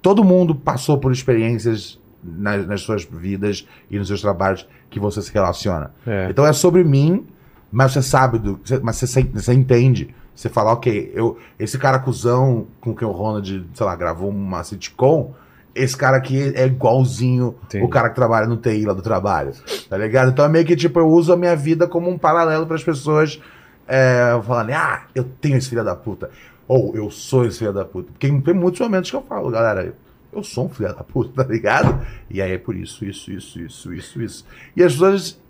Todo 0.00 0.22
mundo 0.24 0.54
passou 0.54 0.98
por 0.98 1.10
experiências 1.12 1.98
nas, 2.22 2.66
nas 2.66 2.80
suas 2.80 3.04
vidas 3.04 3.66
e 3.90 3.98
nos 3.98 4.08
seus 4.08 4.20
trabalhos 4.20 4.66
que 4.88 5.00
você 5.00 5.20
se 5.20 5.32
relaciona. 5.32 5.90
É. 6.06 6.28
Então 6.30 6.46
é 6.46 6.52
sobre 6.52 6.84
mim, 6.84 7.26
mas 7.72 7.92
você 7.92 8.02
sabe 8.02 8.38
do. 8.38 8.60
você- 8.64 8.78
Mas 8.82 8.96
você, 8.96 9.22
você 9.22 9.52
entende. 9.52 10.14
Você 10.34 10.48
fala, 10.50 10.72
ok, 10.72 11.12
eu, 11.14 11.38
esse 11.58 11.78
cara 11.78 11.98
cuzão 11.98 12.66
com 12.80 12.94
quem 12.94 13.08
o 13.08 13.10
Ronald, 13.10 13.66
sei 13.72 13.86
lá, 13.86 13.96
gravou 13.96 14.28
uma 14.28 14.62
sitcom, 14.62 15.32
esse 15.74 15.96
cara 15.96 16.18
aqui 16.18 16.52
é 16.54 16.66
igualzinho 16.66 17.54
Entendi. 17.64 17.84
o 17.84 17.88
cara 17.88 18.10
que 18.10 18.14
trabalha 18.14 18.46
no 18.46 18.56
TI 18.58 18.84
lá 18.84 18.92
do 18.92 19.00
trabalho. 19.00 19.52
Tá 19.88 19.96
ligado? 19.96 20.30
Então 20.30 20.44
é 20.44 20.48
meio 20.48 20.64
que 20.66 20.76
tipo, 20.76 20.98
eu 20.98 21.08
uso 21.08 21.32
a 21.32 21.36
minha 21.38 21.56
vida 21.56 21.86
como 21.88 22.10
um 22.10 22.18
paralelo 22.18 22.66
para 22.66 22.76
as 22.76 22.84
pessoas 22.84 23.40
é, 23.88 24.38
falando, 24.46 24.70
ah, 24.72 25.04
eu 25.14 25.24
tenho 25.24 25.56
esse 25.56 25.70
filho 25.70 25.82
da 25.84 25.96
puta. 25.96 26.30
Ou 26.68 26.94
eu 26.94 27.10
sou 27.10 27.46
esse 27.46 27.58
filho 27.58 27.72
da 27.72 27.84
puta. 27.86 28.10
Porque 28.12 28.28
tem 28.40 28.54
muitos 28.54 28.80
momentos 28.80 29.08
que 29.10 29.16
eu 29.16 29.22
falo, 29.22 29.50
galera, 29.50 29.94
eu 30.32 30.42
sou 30.42 30.66
um 30.66 30.68
filho 30.68 30.88
da 30.94 31.02
puta, 31.02 31.30
tá 31.44 31.50
ligado? 31.50 31.98
E 32.28 32.42
aí 32.42 32.52
é 32.52 32.58
por 32.58 32.76
isso, 32.76 33.04
isso, 33.06 33.30
isso, 33.32 33.58
isso, 33.60 33.94
isso, 33.94 34.20
isso. 34.22 34.44
E 34.76 34.82
as 34.82 34.92
pessoas 34.92 35.40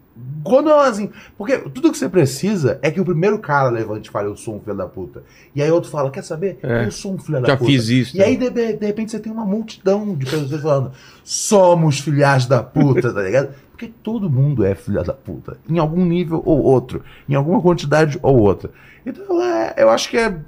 Quando 0.42 0.70
ela 0.70 0.88
assim. 0.88 1.10
Porque 1.36 1.58
tudo 1.58 1.90
que 1.92 1.98
você 1.98 2.08
precisa 2.08 2.78
é 2.80 2.90
que 2.90 3.00
o 3.00 3.04
primeiro 3.04 3.38
cara 3.38 3.68
levante 3.68 4.08
e 4.08 4.10
fale, 4.10 4.28
eu 4.28 4.36
sou 4.36 4.56
um 4.56 4.60
filho 4.60 4.76
da 4.76 4.86
puta. 4.86 5.22
E 5.54 5.62
aí 5.62 5.70
outro 5.70 5.90
fala, 5.90 6.10
quer 6.10 6.22
saber? 6.24 6.58
É. 6.62 6.86
Eu 6.86 6.90
sou 6.90 7.14
um 7.14 7.18
filho 7.18 7.40
da 7.40 7.48
Já 7.48 7.56
puta. 7.56 7.70
fiz 7.70 7.88
isso. 7.88 8.16
E 8.16 8.22
aí, 8.22 8.36
de, 8.36 8.48
de 8.50 8.86
repente, 8.86 9.10
você 9.10 9.18
tem 9.18 9.30
uma 9.32 9.44
multidão 9.44 10.14
de 10.14 10.24
pessoas 10.24 10.50
falando, 10.62 10.92
somos 11.24 11.98
filhas 12.00 12.46
da 12.46 12.62
puta, 12.62 13.12
tá 13.12 13.22
ligado? 13.22 13.50
Porque 13.72 13.88
todo 14.02 14.30
mundo 14.30 14.64
é 14.64 14.74
filha 14.74 15.02
da 15.02 15.12
puta. 15.12 15.58
Em 15.68 15.78
algum 15.78 16.04
nível 16.04 16.40
ou 16.46 16.62
outro. 16.62 17.02
Em 17.28 17.34
alguma 17.34 17.60
quantidade 17.60 18.18
ou 18.22 18.38
outra. 18.38 18.70
Então, 19.04 19.42
é, 19.42 19.74
eu 19.76 19.90
acho 19.90 20.08
que 20.08 20.16
é, 20.16 20.38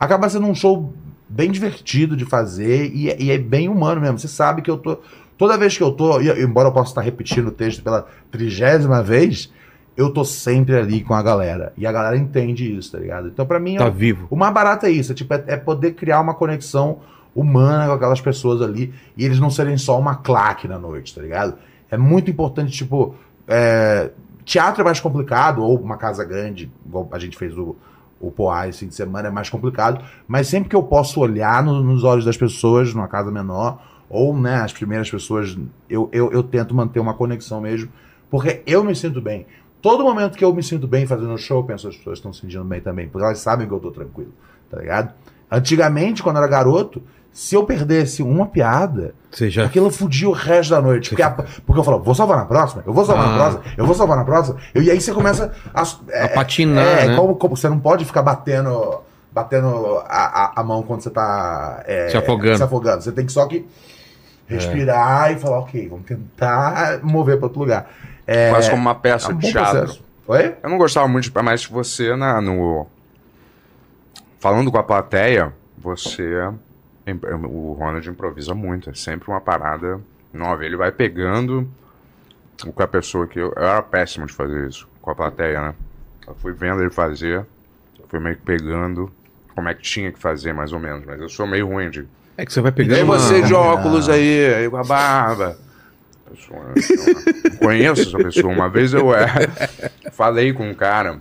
acaba 0.00 0.28
sendo 0.28 0.46
um 0.46 0.54
show 0.54 0.94
bem 1.28 1.50
divertido 1.50 2.16
de 2.16 2.24
fazer 2.24 2.90
e, 2.94 3.10
é- 3.10 3.20
e 3.20 3.30
é 3.30 3.36
bem 3.36 3.68
humano 3.68 4.00
mesmo. 4.00 4.18
Você 4.18 4.28
sabe 4.28 4.62
que 4.62 4.70
eu 4.70 4.78
tô. 4.78 4.98
Toda 5.38 5.56
vez 5.56 5.76
que 5.76 5.82
eu 5.82 5.92
tô, 5.92 6.20
embora 6.20 6.68
eu 6.68 6.72
possa 6.72 6.90
estar 6.90 7.00
repetindo 7.00 7.46
o 7.48 7.52
texto 7.52 7.82
pela 7.82 8.06
trigésima 8.30 9.02
vez, 9.02 9.50
eu 9.96 10.12
tô 10.12 10.24
sempre 10.24 10.76
ali 10.76 11.00
com 11.02 11.14
a 11.14 11.22
galera. 11.22 11.72
E 11.76 11.86
a 11.86 11.92
galera 11.92 12.16
entende 12.16 12.76
isso, 12.76 12.92
tá 12.92 12.98
ligado? 12.98 13.28
Então, 13.28 13.46
pra 13.46 13.58
mim, 13.60 13.76
Tá 13.76 13.86
um- 13.86 13.90
vivo. 13.92 14.26
o 14.30 14.36
mais 14.36 14.52
barato 14.52 14.84
é 14.86 14.90
isso, 14.90 15.12
é, 15.12 15.14
tipo, 15.14 15.32
é, 15.32 15.44
é 15.46 15.56
poder 15.56 15.92
criar 15.92 16.20
uma 16.20 16.34
conexão 16.34 16.98
humana 17.34 17.86
com 17.86 17.92
aquelas 17.92 18.20
pessoas 18.20 18.60
ali 18.60 18.92
e 19.16 19.24
eles 19.24 19.38
não 19.38 19.48
serem 19.48 19.78
só 19.78 19.98
uma 19.98 20.16
claque 20.16 20.66
na 20.66 20.78
noite, 20.78 21.14
tá 21.14 21.22
ligado? 21.22 21.54
É 21.90 21.96
muito 21.96 22.30
importante, 22.30 22.72
tipo, 22.72 23.14
é, 23.46 24.10
teatro 24.44 24.82
é 24.82 24.84
mais 24.84 24.98
complicado, 24.98 25.62
ou 25.62 25.78
uma 25.78 25.96
casa 25.96 26.24
grande, 26.24 26.70
igual 26.84 27.08
a 27.12 27.18
gente 27.18 27.36
fez 27.36 27.56
o, 27.56 27.76
o 28.20 28.30
Poá 28.32 28.66
esse 28.68 28.80
fim 28.80 28.88
de 28.88 28.94
semana, 28.94 29.28
é 29.28 29.30
mais 29.30 29.48
complicado, 29.48 30.04
mas 30.26 30.48
sempre 30.48 30.68
que 30.68 30.74
eu 30.76 30.82
posso 30.82 31.20
olhar 31.20 31.62
no- 31.62 31.82
nos 31.82 32.02
olhos 32.02 32.24
das 32.24 32.36
pessoas 32.36 32.92
numa 32.92 33.06
casa 33.08 33.30
menor, 33.30 33.80
ou 34.10 34.36
né, 34.36 34.56
as 34.56 34.72
primeiras 34.72 35.10
pessoas, 35.10 35.56
eu, 35.88 36.08
eu, 36.12 36.32
eu 36.32 36.42
tento 36.42 36.74
manter 36.74 36.98
uma 37.00 37.14
conexão 37.14 37.60
mesmo, 37.60 37.90
porque 38.30 38.62
eu 38.66 38.82
me 38.84 38.94
sinto 38.94 39.20
bem. 39.20 39.46
Todo 39.80 40.02
momento 40.02 40.36
que 40.36 40.44
eu 40.44 40.52
me 40.52 40.62
sinto 40.62 40.88
bem 40.88 41.06
fazendo 41.06 41.36
show, 41.38 41.58
eu 41.60 41.64
penso 41.64 41.86
as 41.88 41.96
pessoas 41.96 42.18
estão 42.18 42.32
se 42.32 42.40
sentindo 42.40 42.64
bem 42.64 42.80
também, 42.80 43.08
porque 43.08 43.24
elas 43.24 43.38
sabem 43.38 43.66
que 43.68 43.72
eu 43.72 43.78
tô 43.80 43.90
tranquilo, 43.90 44.32
tá 44.70 44.78
ligado? 44.78 45.12
Antigamente, 45.50 46.22
quando 46.22 46.36
eu 46.36 46.42
era 46.42 46.50
garoto, 46.50 47.02
se 47.32 47.54
eu 47.54 47.64
perdesse 47.64 48.22
uma 48.22 48.46
piada, 48.46 49.14
já. 49.32 49.64
aquilo 49.66 49.90
fudia 49.90 50.28
o 50.28 50.32
resto 50.32 50.70
da 50.70 50.80
noite. 50.80 51.10
Porque, 51.10 51.22
a- 51.22 51.30
porque 51.30 51.78
eu 51.78 51.84
falava, 51.84 52.02
vou 52.02 52.14
salvar 52.14 52.36
na 52.38 52.44
próxima, 52.44 52.82
eu 52.86 52.92
vou 52.92 53.04
salvar 53.04 53.26
Ah. 53.26 53.30
na 53.30 53.36
próxima, 53.36 53.62
eu 53.76 53.86
vou 53.86 53.94
salvar 53.94 54.16
na 54.16 54.24
próxima. 54.24 54.58
E 54.74 54.90
aí 54.90 55.00
você 55.00 55.12
começa 55.12 55.52
a. 55.72 55.82
é, 56.10 56.24
A 56.24 56.28
patinar, 56.30 56.84
É, 56.84 57.06
né? 57.08 57.16
como, 57.16 57.36
como 57.36 57.56
você 57.56 57.68
não 57.68 57.78
pode 57.78 58.04
ficar 58.04 58.22
batendo. 58.22 59.00
Batendo 59.30 59.98
a, 60.06 60.46
a, 60.56 60.60
a 60.60 60.64
mão 60.64 60.82
quando 60.82 61.02
você 61.02 61.10
tá 61.10 61.82
é, 61.86 62.08
Se 62.08 62.16
afogando. 62.16 62.56
se 62.56 62.62
afogando. 62.62 63.02
Você 63.02 63.12
tem 63.12 63.24
que 63.24 63.30
só 63.32 63.46
que 63.46 63.64
respirar 64.48 65.32
e 65.32 65.38
falar, 65.38 65.58
ok, 65.60 65.88
vamos 65.88 66.06
tentar 66.06 67.00
mover 67.02 67.36
para 67.36 67.46
outro 67.46 67.60
lugar. 67.60 67.90
É, 68.26 68.50
Quase 68.50 68.70
como 68.70 68.82
uma 68.82 68.90
é 68.92 68.94
peça 68.94 69.32
um 69.32 69.36
de 69.38 69.50
teatro. 69.50 69.78
processo. 69.80 70.04
Oi? 70.26 70.54
Eu 70.62 70.68
não 70.70 70.78
gostava 70.78 71.06
muito, 71.08 71.30
de- 71.30 71.42
mas 71.42 71.64
você, 71.64 72.14
na, 72.16 72.40
no. 72.40 72.86
Falando 74.38 74.70
com 74.70 74.78
a 74.78 74.82
plateia, 74.82 75.52
você. 75.76 76.22
O 77.50 77.72
Ronald 77.72 78.06
improvisa 78.08 78.54
muito. 78.54 78.90
É 78.90 78.94
sempre 78.94 79.28
uma 79.30 79.40
parada 79.40 79.98
nova. 80.32 80.64
Ele 80.64 80.76
vai 80.76 80.92
pegando 80.92 81.66
o 82.66 82.72
que 82.72 82.82
a 82.82 82.88
pessoa 82.88 83.26
que. 83.26 83.38
Eu, 83.38 83.52
eu 83.56 83.62
era 83.62 83.82
péssimo 83.82 84.26
de 84.26 84.32
fazer 84.32 84.68
isso 84.68 84.86
com 85.00 85.10
a 85.10 85.14
plateia, 85.14 85.60
né? 85.60 85.74
Eu 86.26 86.34
fui 86.34 86.52
vendo 86.52 86.82
ele 86.82 86.90
fazer, 86.90 87.46
fui 88.08 88.20
meio 88.20 88.36
que 88.36 88.42
pegando 88.42 89.10
como 89.54 89.68
é 89.70 89.74
que 89.74 89.80
tinha 89.82 90.12
que 90.12 90.18
fazer, 90.18 90.52
mais 90.52 90.72
ou 90.72 90.78
menos. 90.78 91.04
Mas 91.06 91.18
eu 91.20 91.28
sou 91.28 91.46
meio 91.46 91.66
ruim 91.66 91.88
de. 91.90 92.06
É 92.38 92.46
que 92.46 92.52
você 92.52 92.60
vai 92.60 92.70
E 92.70 92.74
pegando. 92.74 92.96
aí 92.96 93.02
uma- 93.02 93.18
você 93.18 93.42
de 93.42 93.52
óculos 93.52 94.08
aí, 94.08 94.54
aí 94.54 94.70
com 94.70 94.76
a 94.76 94.84
barba. 94.84 95.58
Pessoa, 96.30 96.72
conheço 97.58 98.02
essa 98.02 98.16
pessoa. 98.18 98.52
Uma 98.52 98.68
vez 98.68 98.94
eu 98.94 99.12
é, 99.12 99.26
falei 100.12 100.52
com 100.52 100.70
um 100.70 100.74
cara. 100.74 101.16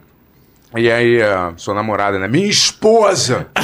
E 0.76 0.92
aí, 0.92 1.22
a 1.24 1.54
sua 1.58 1.74
namorada, 1.74 2.20
né? 2.20 2.28
Minha 2.28 2.46
esposa! 2.48 3.48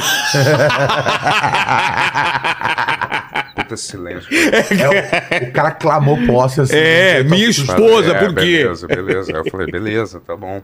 Puta 3.54 3.76
silêncio. 3.76 4.28
É, 4.34 5.44
o, 5.44 5.48
o 5.48 5.52
cara 5.52 5.70
clamou 5.70 6.18
posse 6.26 6.60
assim. 6.62 6.74
É, 6.76 7.22
né? 7.22 7.30
minha 7.30 7.52
Falei, 7.52 7.84
esposa, 7.86 8.12
é, 8.12 8.18
por 8.18 8.34
quê? 8.34 8.40
Beleza, 8.64 8.86
beleza. 8.88 9.32
Aí 9.32 9.38
eu 9.38 9.50
falei, 9.50 9.66
beleza, 9.70 10.20
tá 10.26 10.36
bom. 10.36 10.60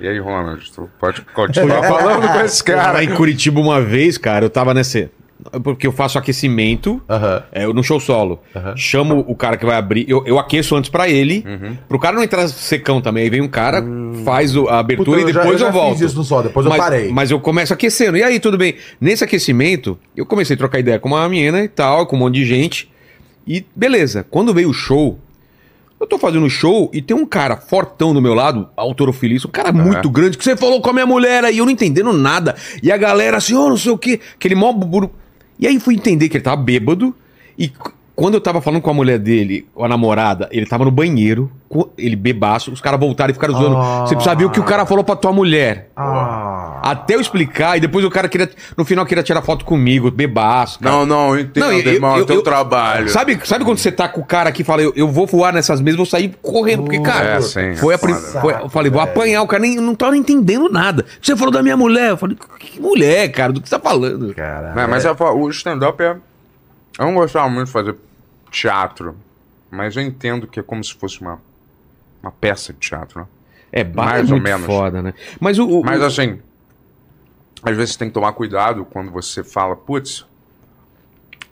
E 0.00 0.08
aí, 0.08 0.18
Ronald, 0.18 0.70
tu 0.72 0.90
pode 0.98 1.22
continuar 1.22 1.82
falando 1.84 2.28
com 2.28 2.40
esse 2.40 2.62
cara. 2.62 2.82
Cara, 2.82 3.04
em 3.04 3.14
Curitiba 3.14 3.60
uma 3.60 3.80
vez, 3.80 4.18
cara, 4.18 4.44
eu 4.44 4.50
tava 4.50 4.74
nessa. 4.74 5.08
Porque 5.64 5.86
eu 5.86 5.92
faço 5.92 6.16
aquecimento 6.16 7.02
Aham. 7.10 7.42
é, 7.52 7.66
no 7.66 7.82
show 7.82 7.98
solo. 7.98 8.40
Aham. 8.54 8.74
Chamo 8.76 9.24
o 9.26 9.34
cara 9.34 9.56
que 9.56 9.66
vai 9.66 9.76
abrir. 9.76 10.06
Eu, 10.08 10.22
eu 10.26 10.38
aqueço 10.38 10.76
antes 10.76 10.88
pra 10.88 11.08
ele. 11.08 11.44
Uhum. 11.46 11.76
Pro 11.88 11.98
cara 11.98 12.16
não 12.16 12.22
entrar 12.22 12.46
secão 12.48 13.00
também. 13.00 13.24
Aí 13.24 13.30
vem 13.30 13.40
um 13.42 13.48
cara, 13.48 13.84
faz 14.24 14.54
o- 14.56 14.68
a 14.68 14.78
abertura 14.78 15.18
Puta, 15.18 15.30
e 15.30 15.32
depois 15.34 15.52
eu, 15.52 15.58
já 15.66 15.70
volto. 15.70 15.98
fiz 15.98 16.06
isso 16.06 16.16
no 16.16 16.24
sol, 16.24 16.42
depois 16.42 16.64
mas, 16.66 16.76
eu 16.76 16.82
parei. 16.82 17.10
Mas 17.10 17.30
eu 17.32 17.40
começo 17.40 17.74
aquecendo. 17.74 18.16
E 18.16 18.22
aí, 18.22 18.38
tudo 18.38 18.56
bem. 18.56 18.76
Nesse 19.00 19.24
aquecimento, 19.24 19.98
eu 20.16 20.24
comecei 20.24 20.54
a 20.54 20.56
trocar 20.56 20.78
ideia 20.78 20.98
com 21.00 21.08
uma 21.08 21.28
menina 21.28 21.62
e 21.64 21.68
tal, 21.68 22.06
com 22.06 22.14
um 22.16 22.20
monte 22.20 22.36
de 22.36 22.44
gente. 22.46 22.88
E 23.46 23.66
beleza. 23.74 24.24
Quando 24.30 24.54
veio 24.54 24.70
o 24.70 24.72
show, 24.72 25.18
eu 26.00 26.06
tô 26.06 26.16
fazendo 26.16 26.48
show 26.48 26.90
e 26.94 27.02
tem 27.02 27.16
um 27.16 27.26
cara 27.26 27.56
fortão 27.56 28.14
do 28.14 28.22
meu 28.22 28.34
lado, 28.34 28.68
autorofilista, 28.76 29.48
um 29.48 29.50
cara 29.50 29.72
muito 29.72 30.08
grande, 30.08 30.38
que 30.38 30.44
você 30.44 30.56
falou 30.56 30.80
com 30.80 30.90
a 30.90 30.92
minha 30.92 31.06
mulher 31.06 31.44
aí, 31.44 31.58
eu 31.58 31.64
não 31.64 31.72
entendendo 31.72 32.12
nada. 32.12 32.54
E 32.82 32.90
a 32.92 32.96
galera 32.96 33.36
assim, 33.38 33.54
oh, 33.54 33.68
não 33.68 33.76
sei 33.76 33.90
o 33.92 33.98
quê, 33.98 34.20
aquele 34.36 34.54
mó 34.54 34.72
buru... 34.72 35.10
E 35.58 35.66
aí 35.66 35.78
fui 35.78 35.94
entender 35.94 36.28
que 36.28 36.36
ele 36.36 36.44
tava 36.44 36.60
bêbado 36.60 37.14
e 37.58 37.70
quando 38.16 38.34
eu 38.34 38.40
tava 38.40 38.60
falando 38.60 38.80
com 38.80 38.90
a 38.90 38.94
mulher 38.94 39.18
dele, 39.18 39.66
a 39.78 39.88
namorada, 39.88 40.48
ele 40.52 40.66
tava 40.66 40.84
no 40.84 40.90
banheiro, 40.90 41.50
ele 41.98 42.14
bebaço, 42.14 42.70
os 42.72 42.80
caras 42.80 43.00
voltaram 43.00 43.30
e 43.30 43.34
ficaram 43.34 43.54
zoando. 43.54 43.76
Ah. 43.76 44.04
Você 44.06 44.14
precisa 44.14 44.34
ver 44.36 44.44
o 44.44 44.50
que 44.50 44.60
o 44.60 44.64
cara 44.64 44.86
falou 44.86 45.02
pra 45.02 45.16
tua 45.16 45.32
mulher. 45.32 45.90
Ah. 45.96 46.80
Até 46.82 47.16
eu 47.16 47.20
explicar, 47.20 47.76
e 47.76 47.80
depois 47.80 48.04
o 48.04 48.10
cara 48.10 48.28
queria, 48.28 48.48
no 48.76 48.84
final 48.84 49.04
queria 49.04 49.22
tirar 49.24 49.42
foto 49.42 49.64
comigo, 49.64 50.10
bebaço. 50.10 50.78
cara. 50.78 50.94
Não, 50.94 51.04
não, 51.06 51.38
entendo, 51.38 51.64
Não, 51.64 51.72
eu- 51.72 51.78
irmão, 51.92 52.16
eu- 52.16 52.22
é 52.22 52.26
teu 52.26 52.36
eu- 52.36 52.42
trabalho. 52.42 53.08
Sabe, 53.08 53.38
sabe 53.44 53.64
quando 53.64 53.78
você 53.78 53.90
tá 53.90 54.08
com 54.08 54.20
o 54.20 54.24
cara 54.24 54.50
aqui 54.50 54.62
e 54.62 54.64
fala, 54.64 54.82
eu, 54.82 54.92
eu 54.94 55.08
vou 55.08 55.26
voar 55.26 55.52
nessas 55.52 55.80
mesas, 55.80 55.96
vou 55.96 56.06
sair 56.06 56.32
correndo, 56.40 56.82
porque, 56.84 57.00
cara, 57.00 57.36
É, 57.36 57.40
sim, 57.40 57.74
foi 57.74 57.94
é 57.94 57.96
a 57.96 57.98
prim... 57.98 58.14
foda. 58.14 58.40
foi- 58.40 58.54
eu 58.62 58.68
falei, 58.68 58.90
vou 58.92 59.00
apanhar, 59.00 59.42
o 59.42 59.46
cara 59.48 59.62
nem, 59.62 59.76
não 59.76 59.94
tava 59.94 60.16
entendendo 60.16 60.68
nada. 60.68 61.04
Você 61.20 61.34
falou 61.36 61.52
da 61.52 61.62
minha 61.62 61.76
mulher, 61.76 62.10
eu 62.10 62.16
falei, 62.16 62.36
que 62.60 62.80
mulher, 62.80 63.26
cara, 63.32 63.52
do 63.52 63.60
que 63.60 63.68
você 63.68 63.76
tá 63.76 63.80
falando? 63.82 64.32
Caralho. 64.34 64.76
Não, 64.76 64.88
mas 64.88 65.04
é, 65.04 65.10
o 65.10 65.48
stand-up 65.50 66.00
é. 66.00 66.14
Eu 66.98 67.06
não 67.06 67.14
gostava 67.14 67.48
muito 67.48 67.66
de 67.66 67.72
fazer 67.72 67.96
teatro, 68.50 69.16
mas 69.70 69.96
eu 69.96 70.02
entendo 70.02 70.46
que 70.46 70.60
é 70.60 70.62
como 70.62 70.82
se 70.84 70.94
fosse 70.94 71.20
uma, 71.20 71.40
uma 72.22 72.30
peça 72.30 72.72
de 72.72 72.78
teatro, 72.78 73.20
né? 73.20 73.26
É, 73.72 73.82
Mais 73.82 74.30
é 74.30 74.34
ou 74.34 74.40
menos. 74.40 74.66
foda, 74.66 75.02
né? 75.02 75.12
Mas 75.40 75.58
o... 75.58 75.66
o- 75.68 75.84
Mas 75.84 76.00
assim, 76.00 76.40
às 77.62 77.76
vezes 77.76 77.92
você 77.94 77.98
tem 77.98 78.08
que 78.08 78.14
tomar 78.14 78.32
cuidado 78.32 78.84
quando 78.84 79.10
você 79.10 79.42
fala, 79.42 79.74
putz, 79.74 80.24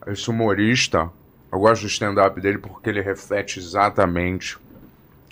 esse 0.06 0.30
humorista, 0.30 1.10
eu 1.50 1.58
gosto 1.58 1.82
do 1.82 1.88
stand-up 1.88 2.40
dele 2.40 2.58
porque 2.58 2.88
ele 2.90 3.00
reflete 3.00 3.58
exatamente 3.58 4.56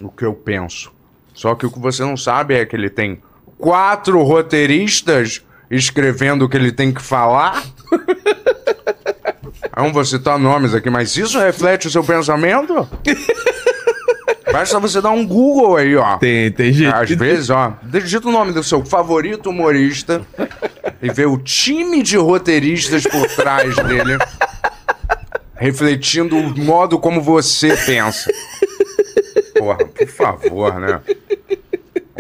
o 0.03 0.11
que 0.11 0.25
eu 0.25 0.35
penso. 0.35 0.93
Só 1.33 1.55
que 1.55 1.65
o 1.65 1.71
que 1.71 1.79
você 1.79 2.03
não 2.03 2.17
sabe 2.17 2.55
é 2.55 2.67
que 2.67 2.75
ele 2.75 2.91
tem 2.91 3.23
quatro 3.57 4.21
roteiristas 4.25 5.45
escrevendo 5.71 6.45
o 6.45 6.49
que 6.49 6.57
ele 6.57 6.73
tem 6.73 6.93
que 6.93 7.01
falar. 7.03 7.63
Eu 9.77 9.85
não 9.85 9.93
vou 9.93 10.05
citar 10.05 10.39
nomes 10.39 10.75
aqui, 10.75 10.91
mas 10.91 11.17
isso 11.17 11.39
reflete 11.39 11.87
o 11.87 11.91
seu 11.91 12.03
pensamento? 12.03 12.89
Basta 14.53 14.81
você 14.81 15.01
dar 15.01 15.11
um 15.11 15.25
Google 15.25 15.77
aí, 15.77 15.95
ó. 15.95 16.19
Tem, 16.19 16.51
tem 16.51 16.73
gente. 16.73 16.93
Às 16.93 17.11
vezes, 17.11 17.51
ó, 17.51 17.73
digita 17.85 18.29
o 18.29 18.33
nome 18.33 18.53
do 18.53 18.65
seu 18.65 18.85
favorito 18.85 19.51
humorista 19.51 20.23
e 21.01 21.09
vê 21.13 21.25
o 21.25 21.39
time 21.39 22.03
de 22.03 22.17
roteiristas 22.17 23.05
por 23.05 23.29
trás 23.29 23.77
dele, 23.77 24.19
refletindo 25.55 26.37
o 26.37 26.59
modo 26.59 26.99
como 26.99 27.23
você 27.23 27.77
pensa. 27.77 28.29
Porra, 29.57 29.85
por 29.85 30.09
favor, 30.09 30.81
né? 30.81 31.01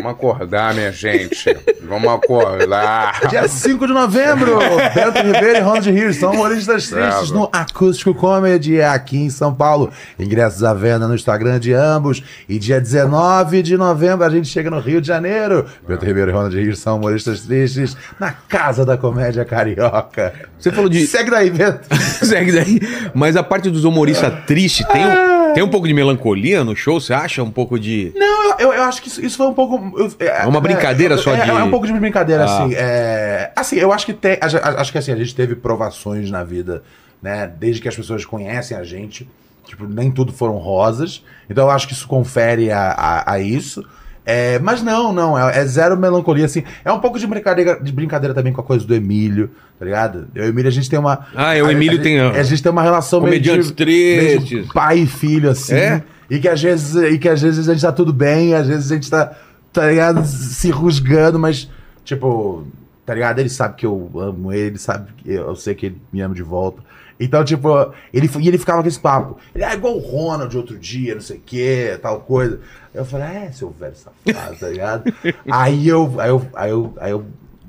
Vamos 0.02 0.12
acordar, 0.12 0.74
minha 0.74 0.92
gente. 0.92 1.56
Vamos 1.82 2.10
acordar. 2.12 3.28
Dia 3.28 3.46
5 3.46 3.86
de 3.86 3.92
novembro, 3.92 4.58
Beto 4.94 5.22
Ribeiro 5.22 5.58
e 5.58 5.60
Ronald 5.60 5.90
Rios 5.90 6.16
são 6.16 6.32
humoristas 6.32 6.88
tristes 6.88 7.30
no 7.30 7.48
Acústico 7.52 8.14
Comedy 8.14 8.80
aqui 8.82 9.18
em 9.18 9.30
São 9.30 9.54
Paulo. 9.54 9.90
Ingressos 10.18 10.64
à 10.64 10.72
venda 10.74 11.06
no 11.06 11.14
Instagram 11.14 11.58
de 11.60 11.72
ambos. 11.72 12.22
E 12.48 12.58
dia 12.58 12.80
19 12.80 13.62
de 13.62 13.76
novembro 13.76 14.24
a 14.24 14.30
gente 14.30 14.48
chega 14.48 14.70
no 14.70 14.78
Rio 14.80 15.00
de 15.00 15.06
Janeiro. 15.08 15.66
Beto 15.86 16.04
Ribeiro 16.04 16.30
e 16.30 16.34
Ronald 16.34 16.56
Rios 16.56 16.78
são 16.78 16.96
humoristas 16.96 17.40
tristes 17.42 17.96
na 18.18 18.32
Casa 18.32 18.84
da 18.84 18.96
Comédia 18.96 19.44
Carioca. 19.44 20.32
Você 20.58 20.70
falou 20.70 20.88
de... 20.88 21.06
Segue 21.06 21.30
daí, 21.30 21.50
Beto. 21.50 21.88
Segue 22.24 22.52
daí. 22.52 22.80
Mas 23.14 23.36
a 23.36 23.42
parte 23.42 23.70
dos 23.70 23.84
humoristas 23.84 24.32
tristes, 24.46 24.86
tem, 24.86 25.04
um- 25.06 25.39
tem 25.54 25.62
um 25.62 25.68
pouco 25.68 25.86
de 25.86 25.94
melancolia 25.94 26.62
no 26.64 26.74
show, 26.76 27.00
você 27.00 27.12
acha? 27.12 27.42
Um 27.42 27.50
pouco 27.50 27.78
de... 27.78 28.12
Não, 28.16 28.58
eu, 28.58 28.72
eu, 28.72 28.82
acho 28.82 29.00
que 29.02 29.08
isso, 29.08 29.24
isso 29.24 29.36
foi 29.36 29.46
um 29.46 29.54
pouco. 29.54 29.76
eu- 29.98 30.12
É 30.26 30.46
uma 30.46 30.60
brincadeira 30.60 31.14
é, 31.14 31.18
só 31.18 31.32
é, 31.34 31.44
de- 31.44 31.50
É 31.50 31.54
um 31.64 31.70
pouco 31.70 31.86
de 31.86 31.92
brincadeira, 31.92 32.44
Ah. 32.44 32.64
assim. 32.64 32.74
É, 32.76 33.52
assim, 33.56 33.76
eu 33.76 33.92
acho 33.92 34.06
que 34.06 34.12
tem. 34.12 34.38
Acho 34.40 34.92
que 34.92 34.98
assim, 34.98 35.12
a 35.12 35.16
gente 35.16 35.34
teve 35.34 35.54
provações 35.54 36.30
na 36.30 36.42
vida, 36.44 36.82
né? 37.22 37.50
Desde 37.58 37.80
que 37.82 37.88
as 37.88 37.96
pessoas 37.96 38.24
conhecem 38.24 38.76
a 38.76 38.82
gente. 38.84 39.28
Tipo, 39.66 39.86
nem 39.86 40.10
tudo 40.10 40.32
foram 40.32 40.56
rosas. 40.56 41.22
Então 41.48 41.64
eu 41.66 41.70
acho 41.70 41.86
que 41.86 41.92
isso 41.92 42.08
confere 42.08 42.70
a, 42.72 42.90
a, 42.90 43.32
a 43.34 43.40
isso. 43.40 43.84
É, 44.24 44.58
mas 44.58 44.82
não, 44.82 45.12
não, 45.12 45.38
é, 45.38 45.58
é 45.58 45.64
zero 45.64 45.96
melancolia, 45.96 46.44
assim. 46.44 46.62
É 46.84 46.92
um 46.92 47.00
pouco 47.00 47.18
de 47.18 47.26
brincadeira, 47.26 47.80
de 47.80 47.90
brincadeira 47.92 48.34
também 48.34 48.52
com 48.52 48.60
a 48.60 48.64
coisa 48.64 48.86
do 48.86 48.94
Emílio, 48.94 49.50
tá 49.78 49.84
ligado? 49.84 50.28
Eu 50.34 50.44
e 50.44 50.46
o 50.48 50.50
Emílio, 50.50 50.68
a 50.68 50.72
gente 50.72 50.88
tem 50.90 50.98
uma. 50.98 51.26
Ah, 51.34 51.54
o 51.62 51.66
a- 51.66 51.72
Emílio 51.72 51.98
a, 51.98 52.02
tem, 52.02 52.20
ó, 52.20 52.30
A, 52.30 52.42
gente 52.42 52.62
tem 52.62 52.70
uma 52.70 52.82
relação 52.82 53.20
meio 53.20 53.40
de, 53.40 53.50
meio 53.50 54.66
pai 54.72 54.98
e 54.98 55.06
filho, 55.06 55.50
assim. 55.50 55.74
É? 55.74 56.02
E 56.28 56.38
que 56.38 56.48
às 56.48 56.62
vezes, 56.62 56.94
e 56.94 57.18
que 57.18 57.28
às 57.28 57.40
vezes 57.42 57.68
a 57.68 57.72
gente 57.72 57.82
tá 57.82 57.90
tudo 57.92 58.12
bem, 58.12 58.54
às 58.54 58.66
vezes 58.68 58.92
a 58.92 58.94
gente 58.94 59.10
tá, 59.10 59.32
tá 59.72 59.88
ligado, 59.88 60.24
se 60.24 60.70
rusgando, 60.70 61.38
mas, 61.38 61.68
tipo, 62.04 62.64
tá 63.04 63.14
ligado? 63.14 63.40
Ele 63.40 63.48
sabe 63.48 63.74
que 63.74 63.86
eu 63.86 64.10
amo 64.14 64.52
ele, 64.52 64.68
ele 64.68 64.78
sabe 64.78 65.10
que 65.16 65.30
eu, 65.32 65.48
eu 65.48 65.56
sei 65.56 65.74
que 65.74 65.86
ele 65.86 66.00
me 66.12 66.20
ama 66.20 66.34
de 66.34 66.42
volta. 66.42 66.82
Então, 67.18 67.44
tipo, 67.44 67.68
ele, 68.14 68.30
e 68.40 68.48
ele 68.48 68.56
ficava 68.56 68.80
com 68.80 68.88
esse 68.88 68.98
papo. 68.98 69.36
Ele 69.54 69.62
é 69.62 69.74
igual 69.74 69.94
o 69.94 69.98
Ronald 69.98 70.56
outro 70.56 70.78
dia, 70.78 71.14
não 71.14 71.20
sei 71.20 71.36
o 71.36 71.40
que, 71.40 71.98
tal 72.00 72.20
coisa. 72.20 72.60
Eu 72.94 73.04
falei, 73.04 73.26
ah, 73.26 73.44
é, 73.44 73.52
seu 73.52 73.70
velho 73.70 73.94
safado, 73.94 74.56
tá 74.58 74.68
ligado? 74.68 75.14
aí 75.50 75.86
eu, 75.88 76.14
aí 76.18 76.30
eu, 76.30 76.46
aí 76.54 76.70
eu, 76.70 76.94
aí 77.00 77.10
eu, 77.12 77.24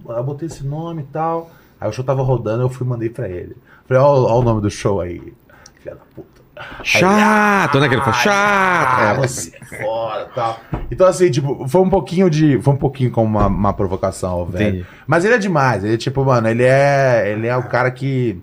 eu 0.07 0.24
botei 0.24 0.47
esse 0.47 0.65
nome 0.65 1.03
e 1.03 1.05
tal. 1.05 1.51
Aí 1.80 1.89
o 1.89 1.91
show 1.93 2.03
tava 2.03 2.22
rodando, 2.24 2.63
eu 2.63 2.69
fui 2.69 2.86
e 2.86 2.89
mandei 2.89 3.09
pra 3.09 3.30
ele. 3.30 3.55
Falei, 3.88 4.01
ó, 4.03 4.39
o 4.39 4.43
nome 4.43 4.61
do 4.61 4.69
show 4.69 5.01
aí. 5.01 5.34
Filha 5.80 5.95
da 5.95 6.01
puta. 6.15 6.41
Chato, 6.84 7.80
né? 7.80 7.88
Que 7.88 7.95
ele 7.95 8.01
falou, 8.01 8.15
Ah, 8.19 8.24
chato. 8.24 9.17
você 9.22 9.51
é 9.55 9.84
foda 9.84 10.30
tal. 10.36 10.59
Então, 10.91 11.07
assim, 11.07 11.32
tipo, 11.32 11.67
foi 11.67 11.82
um 11.82 11.89
pouquinho 11.89 12.30
de. 12.30 12.61
Foi 12.61 12.74
um 12.74 12.78
pouquinho 12.78 13.11
como 13.11 13.28
uma, 13.28 13.47
uma 13.47 13.74
provocação, 13.74 14.45
velho. 14.45 14.69
Entendi. 14.69 14.86
Mas 15.07 15.26
ele 15.26 15.36
é 15.36 15.38
demais. 15.38 15.84
Ele, 15.84 15.97
tipo, 15.97 16.24
mano, 16.24 16.47
ele 16.47 16.63
é. 16.63 17.32
Ele 17.32 17.47
é 17.47 17.55
o 17.57 17.63
cara 17.63 17.89
que. 17.91 18.39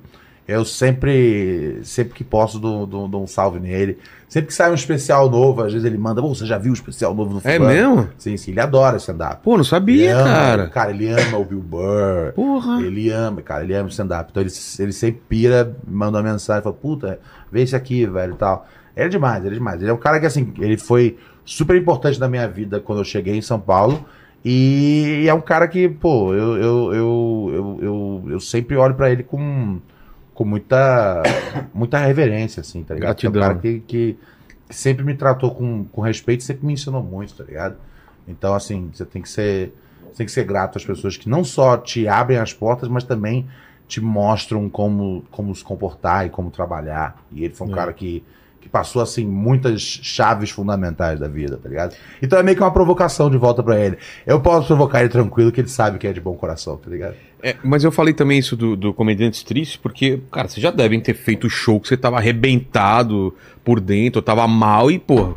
Eu 0.49 0.64
sempre. 0.64 1.80
Sempre 1.82 2.14
que 2.14 2.24
posso, 2.24 2.59
dou, 2.59 2.86
dou, 2.86 3.07
dou 3.07 3.22
um 3.22 3.26
salve 3.26 3.61
nele. 3.61 3.99
Sempre 4.26 4.49
que 4.49 4.55
sai 4.55 4.70
um 4.70 4.74
especial 4.74 5.28
novo, 5.28 5.62
às 5.62 5.72
vezes 5.72 5.84
ele 5.84 5.99
manda, 5.99 6.22
"Ô, 6.22 6.34
você 6.34 6.46
já 6.46 6.57
viu 6.57 6.70
o 6.70 6.74
especial 6.74 7.14
novo 7.14 7.34
do 7.38 7.46
É 7.46 7.57
fulano?" 7.57 7.74
mesmo? 7.74 8.09
Sim, 8.16 8.36
sim, 8.38 8.53
ele 8.53 8.61
adora 8.61 8.96
stand-up. 8.96 9.42
Pô, 9.42 9.59
não 9.59 9.64
sabia, 9.64 10.16
ama, 10.16 10.24
cara. 10.24 10.68
Cara, 10.68 10.90
ele 10.90 11.07
ama 11.09 11.36
o 11.36 11.44
Bill 11.44 11.61
Burr. 11.61 12.32
Porra. 12.34 12.80
Ele 12.80 13.11
ama, 13.11 13.42
cara, 13.42 13.62
ele 13.62 13.74
ama 13.74 13.90
stand-up. 13.90 14.30
Então 14.30 14.42
ele, 14.42 14.51
ele 14.78 14.92
sempre 14.92 15.20
pira, 15.28 15.76
manda 15.86 16.16
uma 16.16 16.32
mensagem, 16.32 16.62
fala, 16.62 16.74
puta, 16.74 17.20
vê 17.53 17.62
esse 17.62 17.76
aqui, 17.76 18.07
velho, 18.07 18.32
e 18.32 18.36
tal. 18.36 18.66
Ele 18.96 19.05
é 19.07 19.09
demais, 19.11 19.44
ele 19.44 19.55
é 19.55 19.59
demais. 19.59 19.80
Ele 19.82 19.90
é 19.90 19.94
um 19.94 19.99
cara 19.99 20.18
que, 20.18 20.24
assim, 20.26 20.53
ele 20.59 20.78
foi 20.78 21.18
super 21.44 21.76
importante 21.76 22.18
na 22.18 22.26
minha 22.28 22.49
vida 22.49 22.80
quando 22.80 23.01
eu 23.01 23.05
cheguei 23.05 23.36
em 23.36 23.42
São 23.42 23.61
Paulo. 23.61 24.03
E 24.42 25.26
é 25.28 25.34
um 25.34 25.40
cara 25.42 25.68
que, 25.68 25.88
pô, 25.88 26.32
eu, 26.32 26.57
eu, 26.57 26.92
eu, 26.94 27.51
eu, 27.53 27.78
eu, 27.82 28.24
eu 28.32 28.40
sempre 28.40 28.76
olho 28.76 28.94
pra 28.94 29.11
ele 29.11 29.22
com, 29.22 29.78
com 30.39 30.45
muita, 30.45 31.20
muita 31.74 31.99
reverência, 31.99 32.61
assim, 32.61 32.84
tá 32.84 32.95
ligado? 32.95 33.16
Porque 33.16 33.26
É 33.26 33.28
um 33.28 33.32
Gratidão. 33.32 33.61
cara 33.61 33.61
que, 33.61 33.80
que, 33.80 34.16
que 34.68 34.74
sempre 34.76 35.05
me 35.05 35.12
tratou 35.14 35.53
com, 35.53 35.84
com 35.86 36.01
respeito, 36.01 36.45
sempre 36.45 36.64
me 36.64 36.74
ensinou 36.74 37.03
muito, 37.03 37.34
tá 37.34 37.43
ligado? 37.43 37.74
Então, 38.28 38.55
assim, 38.55 38.89
você 38.95 39.05
tem 39.05 39.20
que 39.20 39.28
ser, 39.28 39.74
tem 40.16 40.24
que 40.24 40.30
ser 40.30 40.45
grato 40.45 40.78
às 40.78 40.84
pessoas 40.84 41.16
que 41.16 41.28
não 41.28 41.43
só 41.43 41.76
te 41.76 42.07
abrem 42.07 42.39
as 42.39 42.53
portas, 42.53 42.89
mas 42.89 43.03
também 43.03 43.49
te 43.89 44.01
mostram 44.01 44.68
como, 44.70 45.24
como 45.32 45.53
se 45.53 45.64
comportar 45.64 46.24
e 46.24 46.30
como 46.30 46.53
trabalhar. 46.53 47.20
E 47.32 47.43
ele 47.45 47.55
foi 47.55 47.66
um 47.66 47.72
É. 47.72 47.74
cara 47.74 47.93
que, 47.93 48.22
que 48.68 48.72
passou, 48.72 49.00
assim, 49.00 49.26
muitas 49.26 49.80
chaves 49.80 50.50
fundamentais 50.50 51.18
da 51.18 51.26
vida, 51.26 51.56
tá 51.56 51.68
ligado? 51.68 51.96
Então 52.22 52.38
é 52.38 52.42
meio 52.42 52.56
que 52.56 52.62
uma 52.62 52.70
provocação 52.70 53.30
de 53.30 53.38
volta 53.38 53.62
pra 53.62 53.78
ele. 53.80 53.96
Eu 54.26 54.40
posso 54.40 54.66
provocar 54.66 55.00
ele 55.00 55.08
tranquilo, 55.08 55.50
que 55.50 55.60
ele 55.60 55.68
sabe 55.68 55.98
que 55.98 56.06
é 56.06 56.12
de 56.12 56.20
bom 56.20 56.34
coração, 56.34 56.76
tá 56.76 56.90
ligado? 56.90 57.14
É, 57.42 57.56
mas 57.64 57.82
eu 57.82 57.90
falei 57.90 58.12
também 58.12 58.38
isso 58.38 58.56
do, 58.56 58.76
do 58.76 58.92
Comediantes 58.92 59.42
Tristes, 59.42 59.76
porque, 59.76 60.20
cara, 60.30 60.48
vocês 60.48 60.62
já 60.62 60.70
devem 60.70 61.00
ter 61.00 61.14
feito 61.14 61.48
show 61.48 61.80
que 61.80 61.88
você 61.88 61.96
tava 61.96 62.18
arrebentado 62.18 63.34
por 63.64 63.80
dentro, 63.80 64.20
tava 64.20 64.46
mal 64.46 64.90
e, 64.90 64.98
pô, 64.98 65.34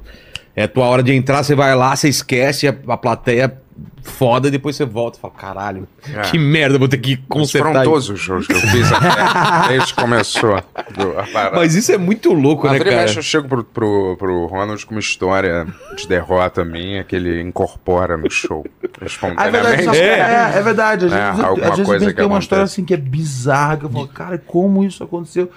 é 0.56 0.68
tua 0.68 0.86
hora 0.86 1.02
de 1.02 1.14
entrar, 1.14 1.44
você 1.44 1.56
vai 1.56 1.74
lá, 1.76 1.96
você 1.96 2.10
esquece, 2.10 2.68
a, 2.68 2.76
a 2.88 2.98
plateia 2.98 3.58
foda, 4.04 4.48
e 4.48 4.52
depois 4.52 4.76
você 4.76 4.86
volta 4.86 5.18
e 5.18 5.22
fala, 5.22 5.34
caralho, 5.36 5.88
É. 6.14 6.22
que 6.22 6.38
merda, 6.38 6.78
vou 6.80 6.88
ter 6.88 6.98
que 6.98 7.16
Mas 7.18 7.26
consertar 7.28 7.68
foram 7.70 7.82
isso. 7.82 7.92
todos 7.92 8.10
os 8.10 8.20
shows 8.20 8.48
que 8.48 8.54
eu 8.54 8.60
fiz 8.62 8.92
até, 8.92 9.68
desde 9.70 9.94
que 9.94 10.02
começou 10.02 10.64
do- 10.96 11.20
a. 11.20 11.52
Mas 11.56 11.76
isso 11.76 11.92
é 11.92 11.98
muito 11.98 12.34
louco, 12.34 12.66
Na 12.68 12.74
né, 12.74 12.80
cara? 12.80 12.92
mexe, 12.98 13.18
eu 13.20 13.24
chego 13.24 13.48
pro, 13.48 13.64
pro, 13.64 14.16
pro 14.18 14.46
Ronald 14.48 14.86
com 14.86 14.94
uma 14.96 15.00
história 15.00 15.68
de 15.96 16.08
derrota 16.08 16.66
minha 16.66 17.04
que 17.04 17.16
ele 17.16 17.42
incorpora 17.42 18.18
no 18.18 18.30
show. 18.30 18.66
Ah, 18.84 18.88
é 19.02 19.06
Espontaneamente. 19.06 19.76
verdade, 19.78 19.98
É. 20.00 20.04
é, 20.20 20.52
é 20.58 20.62
verdade. 20.62 21.06
Às 21.06 21.12
É, 21.14 21.26
vezes, 21.32 21.44
alguma 21.44 21.66
às 21.68 21.72
vezes 21.72 21.86
coisa 21.86 22.06
vem 22.06 22.10
que 22.10 22.16
ter 22.16 22.22
uma 22.24 22.28
acontece. 22.28 22.44
história 22.46 22.64
assim 22.64 22.86
que 22.86 22.94
é 22.94 22.98
bizarra, 22.98 23.78
que 23.78 23.86
eu 23.86 23.90
falo, 23.90 24.08
cara, 24.08 24.38
como 24.46 24.84
isso 24.84 25.04
aconteceu? 25.04 25.50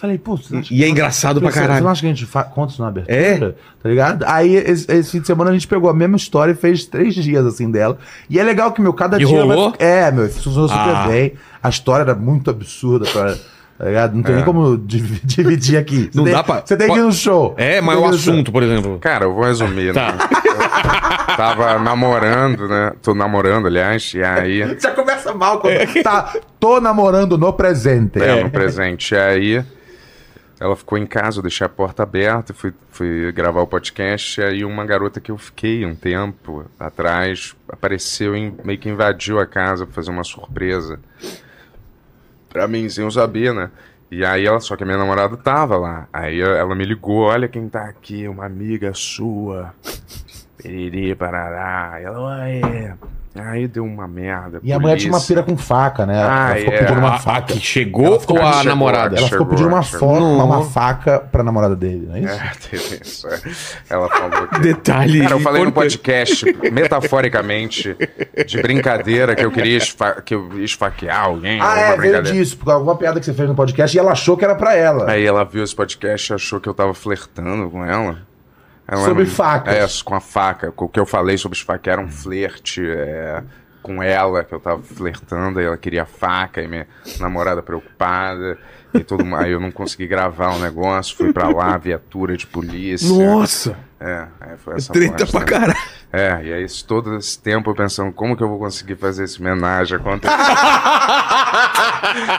Falei, 0.00 0.16
pô, 0.16 0.36
você 0.36 0.56
acha 0.56 0.72
E 0.72 0.82
é 0.82 0.88
engraçado 0.88 1.40
pra 1.40 1.50
Você- 1.50 1.58
Você 1.58 1.66
caralho. 1.66 1.84
não 1.84 1.90
acha 1.90 2.00
que 2.00 2.06
a 2.06 2.10
gente 2.14 2.26
conta 2.54 2.72
isso 2.72 2.80
na 2.80 2.88
abertura? 2.88 3.16
É. 3.18 3.36
Tá 3.82 3.88
ligado? 3.88 4.24
Aí, 4.26 4.54
esse, 4.56 4.90
esse 4.90 5.10
fim 5.10 5.20
de 5.20 5.26
semana, 5.26 5.50
a 5.50 5.52
gente 5.52 5.68
pegou 5.68 5.90
a 5.90 5.94
mesma 5.94 6.16
história 6.16 6.52
e 6.52 6.54
fez 6.54 6.86
três 6.86 7.14
dias, 7.14 7.44
assim, 7.44 7.70
dela. 7.70 7.98
E 8.28 8.38
é 8.38 8.42
legal 8.42 8.72
que, 8.72 8.80
meu, 8.80 8.94
cada 8.94 9.16
E 9.20 9.24
dia... 9.26 9.28
rolou? 9.42 9.70
Vai... 9.78 9.78
É, 9.88 10.10
meu, 10.10 10.28
funcionou 10.30 10.68
super 10.68 10.94
Ah. 10.96 11.06
bem. 11.06 11.34
A 11.62 11.68
história 11.68 12.02
era 12.02 12.14
muito 12.14 12.48
absurda, 12.50 13.04
pra... 13.10 13.34
Tá 13.78 13.86
ligado? 13.86 14.14
Não 14.14 14.22
tem 14.22 14.32
É. 14.32 14.36
nem 14.36 14.44
como 14.44 14.76
div- 14.76 15.20
dividir 15.24 15.78
aqui. 15.78 16.10
Você 16.12 16.16
Não 16.18 16.24
tem, 16.24 16.32
dá 16.34 16.42
pra- 16.44 16.62
Você 16.64 16.76
tem 16.76 16.86
que 16.92 16.98
ir 16.98 17.02
no 17.02 17.12
show. 17.12 17.54
É, 17.56 17.80
mas 17.80 17.96
o 17.96 18.00
no 18.00 18.06
show. 18.18 18.32
assunto, 18.34 18.52
por 18.52 18.62
exemplo. 18.62 18.98
Cara, 19.00 19.24
eu 19.24 19.34
vou 19.34 19.44
resumir, 19.44 19.94
Tá. 19.94 20.12
né? 20.12 20.18
Eu 21.30 21.36
tava 21.36 21.78
namorando, 21.78 22.68
né? 22.68 22.92
Tô 23.02 23.14
namorando, 23.14 23.66
aliás, 23.66 24.12
e 24.14 24.22
aí. 24.22 24.76
Já 24.78 24.90
começa 24.90 25.32
mal 25.32 25.60
quando 25.60 26.02
tá, 26.02 26.32
tô 26.58 26.78
namorando 26.80 27.38
no 27.38 27.52
presente. 27.54 28.20
É, 28.22 28.42
no 28.44 28.50
presente. 28.50 29.14
E 29.14 29.18
aí, 29.18 29.64
ela 30.60 30.76
ficou 30.76 30.98
em 30.98 31.06
casa, 31.06 31.38
eu 31.38 31.42
deixei 31.42 31.64
a 31.64 31.70
porta 31.70 32.02
aberta, 32.02 32.52
fui, 32.52 32.74
fui 32.90 33.32
gravar 33.32 33.62
o 33.62 33.66
podcast, 33.66 34.38
e 34.38 34.44
aí 34.44 34.64
uma 34.64 34.84
garota 34.84 35.18
que 35.18 35.30
eu 35.30 35.38
fiquei 35.38 35.86
um 35.86 35.94
tempo 35.94 36.66
atrás 36.78 37.56
apareceu 37.66 38.36
e 38.36 38.52
meio 38.62 38.78
que 38.78 38.90
invadiu 38.90 39.40
a 39.40 39.46
casa 39.46 39.86
pra 39.86 39.94
fazer 39.94 40.10
uma 40.10 40.22
surpresa. 40.22 41.00
Pra 42.50 42.68
mim, 42.68 42.86
sem 42.90 43.04
eu 43.04 43.10
saber, 43.10 43.54
né? 43.54 43.70
E 44.10 44.22
aí 44.22 44.44
ela, 44.44 44.60
só 44.60 44.76
que 44.76 44.82
a 44.82 44.86
minha 44.86 44.98
namorada 44.98 45.34
tava 45.36 45.78
lá. 45.78 46.08
Aí 46.12 46.40
ela 46.40 46.74
me 46.74 46.84
ligou, 46.84 47.22
olha 47.22 47.48
quem 47.48 47.66
tá 47.68 47.84
aqui, 47.84 48.28
uma 48.28 48.44
amiga 48.44 48.92
sua. 48.92 49.72
Periri, 50.58 51.14
parará. 51.14 52.00
E 52.00 52.04
ela, 52.04 52.20
ué. 52.20 52.98
Aí 53.32 53.68
deu 53.68 53.84
uma 53.84 54.08
merda. 54.08 54.58
E 54.60 54.72
a 54.72 54.78
mulher 54.78 54.96
tinha 54.96 55.12
uma 55.12 55.20
pira 55.20 55.40
com 55.42 55.56
faca, 55.56 56.04
né? 56.04 56.20
Ah, 56.20 56.48
ela 56.50 56.56
ficou 56.58 56.74
é. 56.74 56.78
pedindo 56.78 56.98
uma 56.98 57.08
A, 57.10 57.14
a 57.14 57.18
faca. 57.20 57.52
que 57.54 57.60
chegou 57.60 58.06
ou 58.06 58.16
a 58.16 58.52
chegou, 58.52 58.64
namorada? 58.64 59.16
Ela 59.16 59.28
ficou 59.28 59.46
pedindo 59.46 59.68
uma, 59.68 59.82
foto, 59.84 60.24
uma, 60.24 60.64
faca 60.64 61.20
pra 61.20 61.44
namorada 61.44 61.76
dele, 61.76 62.06
não 62.08 62.16
é 62.16 62.20
isso? 62.20 62.34
É, 62.34 62.52
teve 62.70 63.00
isso. 63.02 63.28
é. 63.28 63.40
Ela 63.88 64.08
falou 64.08 64.48
que. 64.48 64.58
Detalhe. 64.60 65.22
Cara, 65.22 65.34
eu 65.34 65.40
falei 65.40 65.64
no 65.64 65.70
podcast, 65.70 66.44
metaforicamente, 66.72 67.96
de 68.46 68.60
brincadeira, 68.60 69.36
que 69.36 69.44
eu 69.44 69.50
queria 69.52 69.76
esfa- 69.76 70.20
que 70.22 70.34
eu 70.34 70.62
esfaquear 70.62 71.24
alguém. 71.26 71.60
Ah, 71.60 71.90
alguma 71.90 71.94
é, 71.94 71.96
veio 71.98 72.22
disso, 72.22 72.56
por 72.56 72.72
alguma 72.72 72.96
piada 72.96 73.20
que 73.20 73.26
você 73.26 73.32
fez 73.32 73.48
no 73.48 73.54
podcast 73.54 73.96
e 73.96 74.00
ela 74.00 74.12
achou 74.12 74.36
que 74.36 74.44
era 74.44 74.54
pra 74.56 74.74
ela. 74.74 75.08
Aí 75.10 75.24
ela 75.24 75.44
viu 75.44 75.62
esse 75.62 75.74
podcast 75.74 76.32
e 76.32 76.34
achou 76.34 76.60
que 76.60 76.68
eu 76.68 76.74
tava 76.74 76.94
flertando 76.94 77.70
com 77.70 77.84
ela. 77.84 78.18
Ela 78.90 79.04
Sobre 79.04 79.22
não- 79.22 79.30
facas. 79.30 80.00
É, 80.00 80.04
com 80.04 80.14
a 80.16 80.20
faca. 80.20 80.74
O 80.76 80.88
que 80.88 80.98
eu 80.98 81.06
falei 81.06 81.38
sobre 81.38 81.56
esfaquear 81.56 81.98
era 81.98 82.06
um 82.06 82.10
flerte 82.10 82.82
é, 82.84 83.40
com 83.80 84.02
ela, 84.02 84.42
que 84.42 84.52
eu 84.52 84.58
tava 84.58 84.82
flertando, 84.82 85.60
e 85.60 85.64
ela 85.64 85.76
queria 85.78 86.04
faca, 86.04 86.60
e 86.60 86.66
minha 86.66 86.88
namorada 87.20 87.62
preocupada. 87.62 88.58
E 88.94 89.00
tudo 89.00 89.24
mais. 89.24 89.46
Aí 89.46 89.52
eu 89.52 89.60
não 89.60 89.70
consegui 89.70 90.06
gravar 90.06 90.54
o 90.54 90.58
negócio, 90.58 91.16
fui 91.16 91.32
pra 91.32 91.48
lá, 91.48 91.76
viatura 91.76 92.36
de 92.36 92.46
polícia. 92.46 93.08
Nossa! 93.08 93.76
É, 94.02 94.26
aí 94.40 94.56
foi 94.56 94.76
essa 94.76 94.90
Treta 94.90 95.26
pra 95.26 95.40
né? 95.40 95.46
caralho. 95.46 95.78
É, 96.10 96.42
e 96.42 96.52
aí 96.54 96.66
todo 96.86 97.16
esse 97.16 97.38
tempo 97.38 97.70
eu 97.70 97.74
pensando, 97.74 98.10
como 98.12 98.34
que 98.34 98.42
eu 98.42 98.48
vou 98.48 98.58
conseguir 98.58 98.96
fazer 98.96 99.24
esse 99.24 99.38
homenagem 99.38 99.98
acontecer? 99.98 100.34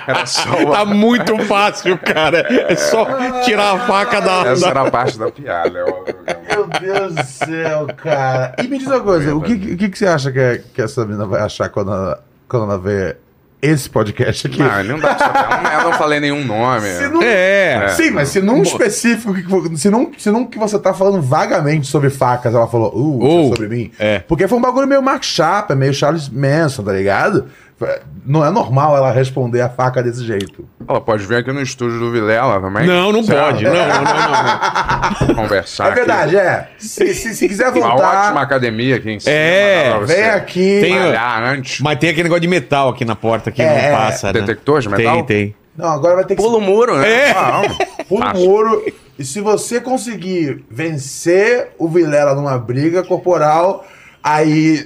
Era 0.08 0.26
só 0.26 0.58
uma... 0.58 0.76
Tá 0.78 0.86
muito 0.86 1.38
fácil, 1.46 1.98
cara. 2.00 2.40
É 2.68 2.76
só 2.76 3.06
tirar 3.44 3.76
a 3.76 3.80
faca 3.80 4.20
da. 4.20 4.48
Essa 4.48 4.70
era 4.70 4.82
a 4.82 4.92
parte 4.92 5.18
da 5.18 5.32
piada, 5.32 5.80
é 5.80 5.84
óbvio. 5.84 6.16
Meu 6.50 6.68
Deus 6.68 7.16
do 7.16 7.24
céu, 7.24 7.88
cara. 7.96 8.56
E 8.62 8.68
me 8.68 8.78
diz 8.78 8.88
uma 8.88 9.00
coisa, 9.00 9.36
o 9.36 9.42
que, 9.42 9.54
o 9.54 9.78
que, 9.78 9.90
que 9.90 9.98
você 9.98 10.08
acha 10.08 10.32
que, 10.32 10.64
que 10.74 10.82
essa 10.82 11.06
menina 11.06 11.26
vai 11.26 11.42
achar 11.42 11.70
quando 11.70 11.92
ela, 11.94 12.24
quando 12.48 12.64
ela 12.64 12.80
vê 12.80 13.18
esse 13.62 13.90
podcast 13.90 14.48
aqui? 14.48 14.60
Não, 14.60 14.84
não 14.84 15.00
dá 15.00 15.16
pra 15.16 15.20
saber. 15.28 15.40
Eu 15.40 15.64
não- 15.64 15.72
Eu 15.82 15.90
não 15.92 15.98
falei 15.98 16.20
nenhum 16.20 16.44
nome. 16.46 16.88
Se 16.88 17.08
não- 17.08 17.22
É. 17.22 17.88
Sim, 17.96 18.12
mas 18.12 18.30
se 18.30 18.42
num 18.42 18.62
específico, 18.64 19.34
se 19.78 19.90
num, 19.90 20.12
se 20.18 20.30
num 20.32 20.46
que 20.46 20.58
você 20.58 20.78
tá 20.80 20.94
falando 20.94 21.22
vagamente 21.22 21.88
sobre 21.88 22.10
facas, 22.10 22.54
ela 22.54 22.68
falou, 22.68 22.92
uh, 22.96 23.24
é 23.24 23.28
Ou, 23.28 23.48
sobre 23.50 23.68
mim. 23.68 23.92
é. 24.00 24.20
Porque 24.20 24.48
foi 24.48 24.58
um 24.58 24.62
bagulho 24.62 24.88
meio 24.88 25.02
Mark 25.02 25.24
Chapa, 25.24 25.76
meio 25.76 25.94
Charles 25.94 26.30
Manson, 26.30 26.84
tá 26.84 26.92
ligado? 26.94 27.46
Não 28.26 28.46
é 28.46 28.52
normal 28.52 28.96
ela 28.96 29.12
responder 29.12 29.62
a 29.62 29.70
faca 29.70 30.04
desse 30.04 30.24
jeito. 30.24 30.68
Ela 30.88 31.02
pode 31.02 31.26
vir 31.26 31.38
aqui 31.38 31.52
no 31.52 31.62
estúdio 31.62 32.00
do 32.00 32.12
Vilela 32.12 32.62
também. 32.62 32.86
Não, 32.86 33.12
não 33.12 33.24
Sei 33.24 33.36
lá, 33.36 33.46
pode. 33.46 33.64
Não, 33.64 33.74
não, 33.74 34.04
não, 34.04 35.28
não. 35.28 35.36
Conversar. 35.44 35.92
é 35.92 35.96
verdade, 35.96 36.36
é. 36.38 36.68
Se, 36.78 37.14
se, 37.14 37.34
se 37.34 37.48
quiser 37.48 37.68
Aqui. 37.68 37.80
Uma 37.80 37.90
voltar, 37.90 38.26
ótima 38.28 38.42
academia 38.42 38.96
aqui 38.98 39.12
em 39.12 39.20
cima. 39.20 39.34
É, 39.36 40.00
vem 40.06 40.24
aqui. 40.26 40.80
Tem- 40.82 41.00
Malhar 41.00 41.44
antes. 41.44 41.80
Mas 41.82 41.98
tem 42.00 42.10
aquele 42.10 42.24
negócio 42.24 42.42
de 42.42 42.48
metal 42.48 42.90
aqui 42.90 43.04
na 43.06 43.16
porta 43.16 43.52
que 43.52 43.62
É, 43.62 43.92
não 43.92 43.98
passa, 43.98 44.28
né? 44.28 44.40
Detector 44.40 44.82
de 44.82 44.90
metal? 44.90 45.16
Tem, 45.24 45.26
tem. 45.48 45.56
Não, 45.76 45.88
agora 45.90 46.16
vai 46.16 46.26
ter 46.26 46.36
que 46.36 46.42
Pula 46.42 46.58
o 46.58 46.62
muro, 46.62 46.98
né? 46.98 47.10
É. 47.10 47.32
Ah, 47.32 47.62
não. 47.68 48.06
Pula 48.06 48.34
o 48.34 48.38
muro 48.38 48.86
E 49.18 49.24
se 49.26 49.40
você 49.42 49.80
conseguir 49.82 50.64
vencer 50.70 51.70
o 51.80 51.88
Vilela 51.88 52.36
numa 52.36 52.58
briga 52.58 53.04
corporal, 53.04 53.86
aí 54.24 54.86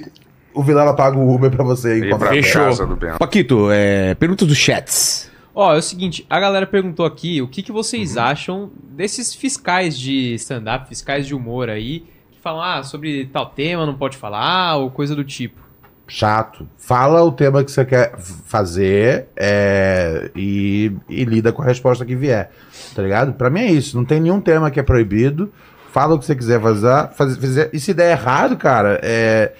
o 0.56 0.62
Vilela 0.62 0.94
paga 0.94 1.16
o 1.18 1.34
Uber 1.34 1.50
pra 1.50 1.64
você 1.64 1.98
Ir 1.98 2.16
pra 2.18 2.32
ele. 2.34 2.42
Fechou. 2.42 2.62
casa 2.64 2.86
do 2.86 2.96
Bento. 2.96 3.18
Paquito, 3.18 3.68
é, 3.70 4.14
perguntas 4.14 4.46
dos 4.48 4.56
chats. 4.56 5.30
Ó, 5.54 5.74
é 5.74 5.78
o 5.78 5.82
seguinte, 5.82 6.26
a 6.28 6.38
galera 6.38 6.66
perguntou 6.66 7.06
aqui 7.06 7.40
o 7.40 7.48
que, 7.48 7.62
que 7.62 7.72
vocês 7.72 8.16
Uhum. 8.16 8.22
acham 8.22 8.70
desses 8.90 9.34
fiscais 9.34 9.98
de 9.98 10.34
stand-up, 10.34 10.86
fiscais 10.88 11.26
de 11.26 11.34
humor 11.34 11.70
aí, 11.70 12.00
que 12.32 12.38
falam, 12.42 12.62
ah, 12.62 12.82
sobre 12.82 13.24
tal 13.32 13.46
tema 13.46 13.86
não 13.86 13.94
pode 13.94 14.16
falar, 14.18 14.76
ou 14.76 14.90
coisa 14.90 15.14
do 15.16 15.24
tipo. 15.24 15.64
Chato. 16.08 16.68
Fala 16.78 17.22
o 17.24 17.32
tema 17.32 17.64
que 17.64 17.70
você 17.72 17.84
quer 17.84 18.14
fazer 18.18 19.26
é, 19.34 20.30
e, 20.36 20.92
e 21.08 21.24
lida 21.24 21.52
com 21.52 21.62
a 21.62 21.64
resposta 21.64 22.04
que 22.04 22.14
vier. 22.14 22.50
Tá 22.94 23.02
ligado? 23.02 23.32
Pra 23.32 23.50
mim 23.50 23.60
é 23.60 23.70
isso. 23.72 23.96
Não 23.96 24.04
tem 24.04 24.20
nenhum 24.20 24.40
tema 24.40 24.70
que 24.70 24.78
é 24.78 24.82
proibido. 24.84 25.52
Fala 25.90 26.14
o 26.14 26.18
que 26.18 26.24
você 26.26 26.36
quiser 26.36 26.60
fazer. 26.60 27.08
faz- 27.14 27.36
fazer. 27.36 27.70
E 27.72 27.80
se 27.80 27.92
der 27.92 28.12
errado, 28.12 28.56
cara, 28.56 29.00
é. 29.02 29.52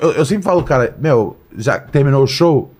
Eu- 0.00 0.12
eu 0.12 0.24
sempre 0.24 0.44
falo, 0.44 0.62
cara, 0.64 0.94
meu, 0.98 1.36
já 1.56 1.78
terminou 1.78 2.22
o 2.22 2.26
show? 2.26 2.73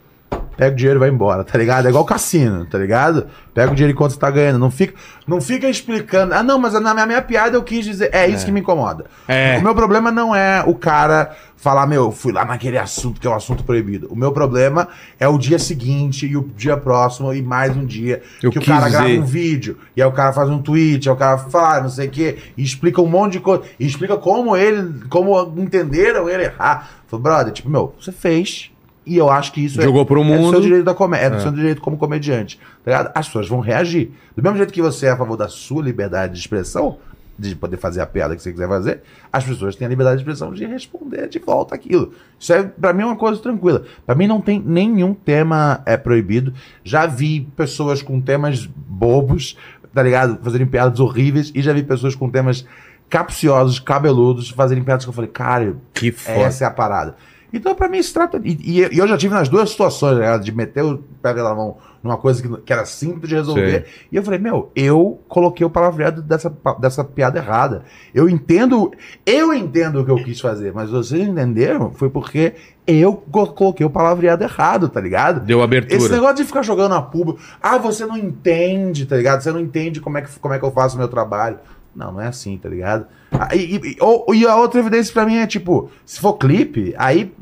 Pega 0.56 0.72
o 0.72 0.76
dinheiro 0.76 0.98
e 0.98 1.00
vai 1.00 1.08
embora, 1.08 1.42
tá 1.42 1.58
ligado? 1.58 1.86
É 1.86 1.88
igual 1.88 2.04
cassino, 2.04 2.64
tá 2.64 2.78
ligado? 2.78 3.26
Pega 3.52 3.72
o 3.72 3.74
dinheiro 3.74 3.92
enquanto 3.92 4.12
você 4.12 4.18
tá 4.18 4.30
ganhando. 4.30 4.58
Não 4.58 4.70
fica, 4.70 4.94
não 5.26 5.40
fica 5.40 5.68
explicando. 5.68 6.34
Ah, 6.34 6.42
não, 6.42 6.58
mas 6.58 6.72
na 6.74 6.94
minha, 6.94 7.06
minha 7.06 7.22
piada 7.22 7.56
eu 7.56 7.62
quis 7.62 7.84
dizer. 7.84 8.10
É 8.12 8.26
isso 8.28 8.44
que 8.46 8.52
me 8.52 8.60
incomoda. 8.60 9.06
É. 9.26 9.58
O 9.58 9.62
meu 9.62 9.74
problema 9.74 10.10
não 10.10 10.34
é 10.34 10.62
o 10.66 10.74
cara 10.74 11.34
falar, 11.56 11.86
meu, 11.86 12.12
fui 12.12 12.30
lá 12.30 12.44
naquele 12.44 12.76
assunto 12.76 13.18
que 13.18 13.26
é 13.26 13.30
o 13.30 13.34
assunto 13.34 13.64
proibido. 13.64 14.06
O 14.10 14.16
meu 14.16 14.30
problema 14.32 14.88
é 15.18 15.26
o 15.26 15.38
dia 15.38 15.58
seguinte 15.58 16.26
e 16.26 16.36
o 16.36 16.42
dia 16.54 16.76
próximo 16.76 17.32
e 17.32 17.40
mais 17.40 17.74
um 17.74 17.86
dia 17.86 18.22
Eu 18.42 18.50
que 18.50 18.58
o 18.58 18.64
cara 18.64 18.88
grava 18.90 19.06
dizer. 19.06 19.20
um 19.20 19.24
vídeo 19.24 19.78
e 19.96 20.02
aí 20.02 20.06
o 20.06 20.12
cara 20.12 20.32
faz 20.32 20.50
um 20.50 20.60
tweet, 20.60 21.08
aí 21.08 21.14
o 21.14 21.18
cara 21.18 21.38
fala, 21.38 21.80
não 21.80 21.88
sei 21.88 22.06
o 22.08 22.10
quê, 22.10 22.36
e 22.56 22.62
explica 22.62 23.00
um 23.00 23.06
monte 23.06 23.34
de 23.34 23.40
coisa, 23.40 23.64
e 23.80 23.86
explica 23.86 24.16
como 24.18 24.54
ele, 24.54 25.04
como 25.08 25.54
entenderam 25.56 26.28
ele 26.28 26.44
errar. 26.44 26.90
Falei, 27.06 27.22
brother, 27.22 27.52
tipo, 27.52 27.70
meu, 27.70 27.94
você 27.98 28.12
fez. 28.12 28.70
E 29.06 29.16
eu 29.16 29.30
acho 29.30 29.52
que 29.52 29.64
isso 29.64 29.80
Jogou 29.80 30.02
é, 30.02 30.04
pro 30.04 30.22
é 30.22 30.24
do 30.24 30.30
mundo. 30.30 30.50
seu 30.50 30.60
direito 30.60 30.84
da 30.84 30.94
comédia, 30.94 31.26
é 31.26 31.30
do 31.30 31.42
seu 31.42 31.52
direito 31.52 31.80
como 31.82 31.96
comediante. 31.96 32.58
Tá 32.84 32.90
ligado? 32.90 33.12
As 33.14 33.26
pessoas 33.26 33.48
vão 33.48 33.60
reagir. 33.60 34.10
Do 34.34 34.42
mesmo 34.42 34.56
jeito 34.56 34.72
que 34.72 34.80
você 34.80 35.06
é 35.06 35.10
a 35.10 35.16
favor 35.16 35.36
da 35.36 35.48
sua 35.48 35.82
liberdade 35.82 36.32
de 36.32 36.38
expressão, 36.38 36.98
de 37.38 37.54
poder 37.56 37.76
fazer 37.76 38.00
a 38.00 38.06
piada 38.06 38.34
que 38.36 38.42
você 38.42 38.52
quiser 38.52 38.68
fazer, 38.68 39.02
as 39.32 39.44
pessoas 39.44 39.74
têm 39.76 39.86
a 39.86 39.88
liberdade 39.88 40.18
de 40.18 40.22
expressão 40.22 40.52
de 40.54 40.64
responder 40.64 41.28
de 41.28 41.38
volta 41.38 41.74
aquilo. 41.74 42.12
Isso 42.38 42.52
é, 42.52 42.62
pra 42.62 42.92
mim, 42.92 43.02
é 43.02 43.06
uma 43.06 43.16
coisa 43.16 43.40
tranquila. 43.40 43.84
Pra 44.06 44.14
mim, 44.14 44.26
não 44.26 44.40
tem 44.40 44.58
nenhum 44.64 45.12
tema 45.12 45.82
é 45.84 45.96
proibido. 45.96 46.54
Já 46.84 47.06
vi 47.06 47.48
pessoas 47.56 48.00
com 48.00 48.20
temas 48.20 48.64
bobos, 48.66 49.58
tá 49.92 50.02
ligado? 50.02 50.38
Fazerem 50.42 50.66
piadas 50.66 51.00
horríveis, 51.00 51.50
e 51.54 51.60
já 51.60 51.72
vi 51.72 51.82
pessoas 51.82 52.14
com 52.14 52.30
temas 52.30 52.64
capciosos, 53.10 53.78
cabeludos, 53.78 54.50
fazerem 54.50 54.82
piadas 54.82 55.04
que 55.04 55.08
eu 55.10 55.14
falei, 55.14 55.30
cara, 55.30 55.76
Que 55.92 56.10
foda. 56.10 56.38
essa 56.38 56.64
é 56.64 56.66
a 56.66 56.70
parada. 56.70 57.16
Então, 57.56 57.74
pra 57.74 57.88
mim, 57.88 58.02
se 58.02 58.12
trata. 58.12 58.40
E, 58.44 58.80
e- 58.80 58.98
eu 58.98 59.06
já 59.08 59.16
tive 59.16 59.34
nas 59.34 59.48
duas 59.48 59.70
situações, 59.70 60.18
né, 60.18 60.38
de 60.38 60.52
meter 60.52 60.82
o 60.84 60.98
pé 61.22 61.32
pela 61.34 61.54
mão 61.54 61.76
numa 62.02 62.16
coisa 62.18 62.42
que, 62.42 62.48
que 62.62 62.72
era 62.72 62.84
simples 62.84 63.28
de 63.30 63.34
resolver. 63.34 63.86
E 64.12 64.16
eu 64.16 64.22
falei, 64.22 64.38
meu, 64.38 64.70
eu 64.76 65.20
coloquei 65.28 65.64
o 65.66 65.70
palavreado 65.70 66.20
dessa, 66.20 66.52
dessa 66.78 67.02
piada 67.02 67.38
errada. 67.38 67.82
Eu 68.14 68.28
entendo. 68.28 68.92
Eu 69.24 69.54
entendo 69.54 70.00
o 70.00 70.04
que 70.04 70.10
eu 70.10 70.22
quis 70.22 70.38
fazer, 70.40 70.72
mas 70.74 70.90
vocês 70.90 71.26
entenderam? 71.26 71.90
Foi 71.92 72.10
porque 72.10 72.52
eu 72.86 73.14
co- 73.14 73.46
coloquei 73.46 73.86
o 73.86 73.90
palavreado 73.90 74.44
errado, 74.44 74.88
tá 74.90 75.00
ligado? 75.00 75.40
Deu 75.40 75.62
abertura. 75.62 75.96
Esse 75.96 76.10
negócio 76.12 76.36
de 76.36 76.44
ficar 76.44 76.62
jogando 76.62 76.94
a 76.94 77.00
público. 77.00 77.40
Ah, 77.62 77.78
você 77.78 78.04
não 78.04 78.18
entende, 78.18 79.06
tá 79.06 79.16
ligado? 79.16 79.40
Você 79.40 79.50
não 79.50 79.60
entende 79.60 80.00
como 80.00 80.18
é 80.18 80.22
que, 80.22 80.38
como 80.38 80.52
é 80.52 80.58
que 80.58 80.64
eu 80.64 80.70
faço 80.72 80.96
o 80.96 80.98
meu 80.98 81.08
trabalho. 81.08 81.58
Não, 81.96 82.12
não 82.12 82.20
é 82.20 82.26
assim, 82.26 82.58
tá 82.58 82.68
ligado? 82.68 83.06
Ah, 83.32 83.54
E, 83.54 83.76
e- 83.76 83.96
ou- 84.00 84.34
e 84.34 84.46
a 84.46 84.56
outra 84.56 84.80
evidência 84.80 85.12
pra 85.14 85.24
mim 85.24 85.36
é 85.36 85.46
tipo, 85.46 85.88
se 86.04 86.20
for 86.20 86.34
clipe, 86.34 86.92
aí 86.98 87.32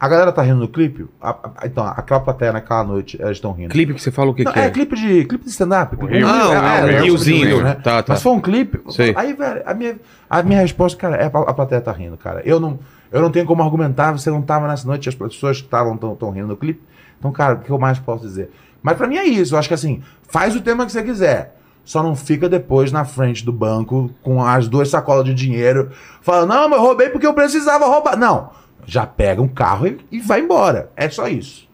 a 0.00 0.08
galera 0.08 0.32
tá 0.32 0.40
rindo 0.42 0.56
no 0.60 0.68
clipe. 0.68 1.06
a- 1.20 1.30
a- 1.58 1.66
então, 1.66 1.86
aquela 1.86 2.20
plateia 2.20 2.52
naquela 2.52 2.82
noite, 2.82 3.20
elas 3.20 3.36
estão 3.36 3.52
rindo. 3.52 3.68
Clipe 3.68 3.92
que 3.94 4.00
você 4.00 4.10
fala 4.10 4.30
o 4.30 4.34
que, 4.34 4.42
Não, 4.42 4.52
que 4.52 4.58
é? 4.58 4.64
é? 4.64 4.70
clipe 4.70 4.96
de 4.96 5.24
clipe 5.26 5.44
de 5.44 5.50
stand-up. 5.50 5.94
clipe- 5.96 6.14
Rio. 6.16 6.26
é, 6.26 6.30
Ah, 6.30 6.78
é, 6.78 6.84
um 6.84 6.88
é, 6.88 7.00
riozinho, 7.02 7.46
Rio, 7.46 7.62
né? 7.62 7.74
tá, 7.74 8.02
tá. 8.02 8.14
Mas 8.14 8.22
for 8.22 8.32
um 8.32 8.40
clipe, 8.40 8.80
Sei. 8.90 9.12
aí, 9.14 9.34
velho, 9.34 9.62
a 9.66 9.74
minha, 9.74 9.96
a 10.28 10.42
minha 10.42 10.60
resposta, 10.60 10.98
cara, 10.98 11.16
é 11.16 11.24
a, 11.26 11.26
a 11.28 11.52
plateia 11.54 11.80
tá 11.82 11.92
rindo, 11.92 12.16
cara. 12.16 12.40
Eu 12.46 12.58
não, 12.58 12.78
eu 13.12 13.20
não 13.20 13.30
tenho 13.30 13.44
como 13.44 13.62
argumentar, 13.62 14.12
você 14.12 14.30
não 14.30 14.40
tava 14.40 14.66
nessa 14.66 14.86
noite, 14.88 15.08
as 15.08 15.14
pessoas 15.14 15.58
que 15.58 15.66
estavam 15.66 15.96
tão, 15.98 16.16
tão 16.16 16.30
rindo 16.30 16.46
no 16.48 16.56
clipe. 16.56 16.80
Então, 17.18 17.30
cara, 17.30 17.54
o 17.54 17.58
que 17.58 17.70
eu 17.70 17.78
mais 17.78 17.98
posso 17.98 18.26
dizer? 18.26 18.50
Mas 18.82 18.96
pra 18.96 19.06
mim 19.06 19.16
é 19.18 19.24
isso, 19.26 19.54
eu 19.54 19.58
acho 19.58 19.68
que 19.68 19.74
assim, 19.74 20.02
faz 20.28 20.56
o 20.56 20.60
tema 20.62 20.86
que 20.86 20.92
você 20.92 21.02
quiser. 21.02 21.56
Só 21.84 22.02
não 22.02 22.14
fica 22.16 22.48
depois 22.48 22.90
na 22.92 23.04
frente 23.04 23.44
do 23.44 23.52
banco 23.52 24.10
com 24.22 24.42
as 24.42 24.68
duas 24.68 24.88
sacolas 24.88 25.24
de 25.24 25.34
dinheiro, 25.34 25.90
falando, 26.22 26.48
não, 26.48 26.68
mas 26.68 26.78
eu 26.78 26.84
roubei 26.86 27.08
porque 27.10 27.26
eu 27.26 27.34
precisava 27.34 27.84
roubar. 27.86 28.16
Não. 28.16 28.50
Já 28.86 29.06
pega 29.06 29.40
um 29.42 29.48
carro 29.48 29.86
e, 29.86 29.98
e 30.12 30.20
vai 30.20 30.40
embora. 30.40 30.90
É 30.96 31.08
só 31.08 31.28
isso. 31.28 31.68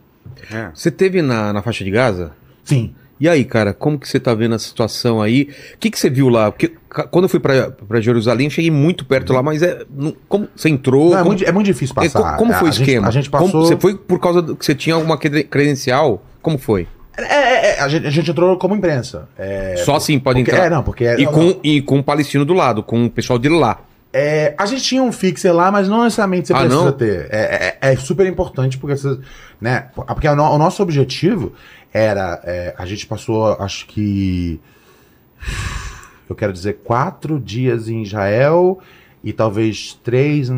É. 0.53 0.70
Você 0.74 0.91
teve 0.91 1.23
na, 1.23 1.53
na 1.53 1.62
faixa 1.62 1.85
de 1.85 1.91
Gaza? 1.91 2.33
Sim. 2.65 2.95
E 3.19 3.27
aí, 3.28 3.45
cara, 3.47 3.73
como 3.73 3.99
que 3.99 4.07
você 4.07 4.20
tá 4.20 4.35
vendo 4.35 4.55
a 4.55 4.59
situação 4.59 5.23
aí? 5.23 5.49
O 5.74 5.78
que, 5.78 5.91
que 5.91 5.99
você 5.99 6.11
viu 6.11 6.28
lá? 6.28 6.53
Porque 6.53 6.74
quando 7.11 7.24
eu 7.24 7.28
fui 7.31 7.41
pra, 7.41 7.70
pra 7.70 7.99
Jerusalém, 8.01 8.47
eu 8.47 8.51
cheguei 8.51 8.70
muito 8.70 9.07
perto 9.07 9.33
lá, 9.33 9.43
mas 9.43 9.62
é. 9.62 9.85
não- 9.91 10.15
como 10.28 10.47
você 10.55 10.69
entrou? 10.69 11.11
Não, 11.11 11.15
é, 11.15 11.19
como, 11.20 11.31
muito, 11.31 11.45
é 11.45 11.53
muito 11.53 11.66
difícil 11.66 11.95
é, 11.99 12.03
passar. 12.03 12.33
co- 12.33 12.39
como 12.39 12.53
foi 12.53 12.66
o 12.66 12.69
A 12.69 12.73
gente- 12.73 12.83
esquema? 12.83 13.09
A 13.09 13.11
gente 13.11 13.31
Como- 13.31 13.45
passou. 13.47 13.65
você 13.66 13.77
foi 13.78 13.97
por 13.97 14.20
causa 14.20 14.43
do 14.43 14.55
que 14.55 14.65
você 14.66 14.74
tinha 14.74 14.95
alguma 14.95 15.16
cre- 15.16 15.45
credencial? 15.45 16.23
Como 16.43 16.59
foi? 16.59 16.87
É, 17.16 17.23
é, 17.23 17.66
é, 17.77 17.81
a, 17.81 17.89
gente, 17.89 18.07
a 18.07 18.11
gente 18.11 18.31
entrou 18.31 18.55
como 18.59 18.74
imprensa. 18.74 19.27
É, 19.39 19.77
Só 19.78 19.97
assim 19.97 20.19
pode 20.19 20.41
porque- 20.41 20.51
entrar. 20.51 20.66
É, 20.66 20.69
não, 20.70 20.83
porque. 20.83 21.05
E 21.16 21.24
não, 21.24 21.33
com, 21.33 21.43
não. 21.45 21.61
e 21.65 21.81
com 21.81 21.99
o 22.01 22.05
palestino 22.05 22.45
do 22.45 22.53
lado, 22.53 22.83
com 22.83 23.07
o 23.07 23.11
pessoal 23.11 23.39
de 23.39 23.49
lá. 23.49 23.78
É, 24.18 24.55
a 24.56 24.64
gente 24.64 24.82
tinha 24.82 25.02
um 25.02 25.12
fixer 25.12 25.52
lá, 25.55 25.70
mas 25.70 25.88
não 25.88 26.02
necessariamente 26.05 26.47
você 26.48 26.55
Ah, 26.55 26.60
precisa 26.60 26.84
não? 26.84 26.93
ter. 26.93 27.28
É, 27.30 27.76
é- 27.82 27.93
é 27.93 27.97
super 27.97 28.26
importante 28.26 28.78
porque 28.78 28.97
você. 28.97 29.18
Né, 29.60 29.88
porque 29.94 30.26
o, 30.26 30.34
no- 30.34 30.52
o 30.55 30.56
nosso 30.59 30.82
objetivo 30.82 31.52
era. 31.93 32.40
é, 32.44 32.74
a 32.78 32.86
gente 32.86 33.06
passou, 33.06 33.52
acho 33.60 33.86
que. 33.86 34.59
Eu 36.28 36.34
quero 36.34 36.52
dizer, 36.52 36.78
quatro 36.82 37.38
dias 37.38 37.88
em 37.88 38.02
Israel 38.02 38.78
e 39.22 39.32
talvez 39.32 39.98
três. 40.02 40.48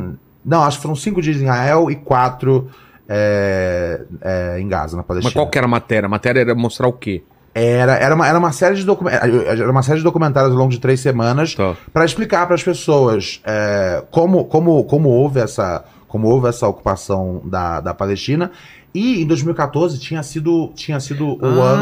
Não, 0.45 0.63
acho 0.63 0.77
que 0.79 0.83
foram 0.83 0.95
cinco 0.97 1.21
dias 1.21 1.37
em 1.39 1.43
Israel 1.45 1.91
e 1.91 1.97
quatro 1.97 2.71
é, 3.09 4.03
é, 4.21 4.61
em 4.61 4.69
Gaza, 4.69 4.97
na 4.97 5.03
Palestina. 5.03 5.29
Mas 5.31 5.35
qual 5.35 5.51
que 5.51 5.59
era 5.59 5.67
a 5.67 5.71
matéria? 5.71 6.07
A 6.07 6.09
matéria 6.09 6.41
era 6.41 6.55
mostrar 6.55 6.87
o 6.89 6.93
quê? 6.93 7.23
Era, 7.65 7.95
era, 7.97 8.15
uma, 8.15 8.27
era, 8.29 8.39
uma 8.39 8.53
série 8.53 8.77
de 8.77 8.85
docu- 8.85 9.09
era 9.09 9.71
uma 9.71 9.83
série 9.83 9.99
de 9.99 10.05
documentários 10.05 10.53
ao 10.53 10.59
longo 10.59 10.71
de 10.71 10.79
três 10.79 11.01
semanas 11.01 11.55
Tá. 11.55 11.75
para 11.93 12.05
explicar 12.05 12.47
para 12.47 12.55
as 12.55 12.63
pessoas 12.63 13.41
é, 13.45 14.03
como, 14.11 14.45
como, 14.45 14.85
como, 14.85 15.09
houve 15.09 15.41
essa, 15.41 15.85
como 16.07 16.29
houve 16.29 16.49
essa 16.49 16.67
ocupação 16.69 17.41
da, 17.45 17.81
da 17.81 17.93
Palestina. 17.95 18.51
E 18.95 19.23
em 19.23 19.27
2014 19.27 19.99
tinha 19.99 20.23
sido, 20.23 20.73
tinha 20.75 20.99
sido 21.01 21.35
o 21.45 21.63
Ah. 21.63 21.73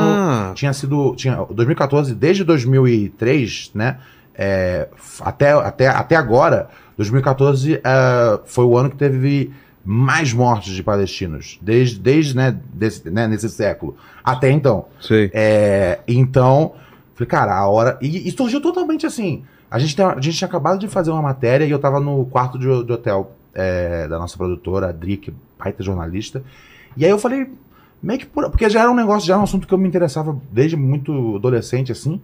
ano. 0.48 0.54
Tinha 0.54 0.72
sido. 0.72 1.14
Tinha, 1.16 1.36
2014, 1.50 2.14
desde 2.14 2.42
2003, 2.44 3.70
né? 3.74 3.98
é, 4.38 4.88
até, 5.20 5.52
até, 5.52 5.88
até 5.88 6.14
agora, 6.16 6.68
2014 6.98 7.80
é, 7.82 8.40
foi 8.44 8.64
o 8.66 8.76
ano 8.76 8.90
que 8.90 8.96
teve 8.96 9.50
mais 9.88 10.32
mortes 10.32 10.74
de 10.74 10.82
palestinos. 10.82 11.58
Desde, 11.62 11.98
desde 12.00 12.36
né, 12.36 12.58
desse, 12.74 13.08
né, 13.08 13.28
nesse 13.28 13.48
século. 13.48 13.96
Até 14.24 14.50
então. 14.50 14.86
Sei. 15.00 15.30
É, 15.32 16.00
então, 16.08 16.72
falei, 17.14 17.28
cara, 17.28 17.56
a 17.56 17.68
hora. 17.68 17.96
E, 18.02 18.28
e 18.28 18.30
surgiu 18.32 18.60
totalmente 18.60 19.06
assim. 19.06 19.44
A 19.70 19.78
gente, 19.78 19.94
tem- 19.94 20.04
a 20.04 20.20
gente 20.20 20.36
tinha 20.36 20.48
acabado 20.48 20.78
de 20.78 20.88
fazer 20.88 21.12
uma 21.12 21.22
matéria 21.22 21.64
e 21.64 21.70
eu 21.70 21.78
tava 21.78 22.00
no 22.00 22.24
quarto 22.26 22.58
de, 22.58 22.66
de 22.84 22.92
hotel 22.92 23.32
é, 23.54 24.08
da 24.08 24.18
nossa 24.18 24.36
produtora, 24.36 24.88
a 24.88 24.92
Dri, 24.92 25.16
que 25.16 25.30
é 25.30 25.34
baita 25.58 25.82
jornalista. 25.82 26.42
E 26.96 27.04
aí 27.04 27.10
eu 27.10 27.18
falei, 27.18 27.48
meio 28.02 28.18
que 28.18 28.26
por. 28.26 28.50
Porque 28.50 28.68
já 28.68 28.80
era 28.80 28.90
um 28.90 28.94
negócio, 28.94 29.26
já 29.26 29.34
era 29.34 29.40
um 29.40 29.44
assunto 29.44 29.66
que 29.68 29.72
eu 29.74 29.78
me 29.78 29.86
interessava 29.86 30.36
desde 30.50 30.76
muito 30.76 31.36
adolescente, 31.36 31.92
assim. 31.92 32.20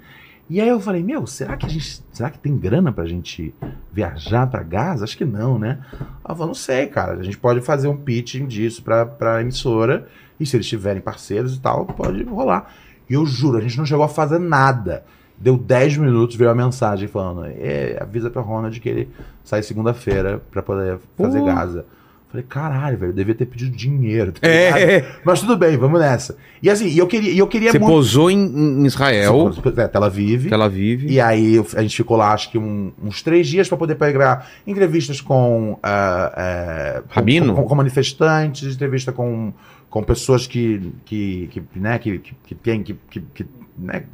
E 0.50 0.60
aí 0.60 0.68
eu 0.68 0.80
falei, 0.80 1.02
meu, 1.02 1.26
será 1.26 1.56
que 1.56 1.64
a 1.64 1.68
gente. 1.68 2.02
Será 2.12 2.28
que 2.28 2.38
tem 2.38 2.56
grana 2.56 2.92
pra 2.92 3.06
gente 3.06 3.54
viajar 3.92 4.46
pra 4.46 4.62
Gaza? 4.62 5.04
Acho 5.04 5.16
que 5.16 5.24
não, 5.24 5.58
né? 5.58 5.78
Ela 6.24 6.34
falou, 6.34 6.48
não 6.48 6.54
sei, 6.54 6.86
cara. 6.86 7.14
A 7.14 7.22
gente 7.22 7.38
pode 7.38 7.60
fazer 7.60 7.88
um 7.88 7.96
pitching 7.96 8.46
disso 8.46 8.82
pra, 8.82 9.06
pra 9.06 9.40
emissora. 9.40 10.08
E 10.38 10.44
se 10.44 10.56
eles 10.56 10.66
tiverem 10.66 11.00
parceiros 11.00 11.56
e 11.56 11.60
tal, 11.60 11.86
pode 11.86 12.22
rolar. 12.24 12.72
E 13.08 13.14
eu 13.14 13.24
juro, 13.24 13.58
a 13.58 13.60
gente 13.60 13.78
não 13.78 13.86
chegou 13.86 14.04
a 14.04 14.08
fazer 14.08 14.38
nada. 14.38 15.04
Deu 15.38 15.56
10 15.56 15.96
minutos, 15.96 16.36
veio 16.36 16.50
a 16.50 16.54
mensagem 16.54 17.08
falando: 17.08 17.46
é, 17.46 17.98
avisa 18.00 18.30
pra 18.30 18.42
Ronald 18.42 18.78
que 18.78 18.88
ele 18.88 19.08
sai 19.42 19.62
segunda-feira 19.62 20.42
pra 20.50 20.62
poder 20.62 20.98
fazer 21.16 21.38
Pô. 21.40 21.46
Gaza. 21.46 21.86
Falei, 22.32 22.46
caralho, 22.48 22.96
velho, 22.96 23.10
eu 23.10 23.14
devia 23.14 23.34
ter 23.34 23.44
pedido 23.44 23.76
dinheiro. 23.76 24.32
tá 24.32 24.48
É. 24.48 25.04
Mas 25.22 25.40
tudo 25.40 25.54
bem, 25.54 25.76
vamos 25.76 26.00
nessa. 26.00 26.34
E 26.62 26.70
assim, 26.70 26.86
e 26.88 26.96
eu 26.96 27.06
queria, 27.06 27.30
e 27.30 27.38
eu 27.38 27.46
queria 27.46 27.70
Você 27.70 27.78
muito. 27.78 27.92
posou 27.92 28.30
em, 28.30 28.38
em 28.38 28.86
Israel, 28.86 29.50
É, 29.76 29.86
Tel 29.86 30.02
Aviv. 30.02 30.48
Tel 30.48 30.62
Aviv. 30.62 31.04
E 31.10 31.20
aí 31.20 31.62
a 31.76 31.82
gente 31.82 31.94
ficou 31.94 32.16
lá 32.16 32.32
acho 32.32 32.50
que 32.50 32.56
um- 32.56 32.90
uns 33.04 33.20
três 33.20 33.46
dias 33.46 33.68
para 33.68 33.76
poder 33.76 33.96
pegar 33.96 34.48
entrevistas 34.66 35.20
com, 35.20 35.78
eh, 35.84 37.02
com- 37.06 37.14
Rabino? 37.14 37.54
com, 37.54 37.64
com 37.64 37.74
manifestantes, 37.74 38.74
entrevista 38.74 39.12
com, 39.12 39.52
com 39.90 40.02
pessoas 40.02 40.46
que, 40.46 40.90
que, 41.04 41.48
que, 41.52 41.62
né, 41.78 41.98
que, 41.98 42.18
que, 42.18 42.34
que 42.46 42.54
tem, 42.54 42.82
que, 42.82 42.96
que, 43.10 43.20
que, 43.34 43.46
né, 43.78 44.04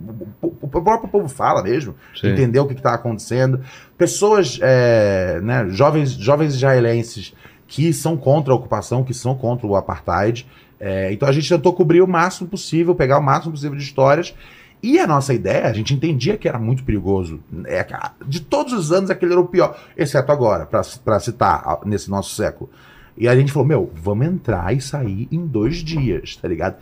o, 0.43 0.53
o 0.62 0.69
próprio 0.69 1.09
povo 1.09 1.28
fala 1.28 1.62
mesmo, 1.62 1.95
Sim. 2.20 2.31
entender 2.31 2.59
o 2.59 2.66
que 2.66 2.74
está 2.74 2.95
acontecendo. 2.95 3.61
Pessoas, 3.97 4.59
é, 4.61 5.40
né, 5.40 5.66
jovens, 5.70 6.12
jovens 6.12 6.55
israelenses 6.55 7.32
que 7.69 7.93
são 7.93 8.16
contra 8.16 8.53
a 8.53 8.57
ocupação, 8.57 9.05
que 9.05 9.15
são 9.15 9.36
contra 9.36 9.66
o 9.66 9.77
apartheid. 9.77 10.47
É, 10.81 11.12
então 11.12 11.28
a 11.28 11.32
gente 11.32 11.49
tentou 11.49 11.73
cobrir 11.74 12.01
o 12.01 12.09
máximo 12.09 12.49
possível, 12.49 12.95
pegar 12.95 13.19
o 13.19 13.23
máximo 13.23 13.53
possível 13.53 13.77
de 13.77 13.85
histórias. 13.85 14.35
E 14.82 14.99
a 14.99 15.07
nossa 15.07 15.35
ideia, 15.35 15.66
a 15.66 15.73
gente 15.73 15.93
entendia 15.93 16.36
que 16.36 16.49
era 16.49 16.59
muito 16.59 16.82
perigoso. 16.82 17.40
É, 17.66 17.86
de 18.27 18.40
todos 18.40 18.73
os 18.73 18.90
anos, 18.90 19.11
aquele 19.11 19.32
era 19.32 19.40
o 19.40 19.47
pior, 19.47 19.78
exceto 19.97 20.32
agora, 20.32 20.66
para 20.66 21.20
citar, 21.20 21.81
nesse 21.85 22.09
nosso 22.09 22.35
século. 22.35 22.70
E 23.16 23.28
a 23.28 23.36
gente 23.36 23.53
falou: 23.53 23.69
meu, 23.69 23.93
vamos 23.95 24.27
entrar 24.27 24.74
e 24.74 24.81
sair 24.81 25.28
em 25.31 25.45
dois 25.47 25.78
dias, 25.78 26.36
tá 26.36 26.49
ligado? 26.49 26.77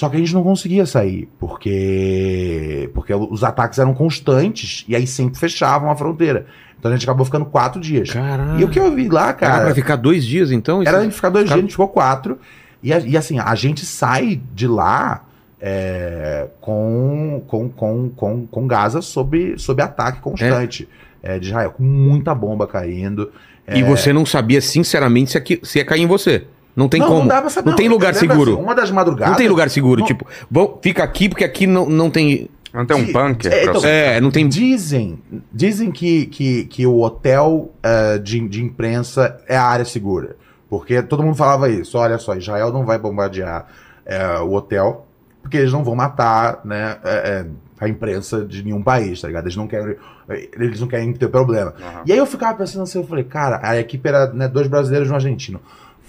Só 0.00 0.08
que 0.08 0.16
a 0.16 0.18
gente 0.18 0.32
não 0.32 0.42
conseguia 0.42 0.86
sair, 0.86 1.28
porque 1.38 2.88
porque 2.94 3.12
os 3.12 3.44
ataques 3.44 3.78
eram 3.78 3.92
constantes 3.92 4.82
e 4.88 4.96
aí 4.96 5.06
sempre 5.06 5.38
fechavam 5.38 5.90
a 5.90 5.94
fronteira. 5.94 6.46
Então 6.78 6.90
a 6.90 6.94
gente 6.94 7.04
acabou 7.04 7.26
ficando 7.26 7.44
quatro 7.44 7.78
dias. 7.78 8.08
Caralho. 8.10 8.58
E 8.58 8.64
o 8.64 8.68
que 8.70 8.80
eu 8.80 8.94
vi 8.94 9.10
lá, 9.10 9.24
Era 9.24 9.32
cara, 9.34 9.64
pra 9.66 9.74
ficar 9.74 9.96
dois 9.96 10.24
dias, 10.24 10.50
então? 10.50 10.80
era 10.80 10.92
a 10.92 10.94
Isso- 10.94 11.02
gente 11.02 11.14
ficar 11.16 11.28
dois 11.28 11.44
dias, 11.44 11.58
a 11.58 11.60
gente 11.60 11.72
ficou 11.72 11.88
quatro. 11.88 12.38
E, 12.82 12.88
e 12.88 13.14
assim, 13.14 13.38
a 13.38 13.54
gente 13.54 13.84
sai 13.84 14.40
de 14.54 14.66
lá 14.66 15.22
é, 15.60 16.46
com, 16.62 17.42
com, 17.46 17.68
com, 17.68 18.08
com, 18.08 18.46
com 18.46 18.66
Gaza 18.66 19.02
sob, 19.02 19.54
sob 19.58 19.82
ataque 19.82 20.20
constante 20.22 20.88
é, 21.22 21.38
de 21.38 21.48
Israel, 21.48 21.72
com 21.72 21.82
muita 21.82 22.34
bomba 22.34 22.66
caindo. 22.66 23.30
E 23.68 23.82
você 23.82 24.14
não 24.14 24.24
sabia, 24.24 24.62
sinceramente, 24.62 25.32
se, 25.32 25.36
aqui, 25.36 25.60
se 25.62 25.76
ia 25.78 25.84
cair 25.84 26.00
em 26.00 26.06
você. 26.06 26.46
Não 26.76 26.88
tem 26.88 27.00
como. 27.02 27.28
dá 27.28 27.40
pra 27.40 27.50
saber, 27.50 27.70
não 27.70 27.76
tem 27.76 27.88
lugar 27.88 28.14
Lembra 28.14 28.20
seguro. 28.28 28.52
assim, 28.54 28.62
uma 28.62 28.74
das 28.74 28.90
madrugadas. 28.90 29.30
Não 29.30 29.36
tem 29.36 29.48
lugar 29.48 29.68
seguro. 29.70 30.00
Não- 30.00 30.06
Tipo, 30.06 30.26
vão, 30.50 30.78
fica 30.80 31.02
aqui 31.02 31.28
porque 31.28 31.44
aqui 31.44 31.66
não, 31.66 31.86
não 31.88 32.10
tem. 32.10 32.48
Não 32.72 32.86
tem 32.86 32.96
um 32.96 33.04
Sim. 33.06 33.12
bunker 33.12 33.52
É, 33.52 33.64
então-? 33.64 33.84
É, 33.84 34.20
não 34.20 34.30
tem. 34.30 34.48
Dizem, 34.48 35.18
dizem 35.52 35.90
que, 35.90 36.26
que, 36.26 36.64
que 36.66 36.86
o 36.86 37.00
hotel 37.00 37.72
eh, 37.82 38.18
de, 38.18 38.48
de 38.48 38.62
imprensa 38.62 39.40
é 39.48 39.56
a 39.56 39.64
área 39.64 39.84
segura. 39.84 40.36
Porque 40.68 41.02
todo 41.02 41.20
mundo 41.22 41.34
falava 41.34 41.68
isso. 41.68 41.98
Olha 41.98 42.16
só, 42.16 42.36
Israel 42.36 42.72
não 42.72 42.84
vai 42.86 42.96
bombardear 42.96 43.66
eh, 44.06 44.38
o 44.38 44.52
hotel, 44.52 45.04
porque 45.42 45.56
eles 45.56 45.72
não 45.72 45.82
vão 45.82 45.96
matar 45.96 46.60
né, 46.64 46.96
eh, 47.04 47.44
a 47.80 47.88
imprensa 47.88 48.44
de 48.44 48.62
nenhum 48.62 48.82
país, 48.84 49.20
tá 49.20 49.26
ligado? 49.26 49.46
Eles 49.46 49.56
não 49.56 49.66
querem, 49.66 49.96
eles 50.28 50.80
não 50.80 50.86
querem 50.86 51.12
ter 51.12 51.28
problema. 51.28 51.74
Aham. 51.80 52.02
E 52.06 52.12
aí 52.12 52.18
eu 52.18 52.26
ficava 52.26 52.56
pensando 52.56 52.82
assim, 52.84 52.98
eu 53.00 53.04
falei, 53.06 53.24
cara, 53.24 53.58
a 53.64 53.76
equipe 53.80 54.08
era 54.08 54.32
né, 54.32 54.46
dois 54.46 54.68
brasileiros 54.68 55.08
e 55.08 55.12
um 55.12 55.16
argentino. 55.16 55.60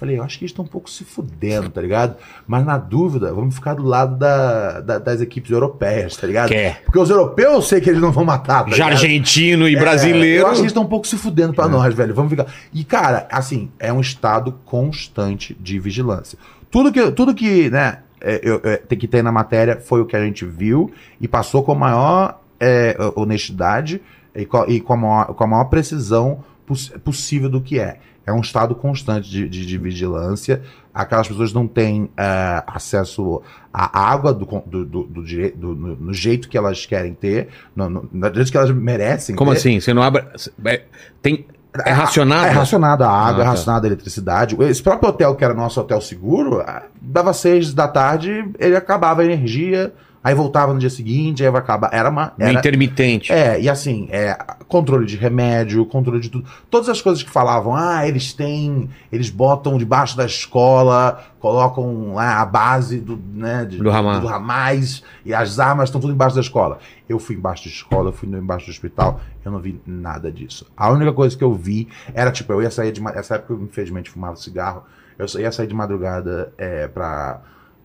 Eu 0.02 0.08
Falei, 0.08 0.18
eu 0.18 0.24
acho 0.24 0.40
que 0.40 0.46
eles 0.46 0.52
estão 0.52 0.66
um 0.66 0.68
pouco 0.68 0.90
se 0.90 1.04
fudendo, 1.04 1.70
tá 1.70 1.80
ligado? 1.80 2.16
Mas 2.48 2.66
na 2.66 2.76
dúvida, 2.80 3.32
vamos 3.32 3.54
ficar 3.54 3.76
do 3.76 3.84
lado 3.84 4.18
da- 4.18 4.82
da- 4.82 4.98
das 4.98 5.22
equipes 5.22 5.52
europeias, 5.52 6.18
tá 6.18 6.26
ligado? 6.26 6.50
Quer. 6.50 6.82
Porque 6.84 6.98
os 6.98 7.08
europeus 7.08 7.54
eu 7.54 7.62
sei 7.62 7.80
que 7.80 7.88
eles 7.88 8.02
não 8.02 8.12
vão 8.12 8.26
matar, 8.26 8.64
tá 8.64 8.70
Já 8.72 8.86
ligado? 8.88 8.92
argentino 8.94 9.70
e 9.70 9.76
É, 9.76 9.80
brasileiro. 9.80 10.42
Eu 10.42 10.48
acho 10.48 10.56
que 10.56 10.62
eles 10.62 10.72
estão 10.72 10.82
um 10.82 10.88
pouco 10.88 11.08
se 11.08 11.16
fudendo 11.18 11.54
pra 11.54 11.68
nós, 11.68 11.94
velho. 11.94 12.16
Vamos 12.16 12.32
ficar. 12.32 12.48
E, 12.74 12.84
cara, 12.84 13.28
assim, 13.32 13.70
é 13.78 13.94
um 13.94 14.02
estado 14.02 14.54
constante 14.66 15.56
de 15.60 15.78
vigilância. 15.78 16.36
Tudo 16.72 16.92
que, 16.92 17.12
tudo 17.12 17.36
que 17.36 17.70
né, 17.70 18.00
é, 18.20 18.40
eu- 18.44 18.60
é, 18.64 18.78
tem 18.78 18.98
que 18.98 19.08
ter 19.08 19.22
na 19.24 19.32
matéria 19.32 19.80
foi 19.80 20.02
o 20.02 20.06
que 20.08 20.16
a 20.16 20.24
gente 20.26 20.44
viu 20.46 20.92
e 21.20 21.28
passou 21.28 21.62
com 21.62 21.74
a 21.74 21.76
maior 21.76 22.40
é, 22.60 22.96
honestidade 23.16 24.02
e, 24.36 24.46
co- 24.46 24.66
e 24.68 24.80
com, 24.82 24.94
a 24.94 24.98
maior, 24.98 25.26
com 25.28 25.44
a 25.44 25.48
maior 25.48 25.66
precisão 25.66 26.44
poss- 26.66 26.92
possível 27.04 27.50
do 27.50 27.62
que 27.62 27.80
é. 27.80 27.98
É 28.26 28.32
um 28.32 28.40
estado 28.42 28.76
constante 28.76 29.30
de, 29.30 29.50
de- 29.50 29.66
de 29.66 29.78
vigilância. 29.78 30.62
Aquelas 30.94 31.28
pessoas 31.28 31.52
não 31.54 31.68
têm 31.68 32.10
é, 32.16 32.64
acesso 32.68 33.42
à 33.74 34.12
água 34.12 34.34
do, 34.34 34.46
do, 34.46 34.86
do, 34.86 35.04
do 35.06 35.22
do- 35.56 35.76
no, 35.76 35.96
no 35.96 36.14
jeito 36.14 36.48
que 36.50 36.58
elas 36.58 36.86
querem 36.86 37.14
ter, 37.14 37.48
no, 37.76 37.90
no, 37.90 38.10
no 38.12 38.34
jeito 38.34 38.52
que 38.52 38.58
elas 38.58 38.70
merecem 38.72 39.36
Como 39.36 39.52
ter. 39.52 39.58
assim? 39.58 39.80
Você 39.80 39.94
não 39.94 40.04
abre. 40.04 40.24
é, 40.66 40.84
tem, 41.22 41.46
é 41.86 41.92
racionado? 41.92 42.46
É 42.48 42.50
racionado 42.52 43.04
a 43.04 43.10
água, 43.10 43.40
Ah, 43.40 43.42
é 43.42 43.46
tá. 43.46 43.50
racionado 43.52 43.86
a 43.86 43.90
eletricidade. 43.90 44.56
Esse 44.62 44.84
próprio 44.84 45.10
hotel, 45.10 45.36
que 45.36 45.44
era 45.44 45.54
nosso 45.54 45.80
hotel 45.82 46.00
seguro, 46.02 46.60
ah, 46.62 46.84
dava 47.02 47.34
seis 47.34 47.74
da 47.74 47.88
tarde, 47.88 48.46
ele 48.60 48.76
acabava 48.76 49.22
a 49.22 49.26
energia, 49.26 49.94
aí 50.24 50.34
voltava 50.36 50.74
no 50.74 50.80
dia 50.80 50.90
seguinte, 50.90 51.44
aí 51.44 51.50
vai 51.50 51.62
acabar. 51.62 51.90
Era 51.94 52.10
uma. 52.10 52.34
Era, 52.38 52.54
intermitente. 52.54 53.32
é, 53.32 53.60
e 53.60 53.68
assim, 53.70 54.08
é, 54.12 54.38
controle 54.68 55.06
de 55.06 55.16
remédio, 55.18 55.86
controle 55.86 56.20
de 56.20 56.30
tudo. 56.30 56.48
Todas 56.70 56.90
as 56.90 57.02
coisas 57.02 57.24
que 57.24 57.30
falavam, 57.30 57.76
ah, 57.76 58.08
eles 58.08 58.34
têm. 58.34 58.90
Eles 59.12 59.30
botam 59.30 59.78
debaixo 59.78 60.16
da 60.16 60.26
escola, 60.26 61.24
colocam 61.40 62.14
lá 62.14 62.40
a 62.42 62.46
base 62.46 63.00
do, 63.00 63.20
né, 63.34 63.66
de- 63.66 63.78
Do 63.78 63.90
Hamas. 63.92 64.20
do 64.22 64.28
Hamas, 64.30 65.04
e 65.26 65.34
as 65.34 65.60
armas 65.60 65.90
estão 65.90 66.00
tudo 66.00 66.14
embaixo 66.14 66.36
da 66.36 66.42
escola. 66.42 66.80
Eu 67.10 67.20
fui 67.20 67.36
embaixo 67.36 67.66
da 67.66 67.70
escola, 67.72 68.10
eu 68.10 68.14
fui 68.14 68.30
embaixo 68.30 68.68
do 68.68 68.72
hospital, 68.72 69.20
eu 69.44 69.52
não 69.52 69.60
vi 69.60 69.82
nada 69.86 70.32
disso. 70.32 70.66
A 70.78 70.90
única 70.90 71.12
coisa 71.12 71.38
que 71.38 71.44
eu 71.44 71.54
vi 71.54 71.88
era, 72.14 72.32
tipo, 72.32 72.54
eu 72.54 72.62
ia 72.62 72.72
sair 72.72 72.92
de. 72.92 73.02
Essa 73.16 73.36
época 73.36 73.54
eu, 73.54 73.62
infelizmente, 73.64 74.10
fumava 74.10 74.36
cigarro. 74.36 74.84
Eu 75.18 75.26
ia 75.40 75.52
sair 75.52 75.68
de 75.68 75.74
madrugada 75.74 76.54
é, 76.58 76.88
pra. 76.88 77.42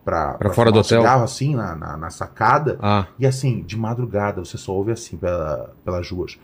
Pra, 0.06 0.34
Pra 0.34 0.50
fora 0.50 0.70
fumar 0.70 0.72
do 0.72 0.76
um 0.78 0.80
hotel? 0.80 1.00
cigarro, 1.00 1.24
assim, 1.24 1.54
na, 1.56 1.74
na, 1.74 1.96
na 1.96 2.10
sacada. 2.10 2.78
Ah, 2.80 3.06
E 3.18 3.26
assim, 3.26 3.62
de 3.62 3.76
madrugada, 3.76 4.42
você 4.44 4.56
só 4.56 4.72
ouve 4.72 4.92
assim 4.92 5.16
pela, 5.18 5.74
pelas 5.84 6.08
ruas. 6.08 6.38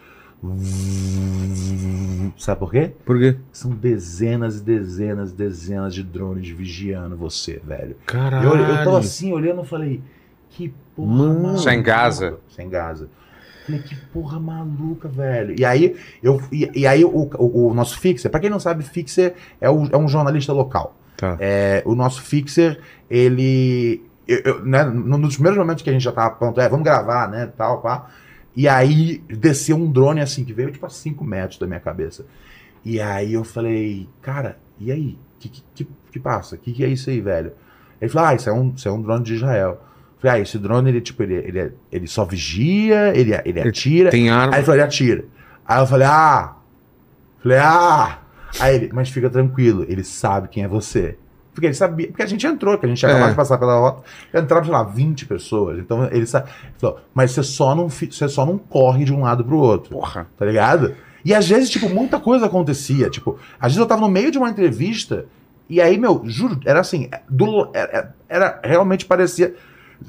Sabe 2.37 2.59
por 2.59 2.71
quê? 2.73 2.93
por 3.05 3.19
quê? 3.19 3.37
São 3.53 3.71
dezenas 3.71 4.59
e 4.59 4.63
dezenas 4.65 5.31
e 5.31 5.35
dezenas 5.35 5.95
de 5.95 6.03
drones 6.03 6.49
vigiando 6.49 7.17
você, 7.17 7.61
velho. 7.65 7.97
Caralho. 8.07 8.49
Eu, 8.49 8.57
eu 8.57 8.85
tô 8.85 8.97
assim 8.97 9.33
olhando 9.33 9.63
e 9.63 9.67
falei, 9.67 10.03
que 10.51 10.75
porra 10.97 11.09
Mano. 11.13 11.35
maluca. 11.43 11.59
Isso 11.61 11.69
é 11.69 11.75
em 11.75 11.83
Gaza? 11.83 12.39
Sem 12.49 12.69
Gaza. 12.69 13.09
Falei, 13.65 13.81
que 13.83 13.95
porra 14.13 14.41
maluca, 14.41 15.09
velho. 15.09 15.55
E 15.57 15.65
aí, 15.65 15.97
eu, 16.21 16.43
e, 16.51 16.69
e 16.81 16.87
aí 16.87 17.05
o, 17.05 17.09
o, 17.39 17.69
o 17.69 17.75
nosso 17.75 17.99
Fixer, 18.01 18.29
pra 18.31 18.41
quem 18.41 18.51
não 18.51 18.59
sabe, 18.59 18.83
Fixer 18.83 19.35
é, 19.61 19.71
o- 19.71 19.89
é 19.93 19.97
um 19.97 20.09
jornalista 20.09 20.53
local. 20.53 20.97
Tá. 21.17 21.37
É, 21.41 21.83
o 21.87 21.95
nosso 21.95 22.23
Fixer, 22.23 22.81
ele. 23.11 24.03
eu- 24.27 24.41
eu, 24.45 24.65
né, 24.65 24.85
num 24.85 25.21
dos 25.21 25.35
primeiros 25.35 25.59
momentos 25.59 25.83
que 25.83 25.91
a 25.91 25.93
gente 25.93 26.03
já 26.03 26.13
tava 26.13 26.35
pronto, 26.35 26.61
é, 26.61 26.69
vamos 26.69 26.85
gravar, 26.85 27.29
né, 27.29 27.51
tal, 27.57 27.81
pá. 27.81 28.07
E 28.55 28.69
aí 28.69 29.23
desceu 29.29 29.77
um 29.77 29.91
drone 29.91 30.21
assim, 30.21 30.45
que 30.45 30.53
veio 30.53 30.71
tipo 30.71 30.85
a 30.85 30.91
5 30.91 31.25
metros 31.25 31.59
da 31.59 31.67
minha 31.67 31.81
cabeça. 31.81 32.25
E 32.85 33.01
aí 33.01 33.33
eu 33.33 33.45
falei, 33.45 34.09
cara, 34.21 34.59
e 34.79 34.91
aí? 34.93 35.19
Que, 35.39 35.49
que, 35.49 35.65
que, 35.75 35.89
que 36.13 36.21
passa? 36.21 36.57
O 36.57 36.59
que, 36.59 36.73
que 36.73 36.85
é 36.85 36.89
isso 36.89 37.09
aí, 37.11 37.21
velho? 37.21 37.53
Ele 38.01 38.11
falou, 38.11 38.29
ah, 38.29 38.35
isso 38.35 38.49
é 38.51 38.53
um, 38.53 38.73
isso 38.77 38.89
é 38.89 38.93
um 38.93 39.01
drone 39.01 39.25
de 39.25 39.35
Israel. 39.35 39.71
Eu 39.71 40.21
falei, 40.21 40.41
ah, 40.41 40.43
esse 40.43 40.59
drone, 40.59 40.91
ele, 40.91 41.01
tipo, 41.01 41.23
ele, 41.23 41.35
ele, 41.35 41.73
ele 41.91 42.07
só 42.07 42.25
vigia, 42.25 43.13
ele, 43.17 43.33
ele 43.45 43.61
atira. 43.61 44.11
Tem 44.11 44.29
arma. 44.29 44.53
Aí 44.55 44.59
ele 44.61 44.67
falou, 44.67 44.77
ele 44.77 44.85
atira. 44.87 45.25
Aí 45.65 45.81
eu 45.81 45.87
falei, 45.87 46.07
ah! 46.09 46.57
Falei, 47.43 47.59
ah! 47.59 48.19
Aí 48.61 48.75
ele, 48.77 48.91
mas 48.93 49.09
fica 49.09 49.29
tranquilo, 49.31 49.85
ele 49.89 50.05
sabe 50.05 50.49
quem 50.49 50.63
é 50.65 50.69
você. 50.69 51.17
Porque 51.55 51.67
ele 51.67 51.75
sabia, 51.75 52.07
porque 52.09 52.23
a 52.23 52.27
gente 52.27 52.47
entrou, 52.47 52.79
que 52.79 52.87
a 52.87 52.89
gente 52.89 52.99
tinha 52.99 53.11
É. 53.11 53.13
acabado 53.15 53.31
de 53.31 53.37
passar 53.37 53.59
pela 53.59 53.79
rota, 53.79 54.03
entraram, 54.35 54.65
sei 54.65 54.73
lá, 54.73 54.83
20 54.85 55.27
pessoas. 55.27 55.79
Então 55.79 56.05
ele 56.11 56.27
sabe. 56.27 56.49
Ele 56.65 56.75
falou, 56.79 57.01
mas 57.15 57.31
você 57.33 57.43
só, 57.43 57.75
não, 57.75 57.89
você 57.91 58.29
só 58.29 58.47
não 58.47 58.57
corre 58.57 59.05
de 59.05 59.13
um 59.13 59.21
lado 59.23 59.45
pro 59.45 59.59
outro. 59.59 59.91
Porra. 59.91 60.27
Tá 60.39 60.47
ligado? 60.47 60.95
E 61.25 61.35
às 61.35 61.47
vezes, 61.47 61.69
tipo, 61.69 61.89
muita 61.91 62.19
coisa 62.19 62.47
acontecia. 62.47 63.11
Tipo, 63.11 63.39
às 63.61 63.73
vezes 63.73 63.79
eu 63.79 63.87
tava 63.87 64.01
no 64.01 64.09
meio 64.09 64.31
de 64.31 64.39
uma 64.39 64.49
entrevista, 64.49 65.27
e 65.69 65.81
aí, 65.81 65.99
meu, 65.99 66.23
juro, 66.25 66.59
era 66.65 66.81
assim, 66.81 67.09
do, 67.29 67.69
era, 67.75 68.15
era- 68.29 68.61
realmente 68.65 69.05
parecia. 69.05 69.55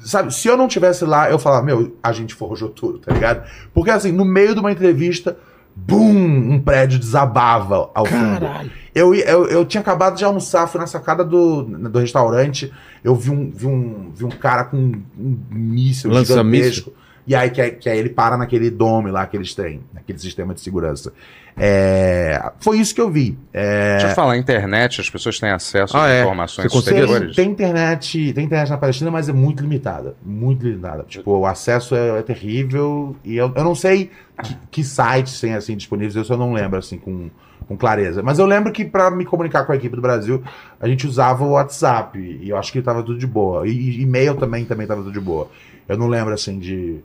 Sabe, 0.02 0.34
se 0.34 0.48
eu 0.48 0.56
não 0.56 0.66
tivesse 0.66 1.04
lá, 1.04 1.30
eu 1.30 1.38
falava, 1.38 1.64
meu, 1.64 1.96
a 2.02 2.10
gente 2.10 2.34
forjou 2.34 2.68
tudo, 2.70 2.98
tá 2.98 3.12
ligado? 3.12 3.46
Porque 3.72 3.90
assim, 3.90 4.10
no 4.10 4.24
meio 4.24 4.52
de 4.54 4.60
uma 4.60 4.72
entrevista, 4.72 5.36
bum, 5.76 6.52
um 6.52 6.60
prédio 6.60 6.98
desabava 6.98 7.90
ao 7.94 8.06
fundo. 8.06 8.40
Caralho. 8.40 8.70
Eu, 8.94 9.14
ia- 9.14 9.24
eu, 9.28 9.46
eu 9.46 9.64
tinha 9.64 9.80
acabado 9.80 10.16
de 10.16 10.24
almoçar, 10.24 10.68
fui 10.68 10.80
na 10.80 10.86
sacada 10.86 11.24
do, 11.24 11.62
do 11.64 11.98
restaurante, 11.98 12.72
eu 13.02 13.14
vi 13.14 13.30
um, 13.30 13.50
vi 13.50 13.66
um, 13.66 14.12
vi 14.14 14.24
um 14.24 14.28
cara 14.30 14.64
com 14.64 14.76
um, 14.76 15.02
um 15.18 15.36
míssil 15.50 16.10
Lança-míssil. 16.10 16.70
gigantesco. 16.72 16.92
E 17.26 17.34
aí 17.34 17.50
que, 17.50 17.60
aí- 17.60 17.70
que 17.72 17.88
aí 17.88 17.98
ele 17.98 18.10
para 18.10 18.36
naquele 18.36 18.70
dome 18.70 19.10
lá 19.10 19.26
que 19.26 19.36
eles 19.36 19.54
têm, 19.54 19.80
naquele 19.92 20.18
sistema 20.18 20.52
de 20.54 20.60
segurança. 20.60 21.12
É, 21.56 22.50
foi 22.58 22.78
isso 22.78 22.94
que 22.94 23.00
eu 23.00 23.08
vi. 23.10 23.38
É, 23.52 23.92
Deixa 23.98 24.08
eu 24.08 24.14
falar, 24.14 24.32
a 24.32 24.36
internet, 24.36 25.00
as 25.00 25.08
pessoas 25.08 25.38
têm 25.38 25.50
acesso 25.50 25.96
Ah, 25.96 26.06
a 26.06 26.10
é. 26.10 26.20
informações 26.22 26.70
tem, 26.70 26.78
exteriores. 26.80 27.36
tem 27.36 27.48
internet, 27.50 28.32
tem 28.32 28.44
internet 28.44 28.68
na 28.70 28.76
Palestina, 28.76 29.10
mas 29.10 29.28
é 29.28 29.32
muito 29.32 29.62
limitada. 29.62 30.16
Muito 30.24 30.66
limitada. 30.66 31.04
Tipo, 31.08 31.30
o 31.38 31.46
acesso 31.46 31.94
é, 31.94 32.18
é 32.18 32.22
terrível. 32.22 33.14
E 33.24 33.36
eu, 33.36 33.52
eu 33.54 33.64
não 33.64 33.74
sei 33.74 34.10
que, 34.42 34.56
que 34.70 34.84
sites 34.84 35.40
tem 35.40 35.54
assim 35.54 35.76
disponíveis, 35.76 36.16
eu 36.16 36.24
só 36.24 36.36
não 36.36 36.52
lembro 36.52 36.76
assim 36.78 36.98
com, 36.98 37.30
com 37.68 37.76
clareza. 37.76 38.20
Mas 38.20 38.40
eu 38.40 38.46
lembro 38.46 38.72
que 38.72 38.84
para 38.84 39.08
me 39.12 39.24
comunicar 39.24 39.64
com 39.64 39.70
a 39.72 39.76
equipe 39.76 39.94
do 39.94 40.02
Brasil, 40.02 40.42
a 40.80 40.88
gente 40.88 41.06
usava 41.06 41.44
o 41.44 41.52
WhatsApp. 41.52 42.18
E 42.18 42.48
eu 42.50 42.56
acho 42.56 42.72
que 42.72 42.82
tava 42.82 43.00
tudo 43.02 43.18
de 43.18 43.26
boa. 43.28 43.66
E 43.68 44.02
e-mail 44.02 44.34
também, 44.34 44.64
também 44.64 44.86
tava 44.88 45.02
tudo 45.02 45.12
de 45.12 45.20
boa. 45.20 45.48
Eu 45.88 45.96
não 45.96 46.08
lembro 46.08 46.34
assim 46.34 46.58
de. 46.58 46.98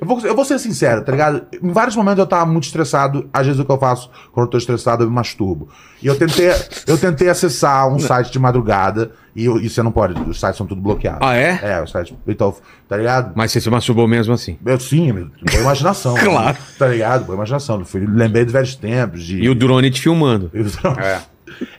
Eu 0.00 0.06
vou, 0.06 0.18
eu 0.20 0.34
vou 0.34 0.44
ser 0.44 0.58
sincero, 0.58 1.04
tá 1.04 1.12
ligado? 1.12 1.42
Em 1.62 1.70
vários 1.72 1.94
momentos 1.94 2.18
eu 2.18 2.26
tava 2.26 2.46
muito 2.46 2.64
estressado. 2.64 3.28
Às 3.32 3.46
vezes 3.46 3.60
o 3.60 3.64
que 3.64 3.70
eu 3.70 3.78
faço 3.78 4.10
quando 4.32 4.46
eu 4.46 4.50
tô 4.50 4.56
estressado, 4.58 5.04
eu 5.04 5.08
me 5.08 5.14
masturbo. 5.14 5.68
E 6.02 6.06
eu 6.06 6.16
tentei, 6.16 6.50
eu 6.86 6.96
tentei 6.96 7.28
acessar 7.28 7.86
um 7.88 7.98
site 7.98 8.32
de 8.32 8.38
madrugada 8.38 9.10
e, 9.36 9.44
eu- 9.44 9.60
e 9.60 9.68
você 9.68 9.82
não 9.82 9.92
pode. 9.92 10.18
Os 10.28 10.40
sites 10.40 10.56
são 10.56 10.66
tudo 10.66 10.80
bloqueados. 10.80 11.20
Ah, 11.22 11.36
é? 11.36 11.58
É, 11.62 11.82
os 11.82 11.90
sites. 11.90 12.14
Então, 12.26 12.54
tá 12.88 12.96
ligado? 12.96 13.32
Mas 13.34 13.52
você 13.52 13.60
se 13.60 13.68
masturbou 13.68 14.08
mesmo 14.08 14.32
assim. 14.32 14.56
Eu 14.64 14.80
sim, 14.80 15.12
boa 15.12 15.60
imaginação. 15.60 16.14
Claro. 16.24 16.56
Tá 16.78 16.88
ligado? 16.88 17.24
Boa 17.26 17.36
imaginação. 17.36 17.84
Fui, 17.84 18.00
lembrei 18.06 18.44
dos 18.44 18.52
velhos 18.54 18.74
tempos. 18.74 19.22
De... 19.22 19.38
E 19.42 19.48
o 19.50 19.54
drone 19.54 19.90
te 19.90 20.00
filmando. 20.00 20.50
É. 20.98 21.18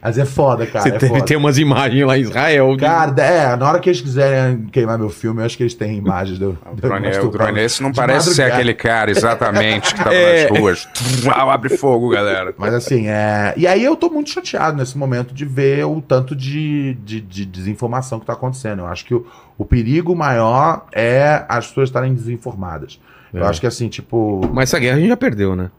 Mas 0.02 0.18
é 0.18 0.26
foda, 0.26 0.66
cara. 0.68 0.84
Você 0.84 0.90
é 0.90 0.92
deve 0.94 1.08
foda. 1.08 1.26
ter 1.26 1.36
umas 1.36 1.58
imagens 1.58 2.06
lá 2.06 2.18
em 2.18 2.22
Israel. 2.22 2.72
de- 2.76 2.82
Cara, 2.82 3.22
é, 3.22 3.56
na 3.56 3.68
hora 3.70 3.80
que 3.80 3.90
eles 3.90 4.02
quiserem 4.02 4.66
queimar 4.66 4.98
meu 4.98 5.10
filme, 5.10 5.42
eu 5.42 5.46
acho 5.46 5.56
que 5.58 5.64
eles 5.64 5.74
têm 5.74 5.98
imagens 5.98 6.38
do. 6.40 6.58
O 6.72 6.76
drone, 6.76 7.08
o 7.18 7.30
drone 7.30 7.60
esse 7.62 7.82
não 7.84 7.92
parece 7.92 8.34
ser 8.34 8.44
aquele 8.52 8.74
cara 8.74 9.12
exatamente 9.12 9.94
que 9.94 10.04
tava 10.04 10.14
É. 10.16 10.50
nas 10.50 10.60
ruas. 10.60 10.88
Uau, 11.26 11.50
abre 11.50 11.78
fogo, 11.78 12.10
galera. 12.10 12.54
Mas 12.58 12.74
assim, 12.74 13.08
é. 13.08 13.54
E 13.58 13.66
aí 13.68 13.84
eu 13.84 13.96
tô 13.96 14.10
muito 14.10 14.30
chateado 14.30 14.78
nesse 14.78 14.98
momento 14.98 15.34
de 15.34 15.46
ver 15.46 15.86
o 15.86 16.02
tanto 16.02 16.36
de, 16.36 16.96
de, 17.04 17.22
de 17.22 17.46
desinformação 17.46 18.20
que 18.20 18.26
tá 18.26 18.34
acontecendo. 18.34 18.80
Eu 18.80 18.88
acho 18.88 19.06
que 19.06 19.14
o, 19.14 19.26
o 19.58 19.66
perigo 19.66 20.16
maior 20.16 20.86
é 20.94 21.44
as 21.48 21.68
pessoas 21.68 21.90
estarem 21.90 22.14
desinformadas. 22.14 23.00
Eu 23.34 23.46
É. 23.46 23.48
acho 23.48 23.62
que 23.62 23.68
assim, 23.68 23.88
tipo. 23.88 24.42
Mas 24.54 24.70
essa 24.70 24.80
guerra 24.80 24.98
a 24.98 25.00
gente 25.00 25.10
já 25.10 25.18
perdeu, 25.18 25.56
né? 25.56 25.70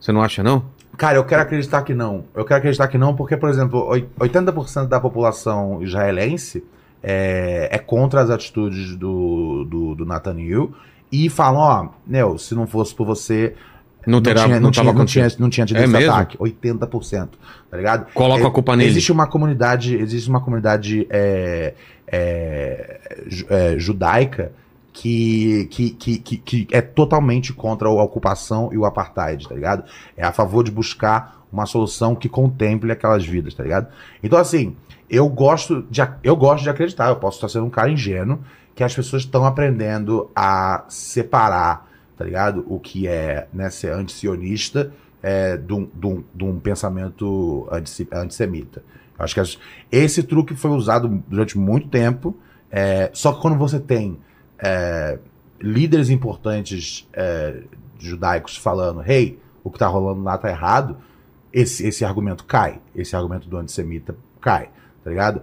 Você 0.00 0.12
não 0.12 0.22
acha, 0.22 0.42
não? 0.42 0.64
Cara, 0.96 1.16
eu 1.18 1.24
quero 1.24 1.42
acreditar 1.42 1.82
que 1.82 1.94
não. 1.94 2.24
Eu 2.34 2.44
quero 2.44 2.58
acreditar 2.58 2.88
que 2.88 2.96
não, 2.98 3.14
porque, 3.14 3.36
por 3.36 3.48
exemplo, 3.48 3.84
oi- 3.86 4.06
80% 4.20 4.86
da 4.88 5.00
população 5.00 5.82
israelense 5.82 6.64
é, 7.02 7.68
é 7.72 7.78
contra 7.78 8.20
as 8.22 8.30
atitudes 8.30 8.94
do, 8.96 9.64
do, 9.64 9.94
do 9.94 10.06
Netanyahu 10.06 10.72
e 11.10 11.28
falam, 11.28 11.60
ó, 11.60 11.88
meu, 12.06 12.38
se 12.38 12.54
não 12.54 12.66
fosse 12.66 12.94
por 12.94 13.06
você, 13.06 13.54
Não, 14.06 14.20
terá, 14.22 14.44
tinha, 14.44 14.60
não, 14.60 14.70
tinha, 14.70 14.92
não, 14.92 15.04
tinha, 15.04 15.28
não 15.38 15.48
tinha 15.50 15.66
tido 15.66 15.76
É 15.78 15.84
esse 15.84 15.92
mesmo? 15.92 16.12
ataque. 16.12 16.38
80%, 16.38 17.28
tá 17.70 17.76
ligado? 17.76 18.12
Coloca 18.14 18.42
É, 18.42 18.46
a 18.46 18.50
culpa 18.50 18.76
nele. 18.76 18.90
Existe 18.90 19.12
uma 19.12 19.26
comunidade, 19.26 19.96
existe 19.96 20.28
uma 20.30 20.40
comunidade 20.40 21.06
é, 21.10 21.74
é, 22.06 23.74
judaica 23.78 24.52
que, 24.94 25.66
que, 25.72 25.90
que, 25.90 26.36
que, 26.38 26.68
é 26.70 26.80
totalmente 26.80 27.52
contra 27.52 27.88
a 27.88 28.02
ocupação 28.02 28.70
e 28.72 28.78
o 28.78 28.84
apartheid, 28.84 29.48
tá 29.48 29.54
ligado? 29.54 29.84
É 30.16 30.24
a 30.24 30.30
favor 30.32 30.62
de 30.62 30.70
buscar 30.70 31.44
uma 31.52 31.66
solução 31.66 32.14
que 32.14 32.28
contemple 32.28 32.92
aquelas 32.92 33.26
vidas, 33.26 33.52
tá 33.54 33.64
ligado? 33.64 33.88
Então, 34.22 34.38
assim, 34.38 34.76
eu 35.10 35.28
gosto 35.28 35.82
de, 35.90 36.00
eu 36.22 36.36
gosto 36.36 36.62
de 36.62 36.70
acreditar, 36.70 37.08
eu 37.08 37.16
posso 37.16 37.38
estar 37.38 37.48
sendo 37.48 37.66
um 37.66 37.70
cara 37.70 37.90
ingênuo, 37.90 38.38
que 38.72 38.84
as 38.84 38.94
pessoas 38.94 39.22
estão 39.22 39.44
aprendendo 39.44 40.30
a 40.34 40.84
separar, 40.88 41.90
tá 42.16 42.24
ligado? 42.24 42.64
O 42.68 42.78
que 42.78 43.08
é 43.08 43.48
né, 43.52 43.70
ser 43.70 43.92
antisionista 43.92 44.92
é, 45.20 45.56
de, 45.56 45.72
um, 45.72 45.88
de, 45.92 46.06
um, 46.06 46.24
de 46.32 46.44
um 46.44 46.60
pensamento 46.60 47.68
antissi- 47.70 48.08
antissemita. 48.12 48.82
Acho 49.18 49.34
que 49.34 49.40
as- 49.40 49.58
esse 49.90 50.22
truque 50.22 50.54
foi 50.54 50.70
usado 50.70 51.22
durante 51.26 51.58
muito 51.58 51.88
tempo, 51.88 52.36
é, 52.70 53.10
só 53.12 53.32
que 53.32 53.40
quando 53.40 53.56
você 53.58 53.80
tem 53.80 54.18
é, 54.58 55.18
líderes 55.60 56.10
importantes 56.10 57.08
é, 57.12 57.62
judaicos 57.98 58.56
falando, 58.56 59.02
hey, 59.08 59.38
o 59.62 59.70
que 59.70 59.78
tá 59.78 59.86
rolando 59.86 60.22
lá 60.22 60.36
tá 60.36 60.50
errado, 60.50 60.96
esse, 61.52 61.86
esse 61.86 62.04
argumento 62.04 62.44
cai. 62.44 62.80
Esse 62.94 63.14
argumento 63.14 63.48
do 63.48 63.56
antissemita 63.56 64.16
cai. 64.40 64.68
Tá 65.02 65.10
ligado? 65.10 65.42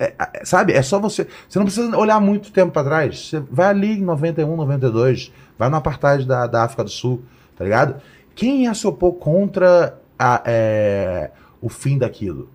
É- 0.00 0.14
é- 0.18 0.44
sabe, 0.44 0.72
é 0.72 0.82
só 0.82 0.98
você. 0.98 1.26
Você 1.48 1.58
não 1.58 1.66
precisa 1.66 1.96
olhar 1.96 2.18
muito 2.20 2.50
tempo 2.50 2.72
pra 2.72 2.82
trás. 2.82 3.28
Você 3.28 3.40
vai 3.40 3.68
ali 3.68 3.98
em 3.98 4.02
91, 4.02 4.56
92, 4.56 5.32
vai 5.58 5.68
no 5.68 5.76
apartheid 5.76 6.26
da, 6.26 6.46
da 6.46 6.64
África 6.64 6.82
do 6.82 6.90
Sul, 6.90 7.22
tá 7.56 7.64
ligado? 7.64 8.00
Quem 8.34 8.64
ia 8.64 8.74
se 8.74 8.86
opor 8.86 9.14
contra 9.14 9.98
a, 10.18 10.42
é, 10.46 11.30
o 11.60 11.68
fim 11.68 11.98
daquilo? 11.98 12.48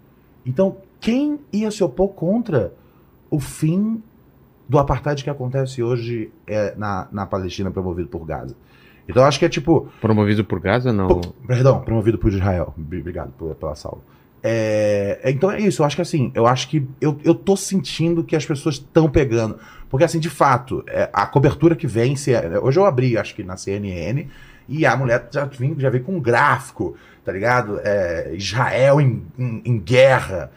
Então, 0.45 0.77
quem 0.99 1.39
ia 1.51 1.69
se 1.69 1.83
opor 1.83 2.09
contra 2.09 2.73
o 3.29 3.39
fim 3.39 4.01
do 4.73 4.79
apartheid 4.79 5.23
que 5.23 5.29
acontece 5.29 5.81
hoje 5.83 6.31
é, 6.47 6.73
na, 6.75 7.07
na 7.11 7.25
Palestina, 7.27 7.69
promovido 7.69 8.09
por 8.09 8.25
Gaza? 8.25 8.55
Então, 9.07 9.21
eu 9.21 9.27
acho 9.27 9.37
que 9.37 9.45
é 9.45 9.49
tipo. 9.49 9.87
Promovido 10.01 10.43
por 10.43 10.59
Gaza, 10.59 10.91
não. 10.91 11.07
Pô, 11.07 11.21
perdão, 11.45 11.81
promovido 11.81 12.17
por 12.17 12.31
Israel. 12.31 12.73
Bri- 12.75 13.01
Obrigado 13.01 13.31
por- 13.37 13.53
pela 13.55 13.75
salva. 13.75 13.99
É, 14.41 15.21
então 15.25 15.49
é 15.51 15.59
isso, 15.61 15.81
eu 15.81 15.85
acho 15.85 15.95
que 15.95 16.01
assim, 16.01 16.31
eu 16.35 16.45
acho 16.45 16.67
que 16.67 16.85
eu, 16.99 17.17
eu 17.23 17.33
tô 17.33 17.55
sentindo 17.55 18.23
que 18.23 18.35
as 18.35 18.45
pessoas 18.45 18.75
estão 18.75 19.09
pegando. 19.09 19.57
Porque 19.89 20.03
assim, 20.03 20.19
de 20.19 20.29
fato, 20.29 20.83
é, 20.87 21.09
a 21.13 21.25
cobertura 21.25 21.75
que 21.75 21.85
vem, 21.87 22.15
se 22.15 22.33
é- 22.33 22.59
hoje 22.59 22.79
eu 22.79 22.85
abri, 22.85 23.17
acho 23.17 23.35
que 23.35 23.43
na 23.43 23.55
CNN, 23.55 24.27
e 24.67 24.85
a 24.85 24.97
mulher 24.97 25.27
já, 25.31 25.45
vem, 25.45 25.75
já 25.79 25.89
veio 25.89 26.03
com 26.03 26.15
um 26.15 26.19
gráfico, 26.19 26.95
tá 27.23 27.31
ligado? 27.31 27.79
É, 27.83 28.33
Israel 28.35 28.99
em, 28.99 29.23
em, 29.37 29.61
em 29.65 29.79
guerra. 29.79 30.51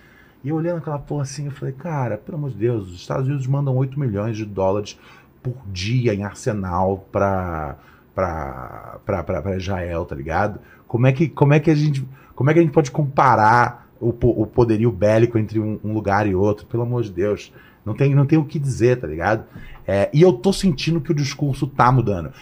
E 0.47 0.49
eu 0.49 0.55
olhando 0.55 0.79
aquela 0.79 1.01
porra 1.01 1.25
assim, 1.25 1.47
eu 1.47 1.51
falei, 1.51 1.75
cara, 1.75 2.17
pelo 2.17 2.39
amor 2.39 2.51
de 2.51 2.57
Deus, 2.57 2.87
os 2.87 2.95
Estados 2.95 3.27
Unidos 3.27 3.49
mandam 3.49 3.77
8 3.77 3.99
milhões 3.99 4.37
de 4.37 4.45
dólares 4.45 4.97
por 5.43 5.57
dia 5.73 6.15
em 6.15 6.23
arsenal 6.23 7.05
pra, 7.11 7.77
pra, 8.15 9.01
pra, 9.05 9.25
pra, 9.25 9.43
pra 9.43 9.57
Israel, 9.57 10.05
tá 10.05 10.15
ligado? 10.15 10.61
Como 10.87 11.05
é 11.05 11.13
que, 11.13 11.29
como 11.29 11.53
é 11.53 11.59
que 11.59 11.69
a 11.69 11.75
gente. 11.75 12.07
Como 12.37 12.49
é 12.49 12.53
que 12.53 12.61
a 12.61 12.63
gente 12.63 12.71
pode 12.71 12.93
comparar 12.93 13.89
o, 14.01 14.11
o 14.11 14.47
poderio 14.47 14.93
bélico 14.93 15.37
entre 15.37 15.59
um, 15.59 15.81
um 15.83 15.93
lugar 15.93 16.29
e 16.29 16.35
outro? 16.37 16.65
Pelo 16.67 16.85
amor 16.85 17.03
de 17.03 17.11
Deus. 17.11 17.53
Não 17.85 17.95
tem, 17.95 18.15
não 18.15 18.25
tem 18.25 18.39
o 18.39 18.45
que 18.45 18.61
dizer, 18.61 19.01
tá 19.01 19.07
ligado? 19.09 19.47
É, 19.85 20.09
e 20.13 20.23
eu 20.23 20.33
tô 20.33 20.53
sentindo 20.53 21.01
que 21.01 21.11
o 21.11 21.15
discurso 21.15 21.67
tá 21.67 21.91
mudando. 21.91 22.33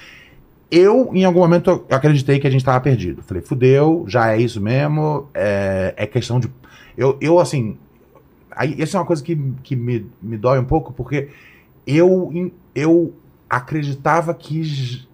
Eu, 0.70 1.08
em 1.14 1.24
algum 1.24 1.40
momento, 1.40 1.86
acreditei 1.88 2.38
que 2.38 2.46
a 2.46 2.50
gente 2.50 2.66
tava 2.66 2.80
perdido. 2.82 3.22
Falei, 3.22 3.42
fudeu, 3.42 4.04
já 4.06 4.30
é 4.30 4.38
isso 4.38 4.60
mesmo, 4.60 5.26
é, 5.32 5.94
é 5.96 6.06
questão 6.06 6.38
de. 6.38 6.50
Eu, 6.98 7.16
eu 7.18 7.38
assim. 7.38 7.78
Aí, 8.56 8.80
essa 8.80 8.96
é 8.96 9.00
uma 9.00 9.06
coisa 9.06 9.22
que, 9.22 9.36
que 9.62 9.76
me, 9.76 10.06
me 10.22 10.36
dói 10.36 10.58
um 10.58 10.64
pouco, 10.64 10.92
porque 10.92 11.28
eu, 11.86 12.52
eu 12.74 13.14
acreditava 13.48 14.34
que 14.34 15.06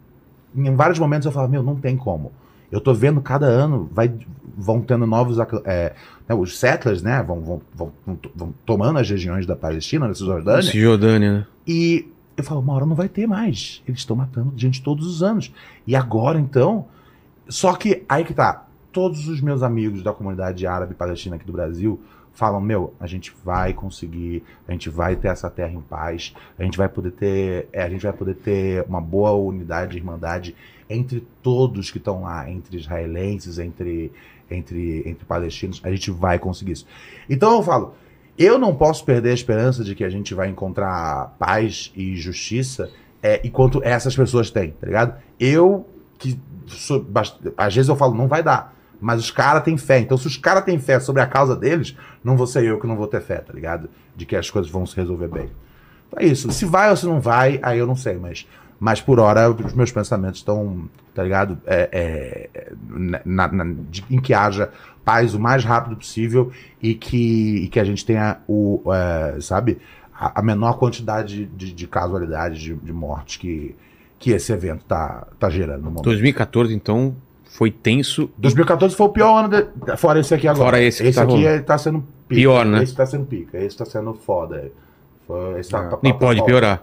em 0.54 0.74
vários 0.74 0.98
momentos 0.98 1.26
eu 1.26 1.32
falava, 1.32 1.50
meu, 1.50 1.62
não 1.62 1.76
tem 1.76 1.96
como. 1.96 2.32
Eu 2.70 2.80
tô 2.80 2.94
vendo 2.94 3.20
cada 3.20 3.46
ano, 3.46 3.88
vai, 3.92 4.12
vão 4.56 4.80
tendo 4.80 5.06
novos. 5.06 5.38
é, 5.64 5.94
né, 6.28 6.34
os 6.34 6.58
settlers, 6.58 7.02
né? 7.02 7.22
Vão, 7.22 7.40
vão, 7.40 7.62
vão, 7.74 7.92
vão 8.34 8.54
tomando 8.64 8.98
as 8.98 9.10
regiões 9.10 9.44
da 9.44 9.56
Palestina, 9.56 10.06
da 10.06 10.14
Cisjordânia. 10.14 10.62
Cisjordânia, 10.62 11.32
né? 11.32 11.46
E 11.66 12.08
eu 12.36 12.44
falo, 12.44 12.60
uma 12.60 12.72
hora 12.74 12.86
não 12.86 12.94
vai 12.94 13.08
ter 13.08 13.26
mais. 13.26 13.82
Eles 13.86 14.00
estão 14.00 14.14
matando 14.14 14.52
gente 14.56 14.82
todos 14.82 15.06
os 15.06 15.22
anos. 15.22 15.52
E 15.86 15.96
agora, 15.96 16.38
então. 16.38 16.86
Só 17.48 17.74
que 17.74 18.04
aí 18.08 18.24
que 18.24 18.34
tá. 18.34 18.66
Todos 18.92 19.28
os 19.28 19.40
meus 19.40 19.62
amigos 19.62 20.02
da 20.02 20.12
comunidade 20.12 20.66
árabe 20.66 20.94
palestina 20.94 21.36
aqui 21.36 21.44
do 21.44 21.52
Brasil 21.52 22.00
falam: 22.40 22.58
meu, 22.58 22.94
a 22.98 23.06
gente 23.06 23.32
vai 23.44 23.74
conseguir, 23.74 24.42
a 24.66 24.72
gente 24.72 24.88
vai 24.88 25.14
ter 25.14 25.28
essa 25.28 25.50
terra 25.50 25.72
em 25.72 25.80
paz, 25.82 26.34
a 26.58 26.64
gente 26.64 26.78
vai 26.78 26.88
poder 26.88 27.10
ter, 27.12 27.68
é, 27.70 27.82
a 27.82 27.90
gente 27.90 28.02
vai 28.02 28.14
poder 28.14 28.34
ter 28.36 28.82
uma 28.88 29.00
boa 29.00 29.32
unidade, 29.32 29.98
irmandade 29.98 30.56
entre 30.88 31.24
todos 31.42 31.90
que 31.90 31.98
estão 31.98 32.22
lá, 32.22 32.50
entre 32.50 32.78
israelenses, 32.78 33.58
entre, 33.58 34.10
entre, 34.50 35.02
entre 35.06 35.24
palestinos, 35.24 35.80
a 35.84 35.90
gente 35.90 36.10
vai 36.10 36.38
conseguir 36.38 36.72
isso. 36.72 36.86
Então 37.28 37.58
eu 37.58 37.62
falo, 37.62 37.94
eu 38.36 38.58
não 38.58 38.74
posso 38.74 39.04
perder 39.04 39.30
a 39.30 39.34
esperança 39.34 39.84
de 39.84 39.94
que 39.94 40.02
a 40.02 40.10
gente 40.10 40.34
vai 40.34 40.48
encontrar 40.48 41.36
paz 41.38 41.92
e 41.94 42.16
justiça 42.16 42.90
é, 43.22 43.40
enquanto 43.44 43.82
essas 43.84 44.16
pessoas 44.16 44.50
têm, 44.50 44.70
tá 44.72 44.86
ligado? 44.86 45.22
Eu, 45.38 45.86
que 46.18 46.40
sou 46.66 47.06
às 47.56 47.74
vezes 47.74 47.88
eu 47.88 47.96
falo, 47.96 48.14
não 48.14 48.26
vai 48.26 48.42
dar. 48.42 48.74
Mas 49.00 49.20
os 49.20 49.30
caras 49.30 49.62
têm 49.62 49.76
fé. 49.78 49.98
Então, 50.00 50.18
se 50.18 50.26
os 50.26 50.36
caras 50.36 50.64
têm 50.64 50.78
fé 50.78 51.00
sobre 51.00 51.22
a 51.22 51.26
causa 51.26 51.56
deles, 51.56 51.96
não 52.22 52.36
vou 52.36 52.46
ser 52.46 52.64
eu 52.64 52.78
que 52.78 52.86
não 52.86 52.96
vou 52.96 53.06
ter 53.06 53.20
fé, 53.20 53.36
tá 53.36 53.52
ligado? 53.52 53.88
De 54.14 54.26
que 54.26 54.36
as 54.36 54.50
coisas 54.50 54.70
vão 54.70 54.84
se 54.84 54.94
resolver 54.96 55.28
bem. 55.28 55.48
Então 56.08 56.22
é 56.22 56.26
isso. 56.26 56.50
Se 56.52 56.64
vai 56.66 56.90
ou 56.90 56.96
se 56.96 57.06
não 57.06 57.20
vai, 57.20 57.58
aí 57.62 57.78
eu 57.78 57.86
não 57.86 57.96
sei, 57.96 58.16
mas. 58.16 58.46
Mas 58.78 59.00
por 59.00 59.18
hora, 59.20 59.50
os 59.50 59.74
meus 59.74 59.92
pensamentos 59.92 60.40
estão, 60.40 60.88
tá 61.14 61.22
ligado? 61.22 61.58
É, 61.66 62.48
é, 62.50 62.72
na- 63.24 63.48
na- 63.52 63.74
de- 63.90 64.04
em 64.10 64.18
que 64.18 64.32
haja 64.32 64.70
paz 65.04 65.34
o 65.34 65.40
mais 65.40 65.64
rápido 65.64 65.96
possível 65.96 66.50
e 66.82 66.94
que, 66.94 67.64
e 67.64 67.68
que 67.68 67.78
a 67.78 67.84
gente 67.84 68.04
tenha 68.06 68.38
o, 68.48 68.82
é, 68.92 69.38
sabe, 69.40 69.78
a, 70.14 70.40
a 70.40 70.42
menor 70.42 70.78
quantidade 70.78 71.44
de, 71.46 71.72
de 71.72 71.86
casualidades, 71.86 72.58
de, 72.60 72.74
de 72.74 72.92
mortes 72.92 73.36
que, 73.36 73.76
que 74.18 74.30
esse 74.30 74.50
evento 74.52 74.84
tá, 74.86 75.26
tá 75.38 75.50
gerando 75.50 75.78
no 75.82 75.90
momento. 75.90 76.04
2014, 76.04 76.74
então, 76.74 77.14
foi 77.52 77.70
tenso. 77.70 78.30
2014 78.38 78.94
foi 78.94 79.06
o 79.06 79.10
pior 79.10 79.44
ano, 79.44 79.48
de- 79.48 79.96
fora 79.96 80.20
esse 80.20 80.32
aqui 80.34 80.46
agora. 80.48 80.64
Fora 80.64 80.82
esse 80.82 81.02
que 81.02 81.08
esse 81.08 81.16
tá 81.16 81.22
aqui 81.24 81.32
rolando. 81.32 81.48
é- 81.48 81.58
tá 81.60 81.76
sendo 81.78 81.98
pica. 82.00 82.40
Pior, 82.40 82.64
né? 82.64 82.82
Esse 82.82 82.94
tá 82.94 83.04
sendo 83.06 83.24
pica, 83.26 83.58
esse 83.58 83.76
tá 83.76 83.84
sendo 83.84 84.14
foda. 84.14 84.70
Foi, 85.26 85.58
esse 85.60 85.70
tá, 85.70 85.78
É. 85.84 85.88
tá- 85.88 85.98
Nem 86.02 86.12
tá- 86.12 86.18
pode 86.18 86.40
tá- 86.40 86.46
piorar. 86.46 86.82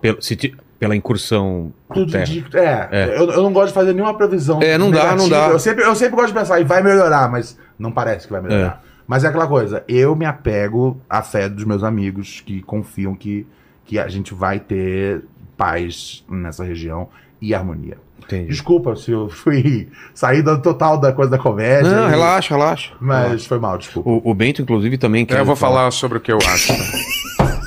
Pelo, 0.00 0.22
se 0.22 0.34
ti- 0.36 0.56
pela 0.78 0.96
incursão 0.96 1.72
Tudo 1.92 2.10
terra. 2.10 2.24
de, 2.24 2.44
é, 2.54 2.88
É. 2.90 3.18
Eu, 3.18 3.30
eu 3.30 3.42
não 3.42 3.52
gosto 3.52 3.68
de 3.68 3.74
fazer 3.74 3.92
nenhuma 3.92 4.14
previsão. 4.16 4.62
É, 4.62 4.78
não 4.78 4.90
dá, 4.90 5.14
não 5.14 5.28
dá. 5.28 5.48
Eu 5.48 5.58
sempre, 5.58 5.84
eu 5.84 5.94
sempre 5.94 6.14
gosto 6.16 6.28
de 6.28 6.34
pensar, 6.38 6.58
e 6.60 6.64
vai 6.64 6.82
melhorar, 6.82 7.30
mas 7.30 7.58
não 7.78 7.92
parece 7.92 8.26
que 8.26 8.32
vai 8.32 8.40
melhorar. 8.42 8.82
Mas 9.06 9.24
é 9.24 9.28
aquela 9.28 9.46
coisa, 9.48 9.82
eu 9.88 10.14
me 10.14 10.24
apego 10.24 10.98
à 11.10 11.20
fé 11.20 11.48
dos 11.48 11.64
meus 11.64 11.82
amigos 11.82 12.40
que 12.46 12.62
confiam 12.62 13.14
que, 13.14 13.44
que 13.84 13.98
a 13.98 14.06
gente 14.08 14.32
vai 14.32 14.60
ter 14.60 15.24
paz 15.56 16.24
nessa 16.30 16.62
região 16.64 17.08
e 17.40 17.54
harmonia. 17.54 17.96
Entendi. 18.22 18.48
Desculpa 18.48 18.94
se 18.94 19.10
eu 19.10 19.28
fui 19.28 19.88
sair 20.14 20.42
do 20.42 20.60
total 20.62 20.98
da 20.98 21.12
coisa 21.12 21.30
da 21.32 21.38
comédia. 21.38 21.90
Não, 21.90 22.06
e- 22.06 22.10
relaxa, 22.10 22.54
relaxa. 22.54 22.92
Mas 23.00 23.44
foi 23.46 23.58
mal, 23.58 23.76
desculpa. 23.78 24.08
O, 24.08 24.22
o 24.30 24.34
Bento, 24.34 24.62
inclusive, 24.62 24.96
também 24.98 25.26
quer. 25.26 25.38
Eu 25.40 25.44
vou 25.44 25.56
falar 25.56 25.90
sobre 25.90 26.18
o 26.18 26.20
que 26.20 26.30
eu 26.30 26.38
acho. 26.38 26.72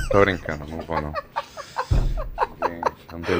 Tô 0.09 0.21
brincando, 0.21 0.63
não 0.69 0.79
vou 0.81 1.01
não. 1.01 1.13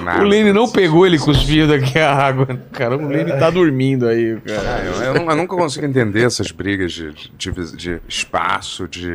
Nada. 0.03 0.22
O 0.22 0.27
Lene 0.27 0.53
não 0.53 0.69
pegou 0.69 1.05
ele 1.05 1.18
cuspiu 1.18 1.68
daqui 1.68 1.97
a 1.97 2.14
água. 2.14 2.45
Caramba, 2.72 3.05
o 3.05 3.07
Lene 3.10 3.31
tá 3.31 3.49
dormindo 3.49 4.07
aí, 4.07 4.38
Ah, 4.38 4.41
cara. 4.61 4.84
eu, 4.85 4.93
eu 5.03 5.14
não- 5.15 5.30
eu 5.31 5.35
nunca 5.35 5.55
consigo 5.55 5.85
entender 5.85 6.23
essas 6.26 6.51
brigas 6.51 6.91
de, 6.93 7.11
de, 7.38 7.51
de- 7.76 8.01
espaço, 8.07 8.88
de, 8.88 9.10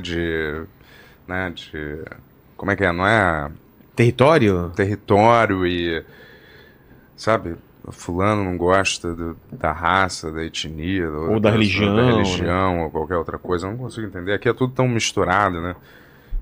de, 0.00 0.62
né, 1.26 1.52
de. 1.54 1.98
Como 2.56 2.70
é 2.70 2.76
que 2.76 2.84
é? 2.84 2.92
Não 2.92 3.06
é 3.06 3.50
Território? 3.96 4.70
território 4.76 5.66
e. 5.66 6.02
Sabe? 7.20 7.54
Fulano 7.90 8.42
não 8.44 8.56
gosta 8.56 9.14
do- 9.14 9.36
da 9.52 9.72
raça, 9.72 10.32
da 10.32 10.42
etnia, 10.42 11.06
do- 11.06 11.32
Ou 11.32 11.40
da 11.40 11.50
religião, 11.50 11.94
né? 11.94 12.02
da 12.02 12.08
religião 12.12 12.80
ou 12.84 12.90
qualquer 12.90 13.16
outra 13.16 13.36
coisa. 13.38 13.66
Eu 13.66 13.72
não 13.72 13.78
consigo 13.78 14.06
entender. 14.06 14.32
Aqui 14.32 14.48
é 14.48 14.54
tudo 14.54 14.72
tão 14.72 14.88
misturado, 14.88 15.60
né? 15.60 15.76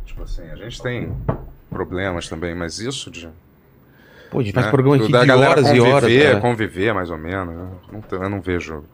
Tipo 0.06 0.22
assim, 0.22 0.42
a 0.48 0.54
gente 0.54 0.80
tem 0.80 1.12
problemas 1.68 2.28
também, 2.28 2.54
mas 2.54 2.78
isso 2.78 3.10
de. 3.10 3.28
Pô, 4.30 4.38
a 4.38 4.42
gente 4.42 4.52
faz 4.52 4.66
né, 4.66 4.70
programa 4.72 4.98
do- 4.98 5.02
aqui 5.04 5.12
da 5.12 5.24
de 5.24 5.30
horas 5.32 5.68
e 5.70 5.80
horas. 5.80 6.02
conviver, 6.02 6.26
cara. 6.28 6.40
conviver 6.40 6.94
mais 6.94 7.10
ou 7.10 7.18
menos. 7.18 7.54
Eu 7.54 7.68
não, 7.92 8.22
eu 8.24 8.28
não 8.30 8.40
vejo. 8.40 8.84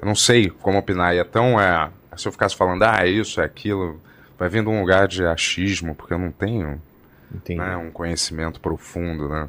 Eu 0.00 0.06
não 0.06 0.14
sei 0.14 0.48
como 0.50 0.78
opinar. 0.78 1.14
E 1.14 1.18
é 1.18 1.24
tão. 1.24 1.58
É, 1.60 1.90
se 2.16 2.28
eu 2.28 2.32
ficasse 2.32 2.54
falando, 2.56 2.82
ah, 2.84 2.98
é 3.04 3.08
isso, 3.08 3.40
é 3.40 3.44
aquilo, 3.44 4.00
vai 4.38 4.48
vindo 4.48 4.70
um 4.70 4.80
lugar 4.80 5.08
de 5.08 5.24
achismo, 5.26 5.92
porque 5.94 6.14
eu 6.14 6.18
não 6.18 6.30
tenho 6.30 6.80
né, 7.56 7.76
um 7.76 7.90
conhecimento 7.90 8.60
profundo 8.60 9.28
né, 9.28 9.48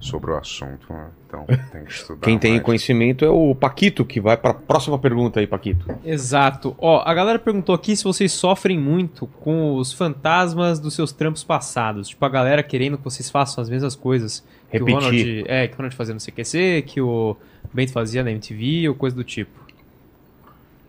sobre 0.00 0.30
o 0.30 0.36
assunto. 0.36 0.90
né? 0.92 1.06
Então 1.26 1.44
tem 1.70 1.84
que 1.84 1.92
estudar. 1.92 2.20
Quem 2.22 2.38
tem 2.38 2.52
mais. 2.52 2.64
conhecimento 2.64 3.24
é 3.24 3.28
o 3.28 3.54
Paquito, 3.54 4.04
que 4.04 4.20
vai 4.20 4.36
pra 4.36 4.52
próxima 4.54 4.98
pergunta 4.98 5.38
aí, 5.38 5.46
Paquito. 5.46 5.84
Exato. 6.04 6.74
Ó, 6.78 7.02
a 7.04 7.14
galera 7.14 7.38
perguntou 7.38 7.74
aqui 7.74 7.94
se 7.94 8.02
vocês 8.02 8.32
sofrem 8.32 8.78
muito 8.78 9.26
com 9.26 9.76
os 9.76 9.92
fantasmas 9.92 10.80
dos 10.80 10.94
seus 10.94 11.12
trampos 11.12 11.44
passados. 11.44 12.08
Tipo, 12.08 12.24
a 12.24 12.28
galera 12.28 12.62
querendo 12.62 12.96
que 12.98 13.04
vocês 13.04 13.30
façam 13.30 13.62
as 13.62 13.68
mesmas 13.68 13.94
coisas. 13.94 14.42
Que 14.70 14.78
Repetir. 14.78 14.96
o 14.96 15.00
Ronald, 15.00 15.44
é, 15.46 15.68
que 15.68 15.74
o 15.74 15.76
Ronald 15.76 15.94
fazia 15.96 16.14
no 16.14 16.20
CQC, 16.20 16.84
que 16.86 17.00
o 17.00 17.36
Bento 17.72 17.92
fazia 17.92 18.24
na 18.24 18.30
MTV 18.30 18.88
ou 18.88 18.94
coisa 18.94 19.14
do 19.14 19.22
tipo. 19.22 19.60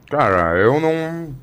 Cara, 0.09 0.57
eu 0.57 0.79
não. 0.79 1.33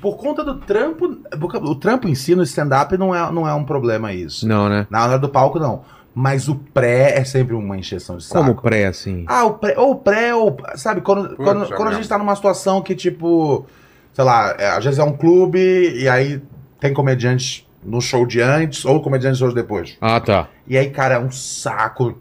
Por 0.00 0.16
conta 0.16 0.44
do 0.44 0.56
trampo, 0.56 1.18
o 1.62 1.74
trampo 1.74 2.06
em 2.06 2.14
si 2.14 2.34
no 2.34 2.42
stand-up 2.42 2.96
não 2.98 3.14
é, 3.14 3.32
não 3.32 3.48
é 3.48 3.54
um 3.54 3.64
problema 3.64 4.12
isso. 4.12 4.46
Não, 4.46 4.68
né? 4.68 4.86
Na 4.90 5.04
hora 5.04 5.18
do 5.18 5.28
palco, 5.28 5.58
não. 5.58 5.84
Mas 6.18 6.48
o 6.48 6.54
pré 6.54 7.18
é 7.18 7.24
sempre 7.24 7.54
uma 7.54 7.76
encheção 7.76 8.16
de 8.16 8.24
saco. 8.24 8.42
Como 8.42 8.62
pré, 8.62 8.86
assim? 8.86 9.26
Ah, 9.28 9.44
o 9.44 9.52
pré, 9.58 9.78
ou 9.78 9.90
o 9.90 9.96
pré, 9.96 10.34
ou. 10.34 10.56
Sabe, 10.74 11.02
quando, 11.02 11.36
quando, 11.36 11.66
Putz, 11.66 11.76
quando 11.76 11.88
a 11.88 11.92
gente 11.92 12.08
tá 12.08 12.16
numa 12.16 12.34
situação 12.34 12.80
que, 12.80 12.94
tipo, 12.94 13.66
sei 14.14 14.24
lá, 14.24 14.56
é, 14.58 14.68
às 14.68 14.82
vezes 14.82 14.98
é 14.98 15.04
um 15.04 15.12
clube 15.12 15.58
e 15.58 16.08
aí 16.08 16.40
tem 16.80 16.94
comediantes 16.94 17.68
no 17.84 18.00
show 18.00 18.24
de 18.24 18.40
antes 18.40 18.86
ou 18.86 19.02
comediantes 19.02 19.38
shows 19.38 19.52
depois. 19.52 19.98
Ah, 20.00 20.18
tá. 20.18 20.48
E 20.66 20.78
aí, 20.78 20.88
cara, 20.88 21.16
é 21.16 21.18
um 21.18 21.30
saco. 21.30 22.18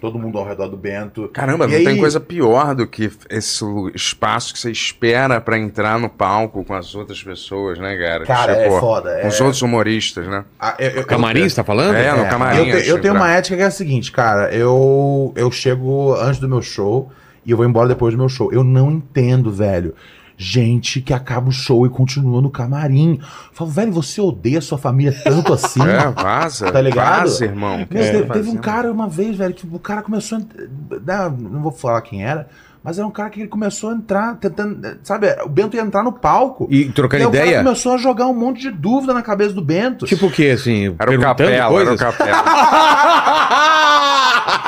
Todo 0.00 0.18
mundo 0.18 0.38
ao 0.38 0.46
redor 0.46 0.66
do 0.68 0.76
Bento. 0.76 1.28
Caramba, 1.32 1.66
E 1.66 1.68
não 1.68 1.76
aí- 1.76 1.84
tem 1.84 1.98
coisa 1.98 2.18
pior 2.18 2.74
do 2.74 2.86
que 2.86 3.10
esse 3.28 3.64
espaço 3.94 4.52
que 4.54 4.58
você 4.58 4.70
espera 4.70 5.40
pra 5.40 5.58
entrar 5.58 5.98
no 5.98 6.08
palco 6.08 6.64
com 6.64 6.72
as 6.74 6.94
outras 6.94 7.22
pessoas, 7.22 7.78
né, 7.78 7.96
cara? 7.98 8.24
Cara, 8.24 8.54
Tipo, 8.62 8.76
é 8.76 8.80
foda. 8.80 9.10
Com 9.20 9.26
É, 9.26 9.28
os 9.28 9.40
outros 9.40 9.60
humoristas, 9.60 10.26
né? 10.26 10.44
Ah, 10.58 10.74
eu- 10.78 10.90
eu- 10.92 11.04
Camarim, 11.04 11.48
você 11.48 11.56
tá 11.56 11.64
falando? 11.64 11.94
É, 11.96 12.12
no 12.16 12.22
É, 12.24 12.28
camarim. 12.28 12.68
Eu, 12.70 12.82
te- 12.82 12.88
eu 12.88 13.00
tenho 13.00 13.14
uma 13.14 13.30
ética 13.30 13.56
que 13.56 13.62
é 13.62 13.66
a 13.66 13.70
seguinte, 13.70 14.10
cara. 14.10 14.50
Eu, 14.54 15.32
eu 15.36 15.50
chego 15.52 16.14
antes 16.14 16.40
do 16.40 16.48
meu 16.48 16.62
show 16.62 17.10
e 17.44 17.50
eu 17.50 17.56
vou 17.58 17.66
embora 17.66 17.86
depois 17.88 18.14
do 18.14 18.18
meu 18.18 18.28
show. 18.28 18.50
Eu 18.52 18.64
não 18.64 18.90
entendo, 18.90 19.50
velho. 19.52 19.94
Gente 20.42 21.02
que 21.02 21.12
acaba 21.12 21.50
o 21.50 21.52
show 21.52 21.84
e 21.84 21.90
continua 21.90 22.40
no 22.40 22.48
camarim. 22.48 23.18
Eu 23.20 23.26
falo, 23.52 23.68
velho, 23.68 23.92
você 23.92 24.22
odeia 24.22 24.62
sua 24.62 24.78
família 24.78 25.14
tanto 25.22 25.52
assim? 25.52 25.82
É, 25.82 26.10
vaza. 26.10 26.72
Tá 26.72 26.80
ligado? 26.80 27.20
Vaza, 27.20 27.44
irmão. 27.44 27.86
Meu, 27.90 28.02
você 28.02 28.22
teve, 28.22 28.48
um 28.48 28.56
cara 28.56 28.90
uma 28.90 29.06
vez, 29.06 29.36
velho, 29.36 29.52
que 29.52 29.66
o 29.70 29.78
cara 29.78 30.00
começou 30.00 30.38
a. 30.38 30.40
né, 30.40 31.36
Não 31.38 31.60
vou 31.60 31.70
falar 31.70 32.00
quem 32.00 32.24
era, 32.24 32.48
mas 32.82 32.96
era 32.96 33.06
um 33.06 33.10
cara 33.10 33.28
que 33.28 33.40
ele 33.40 33.48
começou 33.50 33.90
a 33.90 33.92
entrar, 33.92 34.36
tentando. 34.36 34.96
Sabe, 35.02 35.26
o 35.44 35.48
Bento 35.50 35.76
ia 35.76 35.82
entrar 35.82 36.02
no 36.02 36.12
palco. 36.12 36.66
E 36.70 36.86
trocando 36.86 37.22
e 37.22 37.24
aí 37.24 37.28
o 37.28 37.32
cara 37.32 37.46
ideia? 37.46 37.62
começou 37.62 37.92
a 37.92 37.98
jogar 37.98 38.26
um 38.26 38.34
monte 38.34 38.62
de 38.62 38.70
dúvida 38.70 39.12
na 39.12 39.20
cabeça 39.20 39.52
do 39.52 39.60
Bento. 39.60 40.06
Tipo 40.06 40.28
o 40.28 40.30
quê, 40.30 40.52
assim? 40.54 40.86
Era 40.86 41.10
o 41.10 41.18
perguntando 41.18 41.20
Capela, 41.36 41.52
era 41.52 41.68
o 41.68 41.72
coisas? 41.72 42.00
Capela. 42.00 42.44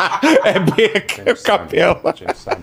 é 0.45 0.59
bem 0.59 0.91
é 1.25 1.33
o 1.33 1.43
Capela. 1.43 2.01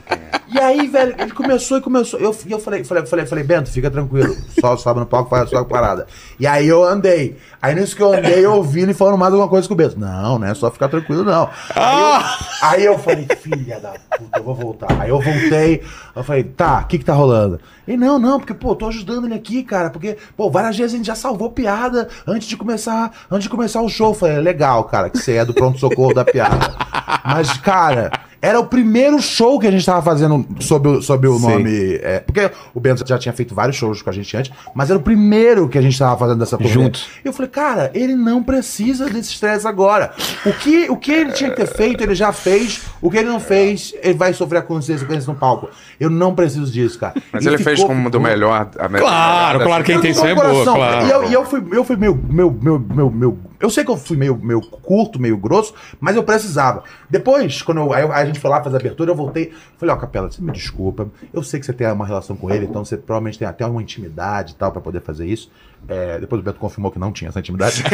É. 0.10 0.40
E 0.52 0.60
aí, 0.60 0.88
velho, 0.88 1.16
ele 1.20 1.32
começou 1.32 1.78
e 1.78 1.82
começou. 1.82 2.20
Eu, 2.20 2.36
e 2.46 2.52
eu 2.52 2.60
falei, 2.60 2.84
falei, 2.84 3.06
falei, 3.06 3.26
falei, 3.26 3.44
Bento, 3.44 3.70
fica 3.70 3.90
tranquilo. 3.90 4.36
Só 4.60 4.76
sobe 4.78 5.00
no 5.00 5.06
palco, 5.06 5.30
faz 5.30 5.44
a 5.44 5.48
sua 5.48 5.66
parada. 5.66 6.08
E 6.40 6.48
aí 6.48 6.68
eu 6.68 6.84
andei. 6.84 7.38
Aí 7.62 7.76
nisso 7.76 7.96
que 7.96 8.02
eu 8.02 8.12
andei, 8.12 8.44
eu 8.44 8.54
ouvi 8.54 8.82
ele 8.82 8.94
falando 8.94 9.18
mais 9.18 9.32
alguma 9.32 9.50
coisa 9.50 9.68
com 9.68 9.74
o 9.74 9.78
Bento. 9.78 10.00
Não, 10.00 10.40
não 10.40 10.48
é 10.48 10.54
só 10.56 10.72
ficar 10.72 10.90
tranquilo, 10.90 11.24
não. 11.24 11.50
Aí, 11.76 12.00
eu, 12.00 12.68
aí 12.68 12.86
eu 12.86 13.00
falei, 13.00 13.28
filha 13.40 13.80
da 13.80 13.92
puta, 14.18 14.40
eu 14.40 14.44
vou 14.44 14.56
voltar. 14.56 15.00
Aí 15.00 15.10
eu 15.10 15.20
voltei, 15.20 15.84
eu 16.16 16.24
falei, 16.24 16.44
tá, 16.44 16.80
o 16.80 16.88
que 16.88 16.98
que 16.98 17.06
tá 17.06 17.14
rolando? 17.14 17.60
Ele, 17.88 17.98
não, 17.98 18.20
não, 18.20 18.40
porque, 18.40 18.54
pô, 18.54 18.76
tô 18.76 18.88
ajudando 18.88 19.26
ele 19.26 19.34
aqui, 19.34 19.64
cara, 19.64 19.90
porque, 19.90 20.18
pô, 20.38 20.50
várias 20.50 20.78
vezes 20.78 20.94
a 20.94 20.98
gente 20.98 21.08
já 21.08 21.16
salvou 21.16 21.52
piada 21.52 22.08
antes 22.28 22.48
de 22.48 22.56
começar, 22.56 23.12
antes 23.30 23.44
de 23.44 23.50
começar 23.50 23.82
o 23.82 23.90
show. 23.90 24.10
Eu 24.10 24.14
falei, 24.14 24.40
legal, 24.40 24.84
cara, 24.86 25.10
que 25.10 25.18
você 25.18 25.34
é 25.34 25.46
do 25.46 25.54
pronto-socorro 25.54 26.14
da 26.14 26.24
piada. 26.24 26.58
Mas, 27.30 27.54
cara, 27.58 28.12
era 28.42 28.58
o 28.60 28.66
primeiro 28.66 29.22
show 29.22 29.60
que 29.60 29.68
a 29.68 29.72
gente 29.72 29.86
tava 29.86 30.02
fazendo 30.02 30.46
sob 30.62 30.88
o, 30.88 31.02
sob 31.02 31.28
o 31.28 31.38
Sim. 31.38 31.42
nome. 31.50 32.00
é, 32.02 32.20
porque 32.20 32.50
o 32.74 32.80
Bento 32.80 33.04
já 33.06 33.18
tinha 33.18 33.34
feito 33.34 33.54
vários 33.54 33.76
shows 33.76 34.02
com 34.02 34.10
a 34.10 34.14
gente 34.14 34.36
antes, 34.38 34.52
mas 34.74 34.90
era 34.90 34.98
o 34.98 35.02
primeiro 35.02 35.68
que 35.68 35.78
a 35.78 35.82
gente 35.82 36.00
tava 36.00 36.18
fazendo 36.18 36.40
dessa 36.40 36.58
turnê. 36.58 36.72
Juntos. 36.72 37.08
Eu 37.24 37.34
falei, 37.34 37.50
cara, 37.52 37.92
ele 37.94 38.16
não 38.16 38.42
precisa 38.42 39.06
desse 39.10 39.34
estresse 39.34 39.68
agora. 39.68 40.14
O 40.46 40.54
que, 40.54 40.90
o 40.90 40.96
que 40.96 41.12
ele 41.12 41.32
tinha 41.34 41.50
que 41.50 41.58
ter 41.58 41.68
feito, 41.68 42.02
ele 42.02 42.16
já 42.16 42.32
fez. 42.32 42.82
O 43.02 43.12
que 43.12 43.18
ele 43.18 43.28
não 43.30 43.40
fez, 43.42 43.94
ele 44.02 44.14
vai 44.14 44.34
sofrer 44.34 44.60
a 44.60 44.62
consequência 44.62 45.32
no 45.32 45.38
palco. 45.38 45.70
Eu 46.00 46.10
não 46.10 46.34
preciso 46.34 46.72
disso, 46.72 46.98
cara. 46.98 47.16
Mas 47.34 47.44
E 47.44 47.48
ele 47.50 47.58
fez 47.58 47.84
como 47.84 48.10
do 48.10 48.22
melhor. 48.22 48.70
a 48.80 48.88
me- 48.88 49.00
Claro, 49.00 49.60
claro 49.60 49.84
que 49.84 49.92
a 49.92 49.96
intenção 49.96 50.26
é 50.28 50.36
boa, 50.36 50.64
claro. 50.64 51.06
E 51.06 51.10
eu, 51.12 51.30
e 51.30 51.34
eu 51.34 51.46
fui, 51.46 51.62
eu 51.74 51.84
fui 51.84 51.98
meio, 51.98 52.16
meu, 52.30 52.50
meu, 52.62 52.80
meu, 52.80 53.10
meu. 53.12 53.38
Eu 53.60 53.70
sei 53.70 53.84
que 53.84 53.92
eu 53.92 53.98
fui 53.98 54.16
meio, 54.18 54.38
meio 54.38 54.62
curto, 54.62 55.20
meio 55.20 55.38
grosso, 55.38 55.74
mas 56.00 56.16
eu 56.16 56.24
precisava. 56.24 56.84
Depois, 57.10 57.62
quando 57.62 57.80
eu- 57.94 58.12
a 58.14 58.26
gente 58.26 58.40
foi 58.40 58.50
lá 58.50 58.64
fazer 58.64 58.78
a 58.78 58.80
abertura, 58.80 59.12
eu 59.12 59.16
voltei. 59.16 59.52
Falei, 59.78 59.94
ó, 59.94 59.98
Capela, 59.98 60.32
você 60.32 60.42
me 60.42 60.52
desculpa. 60.52 61.08
Eu 61.34 61.44
sei 61.44 61.60
que 61.60 61.66
você 61.66 61.74
tem 61.74 61.88
uma 61.92 62.06
relação 62.06 62.36
com 62.36 62.50
ele, 62.50 62.66
então 62.66 62.86
você 62.86 62.96
provavelmente 62.98 63.38
tem 63.38 63.48
até 63.48 63.66
uma 63.66 63.82
intimidade 63.82 64.54
e 64.54 64.56
tal 64.56 64.72
pra 64.72 64.82
poder 64.82 65.02
fazer 65.02 65.26
isso. 65.26 65.52
É, 65.88 66.20
depois 66.20 66.42
o 66.42 66.44
Beto 66.44 66.60
confirmou 66.60 66.92
que 66.92 67.00
não 67.00 67.12
tinha 67.12 67.30
essa 67.30 67.40
intimidade. 67.40 67.84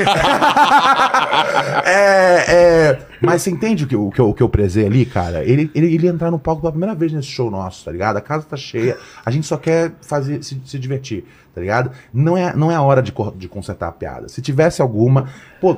É, 1.85 2.45
é, 2.91 2.99
mas 3.21 3.41
você 3.41 3.51
entende 3.51 3.83
o 3.83 3.87
que, 3.87 3.95
o, 3.95 4.09
que 4.09 4.19
eu, 4.19 4.29
o 4.29 4.33
que 4.33 4.41
eu 4.43 4.49
prezei 4.49 4.85
ali, 4.85 5.05
cara? 5.05 5.43
Ele, 5.43 5.69
ele, 5.75 5.93
ele 5.93 6.05
ia 6.05 6.11
entrar 6.11 6.31
no 6.31 6.39
palco 6.39 6.61
pela 6.61 6.71
primeira 6.71 6.95
vez 6.95 7.11
nesse 7.11 7.27
show 7.27 7.49
nosso, 7.51 7.85
tá 7.85 7.91
ligado? 7.91 8.17
A 8.17 8.21
casa 8.21 8.45
tá 8.49 8.57
cheia, 8.57 8.97
a 9.25 9.31
gente 9.31 9.45
só 9.45 9.57
quer 9.57 9.91
fazer 10.01 10.43
se, 10.43 10.59
se 10.65 10.79
divertir, 10.79 11.25
tá 11.55 11.61
ligado? 11.61 11.91
Não 12.13 12.37
é, 12.37 12.53
não 12.53 12.69
é 12.69 12.75
a 12.75 12.81
hora 12.81 13.01
de, 13.01 13.13
de 13.37 13.47
consertar 13.47 13.87
a 13.87 13.91
piada. 13.93 14.27
Se 14.27 14.41
tivesse 14.41 14.81
alguma, 14.81 15.29
pô, 15.61 15.77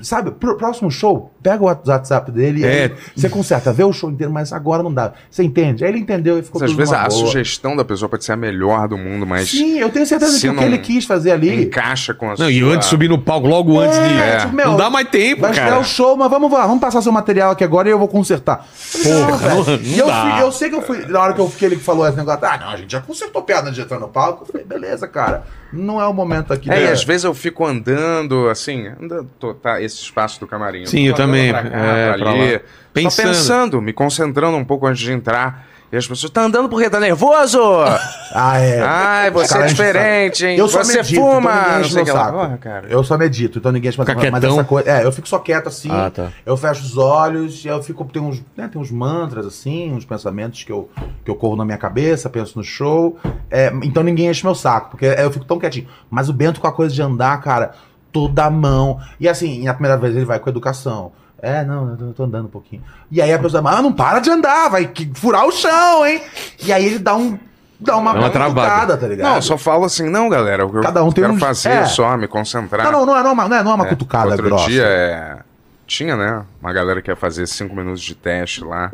sabe, 0.00 0.30
pro 0.30 0.56
próximo 0.56 0.88
show, 0.88 1.32
pega 1.42 1.62
o 1.62 1.66
WhatsApp 1.66 2.30
dele 2.30 2.60
e 2.60 2.64
É. 2.64 2.82
aí 2.84 2.92
você 3.16 3.28
conserta, 3.28 3.72
vê 3.72 3.84
o 3.84 3.92
show 3.92 4.10
inteiro, 4.10 4.32
mas 4.32 4.52
agora 4.52 4.82
não 4.82 4.92
dá. 4.92 5.12
Você 5.30 5.42
entende? 5.42 5.84
Aí 5.84 5.90
ele 5.90 5.98
entendeu 6.00 6.38
e 6.38 6.42
ficou 6.42 6.60
Mas 6.60 6.70
às 6.70 6.76
vezes 6.76 6.92
a 6.92 6.98
boa. 7.08 7.10
sugestão 7.10 7.74
da 7.76 7.84
pessoa 7.84 8.08
pode 8.08 8.24
ser 8.24 8.32
a 8.32 8.36
melhor 8.36 8.86
do 8.88 8.98
mundo, 8.98 9.26
mas 9.26 9.48
Sim, 9.50 9.78
eu 9.78 9.88
tenho 9.90 10.06
certeza 10.06 10.32
que 10.38 10.48
o 10.48 10.50
que 10.50 10.56
não 10.56 10.62
ele 10.64 10.78
quis 10.78 11.04
fazer 11.04 11.30
ali. 11.32 11.64
encaixa 11.64 12.12
com 12.14 12.30
a 12.30 12.34
Não, 12.38 12.50
e 12.50 12.60
sua- 12.60 12.68
antes 12.74 12.86
de 12.86 12.90
subir 12.90 13.08
no 13.08 13.18
palco, 13.18 13.46
logo 13.46 13.78
antes 13.78 13.98
de. 13.98 14.04
É, 14.14 14.36
tipo, 14.38 14.54
meu, 14.54 14.66
não 14.68 14.76
dá 14.76 14.90
mais 14.90 15.08
tempo, 15.08 15.42
Vai 15.42 15.54
cara. 15.54 15.78
o 15.78 15.84
show, 15.84 16.16
mas 16.16 16.30
vamos 16.30 16.50
lá, 16.52 16.66
vamos 16.66 16.80
passar 16.80 17.00
seu 17.02 17.12
material 17.12 17.50
aqui 17.52 17.64
agora 17.64 17.88
e 17.88 17.92
eu 17.92 17.98
vou 17.98 18.08
consertar. 18.08 18.66
Porra, 19.02 19.48
não- 19.54 19.64
não 19.64 19.76
e 19.82 19.98
eu, 19.98 20.06
dá. 20.06 20.22
fui- 20.32 20.42
eu 20.42 20.52
sei 20.52 20.68
que 20.68 20.76
eu 20.76 20.82
fui. 20.82 21.06
Na 21.06 21.20
hora 21.20 21.32
que, 21.34 21.40
eu, 21.40 21.48
que 21.48 21.64
ele 21.64 21.76
falou 21.76 22.06
esse 22.06 22.16
negócio, 22.16 22.40
ah, 22.44 22.58
não, 22.58 22.68
a 22.70 22.76
gente 22.76 22.92
já 22.92 23.00
consertou 23.00 23.42
piada 23.42 23.70
de 23.70 23.80
entrar 23.80 23.98
no 23.98 24.08
palco. 24.08 24.42
Eu 24.42 24.46
falei, 24.46 24.66
beleza, 24.66 25.06
cara. 25.08 25.44
Não 25.72 26.00
é 26.00 26.06
o 26.06 26.12
momento 26.12 26.52
aqui. 26.52 26.68
É, 26.68 26.80
e 26.80 26.84
né? 26.86 26.90
às 26.92 27.04
vezes 27.04 27.22
eu 27.22 27.32
fico 27.32 27.64
andando, 27.64 28.48
assim, 28.48 28.88
andando, 29.00 29.28
tô- 29.38 29.54
tá, 29.54 29.80
esse 29.80 29.96
espaço 30.02 30.40
do 30.40 30.46
camarim. 30.46 30.84
Sim, 30.84 30.96
fico 30.98 31.08
eu 31.10 31.14
também, 31.14 31.29
andando 31.30 31.50
Pra 31.50 31.70
cá, 31.70 31.76
é, 31.76 32.08
pra 32.12 32.18
pra 32.18 32.30
ali. 32.32 32.52
Só 32.52 32.60
Pensando. 32.92 33.26
pensando, 33.28 33.82
me 33.82 33.92
concentrando 33.92 34.56
um 34.56 34.64
pouco 34.64 34.86
antes 34.86 35.00
de 35.00 35.12
entrar. 35.12 35.66
E 35.92 35.96
as 35.96 36.06
pessoas, 36.06 36.30
tá 36.30 36.42
andando 36.42 36.68
porque 36.68 36.88
tá 36.88 37.00
nervoso? 37.00 37.58
Ah, 38.32 38.58
é. 38.60 38.80
Ai, 38.80 39.30
você 39.32 39.54
Cara, 39.54 39.64
é 39.64 39.66
diferente, 39.66 40.46
hein? 40.46 40.56
Eu 40.56 40.68
só 40.68 40.84
você 40.84 40.98
medito, 40.98 41.20
fuma, 41.20 41.50
então 41.50 41.52
ninguém 41.52 41.72
não 41.72 41.80
enche 41.80 41.92
sei 41.92 41.96
meu 41.96 42.02
o 42.02 42.06
que 42.06 42.12
lá. 42.12 42.24
saco. 42.26 42.38
Porra, 42.38 42.58
cara. 42.58 42.86
Eu 42.88 43.02
só 43.02 43.18
medito, 43.18 43.58
então 43.58 43.72
ninguém 43.72 43.90
saco. 43.90 44.30
Mas 44.30 44.44
essa 44.44 44.62
coisa. 44.64 44.88
É, 44.88 45.04
eu 45.04 45.10
fico 45.10 45.28
só 45.28 45.40
quieto 45.40 45.66
assim. 45.66 45.90
Ah, 45.90 46.08
tá. 46.14 46.28
Eu 46.46 46.56
fecho 46.56 46.80
os 46.84 46.96
olhos 46.96 47.64
e 47.64 47.66
eu 47.66 47.82
fico. 47.82 48.04
Tem 48.04 48.22
uns, 48.22 48.40
né, 48.56 48.68
tem 48.70 48.80
uns 48.80 48.92
mantras, 48.92 49.44
assim, 49.46 49.92
uns 49.92 50.04
pensamentos 50.04 50.62
que 50.62 50.70
eu, 50.70 50.88
que 51.24 51.30
eu 51.30 51.34
corro 51.34 51.56
na 51.56 51.64
minha 51.64 51.76
cabeça, 51.76 52.30
penso 52.30 52.56
no 52.56 52.62
show. 52.62 53.18
É, 53.50 53.72
então 53.82 54.04
ninguém 54.04 54.28
enche 54.28 54.44
meu 54.46 54.54
saco, 54.54 54.90
porque 54.90 55.06
eu 55.06 55.32
fico 55.32 55.44
tão 55.44 55.58
quietinho. 55.58 55.88
Mas 56.08 56.28
o 56.28 56.32
Bento 56.32 56.60
com 56.60 56.68
a 56.68 56.72
coisa 56.72 56.94
de 56.94 57.02
andar, 57.02 57.40
cara. 57.40 57.72
Toda 58.12 58.44
a 58.44 58.50
mão. 58.50 59.00
E 59.18 59.28
assim, 59.28 59.64
na 59.64 59.74
primeira 59.74 59.96
vez 59.96 60.14
ele 60.16 60.24
vai 60.24 60.38
com 60.38 60.48
educação. 60.50 61.12
É, 61.42 61.64
não, 61.64 61.96
eu 61.98 62.12
tô- 62.12 62.24
andando 62.24 62.44
um 62.46 62.50
pouquinho. 62.50 62.82
E 63.10 63.20
aí 63.22 63.32
a 63.32 63.38
pessoa, 63.38 63.62
ah, 63.66 63.80
não 63.80 63.92
para 63.92 64.18
de 64.20 64.30
andar, 64.30 64.68
vai 64.68 64.90
furar 65.14 65.46
o 65.46 65.50
chão, 65.52 66.06
hein? 66.06 66.20
E 66.62 66.72
aí 66.72 66.84
ele 66.84 66.98
dá 66.98 67.16
um. 67.16 67.38
Dá 67.82 67.96
uma, 67.96 68.12
Dá 68.12 68.18
uma 68.18 68.28
travada. 68.30 68.94
tá 68.98 69.06
ligado? 69.08 69.26
Não, 69.26 69.36
eu 69.36 69.42
só 69.42 69.56
falo 69.56 69.86
assim, 69.86 70.06
não, 70.10 70.28
galera. 70.28 70.64
Eu 70.64 70.70
Cada 70.82 71.02
um 71.02 71.10
tem 71.10 71.24
quero 71.24 71.32
um- 71.34 71.38
fazer 71.38 71.70
é. 71.70 71.84
só, 71.86 72.14
me 72.14 72.28
concentrar. 72.28 72.84
Não, 72.84 72.92
não, 72.92 73.06
não 73.06 73.16
é, 73.16 73.22
não 73.22 73.30
é 73.30 73.32
uma, 73.32 73.48
não 73.48 73.56
é, 73.56 73.62
não 73.62 73.70
é 73.70 73.74
uma 73.74 73.86
É, 73.86 73.88
cutucada 73.88 74.28
Outro 74.32 74.44
grossa. 74.44 74.66
dia 74.68 74.84
é, 74.84 75.38
tinha, 75.86 76.14
né? 76.14 76.42
Uma 76.60 76.74
galera 76.74 77.00
que 77.00 77.10
ia 77.10 77.16
fazer 77.16 77.46
cinco 77.46 77.74
minutos 77.74 78.02
de 78.02 78.14
teste 78.14 78.62
lá. 78.62 78.92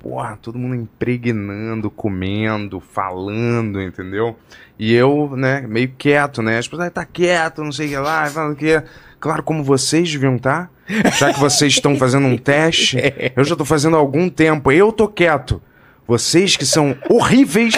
Porra, 0.00 0.38
todo 0.40 0.58
mundo 0.58 0.74
impregnando, 0.76 1.90
comendo, 1.90 2.80
falando, 2.80 3.80
entendeu? 3.80 4.36
E 4.78 4.94
eu, 4.94 5.32
né, 5.36 5.62
meio 5.66 5.90
quieto, 5.98 6.42
né? 6.42 6.58
As 6.58 6.68
pessoas, 6.68 6.88
"Ah, 6.88 6.90
tá 6.90 7.04
quieto, 7.04 7.64
não 7.64 7.72
sei 7.72 7.86
o 7.86 7.88
que 7.90 7.96
lá, 7.96 8.26
falando 8.26 8.54
que. 8.56 8.80
Claro, 9.18 9.42
como 9.42 9.64
vocês 9.64 10.10
deviam 10.12 10.36
estar. 10.36 10.70
Já 11.18 11.32
que 11.32 11.40
vocês 11.40 11.72
estão 11.72 11.96
fazendo 11.96 12.26
um 12.28 12.36
teste, 12.38 12.96
eu 13.34 13.42
já 13.42 13.56
tô 13.56 13.64
fazendo 13.64 13.96
há 13.96 13.98
algum 13.98 14.28
tempo. 14.28 14.70
Eu 14.70 14.92
tô 14.92 15.08
quieto. 15.08 15.60
Vocês 16.06 16.56
que 16.56 16.64
são 16.64 16.96
horríveis. 17.10 17.74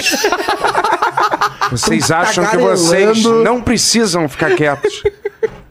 Vocês 1.70 2.10
acham 2.10 2.44
que 2.46 2.56
vocês 2.58 3.24
não 3.24 3.62
precisam 3.62 4.28
ficar 4.28 4.54
quietos. 4.56 5.02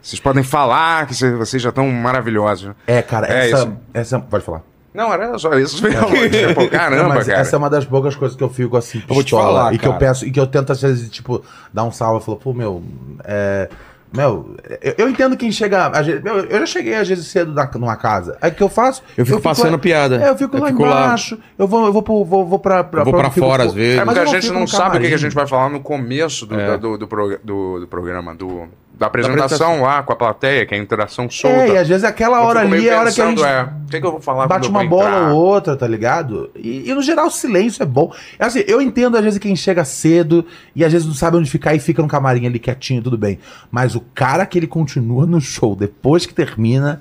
Vocês 0.02 0.18
podem 0.20 0.42
falar 0.42 1.06
que 1.06 1.14
cê- 1.14 1.32
vocês 1.36 1.62
já 1.62 1.68
estão 1.68 1.88
maravilhosos. 1.90 2.72
É, 2.86 3.02
cara, 3.02 3.26
É 3.32 3.50
essa, 3.50 3.58
isso. 3.64 3.76
essa. 3.92 4.18
Pode 4.18 4.44
falar. 4.44 4.62
Não, 4.98 5.12
era 5.12 5.38
só 5.38 5.54
isso 5.58 5.82
mesmo. 5.82 6.06
tipo, 6.28 6.60
Não, 6.62 6.68
caramba, 6.68 7.08
mas 7.14 7.26
cara. 7.28 7.38
essa 7.40 7.54
é 7.54 7.58
uma 7.58 7.70
das 7.70 7.84
poucas 7.84 8.16
coisas 8.16 8.36
que 8.36 8.42
eu 8.42 8.50
fico 8.50 8.76
assim, 8.76 9.00
vou 9.06 9.18
te 9.18 9.26
pistola, 9.26 9.44
falar, 9.44 9.74
e 9.74 9.78
que 9.78 9.86
eu 9.86 9.92
cara. 9.92 10.00
peço, 10.06 10.26
e 10.26 10.30
que 10.32 10.40
eu 10.40 10.46
tento 10.46 10.72
às 10.72 10.82
vezes, 10.82 11.08
tipo, 11.08 11.42
dar 11.72 11.84
um 11.84 11.92
salve 11.92 12.20
e 12.20 12.24
falar, 12.26 12.38
pô, 12.38 12.52
meu, 12.52 12.82
é. 13.24 13.68
Meu, 14.10 14.56
eu, 14.80 14.94
eu 14.96 15.08
entendo 15.10 15.36
quem 15.36 15.52
chega. 15.52 15.90
vezes- 15.90 16.22
eu, 16.24 16.36
eu 16.46 16.60
já 16.60 16.66
cheguei 16.66 16.94
às 16.94 17.06
vezes 17.06 17.26
cedo 17.26 17.52
na, 17.52 17.70
numa 17.74 17.94
casa. 17.94 18.38
Aí 18.40 18.50
o 18.50 18.54
que 18.54 18.62
eu 18.62 18.68
faço? 18.70 19.02
Eu 19.18 19.26
fico 19.26 19.38
passando 19.38 19.72
lá- 19.72 19.78
piada. 19.78 20.16
É, 20.24 20.30
eu 20.30 20.36
fico 20.38 20.56
Eu 20.56 20.62
lá 20.62 20.68
fico 20.68 20.82
lá. 20.82 20.88
embaixo. 21.04 21.38
Eu 21.58 21.68
vou, 21.68 21.84
eu 21.84 21.92
vou, 21.92 22.02
pro, 22.02 22.24
vou, 22.24 22.46
vou 22.46 22.58
pra. 22.58 22.82
pra 22.82 23.02
Eu 23.02 23.04
vou 23.04 23.12
pra 23.12 23.30
fico- 23.30 23.46
fora, 23.46 23.64
às 23.64 23.74
vezes. 23.74 24.00
É 24.00 24.04
Mas 24.06 24.16
eu 24.16 24.22
a 24.22 24.24
não 24.24 24.32
gente 24.32 24.46
fico 24.46 24.54
não 24.58 24.66
sabe 24.66 24.96
o 24.96 25.00
que 25.02 25.12
a 25.12 25.18
gente 25.18 25.34
vai 25.34 25.46
falar 25.46 25.68
no 25.68 25.80
começo 25.80 26.46
do, 26.46 26.58
É. 26.58 26.66
da- 26.68 26.76
do, 26.78 26.96
do, 26.96 27.06
pro- 27.06 27.38
do- 27.44 27.80
do 27.80 27.86
programa, 27.86 28.34
do, 28.34 28.66
da 28.98 29.06
apresentação 29.06 29.82
lá 29.82 30.02
com 30.02 30.12
a 30.12 30.16
plateia, 30.16 30.66
que 30.66 30.74
é 30.74 30.78
a 30.78 30.80
interação 30.80 31.30
solta. 31.30 31.56
É, 31.56 31.74
e 31.74 31.78
às 31.78 31.88
vezes 31.88 32.02
aquela 32.02 32.38
Eu 32.38 32.44
hora 32.44 32.60
ali 32.60 32.88
é 32.88 32.94
a 32.94 33.00
hora 33.00 33.12
que 33.12 33.20
a 33.20 33.28
gente. 33.28 33.42
é, 33.42 33.62
o 33.62 33.90
que, 33.90 34.00
que 34.00 34.06
eu 34.06 34.10
vou 34.10 34.20
falar 34.20 34.46
bate 34.48 34.68
uma 34.68 34.82
eu 34.82 34.88
vou 34.88 34.98
bola 34.98 35.16
entrar? 35.16 35.32
ou 35.32 35.38
outra, 35.38 35.76
tá 35.76 35.86
ligado? 35.86 36.50
E, 36.56 36.90
e, 36.90 36.94
no 36.94 37.00
geral 37.00 37.26
o 37.26 37.30
silêncio 37.30 37.82
é 37.82 37.86
bom. 37.86 38.12
É 38.38 38.44
assim, 38.44 38.64
eu 38.66 38.82
entendo 38.82 39.16
às 39.16 39.22
vezes 39.22 39.38
quem 39.38 39.54
chega 39.54 39.84
cedo 39.84 40.44
e 40.74 40.84
às 40.84 40.92
vezes 40.92 41.06
não 41.06 41.14
sabe 41.14 41.36
onde 41.36 41.48
ficar 41.48 41.74
e 41.74 41.78
fica 41.78 42.02
no 42.02 42.08
camarim 42.08 42.46
ali 42.46 42.58
quietinho, 42.58 43.00
tudo 43.00 43.16
bem. 43.16 43.38
Mas 43.70 43.94
o 43.94 44.00
cara 44.14 44.44
que 44.44 44.58
ele 44.58 44.66
continua 44.66 45.24
no 45.26 45.40
show 45.40 45.76
depois 45.76 46.26
que 46.26 46.34
termina, 46.34 47.00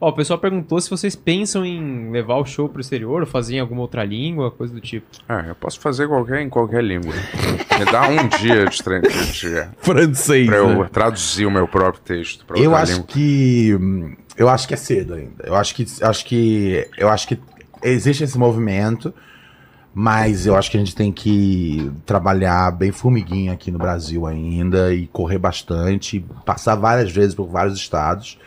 Ó, 0.00 0.08
o 0.08 0.12
pessoal 0.12 0.38
perguntou 0.38 0.80
se 0.80 0.90
vocês 0.90 1.14
pensam 1.14 1.64
em 1.64 2.10
levar 2.10 2.36
o 2.36 2.44
show 2.44 2.68
pro 2.68 2.80
exterior 2.80 3.20
ou 3.20 3.26
fazer 3.26 3.56
em 3.56 3.60
alguma 3.60 3.82
outra 3.82 4.04
língua, 4.04 4.50
coisa 4.50 4.72
do 4.72 4.80
tipo. 4.80 5.06
É, 5.28 5.50
eu 5.50 5.54
posso 5.54 5.78
fazer 5.80 6.08
qualquer, 6.08 6.40
em 6.40 6.48
qualquer 6.48 6.82
língua. 6.82 7.14
Me 7.78 7.84
dá 7.84 8.08
um 8.08 8.28
dia 8.28 8.66
de 8.66 8.82
treino 8.82 9.08
de- 9.08 9.68
Francês. 9.78 10.46
pra 10.46 10.56
eu 10.56 10.80
né? 10.80 10.88
traduzir 10.92 11.46
o 11.46 11.50
meu 11.50 11.68
próprio 11.68 12.02
texto 12.02 12.44
pra 12.44 12.58
eu 12.58 12.74
acho 12.74 12.92
língua. 12.92 13.06
que 13.06 14.16
eu 14.36 14.48
acho 14.48 14.66
que 14.68 14.74
é 14.74 14.76
cedo 14.76 15.14
ainda. 15.14 15.44
Eu 15.44 15.54
acho 15.54 15.74
que 15.74 15.86
acho 16.02 16.24
que 16.24 16.88
eu 16.96 17.08
acho 17.08 17.28
que 17.28 17.38
existe 17.82 18.24
esse 18.24 18.38
movimento, 18.38 19.12
mas 19.94 20.46
eu 20.46 20.54
acho 20.56 20.70
que 20.70 20.76
a 20.76 20.80
gente 20.80 20.94
tem 20.94 21.12
que 21.12 21.90
trabalhar 22.06 22.70
bem 22.72 22.90
formiguinha 22.92 23.52
aqui 23.52 23.70
no 23.70 23.78
Brasil 23.78 24.26
ainda 24.26 24.92
e 24.92 25.06
correr 25.08 25.38
bastante, 25.38 26.24
passar 26.44 26.74
várias 26.74 27.10
vezes 27.10 27.34
por 27.34 27.48
vários 27.48 27.76
estados. 27.76 28.38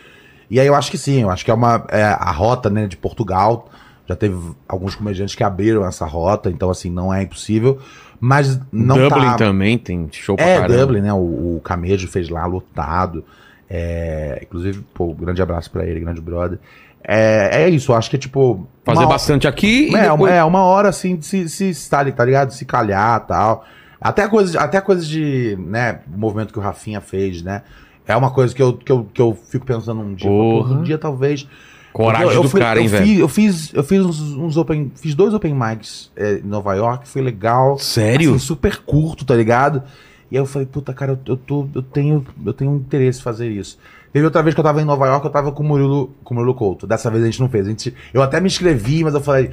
E 0.49 0.59
aí 0.59 0.67
eu 0.67 0.75
acho 0.75 0.91
que 0.91 0.97
sim, 0.97 1.21
eu 1.21 1.29
acho 1.29 1.45
que 1.45 1.51
é 1.51 1.53
uma 1.53 1.85
é, 1.89 2.03
a 2.03 2.31
rota, 2.31 2.69
né, 2.69 2.87
de 2.87 2.97
Portugal. 2.97 3.69
Já 4.07 4.15
teve 4.15 4.37
alguns 4.67 4.95
comediantes 4.95 5.35
que 5.35 5.43
abriram 5.43 5.85
essa 5.85 6.05
rota, 6.05 6.49
então 6.49 6.69
assim, 6.69 6.89
não 6.89 7.13
é 7.13 7.21
impossível, 7.23 7.79
mas 8.23 8.61
não 8.71 8.95
Dublin 8.97 9.25
tá 9.31 9.35
também 9.35 9.79
tem 9.79 10.07
show 10.11 10.35
pra 10.35 10.45
é, 10.45 10.59
caramba. 10.59 10.77
Dublin, 10.77 11.01
né? 11.01 11.11
O, 11.11 11.55
o 11.57 11.61
Camejo 11.63 12.07
fez 12.07 12.29
lá, 12.29 12.45
lotado. 12.45 13.25
É, 13.67 14.39
inclusive, 14.43 14.85
pô, 14.93 15.11
grande 15.15 15.41
abraço 15.41 15.71
pra 15.71 15.83
ele, 15.87 15.99
grande 15.99 16.21
brother. 16.21 16.59
É, 17.03 17.63
é 17.63 17.69
isso, 17.69 17.91
acho 17.93 18.11
que 18.11 18.17
é 18.17 18.19
tipo. 18.19 18.67
Fazer 18.83 19.07
bastante 19.07 19.47
aqui 19.47 19.89
e 19.89 19.95
É, 19.95 20.03
depois... 20.03 20.19
uma, 20.19 20.29
é, 20.29 20.43
uma 20.43 20.61
hora 20.61 20.89
assim 20.89 21.15
de 21.15 21.25
se, 21.25 21.49
se 21.49 21.69
estar, 21.69 22.09
tá 22.11 22.23
ligado? 22.23 22.51
Se 22.51 22.63
calhar 22.63 23.25
tal. 23.25 23.65
Até 23.99 24.27
coisas 24.27 24.55
até 24.55 24.79
coisas 24.79 25.07
de, 25.07 25.57
né, 25.59 26.01
o 26.13 26.17
movimento 26.17 26.53
que 26.53 26.59
o 26.59 26.61
Rafinha 26.61 27.01
fez, 27.01 27.41
né? 27.41 27.63
É 28.07 28.15
uma 28.15 28.29
coisa 28.31 28.53
que 28.53 28.61
eu, 28.61 28.73
que 28.73 28.91
eu, 28.91 29.07
que 29.11 29.21
eu 29.21 29.33
fico 29.49 29.65
pensando 29.65 30.01
um 30.01 30.13
dia. 30.13 30.29
Porra. 30.29 30.75
Um 30.75 30.83
dia 30.83 30.97
talvez. 30.97 31.47
Coragem 31.93 32.27
Eu- 32.27 32.33
eu 32.35 32.41
do 32.43 32.49
fui- 32.49 32.59
cara, 32.61 32.79
hein, 32.79 32.85
eu 32.85 32.91
velho? 32.91 33.05
Fiz, 33.05 33.19
eu 33.19 33.27
fiz, 33.29 33.73
eu 33.73 33.83
fiz 33.83 34.05
uns, 34.05 34.19
uns 34.33 34.57
open. 34.57 34.91
Fiz 34.95 35.13
dois 35.13 35.33
open 35.33 35.53
mics 35.53 36.11
é, 36.15 36.35
em 36.35 36.43
Nova 36.47 36.73
York, 36.73 37.07
foi 37.07 37.21
legal. 37.21 37.77
Sério? 37.77 38.31
Assim, 38.31 38.39
super 38.39 38.77
curto, 38.77 39.25
tá 39.25 39.35
ligado? 39.35 39.83
E 40.31 40.37
aí 40.37 40.41
eu 40.41 40.45
falei, 40.45 40.65
puta, 40.65 40.93
cara, 40.93 41.11
eu, 41.11 41.19
eu, 41.33 41.37
tô, 41.37 41.67
eu, 41.75 41.81
tenho, 41.81 42.25
eu 42.45 42.53
tenho 42.53 42.71
um 42.71 42.77
interesse 42.77 43.19
em 43.19 43.23
fazer 43.23 43.49
isso. 43.49 43.77
Teve 44.13 44.25
outra 44.25 44.41
vez 44.41 44.53
que 44.53 44.59
eu 44.59 44.63
tava 44.63 44.81
em 44.81 44.85
Nova 44.85 45.05
York, 45.07 45.25
eu 45.25 45.31
tava 45.31 45.51
com 45.51 45.63
o 45.63 45.65
Murilo, 45.65 46.11
com 46.23 46.33
o 46.33 46.37
Murilo 46.37 46.53
Couto. 46.55 46.85
Dessa 46.87 47.09
vez 47.09 47.23
a 47.23 47.25
gente 47.25 47.39
não 47.39 47.49
fez. 47.49 47.65
A 47.65 47.69
gente, 47.69 47.93
eu 48.13 48.21
até 48.21 48.39
me 48.41 48.47
inscrevi, 48.47 49.03
mas 49.03 49.13
eu 49.13 49.21
falei, 49.21 49.51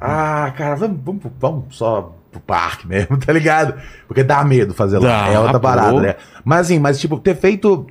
ah, 0.00 0.52
cara, 0.56 0.74
vamos, 0.76 0.98
vamos, 1.04 1.22
vamos 1.40 1.64
só 1.76 2.14
pro 2.30 2.40
parque 2.40 2.86
mesmo, 2.86 3.16
tá 3.24 3.32
ligado? 3.32 3.74
Porque 4.06 4.22
dá 4.22 4.44
medo 4.44 4.74
fazer 4.74 4.98
lá. 4.98 5.26
Dá, 5.26 5.28
é 5.32 5.38
outra 5.40 5.58
parada, 5.60 6.00
né? 6.00 6.14
Mas 6.44 6.62
assim, 6.66 6.78
mas 6.78 7.00
tipo, 7.00 7.18
ter 7.18 7.34
feito 7.36 7.86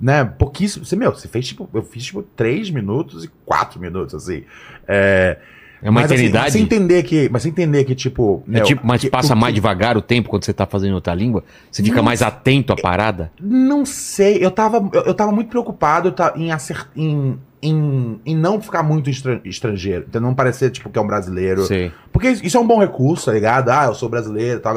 né, 0.00 0.24
pouquíssimo. 0.24 0.84
Você, 0.84 0.96
meu, 0.96 1.12
você 1.12 1.28
fez 1.28 1.46
tipo, 1.46 1.68
eu 1.72 1.82
fiz 1.82 2.04
tipo 2.04 2.22
3 2.22 2.70
minutos 2.70 3.24
e 3.24 3.28
4 3.44 3.80
minutos, 3.80 4.14
assim. 4.14 4.44
É, 4.86 5.38
É 5.82 5.88
uma 5.90 6.00
mas, 6.00 6.06
assim, 6.10 6.14
eternidade. 6.22 6.52
você 6.52 6.58
entender 6.58 7.02
que, 7.04 7.28
mas 7.30 7.42
você 7.42 7.48
entender 7.50 7.84
que, 7.84 7.94
tipo. 7.94 8.42
É 8.48 8.50
meu, 8.50 8.64
tipo, 8.64 8.86
mas 8.86 9.00
que- 9.00 9.10
passa 9.10 9.34
o 9.34 9.36
mais 9.36 9.54
devagar 9.54 9.96
o 9.96 10.02
tempo 10.02 10.28
quando 10.28 10.44
você 10.44 10.52
tá 10.52 10.66
fazendo 10.66 10.94
outra 10.94 11.14
língua? 11.14 11.44
Você 11.70 11.82
fica 11.82 12.02
mais 12.02 12.20
atento 12.22 12.72
à 12.72 12.76
parada? 12.76 13.30
Não 13.40 13.86
sei, 13.86 14.38
eu 14.44 14.50
tava, 14.50 14.88
eu, 14.92 15.02
eu 15.02 15.14
tava 15.14 15.30
muito 15.32 15.48
preocupado 15.48 16.10
tá, 16.10 16.32
em, 16.36 16.50
acert, 16.50 16.88
em, 16.96 17.38
em, 17.62 18.20
em 18.26 18.36
não 18.36 18.60
ficar 18.60 18.82
muito 18.82 19.08
estran- 19.08 19.40
estrangeiro, 19.44 20.04
então 20.08 20.20
não 20.20 20.34
parecer, 20.34 20.70
tipo, 20.70 20.90
que 20.90 20.98
é 20.98 21.02
um 21.02 21.06
brasileiro. 21.06 21.64
Sei. 21.64 21.92
Porque 22.12 22.28
isso 22.28 22.56
é 22.56 22.60
um 22.60 22.66
bom 22.66 22.80
recurso, 22.80 23.26
tá 23.26 23.32
ligado? 23.32 23.68
Ah, 23.70 23.84
eu 23.86 23.94
sou 23.94 24.08
brasileiro 24.08 24.58
e 24.58 24.62
tal. 24.62 24.74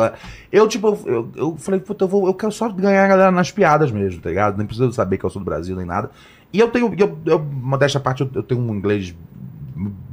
Eu, 0.51 0.67
tipo, 0.67 0.99
eu, 1.05 1.31
eu 1.35 1.55
falei, 1.57 1.79
puta, 1.79 2.03
eu, 2.03 2.07
vou, 2.07 2.27
eu 2.27 2.33
quero 2.35 2.51
só 2.51 2.69
ganhar 2.69 3.05
a 3.05 3.07
galera 3.07 3.31
nas 3.31 3.49
piadas 3.51 3.91
mesmo, 3.91 4.21
tá 4.21 4.29
ligado? 4.29 4.57
Nem 4.57 4.67
preciso 4.67 4.91
saber 4.93 5.17
que 5.17 5.23
eu 5.25 5.29
sou 5.31 5.41
do 5.41 5.45
Brasil 5.45 5.75
nem 5.75 5.85
nada. 5.85 6.11
E 6.53 6.59
eu 6.59 6.67
tenho, 6.67 6.93
eu, 6.97 7.17
eu, 7.25 7.39
modéstia 7.39 7.97
à 7.97 8.01
parte, 8.01 8.21
eu, 8.21 8.29
eu 8.35 8.43
tenho 8.43 8.59
um 8.61 8.75
inglês 8.75 9.15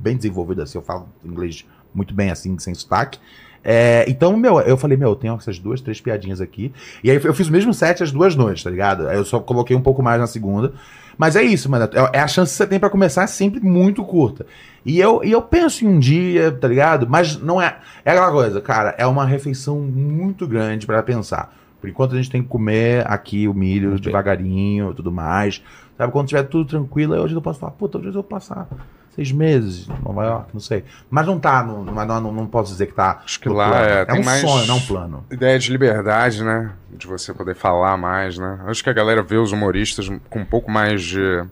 bem 0.08 0.16
desenvolvido, 0.16 0.62
assim, 0.62 0.78
eu 0.78 0.82
falo 0.82 1.06
inglês 1.24 1.66
muito 1.94 2.14
bem, 2.14 2.30
assim, 2.30 2.58
sem 2.58 2.74
sotaque. 2.74 3.18
É, 3.62 4.04
então, 4.08 4.36
meu, 4.36 4.60
eu 4.60 4.76
falei, 4.76 4.96
meu, 4.96 5.10
eu 5.10 5.16
tenho 5.16 5.34
essas 5.34 5.58
duas, 5.58 5.80
três 5.80 6.00
piadinhas 6.00 6.40
aqui. 6.40 6.72
E 7.02 7.10
aí 7.10 7.20
eu 7.22 7.34
fiz 7.34 7.48
o 7.48 7.52
mesmo 7.52 7.74
set 7.74 8.02
as 8.02 8.10
duas 8.10 8.34
noites, 8.34 8.62
tá 8.62 8.70
ligado? 8.70 9.08
Aí 9.08 9.16
eu 9.16 9.24
só 9.24 9.40
coloquei 9.40 9.76
um 9.76 9.80
pouco 9.80 10.02
mais 10.02 10.20
na 10.20 10.26
segunda. 10.26 10.72
Mas 11.18 11.34
é 11.36 11.42
isso, 11.42 11.70
mano. 11.70 11.88
É 11.92 12.18
é 12.18 12.20
a 12.20 12.28
chance 12.28 12.52
que 12.52 12.56
você 12.56 12.66
tem 12.66 12.78
pra 12.78 12.88
começar 12.88 13.24
é 13.24 13.26
sempre 13.26 13.60
muito 13.60 14.04
curta. 14.04 14.46
E 14.86 14.98
eu, 14.98 15.22
e 15.24 15.32
eu 15.32 15.42
penso 15.42 15.84
em 15.84 15.88
um 15.88 15.98
dia, 15.98 16.52
tá 16.52 16.68
ligado? 16.68 17.06
Mas 17.08 17.36
não 17.36 17.60
é. 17.60 17.78
É 18.04 18.12
aquela 18.12 18.30
coisa, 18.30 18.60
cara, 18.60 18.94
é 18.96 19.06
uma 19.06 19.26
refeição 19.26 19.80
muito 19.80 20.46
grande 20.46 20.86
pra 20.86 21.02
pensar. 21.02 21.54
Por 21.80 21.90
enquanto 21.90 22.14
a 22.14 22.16
gente 22.16 22.30
tem 22.30 22.42
que 22.42 22.48
comer 22.48 23.04
aqui 23.06 23.46
o 23.46 23.54
milho 23.54 24.00
devagarinho 24.00 24.92
e 24.92 24.94
tudo 24.94 25.12
mais. 25.12 25.62
Sabe, 25.96 26.12
quando 26.12 26.28
tiver 26.28 26.44
tudo 26.44 26.64
tranquilo, 26.64 27.14
aí 27.14 27.20
hoje 27.20 27.34
eu 27.34 27.42
posso 27.42 27.58
falar, 27.58 27.72
puta, 27.72 27.98
hoje 27.98 28.08
eu 28.08 28.12
vou 28.14 28.22
passar 28.22 28.68
seis 29.18 29.32
meses 29.32 29.88
em 29.88 30.04
Nova 30.04 30.24
York, 30.24 30.48
não 30.54 30.60
sei. 30.60 30.84
Mas 31.10 31.26
não 31.26 31.40
tá, 31.40 31.62
no, 31.64 31.84
não, 31.84 32.20
não, 32.20 32.32
não 32.32 32.46
posso 32.46 32.70
dizer 32.72 32.86
que 32.86 32.92
tá. 32.94 33.20
Acho 33.24 33.40
que 33.40 33.48
lá 33.48 33.68
plano. 33.70 33.84
é- 33.84 34.00
é 34.00 34.04
tem 34.04 34.20
um 34.20 34.24
mais- 34.24 34.40
sonho, 34.40 34.66
não 34.66 34.76
um 34.76 34.80
plano. 34.86 35.24
Ideia 35.30 35.58
de 35.58 35.72
liberdade, 35.72 36.44
né? 36.44 36.70
De 36.90 37.06
você 37.06 37.34
poder 37.34 37.54
falar 37.56 37.96
mais, 37.96 38.38
né? 38.38 38.60
Acho 38.66 38.82
que 38.84 38.90
a 38.90 38.92
galera 38.92 39.22
vê 39.22 39.36
os 39.36 39.50
humoristas 39.50 40.08
com 40.30 40.38
um 40.40 40.44
pouco 40.44 40.70
mais 40.70 41.02
de 41.02 41.44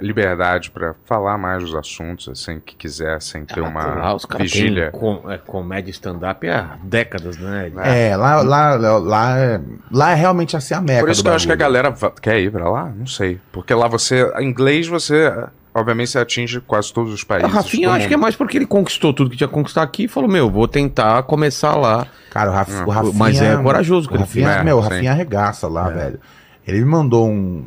liberdade 0.00 0.70
pra 0.72 0.94
falar 1.04 1.38
mais 1.38 1.62
dos 1.62 1.74
assuntos, 1.74 2.28
assim, 2.28 2.58
que 2.58 2.74
quiser, 2.74 3.20
sem 3.22 3.44
ter 3.44 3.60
uma 3.60 3.84
Lá 3.84 4.14
os 4.14 4.26
vigília. 4.38 4.90
com, 4.90 5.30
é, 5.30 5.38
comédia 5.38 5.90
stand-up 5.92 6.48
há 6.48 6.76
décadas, 6.82 7.36
né? 7.38 7.70
É, 7.84 8.16
lá, 8.16 8.42
lá, 8.42 8.74
lá, 8.98 9.38
é, 9.38 9.60
lá 9.92 10.10
é 10.10 10.14
realmente 10.14 10.56
assim 10.56 10.74
a 10.74 10.80
meca 10.80 11.00
Por 11.00 11.10
isso 11.10 11.22
do 11.22 11.26
que 11.26 11.30
eu 11.30 11.34
acho 11.36 11.46
que 11.46 11.52
a 11.52 11.56
galera 11.56 11.94
quer 12.20 12.40
ir 12.40 12.50
pra 12.50 12.68
lá, 12.68 12.86
não 12.96 13.06
sei. 13.06 13.40
Porque 13.52 13.72
lá 13.72 13.86
você, 13.86 14.28
em 14.40 14.48
inglês 14.48 14.88
você, 14.88 15.32
obviamente, 15.74 16.10
você 16.10 16.18
atinge 16.18 16.60
quase 16.60 16.92
todos 16.92 17.12
os 17.12 17.22
O 17.22 17.26
países. 17.26 17.50
Rafinha, 17.52 17.88
eu 17.88 17.92
acho 17.92 18.06
que 18.08 18.14
é 18.14 18.16
mais 18.16 18.36
porque 18.36 18.56
ele 18.56 18.66
conquistou 18.66 19.12
tudo 19.12 19.28
que 19.30 19.36
tinha 19.36 19.48
que 19.48 19.54
conquistar 19.54 19.82
aqui 19.82 20.04
e 20.04 20.08
falou, 20.08 20.30
meu, 20.30 20.48
vou 20.50 20.68
tentar 20.68 21.22
começar 21.24 21.74
lá. 21.76 22.06
Cara, 22.30 22.50
o, 22.50 22.54
Raf, 22.54 22.70
Ah, 22.72 22.84
o 22.86 22.90
Rafinha... 22.90 23.12
Mas 23.18 23.42
é 23.42 23.56
corajoso 23.56 24.08
que 24.08 24.14
O 24.14 24.16
ele 24.16 24.22
Rafinha, 24.22 24.52
fez. 24.52 24.64
meu, 24.64 24.76
o 24.78 24.80
É, 24.80 24.82
Rafinha 24.84 25.10
arregaça 25.12 25.66
lá, 25.68 25.88
velho. 25.88 26.18
Ele 26.66 26.78
me 26.78 26.84
mandou 26.86 27.28
um, 27.28 27.64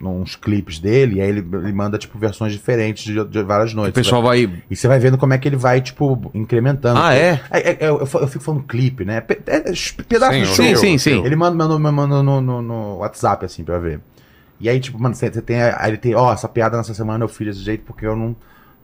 uns 0.00 0.34
clipes 0.36 0.78
dele, 0.78 1.16
e 1.16 1.20
aí 1.20 1.28
ele, 1.28 1.40
ele 1.40 1.72
manda, 1.72 1.96
tipo, 1.98 2.18
versões 2.18 2.52
diferentes 2.52 3.04
de, 3.04 3.24
de 3.24 3.42
várias 3.42 3.72
O 3.72 3.76
noites. 3.76 3.94
pessoal 3.94 4.22
vai... 4.22 4.50
E 4.70 4.74
você 4.76 4.88
vai 4.88 4.98
vendo 4.98 5.16
como 5.18 5.32
é 5.34 5.38
que 5.38 5.48
ele 5.48 5.56
vai, 5.56 5.80
tipo, 5.80 6.30
incrementando. 6.34 6.98
Ah, 7.00 7.14
é? 7.14 7.40
É, 7.50 7.70
é, 7.70 7.76
eu, 7.80 7.98
eu 8.00 8.20
eu 8.20 8.28
fico 8.28 8.42
falando 8.44 8.62
clipe, 8.64 9.04
né? 9.04 9.20
Pe- 9.20 9.40
é, 9.46 9.56
é, 9.56 9.72
pedaço 10.08 10.32
Sim, 10.34 10.40
de 10.40 10.46
show. 10.46 10.54
Sim, 10.56 10.76
sim, 10.76 10.98
sim. 10.98 11.24
Ele 11.24 11.36
manda, 11.36 11.56
manda, 11.56 11.92
manda 11.92 12.22
no, 12.22 12.40
no, 12.40 12.62
no 12.62 12.96
WhatsApp, 12.98 13.44
assim, 13.44 13.62
pra 13.64 13.78
ver. 13.78 14.00
E 14.60 14.68
aí, 14.68 14.78
tipo, 14.80 14.98
mano, 15.00 15.14
você 15.14 15.30
você 15.30 15.42
tem. 15.42 15.60
Aí 15.62 15.90
ele 15.90 15.96
tem, 15.98 16.14
ó, 16.14 16.32
essa 16.32 16.48
piada 16.48 16.76
nessa 16.76 16.94
semana 16.94 17.24
eu 17.24 17.28
fiz 17.28 17.48
desse 17.48 17.60
jeito 17.60 17.84
porque 17.84 18.06
eu 18.06 18.16
não. 18.16 18.34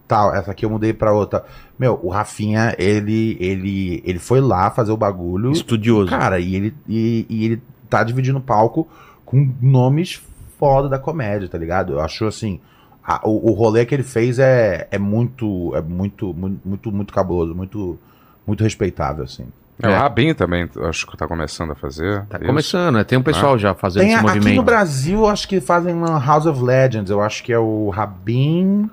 Tal, 0.08 0.34
essa 0.34 0.50
aqui 0.50 0.64
eu 0.64 0.70
mudei 0.70 0.92
pra 0.92 1.12
outra. 1.12 1.44
Meu, 1.78 1.98
o 2.02 2.08
Rafinha, 2.08 2.74
ele, 2.78 3.36
ele, 3.38 4.02
ele 4.04 4.18
foi 4.18 4.40
lá 4.40 4.68
fazer 4.70 4.90
o 4.90 4.96
bagulho. 4.96 5.52
Estudioso. 5.52 6.10
Cara, 6.10 6.40
e 6.40 6.56
ele, 6.56 6.74
e, 6.88 7.24
e 7.28 7.44
ele 7.44 7.62
tá 7.88 8.02
dividindo 8.02 8.38
o 8.38 8.42
palco 8.42 8.88
com 9.24 9.54
nomes 9.62 10.20
foda 10.58 10.88
da 10.88 10.98
comédia, 10.98 11.48
tá 11.48 11.56
ligado? 11.56 11.92
Eu 11.92 12.00
acho 12.00 12.26
assim. 12.26 12.58
a- 13.04 13.20
o, 13.24 13.50
o 13.50 13.54
rolê 13.54 13.86
que 13.86 13.94
ele 13.94 14.02
fez 14.02 14.40
é, 14.40 14.88
é 14.90 14.98
muito. 14.98 15.72
É 15.76 15.80
muito, 15.80 16.34
muito, 16.34 16.60
muito, 16.68 16.90
muito 16.92 17.14
cabuloso, 17.14 17.54
muito, 17.54 17.96
muito 18.44 18.64
respeitável, 18.64 19.22
assim. 19.22 19.46
É, 19.82 19.86
É. 19.86 19.90
O 19.90 19.98
Rabin 20.00 20.34
também, 20.34 20.68
acho 20.88 21.06
que 21.06 21.16
tá 21.16 21.26
começando 21.26 21.72
a 21.72 21.74
fazer. 21.74 22.24
Tá 22.26 22.38
isso. 22.38 22.46
começando, 22.46 22.94
né? 22.96 23.04
Tem 23.04 23.18
um 23.18 23.22
pessoal 23.22 23.58
já 23.58 23.74
fazendo 23.74 24.02
Tem 24.02 24.12
esse 24.12 24.16
a- 24.16 24.20
aqui 24.20 24.28
no 24.28 24.34
movimento. 24.44 24.62
Brasil, 24.64 25.26
acho 25.26 25.48
que 25.48 25.60
fazem 25.60 25.94
uma 25.94 26.18
House 26.24 26.46
of 26.46 26.62
Legends. 26.62 27.10
Eu 27.10 27.20
acho 27.20 27.42
que 27.42 27.52
é 27.52 27.58
o 27.58 27.88
Rabin, 27.90 28.88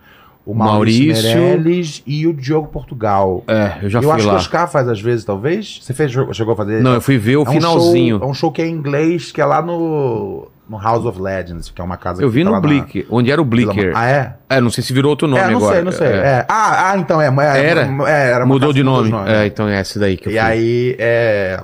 o 0.50 0.56
Maurício. 0.56 1.08
Maurício, 1.08 1.38
Meirelles 1.40 2.04
e 2.08 2.26
o 2.26 2.34
Diogo 2.34 2.68
Portugal. 2.70 3.44
É, 3.48 3.80
eu 3.82 3.90
já 3.90 4.00
eu 4.00 4.04
fui 4.04 4.12
acho 4.12 4.22
que 4.22 4.28
lá. 4.28 4.34
o 4.34 4.38
Oscar 4.38 4.68
faz 4.72 4.88
às 4.88 5.02
vezes, 5.02 5.26
talvez. 5.26 5.80
Você 5.82 5.94
fez, 5.94 6.12
chegou 6.12 6.54
a 6.54 6.56
fazer? 6.56 6.82
Não, 6.82 6.94
eu 6.94 7.02
fui 7.02 7.18
ver 7.18 7.36
o 7.38 7.44
É 7.44 7.50
um 7.50 7.52
finalzinho. 7.52 8.18
show- 8.20 8.28
é 8.28 8.32
um 8.32 8.34
show 8.34 8.52
que 8.52 8.62
é 8.62 8.68
em 8.68 8.72
inglês, 8.72 9.32
que 9.32 9.42
é 9.42 9.46
lá 9.46 9.62
no, 9.62 10.48
no 10.70 10.78
House 10.82 11.06
of 11.06 11.20
Legends, 11.22 11.70
que 11.70 11.82
é 11.82 11.84
uma 11.84 11.98
casa 11.98 12.22
Eu 12.24 12.30
que 12.30 12.34
vi 12.36 12.44
no 12.46 12.52
lá 12.52 12.62
na- 12.62 12.68
Blick, 12.68 13.06
onde 13.10 13.30
era 13.30 13.42
o 13.42 13.46
Blicker. 13.46 13.92
Ah, 13.94 14.08
é? 14.10 14.36
É, 14.50 14.62
não 14.62 14.70
sei 14.70 14.84
se 14.84 14.94
virou 14.94 15.10
outro 15.10 15.28
nome 15.28 15.42
é, 15.42 15.48
não 15.50 15.58
agora. 15.58 15.76
sei, 15.76 15.84
não 15.84 15.92
sei. 15.92 16.08
É. 16.08 16.12
É. 16.12 16.46
Ah, 16.48 16.92
ah, 16.92 16.98
então 16.98 17.22
é. 17.22 17.28
é 17.28 17.66
Era? 17.70 17.82
é, 18.08 18.30
era 18.32 18.46
uma 18.46 18.54
Mudou 18.54 18.72
de 18.72 18.84
nome. 18.84 19.12
É, 19.28 19.46
então 19.48 19.68
é 19.68 19.80
essa 19.80 20.00
daí 20.00 20.16
que 20.16 20.28
eu 20.28 20.32
E 20.32 20.36
fui. 20.36 20.40
aí, 20.40 20.96
é... 20.98 21.60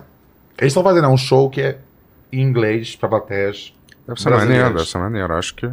Eles 0.59 0.71
estão 0.71 0.83
fazendo 0.83 1.05
é 1.05 1.09
um 1.09 1.17
show 1.17 1.49
que 1.49 1.61
é 1.61 1.77
em 2.31 2.41
inglês 2.41 2.95
pra 2.95 3.07
plateias. 3.09 3.73
Deve 4.07 4.19
ser 4.21 4.29
maneiro, 4.31 4.73
deve 4.73 4.85
ser 4.89 4.97
maneiro. 4.97 5.33
Acho 5.33 5.55
que. 5.55 5.69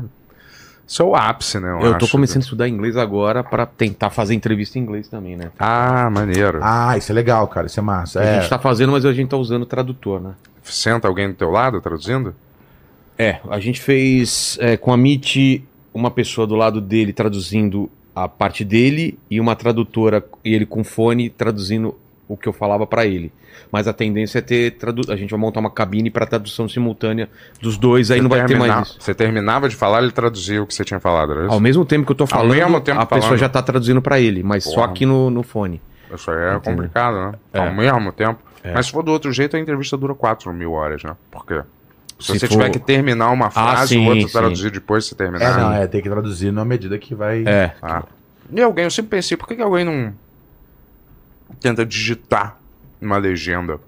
Isso 0.91 1.03
é 1.03 1.05
o 1.05 1.15
ápice, 1.15 1.61
né? 1.61 1.71
Eu 1.81 1.97
tô 1.99 2.05
acho. 2.07 2.11
começando 2.11 2.39
a 2.39 2.41
estudar 2.41 2.69
inglês 2.69 2.97
agora 2.97 3.45
pra 3.45 3.65
tentar 3.65 4.11
fazer 4.11 4.35
entrevista 4.35 4.77
em 4.77 4.83
inglês 4.83 5.07
também, 5.07 5.37
né? 5.37 5.53
Ah, 5.57 6.11
maneiro. 6.11 6.59
Ah, 6.61 6.99
isso 6.99 7.13
é 7.13 7.15
legal, 7.15 7.47
cara. 7.47 7.69
Isso 7.69 7.79
é 7.79 7.83
massa. 7.83 8.19
A 8.19 8.25
É. 8.25 8.41
gente 8.41 8.51
tá 8.51 8.59
fazendo, 8.59 8.91
mas 8.91 9.05
a 9.05 9.13
gente 9.13 9.29
tá 9.29 9.37
usando 9.37 9.65
tradutor, 9.65 10.21
né? 10.21 10.33
Senta 10.65 11.07
alguém 11.07 11.29
do 11.29 11.35
teu 11.35 11.49
lado 11.49 11.81
traduzindo? 11.81 12.35
É, 13.17 13.39
a 13.49 13.61
gente 13.61 13.81
fez 13.81 14.59
é, 14.61 14.77
com 14.77 14.93
a 14.93 14.97
Meet 14.97 15.63
uma 15.95 16.11
pessoa 16.11 16.45
do 16.45 16.57
lado 16.57 16.81
dele 16.81 17.13
traduzindo 17.13 17.89
a 18.13 18.27
parte 18.27 18.65
dele 18.65 19.17
e 19.31 19.39
uma 19.41 19.55
tradutora 19.55 20.25
e 20.45 20.53
ele 20.53 20.67
com 20.67 20.83
fone 20.83 21.31
traduzindo 21.31 21.95
o 22.33 22.37
que 22.37 22.49
eu 22.49 22.53
falava 22.53 22.87
pra 22.87 23.05
ele. 23.07 23.33
Mas 23.73 23.89
a 23.89 23.93
tendência 23.93 24.39
é 24.39 24.43
ter 24.43 24.71
tradu... 24.73 25.03
a 25.13 25.17
gente 25.17 25.31
vai 25.31 25.39
montar 25.41 25.61
uma 25.61 25.71
cabine 25.71 26.11
pra 26.11 26.25
tradução 26.27 26.69
simultânea 26.69 27.29
dos 27.61 27.77
dois, 27.77 28.11
aí 28.11 28.19
Você 28.19 28.23
não 28.23 28.31
vai 28.31 28.41
ter 28.43 28.47
termina- 28.49 28.75
mais 28.77 28.89
isso. 28.89 28.97
Você 29.01 29.15
terminava 29.15 29.69
de 29.69 29.75
falar, 29.77 30.03
ele 30.03 30.13
traduzia 30.13 30.63
o 30.63 30.67
que 30.67 30.73
você 30.75 30.85
tinha 30.85 31.01
falado, 31.01 31.33
era 31.33 31.45
isso? 31.45 31.53
Ao 31.53 31.61
mesmo 31.61 31.85
tempo 31.85 32.07
que 32.07 32.13
eu 32.13 32.17
tô 32.17 32.27
falando, 32.27 32.55
mesmo 32.55 32.81
tempo 32.81 33.01
a 33.01 33.07
pessoa 33.07 33.23
falando. 33.23 33.39
já 33.41 33.49
tá 33.49 33.61
traduzindo 33.63 34.01
pra 34.01 34.21
ele, 34.21 34.43
mas 34.43 34.65
só 34.65 34.75
Porra. 34.77 34.87
aqui 34.87 35.05
no, 35.05 35.29
no 35.31 35.43
fone. 35.43 35.81
Isso 36.15 36.31
aí 36.31 36.57
é 36.57 36.61
complicado, 36.61 37.15
né? 37.15 37.33
É. 37.53 37.59
Ao 37.59 37.73
mesmo 37.75 38.13
tempo. 38.13 38.41
É. 38.63 38.73
Mas 38.75 38.87
se 38.87 38.93
for 38.93 39.03
do 39.03 39.11
outro 39.13 39.33
jeito, 39.33 39.57
a 39.57 39.61
entrevista 39.61 39.97
dura 39.97 40.15
4 40.15 40.53
mil 40.53 40.73
horas, 40.73 41.03
né? 41.03 41.15
Porque 41.31 41.55
se, 42.19 42.33
Se 42.33 42.39
você 42.39 42.47
for- 42.47 42.53
tiver 42.55 42.71
que 42.71 42.79
terminar 42.79 43.31
uma 43.31 43.51
frase, 43.51 43.95
sim, 43.95 44.05
o 44.07 44.09
outro 44.11 44.27
sim. 44.29 44.33
traduzir 44.39 44.71
depois 44.71 45.05
se 45.07 45.15
É, 45.15 45.17
terminar. 45.17 45.59
não, 45.59 45.73
é, 45.73 45.87
tem 45.87 46.01
que 46.03 46.09
traduzir 46.09 46.53
na 46.53 46.65
medida 46.65 46.99
que 46.99 47.15
vai. 47.15 47.45
É. 47.47 47.73
Ah. 47.83 48.03
E 48.53 48.61
alguém, 48.61 48.85
eu 48.85 48.91
sempre 48.91 49.11
pensei, 49.11 49.37
por 49.37 49.47
que, 49.49 49.55
que 49.57 49.63
alguém 49.63 49.85
não 49.85 50.13
tenta 51.61 51.85
digitar 51.87 52.57
uma 53.01 53.17
legenda 53.17 53.79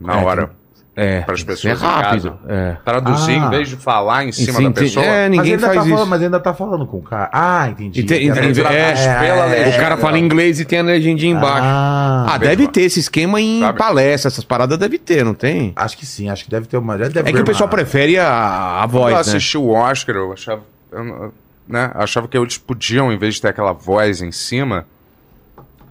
na 0.00 0.20
É, 0.20 0.24
hora? 0.24 0.50
É. 0.94 1.22
Para 1.22 1.32
as 1.34 1.42
pessoas 1.42 1.82
é 1.82 1.86
rápido. 1.86 2.38
É. 2.46 2.76
Traduzir 2.84 3.32
Ah. 3.40 3.46
em 3.46 3.48
vez 3.50 3.66
de 3.68 3.76
falar 3.76 4.26
em 4.26 4.32
cima 4.32 4.58
Sim, 4.58 4.64
da 4.64 4.70
pessoa? 4.72 5.06
É, 5.06 5.22
mas, 5.22 5.30
ninguém 5.38 5.52
ainda 5.54 5.66
faz 5.68 5.78
tá 5.78 5.82
isso. 5.86 5.94
falando, 5.94 6.08
mas 6.10 6.22
ainda 6.22 6.40
tá 6.40 6.52
falando 6.52 6.86
com 6.86 6.98
o 6.98 7.02
cara. 7.02 7.30
Ah, 7.32 7.68
entendi. 7.70 8.00
E 8.00 8.02
Era- 8.02 8.34
tem- 8.34 8.50
é, 8.66 9.18
pela 9.20 9.46
legenda. 9.46 9.76
O 9.76 9.80
cara 9.80 9.96
fala 9.96 10.18
inglês 10.18 10.60
e 10.60 10.66
tem 10.66 10.80
a 10.80 10.82
legendinha 10.82 11.34
embaixo. 11.34 11.62
Ah, 11.64 12.26
Ah, 12.34 12.36
deve 12.38 12.68
ter 12.68 12.82
esse 12.82 13.00
esquema 13.00 13.40
em 13.40 13.60
Sabe? 13.60 13.78
palestra, 13.78 14.28
essas 14.28 14.44
paradas 14.44 14.76
deve 14.76 14.98
ter, 14.98 15.24
não 15.24 15.32
tem? 15.32 15.72
acho 15.76 15.96
que 15.96 16.04
sim, 16.04 16.28
acho 16.28 16.44
que 16.44 16.50
deve 16.50 16.66
ter 16.66 16.76
uma. 16.76 16.98
deve 16.98 17.18
É 17.20 17.32
que 17.32 17.40
o 17.40 17.44
pessoal 17.44 17.70
prefere 17.70 18.18
a, 18.18 18.82
a 18.82 18.86
Quando 18.86 18.94
eu 18.94 19.00
voz, 19.00 19.14
né? 19.14 19.20
assisti 19.20 19.56
o 19.56 19.68
Oscar, 19.70 20.14
eu 20.14 20.30
achava, 20.34 20.60
eu 20.92 21.32
né, 21.66 21.90
achava 21.94 22.28
que 22.28 22.36
eles 22.36 22.58
podiam, 22.58 23.10
em 23.10 23.16
vez 23.16 23.36
de 23.36 23.40
ter 23.40 23.48
aquela 23.48 23.72
voz 23.72 24.20
em 24.20 24.30
cima, 24.30 24.84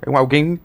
alguém, 0.06 0.60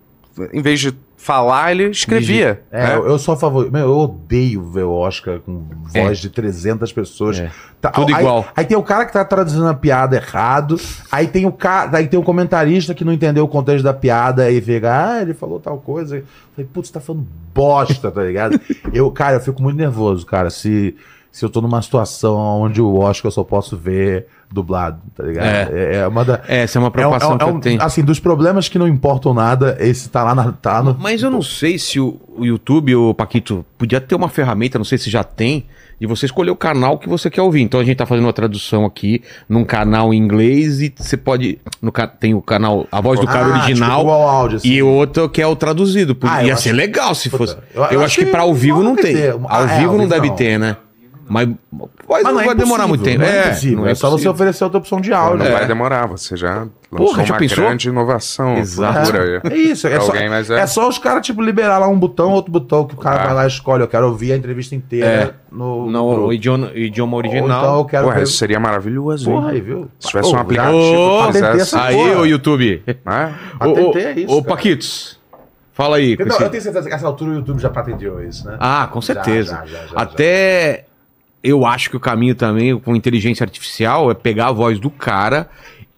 em 0.52 0.62
vez 0.62 0.80
de 0.80 0.94
falar, 1.16 1.72
ele 1.72 1.90
escrevia. 1.90 2.62
É, 2.70 2.86
né? 2.86 2.96
eu, 2.96 3.08
eu 3.08 3.18
sou 3.18 3.34
a 3.34 3.36
favor. 3.36 3.70
Meu, 3.70 3.88
eu 3.88 3.96
odeio 3.96 4.62
ver 4.62 4.84
o 4.84 4.92
Oscar 4.92 5.40
com 5.40 5.64
voz 5.92 6.18
de 6.18 6.30
300 6.30 6.92
pessoas. 6.92 7.40
É. 7.40 7.50
Tá, 7.80 7.90
Tudo 7.90 8.14
aí, 8.14 8.20
igual. 8.20 8.46
Aí 8.54 8.64
tem 8.64 8.76
o 8.76 8.82
cara 8.82 9.04
que 9.04 9.12
tá 9.12 9.24
traduzindo 9.24 9.66
a 9.66 9.74
piada 9.74 10.16
errado. 10.16 10.78
Aí 11.10 11.26
tem 11.26 11.44
o 11.46 11.52
cara, 11.52 11.98
aí 11.98 12.06
tem 12.06 12.18
o 12.18 12.22
comentarista 12.22 12.94
que 12.94 13.04
não 13.04 13.12
entendeu 13.12 13.44
o 13.44 13.48
contexto 13.48 13.82
da 13.82 13.92
piada 13.92 14.50
e 14.50 14.60
fica, 14.60 15.14
ah, 15.14 15.22
ele 15.22 15.34
falou 15.34 15.58
tal 15.58 15.78
coisa. 15.78 16.18
Eu 16.18 16.24
falei, 16.54 16.70
putz, 16.72 16.88
você 16.88 16.94
tá 16.94 17.00
falando 17.00 17.26
bosta, 17.54 18.10
tá 18.10 18.22
ligado? 18.22 18.60
eu, 18.94 19.10
cara, 19.10 19.36
eu 19.36 19.40
fico 19.40 19.60
muito 19.60 19.76
nervoso, 19.76 20.24
cara, 20.24 20.50
se 20.50 20.94
se 21.36 21.44
eu 21.44 21.50
tô 21.50 21.60
numa 21.60 21.82
situação 21.82 22.34
onde 22.62 22.80
o 22.80 22.96
Oscar 22.98 23.26
eu 23.28 23.30
só 23.30 23.44
posso 23.44 23.76
ver 23.76 24.26
dublado, 24.50 24.98
tá 25.14 25.22
ligado? 25.22 25.44
É, 25.44 25.96
é 25.96 26.06
uma 26.08 26.24
da 26.24 26.40
Essa 26.48 26.78
é 26.78 26.80
uma 26.80 26.86
é 26.86 26.88
um- 26.88 26.92
preocupação 26.92 27.32
é 27.32 27.34
um- 27.34 27.38
que 27.38 27.44
é 27.44 27.48
eu 27.50 27.60
tenho. 27.60 27.82
Assim, 27.82 28.02
dos 28.02 28.18
problemas 28.18 28.68
que 28.70 28.78
não 28.78 28.88
importam 28.88 29.34
nada, 29.34 29.76
esse 29.78 30.08
tá 30.08 30.22
lá 30.22 30.34
na, 30.34 30.50
tá 30.52 30.82
no, 30.82 30.96
Mas 30.98 31.22
eu 31.22 31.30
não 31.30 31.42
sei 31.42 31.78
se 31.78 32.00
o, 32.00 32.18
o 32.38 32.42
YouTube, 32.46 32.94
o 32.94 33.12
Paquito, 33.12 33.66
podia 33.76 34.00
ter 34.00 34.14
uma 34.14 34.30
ferramenta, 34.30 34.78
não 34.78 34.84
sei 34.84 34.96
se 34.96 35.10
já 35.10 35.22
tem, 35.22 35.66
de 36.00 36.06
você 36.06 36.24
escolher 36.24 36.50
o 36.52 36.56
canal 36.56 36.96
que 36.98 37.06
você 37.08 37.28
quer 37.28 37.42
ouvir. 37.42 37.60
Então 37.62 37.80
a 37.80 37.84
gente 37.84 37.96
tá 37.98 38.06
fazendo 38.06 38.24
uma 38.24 38.32
tradução 38.32 38.86
aqui 38.86 39.22
num 39.48 39.64
canal 39.64 40.14
em 40.14 40.16
inglês 40.16 40.80
e 40.80 40.94
você 40.96 41.16
pode. 41.18 41.58
No, 41.82 41.92
tem 42.18 42.32
o 42.34 42.40
canal, 42.40 42.86
a 42.90 43.00
voz 43.00 43.18
do 43.20 43.26
cara 43.26 43.46
Ah, 43.46 43.62
original. 43.64 43.98
tipo, 44.00 44.10
áudio, 44.12 44.56
assim. 44.58 44.68
E 44.68 44.82
outro 44.82 45.28
que 45.28 45.42
é 45.42 45.46
o 45.46 45.56
traduzido. 45.56 46.16
Ah, 46.22 46.40
eu 46.42 46.48
Ia 46.48 46.54
acho- 46.54 46.62
ser 46.62 46.72
legal 46.72 47.14
se 47.14 47.28
Puta, 47.28 47.38
fosse. 47.44 47.56
eu- 47.74 47.82
Eu, 47.82 47.82
eu 47.82 47.86
acho 47.98 48.04
acho 48.04 48.18
que 48.20 48.24
que 48.26 48.30
pra 48.30 48.42
ao 48.42 48.54
vivo 48.54 48.82
não 48.82 48.94
tem. 48.96 49.14
ter. 49.14 49.32
Ao 49.32 49.40
Ah, 49.48 49.62
é, 49.70 49.78
vivo 49.80 49.92
ao 49.92 49.98
não 49.98 50.06
deve 50.08 50.28
não. 50.28 50.36
ter, 50.36 50.58
né? 50.58 50.76
Mas, 51.28 51.48
mas 51.72 51.88
Mas 52.08 52.22
não, 52.24 52.32
não 52.34 52.40
é 52.40 52.44
vai 52.46 52.54
demorar 52.54 52.86
muito 52.86 53.02
tempo. 53.02 53.18
Não 53.18 53.26
é, 53.26 53.50
É, 53.50 53.70
não 53.72 53.86
é, 53.86 53.94
só 53.94 54.10
você 54.10 54.28
oferecer 54.28 54.62
outra 54.64 54.78
opção 54.78 55.00
de 55.00 55.10
Não 55.10 55.16
áudio. 55.18 55.46
É. 55.46 55.50
vai 55.52 55.66
demorar, 55.66 56.06
você 56.06 56.36
já 56.36 56.66
lançou 56.90 57.06
Porra, 57.08 57.24
já 57.24 57.34
uma 57.34 57.40
pensou? 57.40 57.64
grande 57.64 57.88
inovação 57.88 58.56
Exato. 58.58 59.10
É 59.50 59.56
isso, 59.56 59.86
é 59.88 59.98
só, 60.00 60.12
alguém, 60.12 60.28
é- 60.32 60.60
é 60.60 60.66
só 60.66 60.88
os 60.88 60.98
caras, 60.98 61.26
tipo, 61.26 61.42
liberar 61.42 61.78
lá 61.78 61.88
um 61.88 61.98
botão, 61.98 62.30
outro 62.30 62.50
botão, 62.52 62.86
que 62.86 62.94
o 62.94 62.96
cara 62.96 63.22
Ah. 63.22 63.26
vai 63.26 63.34
lá 63.34 63.44
e 63.44 63.48
escolhe. 63.48 63.82
Eu 63.82 63.88
quero 63.88 64.06
ouvir 64.06 64.32
a 64.32 64.36
entrevista 64.36 64.74
inteira 64.74 65.36
no. 65.50 65.90
No, 65.90 66.26
o 66.26 66.32
idioma, 66.32 66.70
idioma 66.74 67.16
original. 67.16 67.42
então 67.60 67.78
eu 67.78 67.84
quero. 67.84 68.04
Porra, 68.04 68.16
ver- 68.16 68.22
isso 68.22 68.36
seria 68.36 68.60
maravilhoso? 68.60 69.30
Porra, 69.30 69.50
aí, 69.50 69.60
viu? 69.60 69.88
Se 69.98 70.08
tivesse 70.08 70.32
um 70.32 70.36
Ô, 70.36 70.40
aplicativo 70.40 71.26
fizesse... 71.32 71.60
essa 71.60 71.82
Aí, 71.82 71.96
ô 72.16 72.24
YouTube. 72.24 72.82
né? 73.04 73.34
Patentei 73.58 74.24
isso, 74.24 74.34
Ô. 74.34 74.42
Paquitos, 74.42 75.18
fala 75.72 75.96
aí. 75.96 76.16
com 76.16 76.24
Não, 76.24 76.34
esse- 76.34 76.42
eu 76.44 76.50
tenho 76.50 76.62
certeza 76.62 76.88
que 76.88 76.94
essa 76.94 77.06
altura 77.06 77.32
o 77.32 77.34
YouTube 77.34 77.60
já 77.60 77.68
patenteou 77.68 78.22
isso, 78.22 78.46
né? 78.46 78.56
Ah, 78.60 78.88
com 78.90 79.00
certeza. 79.02 79.62
Até 79.94 80.85
eu 81.48 81.64
acho 81.66 81.90
que 81.90 81.96
o 81.96 82.00
caminho 82.00 82.34
também 82.34 82.78
com 82.78 82.94
inteligência 82.96 83.44
artificial 83.44 84.10
é 84.10 84.14
pegar 84.14 84.48
a 84.48 84.52
voz 84.52 84.78
do 84.78 84.90
cara 84.90 85.48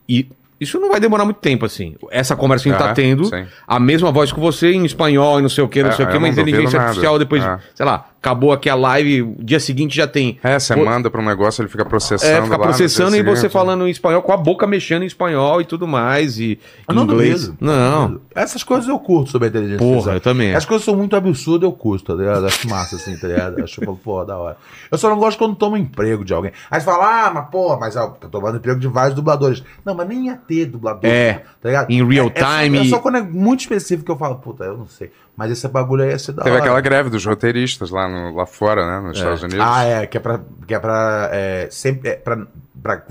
e 0.08 0.26
isso 0.60 0.78
não 0.80 0.88
vai 0.90 0.98
demorar 0.98 1.24
muito 1.24 1.36
tempo 1.38 1.64
assim. 1.64 1.94
Essa 2.10 2.34
conversa 2.34 2.64
que 2.64 2.70
a 2.70 2.72
gente 2.72 2.82
tá 2.82 2.90
É, 2.90 2.92
tendo, 2.94 3.24
sim. 3.26 3.46
a 3.66 3.78
mesma 3.78 4.10
voz 4.10 4.32
que 4.32 4.40
você 4.40 4.72
em 4.72 4.84
espanhol 4.84 5.38
e 5.38 5.42
não 5.42 5.48
sei 5.48 5.62
o 5.62 5.68
que, 5.68 5.82
não 5.82 5.90
É, 5.90 5.92
sei 5.92 6.04
o 6.04 6.08
que, 6.08 6.16
uma 6.16 6.28
inteligência 6.28 6.80
artificial 6.80 7.16
depois, 7.18 7.44
É. 7.44 7.58
sei 7.76 7.86
lá, 7.86 8.06
acabou 8.28 8.52
aqui 8.52 8.68
a 8.68 8.74
live, 8.74 9.22
o 9.22 9.36
dia 9.40 9.58
seguinte 9.58 9.96
já 9.96 10.06
tem 10.06 10.38
É, 10.42 10.58
você 10.58 10.74
Pô, 10.74 10.84
manda 10.84 11.10
pra 11.10 11.20
um 11.20 11.24
negócio, 11.24 11.62
ele 11.62 11.68
fica 11.68 11.84
processando 11.84 12.38
é, 12.38 12.42
fica 12.42 12.58
processando 12.58 13.16
e 13.16 13.22
você 13.22 13.48
falando 13.48 13.86
em 13.86 13.90
espanhol, 13.90 14.20
com 14.22 14.32
a 14.32 14.36
boca 14.36 14.66
mexendo 14.66 15.02
em 15.02 15.06
espanhol 15.06 15.60
e 15.60 15.64
tudo 15.64 15.86
mais, 15.86 16.38
e 16.38 16.58
Eu 16.86 16.94
não 16.94 17.04
inglês. 17.04 17.46
duvido. 17.46 17.56
Não, 17.64 18.20
Essas 18.34 18.62
coisas 18.62 18.86
eu 18.88 18.98
curto 18.98 19.30
sobre 19.30 19.46
a 19.46 19.48
inteligência 19.48 19.78
porra, 19.78 19.92
artificial. 20.12 20.14
eu 20.16 20.20
também. 20.20 20.54
As 20.54 20.64
coisas 20.66 20.84
são 20.84 20.94
muito 20.94 21.16
absurdas, 21.16 21.62
eu 21.68 21.72
curto, 21.72 22.04
tá 22.04 22.14
ligado? 22.14 22.46
Acho 22.46 22.68
massa, 22.68 22.96
assim, 22.96 23.16
tá 23.16 23.26
ligado? 23.28 23.62
Acho, 23.62 23.80
pô, 23.96 24.24
da 24.24 24.36
hora. 24.36 24.56
Eu 24.90 24.98
só 24.98 25.08
não 25.08 25.18
gosto 25.18 25.38
quando 25.38 25.54
toma 25.56 25.78
emprego 25.78 26.24
de 26.24 26.34
alguém. 26.34 26.52
Aí 26.70 26.80
você 26.80 26.84
fala, 26.86 27.26
ah, 27.26 27.30
mas 27.32 27.48
pô, 27.50 27.76
mas 27.78 27.96
ó, 27.96 28.08
tô 28.08 28.28
tomando 28.28 28.56
emprego 28.58 28.78
de 28.78 28.88
vários 28.88 29.14
dubladores. 29.14 29.62
Não, 29.84 29.94
mas 29.94 30.06
nem 30.08 30.26
ia 30.26 30.36
ter 30.36 30.66
dublador. 30.66 31.08
É. 31.10 31.42
Tá 31.62 31.68
ligado? 31.68 31.90
Em 31.90 32.06
real 32.06 32.30
É- 32.34 32.38
é 32.38 32.42
só- 32.44 32.58
time. 32.62 32.78
É 32.78 32.84
só, 32.90 32.98
quando 32.98 33.16
é 33.18 33.22
muito 33.22 33.60
específico 33.60 34.04
que 34.04 34.12
eu 34.12 34.16
falo, 34.18 34.36
puta, 34.36 34.64
eu 34.64 34.76
não 34.76 34.86
sei. 34.86 35.10
Mas 35.38 35.52
esse 35.52 35.68
bagulho 35.68 36.02
aí 36.02 36.10
ia 36.10 36.18
ser 36.18 36.32
da 36.32 36.42
Teve 36.42 36.56
hora. 36.56 36.64
aquela 36.64 36.80
greve 36.80 37.10
dos 37.10 37.24
roteiristas 37.24 37.90
lá, 37.90 38.08
no- 38.08 38.34
lá 38.34 38.44
fora, 38.44 38.84
né? 38.84 39.06
Nos 39.06 39.16
Estados 39.18 39.40
Unidos. 39.44 39.64
Ah, 39.64 39.84
é, 39.84 40.04
que 40.04 40.16
é 40.16 40.20
pra. 40.20 40.40
Que 40.66 40.74
é 40.74 40.78
pra 40.80 41.28
é, 41.32 41.68
sempre, 41.70 42.08
é 42.10 42.14
pra, 42.16 42.44
pra, 42.82 43.02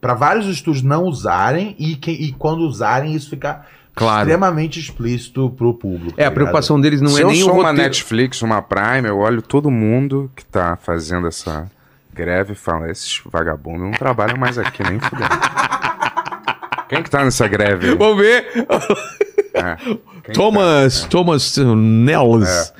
pra 0.00 0.14
vários 0.14 0.46
estúdios 0.46 0.84
não 0.84 1.02
usarem 1.02 1.74
e, 1.80 1.96
que, 1.96 2.12
e 2.12 2.30
quando 2.34 2.60
usarem 2.60 3.12
isso 3.12 3.28
ficar 3.28 3.66
Claro. 3.92 4.20
extremamente 4.20 4.78
explícito 4.78 5.50
pro 5.50 5.74
público. 5.74 6.10
É, 6.10 6.12
a 6.12 6.14
tá 6.14 6.20
ligado? 6.30 6.34
preocupação 6.34 6.80
deles 6.80 7.00
não 7.00 7.10
Se 7.10 7.20
é 7.22 7.24
eu 7.24 7.28
nem 7.28 7.42
o 7.42 7.44
sou 7.44 7.54
uma 7.54 7.64
roteiro. 7.70 7.82
Netflix, 7.82 8.40
uma 8.40 8.62
Prime, 8.62 9.08
eu 9.08 9.18
olho 9.18 9.42
todo 9.42 9.68
mundo 9.68 10.30
que 10.36 10.44
tá 10.44 10.78
fazendo 10.80 11.26
essa 11.26 11.68
greve 12.14 12.52
e 12.52 12.56
falo, 12.56 12.86
esses 12.86 13.20
vagabundos 13.26 13.82
não 13.82 13.90
trabalham 13.90 14.36
mais 14.38 14.56
aqui, 14.58 14.80
nem 14.84 15.00
fudendo. 15.00 15.28
Quem 16.88 17.02
que 17.02 17.10
tá 17.10 17.24
nessa 17.24 17.46
greve? 17.48 17.94
Vamos 17.96 18.16
ver. 18.16 18.46
É. 20.22 20.32
Thomas, 20.32 21.06
Thomas 21.08 21.56
Nels. 21.56 22.72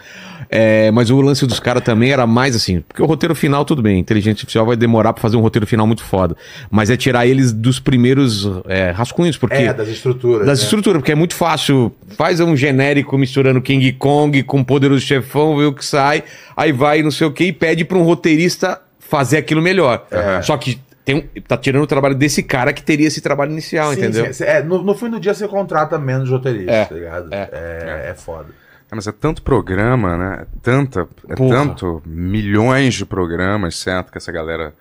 É, 0.52 0.90
mas 0.90 1.10
o 1.10 1.20
lance 1.20 1.46
dos 1.46 1.60
caras 1.60 1.82
também 1.82 2.10
era 2.10 2.26
mais 2.26 2.56
assim, 2.56 2.80
porque 2.80 3.00
o 3.00 3.06
roteiro 3.06 3.36
final, 3.36 3.64
tudo 3.64 3.80
bem, 3.80 4.00
inteligência 4.00 4.42
artificial 4.42 4.66
vai 4.66 4.76
demorar 4.76 5.12
pra 5.12 5.22
fazer 5.22 5.36
um 5.36 5.40
roteiro 5.40 5.64
final 5.64 5.86
muito 5.86 6.02
foda. 6.02 6.36
Mas 6.68 6.90
é 6.90 6.96
tirar 6.96 7.24
eles 7.24 7.52
dos 7.52 7.78
primeiros 7.78 8.50
é, 8.66 8.90
rascunhos, 8.90 9.38
porque. 9.38 9.54
É, 9.54 9.72
das 9.72 9.88
estruturas. 9.88 10.46
Das 10.46 10.58
né? 10.58 10.64
estruturas, 10.64 11.00
porque 11.00 11.12
é 11.12 11.14
muito 11.14 11.36
fácil. 11.36 11.94
Faz 12.16 12.40
um 12.40 12.56
genérico 12.56 13.16
misturando 13.16 13.62
King 13.62 13.92
Kong 13.92 14.42
com 14.42 14.64
Poderoso 14.64 15.00
Chefão, 15.00 15.56
vê 15.56 15.64
o 15.64 15.72
que 15.72 15.84
sai, 15.84 16.24
aí 16.56 16.72
vai 16.72 17.02
não 17.02 17.12
sei 17.12 17.28
o 17.28 17.32
que 17.32 17.44
e 17.44 17.52
pede 17.52 17.84
pra 17.84 17.96
um 17.96 18.02
roteirista 18.02 18.80
fazer 18.98 19.38
aquilo 19.38 19.62
melhor. 19.62 20.04
Só 20.42 20.56
que 20.56 20.80
tem 21.12 21.30
um- 21.36 21.40
tá 21.42 21.56
tirando 21.56 21.82
o 21.82 21.86
trabalho 21.86 22.14
desse 22.14 22.42
cara 22.42 22.72
que 22.72 22.82
teria 22.82 23.06
esse 23.08 23.20
trabalho 23.20 23.52
inicial, 23.52 23.92
Sim, 23.92 23.98
entendeu? 23.98 24.32
sim. 24.34 24.44
É, 24.44 24.62
no, 24.62 24.82
no 24.82 24.94
fim 24.94 25.10
do 25.10 25.18
dia 25.20 25.34
você 25.34 25.46
contrata 25.48 25.98
menos 25.98 26.28
roteiristas, 26.30 26.74
É, 26.74 26.84
tá 26.84 26.94
ligado? 26.94 27.28
é. 27.32 27.48
É, 27.52 28.10
é 28.10 28.14
foda. 28.14 28.48
É, 28.90 28.94
mas 28.94 29.06
é 29.06 29.12
tanto 29.12 29.42
programa, 29.42 30.16
né? 30.16 30.46
Tanta, 30.62 31.06
é 31.28 31.34
Porra. 31.36 31.56
tanto 31.56 32.02
milhões 32.04 32.94
de 32.94 33.06
programas, 33.06 33.76
certo? 33.78 34.10
Que 34.10 34.18
essa 34.18 34.32
galera 34.32 34.74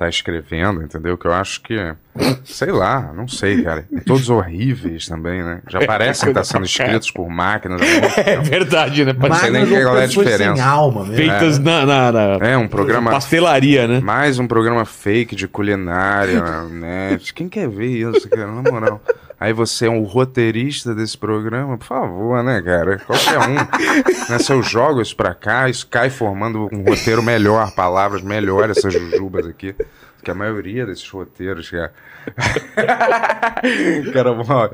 tá 0.00 0.08
escrevendo, 0.08 0.82
entendeu? 0.82 1.18
Que 1.18 1.26
eu 1.26 1.32
acho 1.34 1.60
que, 1.60 1.76
sei 2.42 2.72
lá, 2.72 3.12
não 3.14 3.28
sei, 3.28 3.62
cara. 3.62 3.84
Todos 4.06 4.30
horríveis 4.30 5.06
também, 5.06 5.42
né? 5.42 5.60
Já 5.68 5.84
parecem 5.84 6.30
estar 6.30 6.42
sendo 6.42 6.64
escritos 6.64 7.10
por 7.10 7.28
máquinas. 7.28 7.82
É 8.16 8.38
verdade, 8.38 9.04
né? 9.04 9.14
Ser 9.38 9.50
nem 9.50 9.66
que 9.66 9.82
qual 9.82 9.98
é 9.98 10.04
a 10.04 10.06
diferença. 10.06 10.54
sem 10.56 10.64
alma 10.64 11.04
mesmo. 11.04 11.16
feitas 11.16 11.58
na, 11.58 11.84
na, 11.84 12.12
na 12.12 12.20
É 12.40 12.56
um 12.56 12.66
programa 12.66 13.10
pastelaria, 13.10 13.86
né? 13.86 14.00
Mais 14.00 14.38
um 14.38 14.46
programa 14.46 14.86
fake 14.86 15.36
de 15.36 15.46
culinária 15.46 16.62
net. 16.72 17.34
Quem 17.34 17.50
quer 17.50 17.68
ver 17.68 17.88
isso, 17.88 18.26
cara? 18.30 18.46
Na 18.46 18.70
moral. 18.70 19.02
Aí 19.40 19.54
você 19.54 19.86
é 19.86 19.90
um 19.90 20.02
roteirista 20.02 20.94
desse 20.94 21.16
programa, 21.16 21.78
por 21.78 21.86
favor, 21.86 22.42
né, 22.42 22.60
cara? 22.60 22.98
Qualquer 22.98 23.38
um. 23.38 23.54
né, 24.30 24.38
se 24.38 24.52
eu 24.52 24.62
jogo 24.62 25.00
isso 25.00 25.16
pra 25.16 25.34
cá, 25.34 25.66
isso 25.66 25.86
cai 25.86 26.10
formando 26.10 26.68
um 26.70 26.82
roteiro 26.82 27.22
melhor, 27.22 27.72
palavras 27.72 28.20
melhores, 28.20 28.76
essas 28.76 28.92
jujubas 28.92 29.46
aqui. 29.46 29.74
Que 30.22 30.30
a 30.30 30.34
maioria 30.34 30.86
desses 30.86 31.08
roteiros, 31.08 31.70
cara. 31.70 31.92
cara, 34.12 34.34
mó 34.34 34.68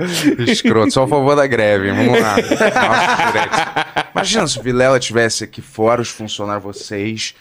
escroto. 0.46 0.92
Só 0.92 1.04
a 1.04 1.08
favor 1.08 1.36
da 1.36 1.46
greve. 1.46 1.90
Vamos 1.92 2.20
lá. 2.20 2.36
Nossa. 2.36 4.06
Imagina 4.12 4.46
se 4.46 4.58
o 4.58 4.62
Vilela 4.62 4.98
tivesse 4.98 5.44
aqui 5.44 5.60
fora, 5.60 6.00
os 6.00 6.08
funcionários, 6.08 6.64
vocês, 6.64 7.34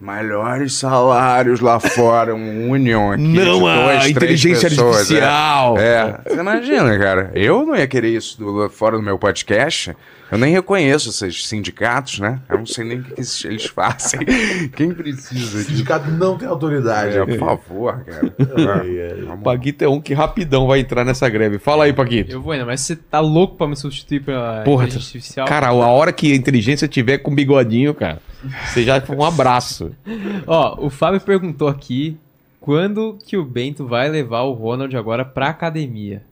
melhores 0.00 0.74
salários 0.74 1.60
lá 1.60 1.78
fora, 1.78 2.34
um 2.34 2.70
union 2.70 3.12
aqui. 3.12 3.22
Não, 3.22 3.66
a 3.66 4.08
inteligência 4.08 4.68
pessoas, 4.70 4.96
artificial. 4.96 5.78
É. 5.78 6.20
é. 6.26 6.30
Você 6.30 6.40
imagina, 6.40 6.98
cara. 6.98 7.30
Eu 7.34 7.66
não 7.66 7.76
ia 7.76 7.86
querer 7.86 8.08
isso 8.08 8.38
do- 8.38 8.70
fora 8.70 8.96
do 8.96 9.02
meu 9.02 9.18
podcast. 9.18 9.94
Eu 10.34 10.38
nem 10.40 10.52
reconheço 10.52 11.10
esses 11.10 11.46
sindicatos, 11.46 12.18
né? 12.18 12.40
Eu 12.48 12.58
não 12.58 12.66
sei 12.66 12.84
nem 12.84 12.98
o 12.98 13.04
que 13.04 13.12
eles 13.20 13.66
fazem. 13.66 14.18
Quem 14.74 14.92
precisa 14.92 15.32
O 15.32 15.60
disso? 15.60 15.70
sindicato 15.70 16.10
não 16.10 16.36
tem 16.36 16.48
autoridade. 16.48 17.16
É, 17.16 17.24
por 17.24 17.38
favor, 17.38 18.04
cara. 18.04 18.34
Paquito 19.44 19.84
é 19.84 19.88
um 19.88 20.00
que 20.00 20.12
rapidão 20.12 20.66
vai 20.66 20.80
entrar 20.80 21.04
nessa 21.04 21.28
greve. 21.28 21.60
Fala 21.60 21.84
aí, 21.84 21.92
Paquito. 21.92 22.32
Eu 22.32 22.42
vou 22.42 22.52
ainda, 22.52 22.66
mas 22.66 22.80
você 22.80 22.96
tá 22.96 23.20
louco 23.20 23.56
pra 23.56 23.68
me 23.68 23.76
substituir 23.76 24.24
pela 24.24 24.62
Porra, 24.64 24.86
inteligência 24.86 25.06
artificial? 25.18 25.46
Cara, 25.46 25.68
a 25.68 25.72
hora 25.72 26.12
que 26.12 26.32
a 26.32 26.34
inteligência 26.34 26.88
tiver 26.88 27.18
com 27.18 27.32
bigodinho, 27.32 27.94
cara, 27.94 28.20
você 28.66 28.82
já 28.82 29.00
foi 29.00 29.14
um 29.14 29.24
abraço. 29.24 29.92
Ó, 30.48 30.84
o 30.84 30.90
Fábio 30.90 31.20
perguntou 31.20 31.68
aqui 31.68 32.16
quando 32.60 33.18
que 33.24 33.36
o 33.36 33.44
Bento 33.44 33.86
vai 33.86 34.08
levar 34.08 34.42
o 34.42 34.52
Ronald 34.52 34.96
agora 34.96 35.24
pra 35.24 35.50
academia. 35.50 36.22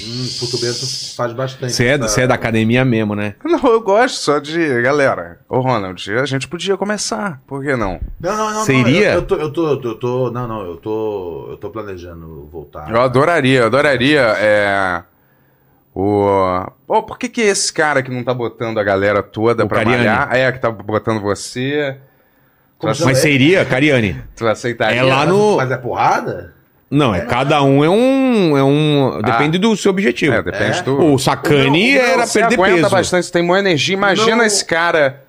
Hum, 0.00 0.26
Puto 0.40 0.58
Bento 0.58 0.86
faz 1.16 1.32
bastante. 1.32 1.72
Você 1.72 1.84
é, 1.86 1.94
essa- 1.94 2.20
é 2.22 2.26
da 2.26 2.34
academia 2.34 2.84
mesmo, 2.84 3.14
né? 3.14 3.34
Não, 3.44 3.60
eu 3.64 3.80
gosto 3.80 4.16
só 4.16 4.38
de. 4.38 4.80
Galera, 4.82 5.40
ô 5.48 5.60
Ronald, 5.60 6.10
a 6.18 6.24
gente 6.24 6.48
podia 6.48 6.76
começar. 6.76 7.40
Por 7.46 7.62
que 7.62 7.76
não? 7.76 8.00
Não, 8.20 8.36
não, 8.36 8.54
não. 8.54 8.64
Seria? 8.64 9.08
Não, 9.08 9.14
eu, 9.14 9.20
eu 9.20 9.22
tô, 9.22 9.36
eu 9.36 9.52
tô, 9.52 9.68
eu 9.88 9.94
tô, 9.96 10.30
não, 10.30 10.48
não, 10.48 10.62
eu 10.64 10.76
tô, 10.76 11.48
eu 11.50 11.56
tô 11.56 11.70
planejando 11.70 12.48
voltar. 12.50 12.90
Eu 12.90 13.00
adoraria, 13.00 13.60
eu 13.60 13.66
adoraria. 13.66 14.20
É. 14.38 15.02
O. 15.94 16.64
Pô, 16.86 17.02
por 17.02 17.18
que, 17.18 17.28
que 17.28 17.40
esse 17.42 17.70
cara 17.72 18.02
que 18.02 18.10
não 18.10 18.24
tá 18.24 18.32
botando 18.32 18.78
a 18.78 18.82
galera 18.84 19.22
toda 19.22 19.64
O 19.64 19.68
pra 19.68 19.78
Cariani. 19.78 19.98
malhar? 20.06 20.34
É, 20.34 20.50
que 20.52 20.58
tá 20.58 20.70
botando 20.70 21.20
você. 21.20 21.98
Como 22.78 22.92
Mas 23.04 23.18
seria, 23.18 23.64
Cariani? 23.64 24.16
tu 24.34 24.46
aceitaria? 24.46 25.00
É 25.00 25.02
lá 25.04 25.24
no- 25.26 25.56
Mas 25.56 25.70
é 25.70 25.76
porrada? 25.76 26.54
Não, 26.94 27.14
é 27.14 27.22
cada 27.24 27.62
um 27.62 27.82
é 27.82 27.88
um. 27.88 28.56
É 28.58 28.62
um 28.62 29.20
depende 29.24 29.56
do 29.56 29.74
seu 29.76 29.90
objetivo. 29.90 30.34
É, 30.34 30.42
depende 30.42 30.78
É? 30.78 30.82
do. 30.82 31.14
O 31.14 31.18
Sacani 31.18 31.68
O 31.68 31.70
meu- 31.70 31.70
o 31.70 31.72
meu- 32.04 32.12
era 32.12 32.26
Você 32.26 32.40
perder 32.40 32.54
aguenta 32.56 32.76
peso. 32.82 32.90
bastante, 32.90 33.26
você 33.26 33.32
tem 33.32 33.46
boa 33.46 33.58
energia. 33.58 33.94
Imagina 33.94 34.36
Não. 34.36 34.44
esse 34.44 34.62
cara 34.64 35.22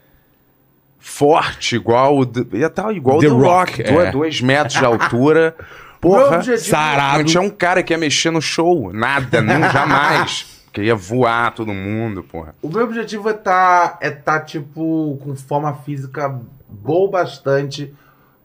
forte, 0.99 1.75
igual 1.75 2.17
o. 2.17 2.25
The- 2.25 2.57
Ia 2.57 2.69
tá 2.69 2.91
igual 2.91 3.19
The 3.19 3.27
The, 3.27 3.33
Rock. 3.33 3.43
Rock, 3.81 3.83
dois, 3.83 4.07
é. 4.07 4.11
dois 4.11 4.41
metros 4.41 4.73
de 4.79 4.83
altura. 4.85 5.55
O 5.97 6.09
Porra. 6.09 6.43
sarado. 6.57 7.19
Não 7.19 7.23
tinha 7.25 7.41
um 7.41 7.49
cara 7.49 7.81
que 7.81 7.93
ia 7.93 7.97
mexer 7.97 8.29
no 8.29 8.41
show. 8.41 8.91
Nada, 8.91 9.41
não, 9.41 9.61
jamais. 9.71 10.45
Porque 10.65 10.81
ia 10.81 10.95
voar 10.95 11.53
todo 11.53 11.71
mundo, 11.73 12.23
porra. 12.23 12.55
O 12.61 12.67
meu 12.67 12.83
objetivo 12.83 13.29
é 13.29 13.33
tá, 13.33 13.97
é 14.01 14.09
tá, 14.09 14.39
tipo, 14.41 15.17
com 15.23 15.33
forma 15.35 15.73
física 15.85 16.27
boa 16.67 17.05
o 17.07 17.11
bastante 17.11 17.93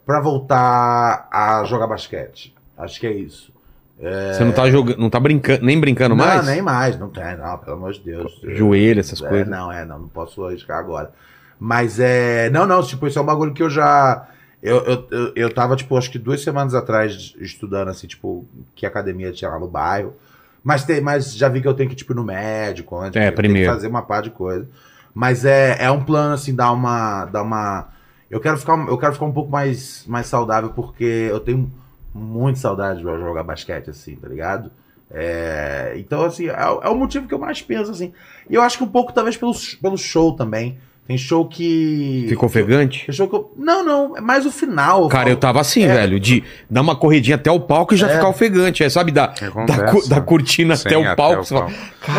pra 0.06 0.20
voltar 0.20 1.26
a 1.32 1.64
jogar 1.64 1.86
basquete. 1.88 2.54
Acho 2.78 3.00
que 3.00 3.06
é 3.06 3.12
isso. 3.12 3.52
Você 3.98 4.44
não 4.44 4.52
tá 4.52 4.70
jogando, 4.70 4.98
não 4.98 5.10
tá 5.10 5.18
brincando, 5.18 5.64
nem 5.64 5.80
brincando 5.80 6.14
não, 6.14 6.24
mais? 6.24 6.46
nem 6.46 6.62
mais, 6.62 6.96
não 6.96 7.08
tem, 7.08 7.36
não, 7.36 7.58
pelo 7.58 7.76
amor 7.76 7.92
de 7.92 8.00
Deus. 8.00 8.40
Joelho, 8.44 9.00
essas 9.00 9.20
É, 9.20 9.28
coisas. 9.28 9.48
Não, 9.48 9.72
é, 9.72 9.84
não, 9.84 9.98
não 9.98 10.08
posso 10.08 10.44
arriscar 10.44 10.78
agora. 10.78 11.10
Mas 11.58 11.98
é. 11.98 12.48
Não, 12.50 12.64
não, 12.64 12.80
tipo, 12.80 13.08
isso 13.08 13.18
é 13.18 13.22
um 13.22 13.26
bagulho 13.26 13.52
que 13.52 13.62
eu 13.62 13.68
já. 13.68 14.28
Eu, 14.62 14.76
eu, 14.84 15.06
eu, 15.10 15.32
eu 15.34 15.52
tava, 15.52 15.74
tipo, 15.74 15.96
acho 15.96 16.10
que 16.10 16.18
duas 16.18 16.40
semanas 16.42 16.74
atrás 16.74 17.34
estudando, 17.40 17.88
assim, 17.88 18.06
tipo, 18.06 18.46
que 18.74 18.86
academia 18.86 19.32
tinha 19.32 19.50
lá 19.50 19.58
no 19.58 19.66
bairro. 19.66 20.14
Mas, 20.62 20.84
tem, 20.84 21.00
mas 21.00 21.34
já 21.34 21.48
vi 21.48 21.60
que 21.60 21.66
eu 21.66 21.74
tenho 21.74 21.88
que, 21.90 21.96
tipo, 21.96 22.12
ir 22.12 22.16
no 22.16 22.24
médico 22.24 22.96
antes. 22.96 23.20
É, 23.20 23.32
primeiro. 23.32 23.72
fazer 23.72 23.88
uma 23.88 24.02
par 24.02 24.22
de 24.22 24.30
coisa. 24.30 24.68
Mas 25.12 25.44
é, 25.44 25.76
é 25.80 25.90
um 25.90 26.04
plano, 26.04 26.34
assim, 26.34 26.54
dar 26.54 26.70
uma. 26.70 27.24
Dar 27.24 27.42
uma 27.42 27.88
eu, 28.30 28.38
quero 28.38 28.56
ficar, 28.58 28.78
eu 28.86 28.98
quero 28.98 29.12
ficar 29.14 29.26
um 29.26 29.32
pouco 29.32 29.50
mais, 29.50 30.04
mais 30.06 30.26
saudável, 30.26 30.70
porque 30.70 31.04
eu 31.04 31.40
tenho 31.40 31.72
muito 32.18 32.58
saudade 32.58 32.98
de 32.98 33.04
jogar 33.04 33.42
basquete, 33.44 33.90
assim, 33.90 34.16
tá 34.16 34.28
ligado? 34.28 34.70
É, 35.10 35.94
então, 35.96 36.22
assim, 36.22 36.48
é, 36.48 36.52
o- 36.68 36.80
é 36.82 36.88
o 36.88 36.94
motivo 36.94 37.26
que 37.26 37.32
eu 37.34 37.38
mais 37.38 37.62
penso, 37.62 37.90
assim. 37.90 38.12
E 38.48 38.54
eu 38.54 38.62
acho 38.62 38.76
que 38.78 38.84
um 38.84 38.88
pouco, 38.88 39.12
talvez, 39.12 39.36
pelo, 39.36 39.52
pelo 39.80 39.96
show 39.96 40.32
também. 40.34 40.78
Tem 41.06 41.16
show 41.16 41.46
que. 41.48 42.26
Ficou 42.28 42.46
ofegante? 42.50 43.06
Tem 43.06 43.14
show 43.14 43.26
que 43.26 43.34
eu, 43.34 43.50
não, 43.56 43.82
não, 43.82 44.14
é 44.18 44.20
mais 44.20 44.44
o 44.44 44.52
final. 44.52 45.08
Cara, 45.08 45.22
falo. 45.22 45.30
eu 45.30 45.36
tava 45.38 45.58
assim, 45.58 45.82
É. 45.84 45.94
velho, 45.94 46.20
de 46.20 46.44
dar 46.68 46.82
uma 46.82 46.94
corridinha 46.94 47.36
até 47.36 47.50
o 47.50 47.58
palco 47.58 47.94
e 47.94 47.96
já 47.96 48.06
É. 48.10 48.16
ficar 48.16 48.28
ofegante. 48.28 48.84
É, 48.84 48.90
sabe, 48.90 49.10
da, 49.10 49.28
da, 49.28 49.90
cu- 49.90 50.06
da 50.06 50.20
cortina 50.20 50.76
Sim, 50.76 50.88
até 50.88 50.98
o 50.98 51.16
palco. 51.16 51.44
você 51.46 51.54
fala, 51.54 51.70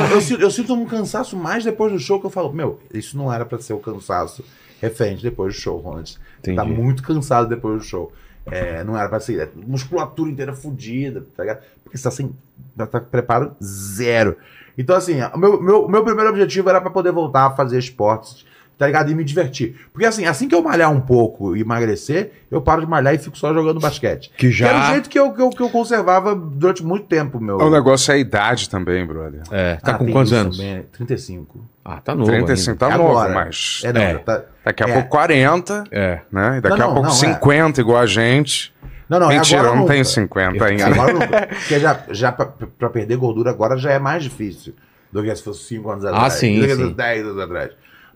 Eu, 0.09 0.15
eu 0.15 0.49
sinto- 0.49 0.71
eu 0.71 0.75
um 0.75 0.85
cansaço 0.87 1.37
mais 1.37 1.63
depois 1.63 1.93
do 1.93 1.99
show 1.99 2.19
que 2.19 2.25
eu 2.25 2.31
falo, 2.31 2.51
meu, 2.51 2.79
isso 2.91 3.15
não 3.15 3.31
era 3.31 3.45
pra 3.45 3.59
ser 3.59 3.73
o 3.73 3.79
cansaço 3.79 4.43
referente 4.81 5.21
depois 5.21 5.53
do 5.53 5.61
show, 5.61 5.77
Ronald. 5.77 6.17
Entendi. 6.39 6.57
Tá 6.57 6.65
muito 6.65 7.03
cansado 7.03 7.47
depois 7.47 7.77
do 7.77 7.83
show. 7.85 8.11
É, 8.45 8.83
não 8.83 8.97
era 8.97 9.09
pra 9.09 9.19
ser. 9.19 9.39
é, 9.39 9.49
musculatura 9.55 10.29
inteira 10.29 10.53
fodida, 10.53 11.25
tá 11.35 11.43
ligado? 11.43 11.63
Porque 11.83 11.97
você 11.97 12.03
tá 12.03 12.11
sem. 12.11 12.35
Tá 12.77 12.99
com 12.99 13.05
preparo 13.09 13.55
zero. 13.63 14.37
Então, 14.77 14.95
assim, 14.95 15.21
o 15.21 15.37
meu, 15.37 15.61
meu, 15.61 15.87
meu 15.89 16.03
primeiro 16.03 16.29
objetivo 16.29 16.69
era 16.69 16.79
pra 16.79 16.89
poder 16.89 17.11
voltar 17.11 17.47
a 17.47 17.51
fazer 17.51 17.77
esportes, 17.77 18.45
tá 18.79 18.87
ligado? 18.87 19.11
E 19.11 19.13
me 19.15 19.23
divertir. 19.25 19.75
Porque, 19.91 20.05
assim, 20.07 20.25
assim 20.25 20.47
que 20.47 20.55
eu 20.55 20.63
malhar 20.63 20.89
um 20.89 21.01
pouco 21.01 21.55
e 21.55 21.59
emagrecer, 21.61 22.31
eu 22.49 22.61
paro 22.61 22.79
de 22.81 22.87
malhar 22.87 23.13
e 23.13 23.17
fico 23.17 23.37
só 23.37 23.53
jogando 23.53 23.79
basquete. 23.79 24.31
Que 24.37 24.49
já- 24.49 24.69
Que 24.69 24.73
era 24.75 24.83
o 24.83 24.87
jeito 24.93 25.09
que 25.09 25.19
eu, 25.19 25.31
que 25.33 25.41
eu, 25.41 25.49
que 25.49 25.61
eu 25.61 25.69
conservava 25.69 26.33
durante 26.33 26.81
muito 26.83 27.05
tempo, 27.05 27.39
meu. 27.41 27.57
O 27.57 27.69
negócio 27.69 28.11
é 28.11 28.15
a 28.15 28.17
idade 28.17 28.69
também, 28.69 29.05
brother. 29.05 29.41
É, 29.51 29.75
tá 29.75 29.91
Ah, 29.91 29.97
com 29.97 30.09
quantos 30.11 30.31
isso 30.31 30.41
anos? 30.41 30.57
também, 30.57 30.83
35. 30.93 31.63
Ah, 31.83 31.99
tá 31.99 32.15
novo 32.15 32.31
35 32.31 32.71
ainda. 32.71 32.79
tá 32.79 32.93
É 32.93 32.97
novo, 32.97 33.17
agora. 33.19 33.33
mas. 33.33 33.81
É, 33.83 33.91
não, 33.93 34.01
É. 34.01 34.17
tá- 34.19 34.43
Daqui 34.63 34.83
a 34.83 34.87
é. 34.87 34.93
pouco 34.93 35.09
40, 35.09 35.83
É. 35.91 36.21
né? 36.31 36.57
E 36.57 36.61
daqui 36.61 36.77
Não, 36.79 36.85
a 36.85 36.87
não, 36.87 36.93
pouco 36.95 37.09
não, 37.09 37.15
é. 37.15 37.17
50 37.19 37.81
igual 37.81 37.97
a 38.01 38.05
gente. 38.05 38.73
Não, 39.09 39.19
não, 39.19 39.29
é 39.31 39.35
Mentira, 39.35 39.59
agora 39.59 39.71
eu 39.71 39.75
não 39.75 39.81
nunca. 39.81 39.93
tenho 39.93 40.05
50 40.05 40.65
ainda. 40.65 40.85
Agora 40.87 41.13
nunca. 41.13 41.47
Porque 41.49 41.79
já, 41.79 41.99
já 42.11 42.31
pra, 42.31 42.45
pra 42.45 42.89
perder 42.89 43.17
gordura 43.17 43.49
agora 43.49 43.75
já 43.75 43.91
é 43.91 43.99
mais 43.99 44.23
difícil 44.23 44.73
do 45.11 45.23
que 45.23 45.35
se 45.35 45.41
fosse 45.43 45.63
5 45.63 45.89
anos 45.89 46.05
atrás. 46.05 46.33
sim, 46.33 46.59
do 46.61 46.67
que 46.67 46.75
sim. 46.75 46.91
10 46.93 47.25
anos 47.25 47.39
atrás. 47.41 47.71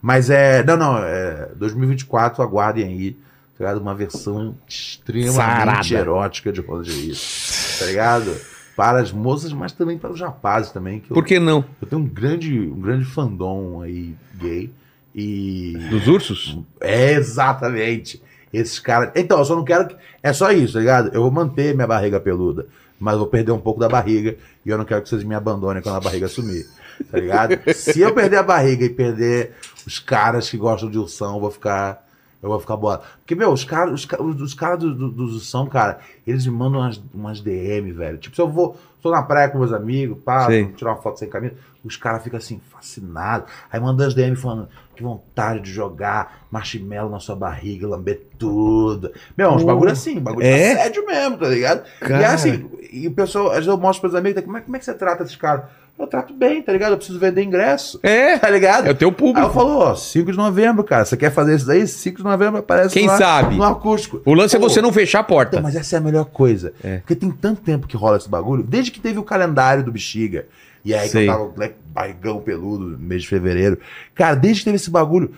Mas 0.06 0.28
é. 0.28 0.62
Não, 0.62 0.76
não. 0.76 0.98
É, 0.98 1.48
2024, 1.56 2.42
aguardem 2.42 2.84
aí. 2.84 3.12
Tá 3.56 3.64
ligado? 3.64 3.80
Uma 3.80 3.94
versão 3.94 4.54
extremamente 4.68 5.34
Sarada. 5.34 5.94
erótica 5.94 6.52
de 6.52 6.60
Reis. 6.60 7.76
Tá 7.78 7.86
ligado? 7.86 8.36
Para 8.76 9.00
as 9.00 9.10
moças, 9.12 9.50
mas 9.54 9.72
também 9.72 9.96
para 9.96 10.12
os 10.12 10.20
rapazes 10.20 10.70
também. 10.72 11.00
Que 11.00 11.10
eu, 11.10 11.14
Por 11.14 11.24
que 11.24 11.38
não? 11.38 11.64
eu 11.80 11.88
tenho 11.88 12.02
um 12.02 12.06
grande, 12.06 12.58
um 12.60 12.80
grande 12.80 13.06
fandom 13.06 13.80
aí 13.80 14.14
gay. 14.34 14.70
E. 15.14 15.78
Dos 15.88 16.06
ursos? 16.06 16.58
É, 16.82 17.12
exatamente. 17.12 18.20
Esses 18.52 18.78
caras. 18.78 19.10
Então, 19.14 19.38
eu 19.38 19.44
só 19.46 19.56
não 19.56 19.64
quero. 19.64 19.86
que- 19.88 19.96
É 20.22 20.34
só 20.34 20.52
isso, 20.52 20.74
tá 20.74 20.80
ligado? 20.80 21.10
Eu 21.14 21.22
vou 21.22 21.30
manter 21.30 21.74
minha 21.74 21.86
barriga 21.86 22.20
peluda, 22.20 22.66
mas 23.00 23.16
vou 23.16 23.26
perder 23.26 23.52
um 23.52 23.58
pouco 23.60 23.80
da 23.80 23.88
barriga 23.88 24.36
e 24.66 24.68
eu 24.68 24.76
não 24.76 24.84
quero 24.84 25.00
que 25.00 25.08
vocês 25.08 25.24
me 25.24 25.34
abandonem 25.34 25.82
quando 25.82 25.96
a 25.96 26.00
barriga 26.00 26.28
sumir. 26.28 26.66
Tá 27.10 27.18
ligado? 27.18 27.58
Se 27.74 28.00
eu 28.00 28.12
perder 28.12 28.36
a 28.36 28.42
barriga 28.42 28.84
e 28.84 28.90
perder 28.90 29.54
os 29.86 29.98
caras 29.98 30.48
que 30.48 30.56
gostam 30.56 30.90
de 30.90 30.98
ursão, 30.98 31.40
vou 31.40 31.50
ficar. 31.50 32.04
Eu 32.42 32.50
vou 32.50 32.60
ficar 32.60 32.76
boa. 32.76 33.00
Porque, 33.20 33.34
meu, 33.34 33.50
os 33.50 33.64
caras 33.64 33.94
os, 33.94 34.06
os, 34.20 34.40
os 34.42 34.52
caras 34.54 34.78
do, 34.80 34.94
do, 34.94 35.10
do 35.10 35.24
ursão, 35.24 35.66
cara, 35.66 36.00
eles 36.26 36.44
me 36.46 36.52
mandam 36.52 36.80
umas, 36.80 37.00
umas 37.14 37.40
DM, 37.40 37.90
velho. 37.92 38.18
Tipo, 38.18 38.36
se 38.36 38.42
eu 38.42 38.48
vou. 38.48 38.76
Tô 39.00 39.10
na 39.10 39.22
praia 39.22 39.48
com 39.50 39.58
meus 39.58 39.72
amigos, 39.72 40.18
pá, 40.24 40.46
tirar 40.76 40.92
uma 40.92 41.02
foto 41.02 41.18
sem 41.18 41.28
camisa, 41.28 41.54
os 41.84 41.94
caras 41.94 42.22
ficam 42.22 42.38
assim, 42.38 42.58
fascinados. 42.70 43.50
Aí 43.70 43.78
mandam 43.78 44.06
as 44.06 44.14
DM 44.14 44.34
falando 44.34 44.68
que 44.96 45.02
vontade 45.02 45.60
de 45.60 45.70
jogar 45.70 46.46
marshmallow 46.50 47.10
na 47.10 47.20
sua 47.20 47.36
barriga, 47.36 47.86
lamber 47.86 48.22
tudo. 48.38 49.12
Meu, 49.36 49.50
uns 49.50 49.62
Pô. 49.62 49.66
bagulho 49.68 49.90
assim, 49.92 50.18
bagulho 50.18 50.46
É? 50.46 50.74
sério 50.76 51.04
mesmo, 51.04 51.36
tá 51.36 51.48
ligado? 51.48 51.84
E 52.00 52.06
Cara. 52.06 52.22
é 52.22 52.26
assim, 52.26 52.70
e 52.90 53.06
o 53.06 53.12
pessoal, 53.12 53.48
às 53.48 53.54
vezes 53.56 53.68
eu 53.68 53.76
mostro 53.76 54.02
pros 54.02 54.14
amigos, 54.14 54.42
como 54.42 54.56
é, 54.56 54.60
como 54.60 54.76
é 54.76 54.78
que 54.78 54.84
você 54.84 54.94
trata 54.94 55.22
esses 55.22 55.36
caras? 55.36 55.66
Eu 55.96 56.08
trato 56.08 56.34
bem, 56.34 56.60
tá 56.60 56.72
ligado? 56.72 56.90
Eu 56.92 56.96
preciso 56.96 57.18
vender 57.20 57.42
ingresso, 57.44 58.00
É, 58.02 58.36
tá 58.36 58.50
ligado? 58.50 58.86
é 58.86 58.90
o 58.90 58.94
teu 58.94 59.10
Aí 59.10 59.14
público. 59.14 59.46
eu 59.46 59.52
falo, 59.52 59.78
ó, 59.78 59.94
5 59.94 60.32
de 60.32 60.36
novembro, 60.36 60.82
cara, 60.82 61.04
você 61.04 61.16
quer 61.16 61.30
fazer 61.32 61.54
isso 61.54 61.66
daí? 61.66 61.86
5 61.86 62.18
de 62.18 62.24
novembro 62.24 62.58
aparece 62.58 62.92
Quem 62.92 63.06
lá 63.06 63.16
sabe? 63.16 63.54
no 63.54 63.62
acústico. 63.62 64.20
O 64.24 64.34
lance 64.34 64.56
é 64.56 64.58
Pô, 64.58 64.68
você 64.68 64.82
não 64.82 64.92
fechar 64.92 65.20
a 65.20 65.24
porta. 65.24 65.56
então, 65.56 65.62
mas 65.62 65.76
essa 65.76 65.94
é 65.94 65.98
a 65.98 66.02
melhor 66.02 66.24
coisa. 66.26 66.72
É. 66.82 66.96
Porque 66.98 67.14
tem 67.14 67.30
tanto 67.30 67.60
tempo 67.60 67.86
que 67.86 67.96
rola 67.96 68.16
esse 68.16 68.28
bagulho, 68.28 68.64
desde 68.64 68.90
que 68.90 68.98
teve 68.98 69.18
o 69.20 69.22
calendário 69.22 69.84
do 69.84 69.92
Bexiga. 69.92 70.46
E 70.84 70.92
aí 70.92 71.08
Sei. 71.08 71.24
que 71.26 71.30
eu 71.30 71.32
tava 71.32 71.52
né, 71.56 71.70
barrigão 71.94 72.40
peludo 72.40 72.84
no 72.86 72.98
mês 72.98 73.22
de 73.22 73.28
fevereiro. 73.28 73.78
Cara, 74.14 74.34
desde 74.34 74.60
que 74.60 74.64
teve 74.66 74.76
esse 74.76 74.90
bagulho, 74.90 75.30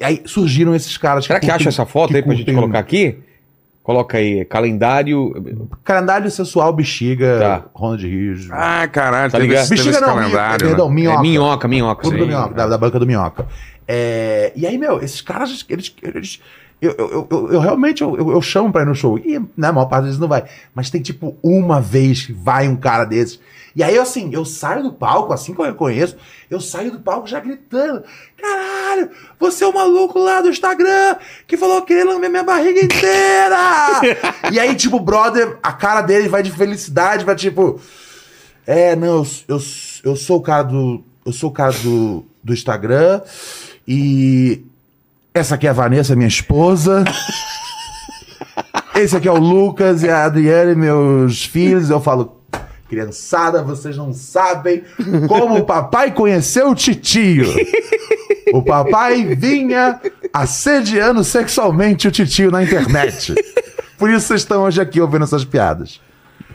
aí 0.00 0.22
surgiram 0.26 0.74
esses 0.74 0.96
caras 0.98 1.24
Será 1.24 1.40
que 1.40 1.46
curtem- 1.46 1.56
acha 1.62 1.68
essa 1.70 1.86
foto 1.86 2.10
que 2.10 2.16
aí 2.16 2.22
pra 2.22 2.34
gente 2.34 2.52
colocar 2.52 2.78
aqui? 2.78 3.18
Coloca 3.84 4.16
aí, 4.16 4.46
calendário. 4.46 5.68
Calendário 5.84 6.30
sensual 6.30 6.72
Bexiga, 6.72 7.38
Tá. 7.38 7.64
Ronda 7.74 7.98
de 7.98 8.08
Rios. 8.08 8.48
Ah, 8.50 8.88
caralho, 8.88 9.30
Tá 9.30 9.38
ligado? 9.38 9.68
Bexiga 9.68 9.90
esse 9.90 10.00
não, 10.00 10.08
calendário. 10.16 10.66
perdão, 10.66 10.88
né? 10.88 10.94
minhoca. 10.94 11.18
É 11.18 11.22
minhoca, 11.22 11.68
minhoca. 11.68 12.00
Clube 12.02 12.16
do 12.16 12.22
sim. 12.24 12.28
Minhoca, 12.30 12.54
da, 12.54 12.66
da 12.66 12.78
banca 12.78 12.98
do 12.98 13.06
Minhoca. 13.06 13.46
É, 13.86 14.52
e 14.56 14.66
aí, 14.66 14.78
meu, 14.78 15.00
esses 15.02 15.20
caras, 15.20 15.64
eles. 15.68 15.94
eles- 16.02 16.40
eu, 16.80 16.92
eu, 16.98 17.28
eu, 17.30 17.52
eu 17.52 17.60
realmente 17.60 18.02
eu, 18.02 18.16
eu, 18.16 18.30
eu 18.32 18.42
chamo 18.42 18.72
pra 18.72 18.82
ir 18.82 18.86
no 18.86 18.94
show. 18.94 19.18
E 19.18 19.38
na 19.56 19.70
maior 19.72 19.86
parte 19.86 20.04
deles 20.04 20.18
não 20.18 20.28
vai. 20.28 20.44
Mas 20.74 20.88
tem 20.90 21.00
tipo 21.02 21.36
uma 21.42 21.78
vez 21.80 22.26
que 22.26 22.32
vai 22.32 22.66
um 22.66 22.76
cara 22.76 23.04
desses. 23.04 23.38
E 23.76 23.82
aí, 23.82 23.98
assim, 23.98 24.30
eu 24.32 24.44
saio 24.44 24.84
do 24.84 24.92
palco, 24.92 25.32
assim 25.32 25.52
que 25.52 25.60
eu 25.60 25.64
reconheço, 25.64 26.16
eu 26.48 26.60
saio 26.60 26.92
do 26.92 27.00
palco 27.00 27.26
já 27.26 27.40
gritando: 27.40 28.04
Caralho, 28.40 29.10
você 29.38 29.64
é 29.64 29.66
o 29.66 29.74
maluco 29.74 30.18
lá 30.18 30.40
do 30.40 30.48
Instagram 30.48 31.16
que 31.46 31.56
falou 31.56 31.82
que 31.82 31.92
ele 31.92 32.04
lamber 32.04 32.30
minha 32.30 32.44
barriga 32.44 32.84
inteira! 32.84 34.00
e 34.52 34.60
aí, 34.60 34.74
tipo, 34.76 34.96
o 34.96 35.00
brother, 35.00 35.58
a 35.62 35.72
cara 35.72 36.02
dele 36.02 36.28
vai 36.28 36.42
de 36.42 36.52
felicidade, 36.52 37.24
vai 37.24 37.34
tipo. 37.34 37.80
É, 38.66 38.94
não, 38.94 39.08
eu, 39.08 39.26
eu, 39.48 39.60
eu 40.04 40.16
sou 40.16 40.38
o 40.38 40.42
cara 40.42 40.62
do. 40.62 41.02
Eu 41.26 41.32
sou 41.32 41.50
o 41.50 41.52
cara 41.52 41.72
do, 41.72 42.24
do 42.42 42.52
Instagram. 42.52 43.22
E 43.88 44.62
essa 45.32 45.56
aqui 45.56 45.66
é 45.66 45.70
a 45.70 45.74
Vanessa, 45.74 46.14
minha 46.14 46.28
esposa. 46.28 47.04
Esse 48.94 49.16
aqui 49.16 49.26
é 49.26 49.32
o 49.32 49.38
Lucas 49.38 50.04
e 50.04 50.08
a 50.08 50.24
Adriane, 50.24 50.76
meus 50.76 51.44
filhos. 51.44 51.90
Eu 51.90 52.00
falo, 52.00 52.40
criançada, 52.94 53.62
vocês 53.62 53.96
não 53.96 54.12
sabem 54.12 54.84
como 55.28 55.56
o 55.58 55.64
papai 55.64 56.12
conheceu 56.12 56.70
o 56.70 56.74
titio. 56.74 57.46
O 58.52 58.62
papai 58.62 59.24
vinha 59.34 60.00
assediando 60.32 61.24
sexualmente 61.24 62.06
o 62.06 62.10
titio 62.10 62.50
na 62.50 62.62
internet. 62.62 63.34
Por 63.98 64.10
isso 64.10 64.26
vocês 64.28 64.40
estão 64.42 64.62
hoje 64.62 64.80
aqui 64.80 65.00
ouvindo 65.00 65.24
essas 65.24 65.44
piadas. 65.44 66.00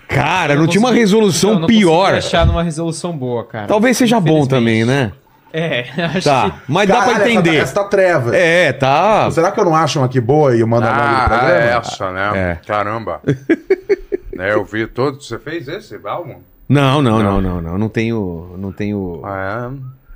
Cara, 0.07 0.53
Eu 0.53 0.59
não 0.59 0.67
tinha 0.67 0.79
uma 0.81 0.91
resolução 0.93 1.51
eu 1.53 1.59
não 1.59 1.67
pior. 1.67 2.13
achar 2.15 2.45
numa 2.45 2.63
resolução 2.63 3.15
boa, 3.15 3.45
cara. 3.45 3.67
Talvez 3.67 3.95
seja 3.97 4.19
bom 4.19 4.45
também, 4.47 4.83
né? 4.85 5.11
É, 5.53 5.85
acho 6.15 6.21
Tá, 6.29 6.49
que... 6.51 6.57
mas 6.71 6.87
dá 6.87 7.01
pra 7.01 7.11
essa 7.13 7.29
entender. 7.29 7.57
tá- 7.57 7.63
Essa 7.63 7.73
tá 7.73 7.83
treva. 7.85 8.35
É, 8.35 8.71
tá. 8.73 9.29
Será 9.31 9.51
que 9.51 9.59
eu 9.59 9.65
não 9.65 9.75
acho 9.75 9.99
uma 9.99 10.05
aqui 10.05 10.19
boa 10.21 10.55
e 10.55 10.61
eu 10.61 10.67
mando 10.67 10.87
a 10.87 10.89
nome 10.93 10.99
do 11.01 11.15
Ah, 11.15 11.25
programa? 11.27 11.51
é 11.53 11.77
essa, 11.77 12.11
né? 12.11 12.31
É. 12.35 12.55
Caramba. 12.65 13.21
é, 14.39 14.53
eu 14.53 14.63
vi 14.63 14.87
todo. 14.87 15.21
Você 15.21 15.37
fez 15.39 15.67
esse 15.67 15.99
álbum? 16.05 16.35
Não, 16.67 17.01
não, 17.01 17.17
não, 17.23 17.41
Não. 17.41 17.41
não, 17.41 17.61
não. 17.61 17.77
Não 17.77 17.89
tenho. 17.89 18.55
Não 18.57 18.71
tenho. 18.71 19.21
Ah, 19.23 19.71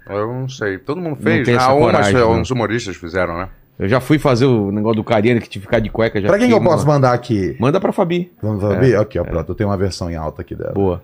é. 0.07 0.13
Eu 0.15 0.27
não 0.27 0.49
sei. 0.49 0.77
Todo 0.77 0.99
mundo 1.01 1.15
fez. 1.15 1.45
tem 1.45 1.53
né? 1.55 1.59
essa 1.61 1.71
Ah, 1.71 1.73
umas- 1.73 1.91
coragem, 1.91 2.13
não. 2.13 2.33
uns 2.33 2.51
humoristas 2.51 2.95
fizeram, 2.95 3.37
né? 3.37 3.49
Eu 3.79 3.87
já 3.89 3.99
fui 3.99 4.19
fazer 4.19 4.45
o 4.45 4.71
negócio 4.71 4.97
do 4.97 5.03
Cariani 5.03 5.39
que 5.41 5.49
tive 5.49 5.63
que 5.63 5.67
ficar 5.67 5.79
de 5.79 5.89
cueca. 5.89 6.21
Já 6.21 6.27
Pra 6.27 6.37
quem 6.37 6.47
que 6.47 6.53
eu 6.53 6.61
posso 6.61 6.85
mandar 6.85 7.11
aqui? 7.13 7.55
Manda 7.59 7.79
pra 7.79 7.91
Fabi. 7.91 8.31
Vamos 8.41 8.61
ver? 8.79 8.97
Aqui, 8.99 9.17
ó, 9.17 9.23
pronto. 9.23 9.49
Eu 9.51 9.55
tenho 9.55 9.69
uma 9.69 9.77
versão 9.77 10.11
em 10.11 10.15
alta 10.15 10.41
aqui 10.43 10.53
dela. 10.55 10.73
Boa. 10.73 11.01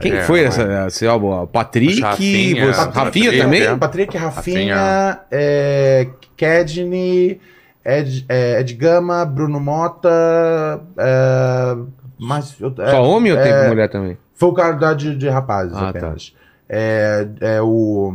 Quem 0.00 0.12
É, 0.12 0.22
foi 0.22 0.40
é. 0.40 0.44
essa, 0.44 0.86
esse 0.88 1.06
álbum? 1.06 1.46
Patrick? 1.46 2.00
Rafinha. 2.00 2.72
você- 2.72 2.80
Rafinha, 2.80 2.94
Patrick, 3.04 3.38
também? 3.38 3.62
é. 3.62 3.76
Patrick, 3.76 4.16
Rafinha, 4.16 5.20
é, 5.30 6.06
Kedney, 6.36 7.40
Ed, 7.84 8.24
é, 8.28 8.60
Ed 8.60 8.74
Gama, 8.74 9.24
Bruno 9.24 9.60
Mota. 9.60 10.80
É, 10.96 11.76
mas, 12.18 12.56
é, 12.78 12.90
Só 12.90 13.02
homem 13.02 13.32
ou 13.32 13.38
tem 13.38 13.52
é, 13.52 13.68
mulher 13.68 13.88
também? 13.88 14.16
Foi 14.34 14.48
o 14.48 14.52
cara 14.52 14.72
da 14.72 14.94
de, 14.94 15.14
de 15.14 15.28
rapazes 15.28 15.76
Ah, 15.76 15.90
apenas. 15.90 16.32
É, 16.68 17.28
é 17.40 17.62
o. 17.62 18.12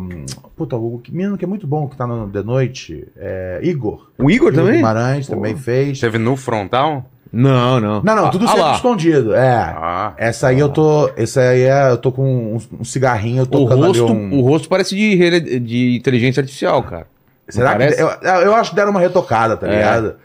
Puta, 0.55 0.75
o 0.75 1.01
menino 1.11 1.37
que 1.37 1.45
é 1.45 1.47
muito 1.47 1.67
bom 1.67 1.87
que 1.87 1.95
tá 1.95 2.07
no 2.07 2.27
The 2.29 2.41
Noite. 2.41 3.07
É 3.15 3.59
Igor. 3.61 4.09
O 4.17 4.29
Igor 4.29 4.51
também? 4.53 4.77
Guimarães 4.77 5.27
também 5.27 5.55
fez. 5.55 5.99
Teve 5.99 6.17
no 6.17 6.35
frontal? 6.35 7.05
Não, 7.31 7.79
não. 7.79 8.01
Não, 8.01 8.15
não, 8.15 8.25
Ah, 8.25 8.29
tudo 8.31 8.45
ah 8.45 8.47
sempre 8.47 8.61
lá. 8.63 8.75
escondido. 8.75 9.35
É. 9.35 9.53
Ah. 9.55 10.13
Essa 10.17 10.47
aí 10.47 10.59
eu 10.59 10.67
tô. 10.69 11.09
Essa 11.15 11.41
aí 11.41 11.61
é. 11.61 11.91
Eu 11.91 11.97
tô 11.97 12.11
com 12.11 12.55
um, 12.55 12.57
um 12.79 12.83
cigarrinho, 12.83 13.39
eu 13.41 13.43
O 13.43 13.47
tocando 13.47 13.85
ali 13.85 13.99
rosto, 13.99 14.13
um. 14.13 14.33
o 14.39 14.41
rosto 14.41 14.67
parece 14.67 14.95
de, 14.95 15.59
de 15.59 15.95
inteligência 15.95 16.41
artificial, 16.41 16.81
cara. 16.81 17.05
Será 17.49 17.75
que. 17.75 17.83
Eu, 18.01 18.07
eu 18.43 18.55
acho 18.55 18.69
que 18.71 18.75
deram 18.75 18.91
uma 18.91 18.99
retocada, 18.99 19.57
tá 19.57 19.67
É. 19.67 19.71
ligado? 19.75 20.15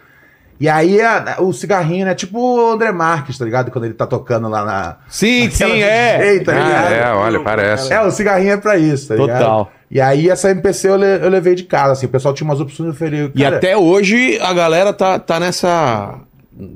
E 0.60 0.68
aí 0.68 1.00
a- 1.02 1.36
o 1.40 1.52
cigarrinho, 1.52 2.06
né? 2.06 2.14
Tipo 2.14 2.38
o 2.38 2.70
André 2.72 2.92
Marques, 2.92 3.36
tá 3.36 3.44
ligado? 3.44 3.70
Quando 3.72 3.86
ele 3.86 3.94
tá 3.94 4.06
tocando 4.06 4.48
lá 4.48 4.64
na. 4.64 4.96
Sim, 5.08 5.50
sim, 5.50 5.82
é. 5.82 6.18
DJ, 6.18 6.40
tá 6.44 6.52
Ah, 6.52 6.54
ligado? 6.64 6.92
é, 6.92 7.12
olha, 7.12 7.40
parece. 7.40 7.92
É, 7.92 8.00
o 8.00 8.10
cigarrinho 8.10 8.52
é 8.52 8.56
pra 8.56 8.76
isso, 8.76 9.08
tá 9.08 9.14
ligado? 9.16 9.38
Total. 9.38 9.72
E 9.90 10.00
aí 10.00 10.30
essa 10.30 10.50
MPC 10.50 10.88
eu, 10.88 10.96
le- 10.96 11.18
eu 11.24 11.28
levei 11.28 11.54
de 11.56 11.64
casa, 11.64 11.92
assim. 11.92 12.06
O 12.06 12.08
pessoal 12.08 12.32
tinha 12.32 12.48
umas 12.48 12.60
opções, 12.60 12.88
eu 12.88 12.94
falei. 12.94 13.30
E 13.34 13.42
cara, 13.42 13.56
até 13.56 13.76
hoje 13.76 14.38
a 14.40 14.52
galera 14.52 14.92
tá, 14.92 15.18
tá 15.18 15.40
nessa. 15.40 16.14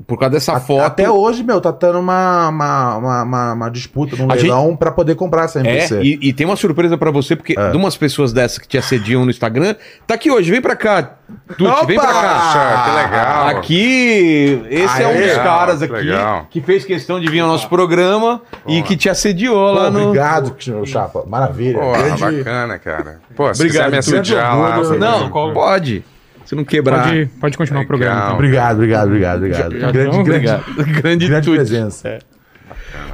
Por 0.09 0.19
causa 0.19 0.33
dessa 0.33 0.55
a- 0.55 0.61
foto. 0.61 0.83
Até 0.83 1.09
hoje, 1.09 1.45
meu, 1.45 1.61
tá 1.61 1.73
tendo 1.73 2.01
uma, 2.01 2.49
uma, 2.49 2.97
uma, 2.97 3.23
uma, 3.23 3.53
uma 3.53 3.71
disputa 3.71 4.17
num 4.17 4.25
A 4.31 4.35
gente- 4.35 4.43
leilão 4.51 4.75
pra 4.77 4.91
poder 4.91 5.15
comprar 5.15 5.45
essa 5.45 5.61
MPC. 5.61 5.99
É, 5.99 6.03
e, 6.03 6.19
e 6.21 6.33
tem 6.33 6.45
uma 6.47 6.57
surpresa 6.57 6.99
pra 6.99 7.13
você, 7.13 7.37
porque 7.37 7.55
É. 7.57 7.71
de 7.71 7.77
umas 7.77 7.97
pessoas 7.97 8.33
dessas 8.33 8.59
que 8.59 8.67
te 8.67 8.77
assediam 8.77 9.25
no 9.25 9.31
Instagram, 9.31 9.77
tá 10.05 10.15
aqui 10.15 10.31
hoje, 10.33 10.51
vem 10.51 10.61
pra 10.61 10.75
cá. 10.75 11.15
Tuti, 11.57 11.87
vem 11.87 11.97
pra 11.97 12.07
cá. 12.07 12.83
Que 12.85 13.05
legal. 13.05 13.47
Aqui, 13.49 14.63
esse 14.71 15.03
é 15.03 15.07
um 15.07 15.11
Aê, 15.11 15.17
dos 15.19 15.27
legal, 15.29 15.45
caras 15.45 15.79
que 15.79 15.85
aqui 15.85 15.95
legal. 15.95 16.47
que 16.51 16.61
fez 16.61 16.85
questão 16.85 17.21
de 17.21 17.31
vir 17.31 17.41
ao 17.41 17.49
nosso 17.49 17.69
programa 17.69 18.43
e 18.67 18.83
que 18.83 18.97
te 18.97 19.09
assediou 19.09 19.55
Pô, 19.55 19.73
lá 19.81 19.91
no. 19.91 20.07
Obrigado, 20.07 20.57
Chapa. 20.87 21.25
Maravilha. 21.27 21.79
Pô, 21.79 21.93
Grande- 21.93 22.39
bacana, 22.43 22.79
cara. 22.79 23.21
Pô, 23.37 23.55
se 23.55 23.63
Obrigado, 23.63 23.85
quiser 23.85 23.91
me 23.93 23.99
assediar 23.99 24.59
lá... 24.59 24.77
Não, 24.99 25.31
pode. 25.53 26.05
Se 26.49 26.55
não 26.55 26.65
quebrar. 26.65 27.09
Pode, 27.09 27.27
pode 27.39 27.59
continuar 27.59 27.83
o 27.83 27.87
programa. 27.87 28.15
Legal. 28.15 28.27
então. 28.29 28.37
Obrigado, 28.37 28.77
obrigado, 28.77 29.07
obrigado, 29.09 29.37
obrigado. 29.37 29.79
já 29.79 29.93
grande, 29.93 30.17
um 30.17 30.25
grande, 30.25 30.49
Obrigado. 30.49 30.65
Grande, 31.03 31.29
grande 31.29 31.51
presença. 31.51 32.19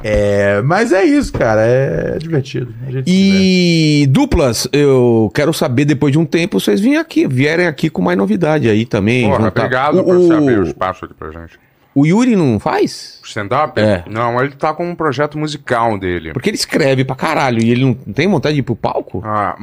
É, 0.01 0.61
mas 0.61 0.93
é 0.93 1.03
isso, 1.03 1.33
cara. 1.33 1.59
É 1.65 2.17
divertido. 2.17 2.73
A 2.87 2.91
gente 2.91 3.09
se 3.09 3.13
E 3.13 4.07
duplas, 4.07 4.69
eu 4.71 5.29
quero 5.35 5.51
saber 5.53 5.83
depois 5.83 6.13
de 6.13 6.17
um 6.17 6.25
tempo 6.25 6.61
vocês 6.61 6.79
vêm 6.79 6.95
aqui, 6.95 7.27
vierem 7.27 7.67
aqui 7.67 7.89
com 7.89 8.01
mais 8.01 8.17
novidade 8.17 8.69
aí 8.69 8.85
também. 8.85 9.29
Porra, 9.29 9.49
obrigado 9.49 9.99
o, 9.99 10.03
por 10.05 10.15
você 10.15 10.33
abrir 10.33 10.59
o 10.59 10.63
espaço 10.63 11.03
aqui 11.03 11.13
pra 11.13 11.29
gente. 11.31 11.59
o 11.93 12.05
Yuri 12.05 12.37
não 12.37 12.57
faz? 12.57 13.19
Stand-up? 13.21 13.77
É. 13.77 14.05
Não, 14.09 14.41
ele 14.41 14.55
tá 14.55 14.73
com 14.73 14.89
um 14.89 14.95
projeto 14.95 15.37
musical 15.37 15.99
dele. 15.99 16.31
Porque 16.31 16.49
ele 16.49 16.55
escreve 16.55 17.03
pra 17.03 17.17
caralho 17.17 17.61
e 17.61 17.69
ele 17.69 17.81
não 17.83 17.97
não 18.07 18.13
tem 18.13 18.29
vontade 18.29 18.53
de 18.53 18.61
ir 18.61 18.63
pro 18.63 18.77
palco? 18.77 19.21
Ah, 19.25 19.57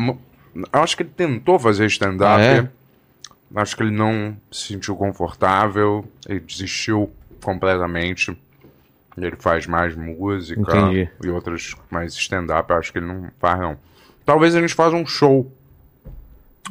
eu 0.54 0.82
acho 0.82 0.94
que 0.94 1.04
ele 1.04 1.10
tentou 1.16 1.58
fazer 1.58 1.86
stand-up. 1.86 2.38
Ah, 2.38 2.44
é? 2.44 2.68
Acho 3.54 3.76
que 3.76 3.82
ele 3.82 3.90
não 3.90 4.36
se 4.50 4.68
sentiu 4.68 4.96
confortável. 4.96 6.04
Ele 6.28 6.40
desistiu 6.40 7.10
completamente. 7.42 8.36
Ele 9.16 9.36
faz 9.36 9.66
mais 9.66 9.94
música 9.94 10.60
Entendi. 10.60 11.10
e 11.22 11.28
outras 11.28 11.74
mais 11.90 12.14
stand-up. 12.14 12.70
Eu 12.70 12.78
Acho 12.78 12.92
que 12.92 12.98
ele 12.98 13.06
não 13.06 13.28
faz, 13.38 13.60
não. 13.60 13.76
Talvez 14.24 14.54
a 14.54 14.60
gente 14.60 14.72
faça 14.74 14.96
um 14.96 15.04
show 15.06 15.52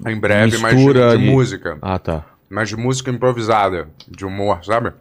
em 0.08 0.20
breve, 0.20 0.58
mas 0.58 0.72
de, 0.72 0.78
Mistura 0.78 1.18
de 1.18 1.24
de- 1.24 1.30
música. 1.30 1.78
Ah, 1.82 2.00
tá. 2.00 2.26
Mas 2.50 2.70
de 2.70 2.76
música 2.78 3.12
improvisada, 3.12 3.88
de 4.08 4.26
humor, 4.26 4.64
sabe? 4.66 4.92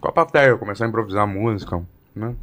Com 0.00 0.08
a 0.08 0.12
plateia, 0.12 0.56
começar 0.56 0.84
a 0.84 0.88
improvisar 0.88 1.26
música, 1.26 1.82
né? 2.14 2.34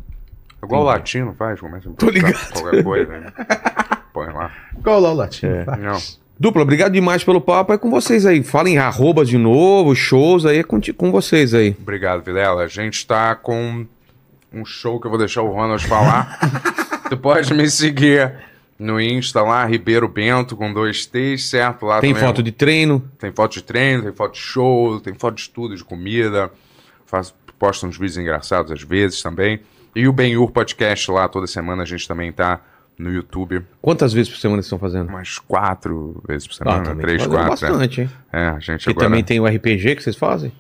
Igual 0.62 0.82
o 0.82 0.86
latino 0.86 1.34
faz, 1.34 1.60
começa 1.60 1.88
a 1.88 1.92
improvisar 1.92 2.32
ligado. 2.32 2.52
qualquer 2.54 2.84
coisa, 2.84 3.20
né? 3.20 3.34
Põe 4.12 4.34
lá. 4.34 4.48
vê. 4.74 4.82
Qual 4.84 5.00
lá 5.00 5.12
o 5.12 5.16
latino? 5.16 5.56
É. 5.56 5.64
Vai. 5.64 5.80
Não. 5.80 5.98
Dupla, 6.38 6.64
obrigado 6.64 6.92
demais 6.92 7.24
pelo 7.24 7.40
papo. 7.40 7.72
É 7.72 7.78
com 7.78 7.90
vocês 7.90 8.26
aí. 8.26 8.44
Falem 8.44 8.78
arrobas 8.78 9.30
de 9.30 9.38
novo, 9.38 9.96
shows 9.96 10.46
aí, 10.46 10.60
é 10.60 10.64
com, 10.64 10.80
com 10.96 11.12
vocês 11.12 11.54
aí. 11.54 11.76
Obrigado, 11.82 12.24
Vilela. 12.24 12.64
A 12.64 12.68
gente 12.68 13.06
tá 13.08 13.36
com 13.36 13.86
um 14.52 14.66
show 14.66 15.00
que 15.00 15.08
eu 15.08 15.10
vou 15.10 15.18
deixar 15.18 15.42
o 15.44 15.52
Ronald 15.52 15.86
falar. 15.88 16.40
tu 17.10 17.18
pode 17.18 17.54
me 17.54 17.70
seguir 17.70 18.34
No 18.78 19.00
Insta 19.00 19.42
lá, 19.42 19.66
Ribeiro 19.66 20.10
Bento 20.10 20.58
com 20.58 20.74
dois 20.74 21.06
T's, 21.06 21.50
certo? 21.50 21.86
Lá 21.86 22.02
Tem 22.02 22.14
também 22.14 22.28
foto 22.28 22.44
de 22.44 22.52
treino. 22.52 23.10
Tem 23.18 23.32
foto 23.32 23.54
de 23.54 23.64
treino, 23.64 24.04
tem 24.04 24.14
foto 24.14 24.34
de 24.34 24.40
show, 24.40 25.00
tem 25.00 25.14
foto 25.14 25.36
de 25.36 25.42
estudo, 25.42 25.76
de 25.76 25.84
comida. 25.84 26.52
Faço, 27.06 27.34
posto 27.58 27.88
uns 27.88 27.98
vídeos 27.98 28.18
engraçados 28.18 28.72
às 28.74 28.82
vezes 28.82 29.22
também. 29.22 29.62
E 29.96 30.06
o 30.06 30.12
Benhur 30.12 30.52
Podcast 30.52 31.10
lá, 31.10 31.30
toda 31.30 31.48
semana 31.48 31.84
a 31.84 31.86
gente 31.86 32.06
também 32.06 32.30
tá 32.32 32.60
no 32.98 33.12
YouTube. 33.12 33.62
Quantas 33.82 34.14
vezes 34.14 34.32
por 34.32 34.38
semana 34.40 34.62
vocês 34.62 34.68
estão 34.68 34.80
fazendo? 34.80 35.10
Umas 35.10 35.38
quatro 35.40 36.22
vezes 36.28 36.48
por 36.48 36.54
Ah, 36.54 36.58
semana, 36.72 36.84
também 36.84 37.06
três, 37.06 37.28
quatro. 37.28 37.46
é. 37.46 37.50
bastante, 37.50 38.02
hein? 38.02 38.10
É, 38.32 38.48
a 38.48 38.60
gente 38.60 38.86
E 38.88 38.90
agora... 38.92 39.06
também 39.08 39.24
tem 39.24 39.40
o 39.40 39.46
RPG 39.46 39.96
que 39.96 40.04
vocês 40.04 40.16
fazem? 40.16 40.52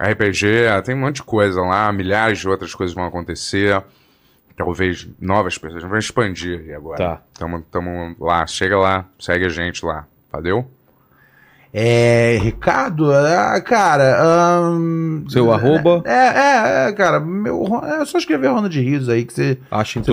RPG, 0.00 0.46
é, 0.66 0.80
tem 0.80 0.94
um 0.94 0.98
monte 0.98 1.16
de 1.16 1.22
coisa 1.22 1.60
lá, 1.60 1.92
milhares 1.92 2.38
de 2.38 2.48
outras 2.48 2.74
coisas 2.74 2.94
vão 2.94 3.04
acontecer. 3.04 3.82
Talvez 4.56 5.08
novas 5.20 5.56
pessoas, 5.56 5.82
vão 5.82 5.98
expandir 5.98 6.74
agora. 6.76 6.98
Tá. 6.98 7.22
Tamo, 7.38 7.62
tamo 7.62 8.14
lá, 8.20 8.46
chega 8.46 8.76
lá, 8.78 9.06
segue 9.18 9.46
a 9.46 9.48
gente 9.48 9.84
lá. 9.84 10.06
Valeu? 10.30 10.68
É, 11.74 12.38
Ricardo, 12.42 13.10
ah, 13.10 13.58
cara. 13.62 14.20
ahn, 14.20 15.24
Seu 15.26 15.50
arroba? 15.50 16.02
É, 16.04 16.10
é, 16.10 16.88
é, 16.88 16.92
cara. 16.92 17.18
Meu, 17.18 17.64
é 17.82 18.04
só 18.04 18.18
escrever 18.18 18.48
Ronald 18.48 18.78
Rios 18.78 19.08
aí 19.08 19.24
que 19.24 19.32
você. 19.32 19.58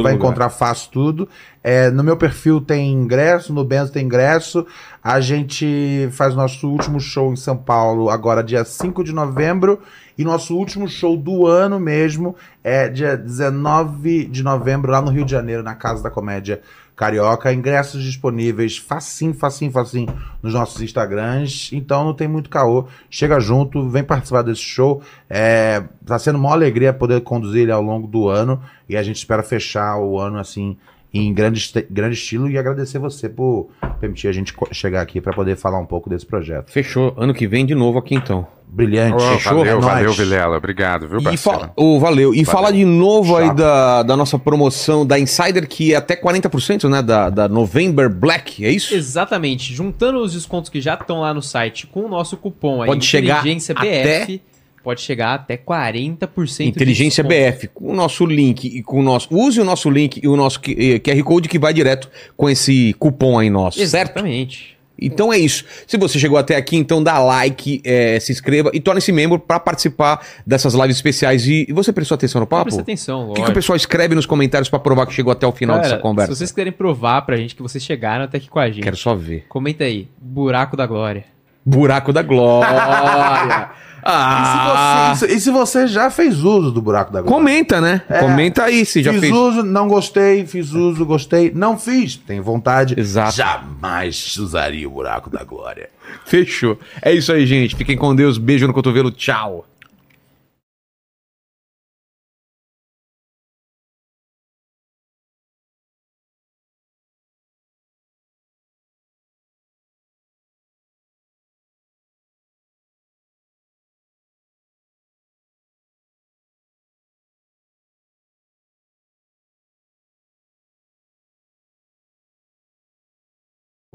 Vai 0.01 0.13
lugar. 0.13 0.27
encontrar 0.27 0.49
fácil 0.49 0.89
tudo. 0.89 1.29
É, 1.61 1.91
no 1.91 2.01
meu 2.01 2.15
perfil 2.15 2.61
tem 2.61 2.93
ingresso, 2.93 3.51
no 3.51 3.65
Benzo 3.65 3.91
tem 3.91 4.05
ingresso. 4.05 4.65
A 5.03 5.19
gente 5.19 6.07
faz 6.13 6.33
nosso 6.33 6.69
último 6.69 6.97
show 7.01 7.33
em 7.33 7.35
São 7.35 7.57
Paulo 7.57 8.09
agora, 8.09 8.41
dia 8.41 8.63
5 8.63 9.03
de 9.03 9.11
novembro. 9.11 9.81
E 10.17 10.23
nosso 10.23 10.55
último 10.55 10.87
show 10.87 11.17
do 11.17 11.45
ano 11.45 11.79
mesmo 11.79 12.35
é 12.63 12.87
dia 12.87 13.17
19 13.17 14.25
de 14.25 14.43
novembro, 14.43 14.91
lá 14.91 15.01
no 15.01 15.11
Rio 15.11 15.25
de 15.25 15.31
Janeiro, 15.31 15.63
na 15.63 15.75
Casa 15.75 16.03
da 16.03 16.09
Comédia 16.09 16.61
Carioca. 16.99 17.53
Ingressos 17.53 18.03
disponíveis, 18.03 18.77
facinho, 18.77 19.33
facinho, 19.33 19.71
facinho, 19.71 20.13
nos 20.43 20.53
nossos 20.53 20.81
Instagrams. 20.81 21.71
Então 21.71 22.03
não 22.03 22.13
tem 22.13 22.27
muito 22.27 22.49
caô. 22.49 22.87
Chega 23.09 23.39
junto, 23.39 23.89
vem 23.89 24.03
participar 24.03 24.41
desse 24.41 24.59
show. 24.59 25.01
É, 25.29 25.81
tá 26.05 26.19
sendo 26.19 26.37
uma 26.37 26.51
alegria 26.51 26.91
poder 26.91 27.21
conduzir 27.21 27.61
ele 27.61 27.71
ao 27.71 27.81
longo 27.81 28.05
do 28.05 28.27
ano. 28.27 28.61
E 28.89 28.97
a 28.97 29.01
gente 29.01 29.15
espera 29.15 29.41
fechar 29.41 29.97
o 29.97 30.19
ano 30.19 30.37
assim 30.37 30.75
em 31.13 31.33
grande, 31.33 31.71
grande 31.89 32.15
estilo 32.15 32.49
e 32.49 32.57
agradecer 32.57 32.99
você 32.99 33.27
por 33.27 33.69
permitir 33.99 34.27
a 34.27 34.31
gente 34.31 34.53
chegar 34.71 35.01
aqui 35.01 35.19
para 35.19 35.33
poder 35.33 35.55
falar 35.55 35.79
um 35.79 35.85
pouco 35.85 36.09
desse 36.09 36.25
projeto. 36.25 36.69
Fechou. 36.71 37.13
Ano 37.17 37.33
que 37.33 37.47
vem 37.47 37.65
de 37.65 37.73
novo 37.73 37.97
aqui 37.97 38.15
então. 38.15 38.45
Brilhante. 38.71 39.15
Ô, 39.15 39.19
Fechou? 39.31 39.57
valeu, 39.57 39.77
É 39.77 39.81
valeu. 39.81 40.13
Vilela. 40.13 40.57
Obrigado, 40.57 41.07
viu, 41.07 41.19
E 41.19 41.23
parceiro? 41.23 41.41
fala, 41.59 41.73
Ô, 41.75 41.99
valeu. 41.99 42.35
E 42.35 42.45
fala 42.45 42.71
de 42.71 42.85
novo 42.85 43.35
aí 43.35 43.51
da, 43.55 44.03
da 44.03 44.15
nossa 44.15 44.37
promoção 44.37 45.03
da 45.03 45.19
Insider, 45.19 45.67
que 45.67 45.93
é 45.93 45.97
até 45.97 46.15
40%, 46.15 46.87
né? 46.87 47.01
Da, 47.01 47.31
da 47.31 47.47
November 47.47 48.07
Black, 48.07 48.63
é 48.63 48.69
isso? 48.69 48.93
Exatamente. 48.93 49.73
Juntando 49.73 50.19
os 50.19 50.33
descontos 50.33 50.69
que 50.69 50.79
já 50.79 50.93
estão 50.93 51.21
lá 51.21 51.33
no 51.33 51.41
site 51.41 51.87
com 51.87 52.01
o 52.01 52.07
nosso 52.07 52.37
cupom 52.37 52.83
aí, 52.83 52.87
Pode 52.89 53.03
chegar 53.03 53.43
BF, 53.43 54.39
pode 54.83 55.01
chegar 55.01 55.33
até 55.35 55.57
40% 55.57 56.65
Inteligência 56.67 57.23
de. 57.23 57.29
BF, 57.29 57.67
com 57.69 57.91
o 57.91 57.95
nosso 57.95 58.25
link 58.25 58.65
e 58.65 58.81
com 58.81 58.99
o 58.99 59.03
nosso. 59.03 59.27
Use 59.35 59.59
o 59.59 59.65
nosso 59.65 59.89
link 59.89 60.19
e 60.23 60.27
o 60.27 60.35
nosso 60.35 60.59
Q- 60.61 60.75
eh, 60.77 60.99
QR 60.99 61.23
Code 61.23 61.49
que 61.49 61.59
vai 61.59 61.73
direto 61.73 62.09
com 62.37 62.49
esse 62.49 62.93
cupom 62.99 63.37
aí 63.39 63.49
nosso, 63.49 63.77
certo? 63.85 64.11
Exatamente. 64.17 64.77
Então 65.01 65.31
é 65.31 65.37
isso. 65.37 65.63
Se 65.87 65.95
você 65.97 66.19
chegou 66.19 66.37
até 66.37 66.57
aqui, 66.57 66.75
então 66.75 67.01
dá 67.01 67.19
like, 67.19 67.81
eh, 67.85 68.19
se 68.19 68.33
inscreva 68.33 68.69
e 68.73 68.81
torne-se 68.81 69.13
membro 69.13 69.39
para 69.39 69.57
participar 69.57 70.25
dessas 70.45 70.73
lives 70.73 70.97
especiais. 70.97 71.47
E, 71.47 71.65
e 71.69 71.71
você 71.71 71.93
prestou 71.93 72.15
atenção 72.15 72.41
no 72.41 72.45
papo? 72.47 72.63
Presta 72.65 72.81
atenção, 72.81 73.29
O 73.29 73.33
que, 73.33 73.41
que 73.41 73.49
o 73.49 73.53
pessoal 73.53 73.77
escreve 73.77 74.13
nos 74.13 74.25
comentários 74.25 74.67
para 74.69 74.77
provar 74.79 75.05
que 75.05 75.13
chegou 75.13 75.31
até 75.31 75.47
o 75.47 75.53
final 75.53 75.77
Galera, 75.77 75.93
dessa 75.95 76.01
conversa? 76.01 76.33
Se 76.33 76.39
vocês 76.39 76.51
quiserem 76.51 76.73
provar 76.73 77.21
pra 77.21 77.37
gente 77.37 77.55
que 77.55 77.61
vocês 77.61 77.81
chegaram 77.81 78.25
até 78.25 78.39
aqui 78.39 78.49
com 78.49 78.59
a 78.59 78.69
gente, 78.69 78.83
Quero 78.83 78.97
só 78.97 79.15
ver. 79.15 79.45
comenta 79.47 79.85
aí. 79.85 80.09
Buraco 80.21 80.75
da 80.75 80.85
Glória. 80.85 81.23
Buraco 81.65 82.11
da 82.11 82.21
Glória. 82.21 83.69
ah, 84.03 85.11
E 85.13 85.17
se, 85.17 85.25
você, 85.27 85.33
e 85.35 85.39
se 85.39 85.51
você 85.51 85.87
já 85.87 86.09
fez 86.09 86.43
uso 86.43 86.71
do 86.71 86.81
buraco 86.81 87.11
da 87.11 87.21
glória? 87.21 87.37
comenta, 87.37 87.79
né? 87.81 88.01
É. 88.09 88.19
Comenta 88.19 88.63
aí 88.63 88.85
se 88.85 89.01
já 89.03 89.11
fiz 89.11 89.21
fez. 89.21 89.33
uso, 89.33 89.63
não 89.63 89.87
gostei, 89.87 90.45
fiz 90.45 90.71
uso, 90.71 91.05
gostei, 91.05 91.51
não 91.53 91.77
fiz, 91.77 92.15
tenho 92.15 92.43
vontade. 92.43 92.99
Exato. 92.99 93.35
Jamais 93.35 94.37
usaria 94.37 94.87
o 94.87 94.91
buraco 94.91 95.29
da 95.29 95.43
glória. 95.43 95.89
Fechou. 96.25 96.77
É 97.01 97.13
isso 97.13 97.31
aí, 97.31 97.45
gente. 97.45 97.75
Fiquem 97.75 97.97
com 97.97 98.15
Deus. 98.15 98.37
Beijo 98.37 98.65
no 98.67 98.73
cotovelo. 98.73 99.11
Tchau. 99.11 99.65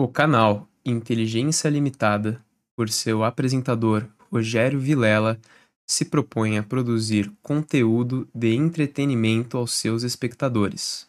O 0.04 0.08
canal 0.08 0.68
Inteligência 0.84 1.66
Limitada, 1.70 2.38
por 2.76 2.90
seu 2.90 3.24
apresentador 3.24 4.06
Rogério 4.30 4.78
Vilela, 4.78 5.40
se 5.88 6.04
propõe 6.04 6.58
a 6.58 6.62
produzir 6.62 7.32
conteúdo 7.42 8.28
de 8.34 8.54
entretenimento 8.54 9.56
aos 9.56 9.72
seus 9.72 10.02
espectadores. 10.02 11.08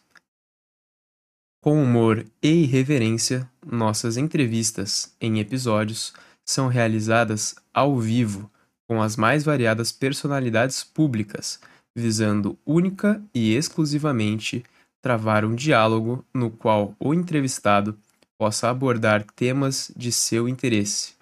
Com 1.62 1.82
humor 1.82 2.24
e 2.42 2.62
irreverência, 2.62 3.46
nossas 3.66 4.16
entrevistas 4.16 5.14
em 5.20 5.40
episódios 5.40 6.14
são 6.42 6.66
realizadas 6.66 7.54
ao 7.74 7.98
vivo 8.00 8.50
com 8.88 9.02
as 9.02 9.14
mais 9.14 9.44
variadas 9.44 9.92
personalidades 9.92 10.82
públicas, 10.82 11.60
visando 11.94 12.58
única 12.64 13.22
e 13.34 13.54
exclusivamente 13.54 14.64
travar 15.02 15.44
um 15.44 15.54
diálogo 15.54 16.24
no 16.32 16.50
qual 16.50 16.96
o 16.98 17.12
entrevistado 17.12 17.94
possa 18.38 18.70
abordar 18.70 19.24
temas 19.34 19.92
de 19.96 20.12
seu 20.12 20.48
interesse, 20.48 21.14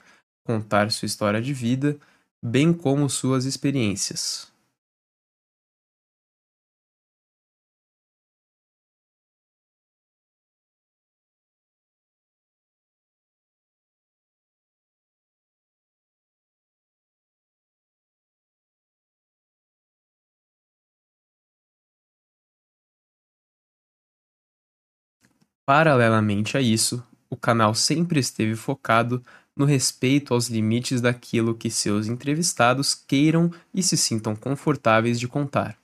contar 0.47 0.91
sua 0.91 1.07
história 1.07 1.41
de 1.41 1.53
vida, 1.53 1.97
bem 2.43 2.73
como 2.73 3.09
suas 3.09 3.45
experiências. 3.45 4.54
Paralelamente 25.67 26.57
a 26.57 26.61
isso, 26.63 27.07
o 27.29 27.37
canal 27.37 27.75
sempre 27.75 28.19
esteve 28.19 28.57
focado 28.57 29.23
no 29.55 29.67
respeito 29.67 30.33
aos 30.33 30.49
limites 30.49 31.03
daquilo 31.03 31.55
que 31.55 31.69
seus 31.71 32.07
entrevistados 32.07 32.95
queiram 32.95 33.51
e 33.73 33.83
se 33.83 33.97
sintam 33.97 34.35
confortáveis 34.35 35.21
de 35.21 35.29
contar. 35.29 35.79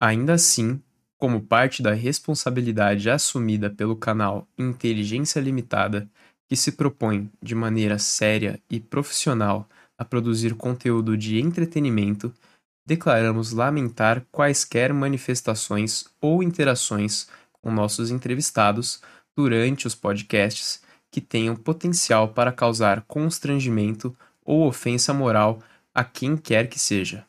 Ainda 0.00 0.34
assim, 0.34 0.80
como 1.18 1.40
parte 1.46 1.82
da 1.82 1.92
responsabilidade 1.92 3.08
assumida 3.10 3.70
pelo 3.70 3.96
canal 3.96 4.46
Inteligência 4.58 5.40
Limitada, 5.40 6.08
que 6.48 6.56
se 6.56 6.72
propõe 6.72 7.30
de 7.42 7.54
maneira 7.54 7.98
séria 7.98 8.60
e 8.70 8.78
profissional 8.78 9.68
a 9.98 10.04
produzir 10.04 10.54
conteúdo 10.54 11.16
de 11.16 11.40
entretenimento, 11.40 12.32
declaramos 12.86 13.52
lamentar 13.52 14.24
quaisquer 14.30 14.92
manifestações 14.92 16.06
ou 16.20 16.42
interações 16.42 17.28
com 17.52 17.70
nossos 17.70 18.10
entrevistados 18.10 19.00
durante 19.36 19.86
os 19.86 19.94
podcasts 19.94 20.82
que 21.10 21.20
tenham 21.20 21.56
potencial 21.56 22.28
para 22.28 22.52
causar 22.52 23.02
constrangimento 23.02 24.16
ou 24.44 24.66
ofensa 24.66 25.14
moral 25.14 25.62
a 25.94 26.04
quem 26.04 26.36
quer 26.36 26.68
que 26.68 26.78
seja. 26.78 27.24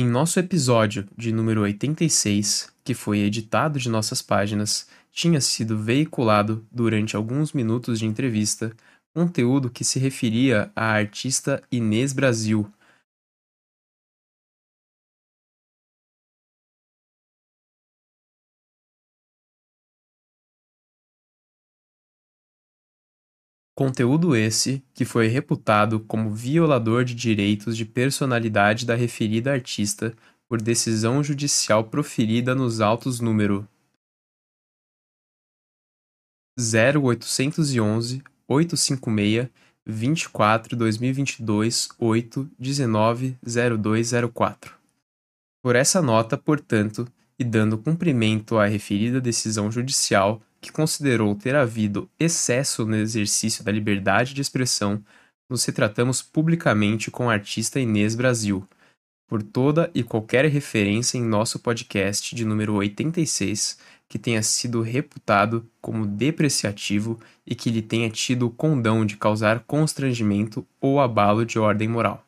Em 0.00 0.06
nosso 0.06 0.38
episódio 0.38 1.08
de 1.16 1.32
número 1.32 1.62
86, 1.62 2.72
que 2.84 2.94
foi 2.94 3.18
editado 3.18 3.80
de 3.80 3.88
nossas 3.88 4.22
páginas, 4.22 4.86
tinha 5.10 5.40
sido 5.40 5.76
veiculado 5.76 6.64
durante 6.70 7.16
alguns 7.16 7.52
minutos 7.52 7.98
de 7.98 8.06
entrevista 8.06 8.70
conteúdo 9.12 9.68
que 9.68 9.82
se 9.82 9.98
referia 9.98 10.70
à 10.76 10.92
artista 10.92 11.60
Inês 11.68 12.12
Brasil. 12.12 12.72
Conteúdo 23.78 24.34
esse 24.34 24.82
que 24.92 25.04
foi 25.04 25.28
reputado 25.28 26.00
como 26.00 26.34
violador 26.34 27.04
de 27.04 27.14
direitos 27.14 27.76
de 27.76 27.84
personalidade 27.84 28.84
da 28.84 28.96
referida 28.96 29.52
artista 29.52 30.16
por 30.48 30.60
decisão 30.60 31.22
judicial 31.22 31.84
proferida 31.84 32.56
nos 32.56 32.80
autos 32.80 33.20
número 33.20 33.68
0811 36.58 38.20
856 38.48 39.48
24 39.86 40.76
2022 40.76 41.88
8 42.00 42.50
19 42.58 43.38
0204. 43.44 44.74
Por 45.62 45.76
essa 45.76 46.02
nota, 46.02 46.36
portanto, 46.36 47.06
e 47.38 47.44
dando 47.44 47.78
cumprimento 47.78 48.58
à 48.58 48.66
referida 48.66 49.20
decisão 49.20 49.70
judicial 49.70 50.42
que 50.60 50.72
considerou 50.72 51.34
ter 51.34 51.54
havido 51.54 52.08
excesso 52.18 52.84
no 52.84 52.96
exercício 52.96 53.64
da 53.64 53.72
liberdade 53.72 54.34
de 54.34 54.40
expressão, 54.40 55.02
nos 55.48 55.64
retratamos 55.64 56.22
publicamente 56.22 57.10
com 57.10 57.30
a 57.30 57.32
artista 57.32 57.80
Inês 57.80 58.14
Brasil, 58.14 58.66
por 59.28 59.42
toda 59.42 59.90
e 59.94 60.02
qualquer 60.02 60.44
referência 60.46 61.18
em 61.18 61.22
nosso 61.22 61.58
podcast 61.58 62.34
de 62.34 62.44
número 62.44 62.74
86 62.74 63.78
que 64.08 64.18
tenha 64.18 64.42
sido 64.42 64.80
reputado 64.80 65.68
como 65.80 66.06
depreciativo 66.06 67.20
e 67.46 67.54
que 67.54 67.70
lhe 67.70 67.82
tenha 67.82 68.08
tido 68.08 68.46
o 68.46 68.50
condão 68.50 69.04
de 69.04 69.16
causar 69.16 69.60
constrangimento 69.60 70.66
ou 70.80 70.98
abalo 70.98 71.44
de 71.44 71.58
ordem 71.58 71.88
moral. 71.88 72.24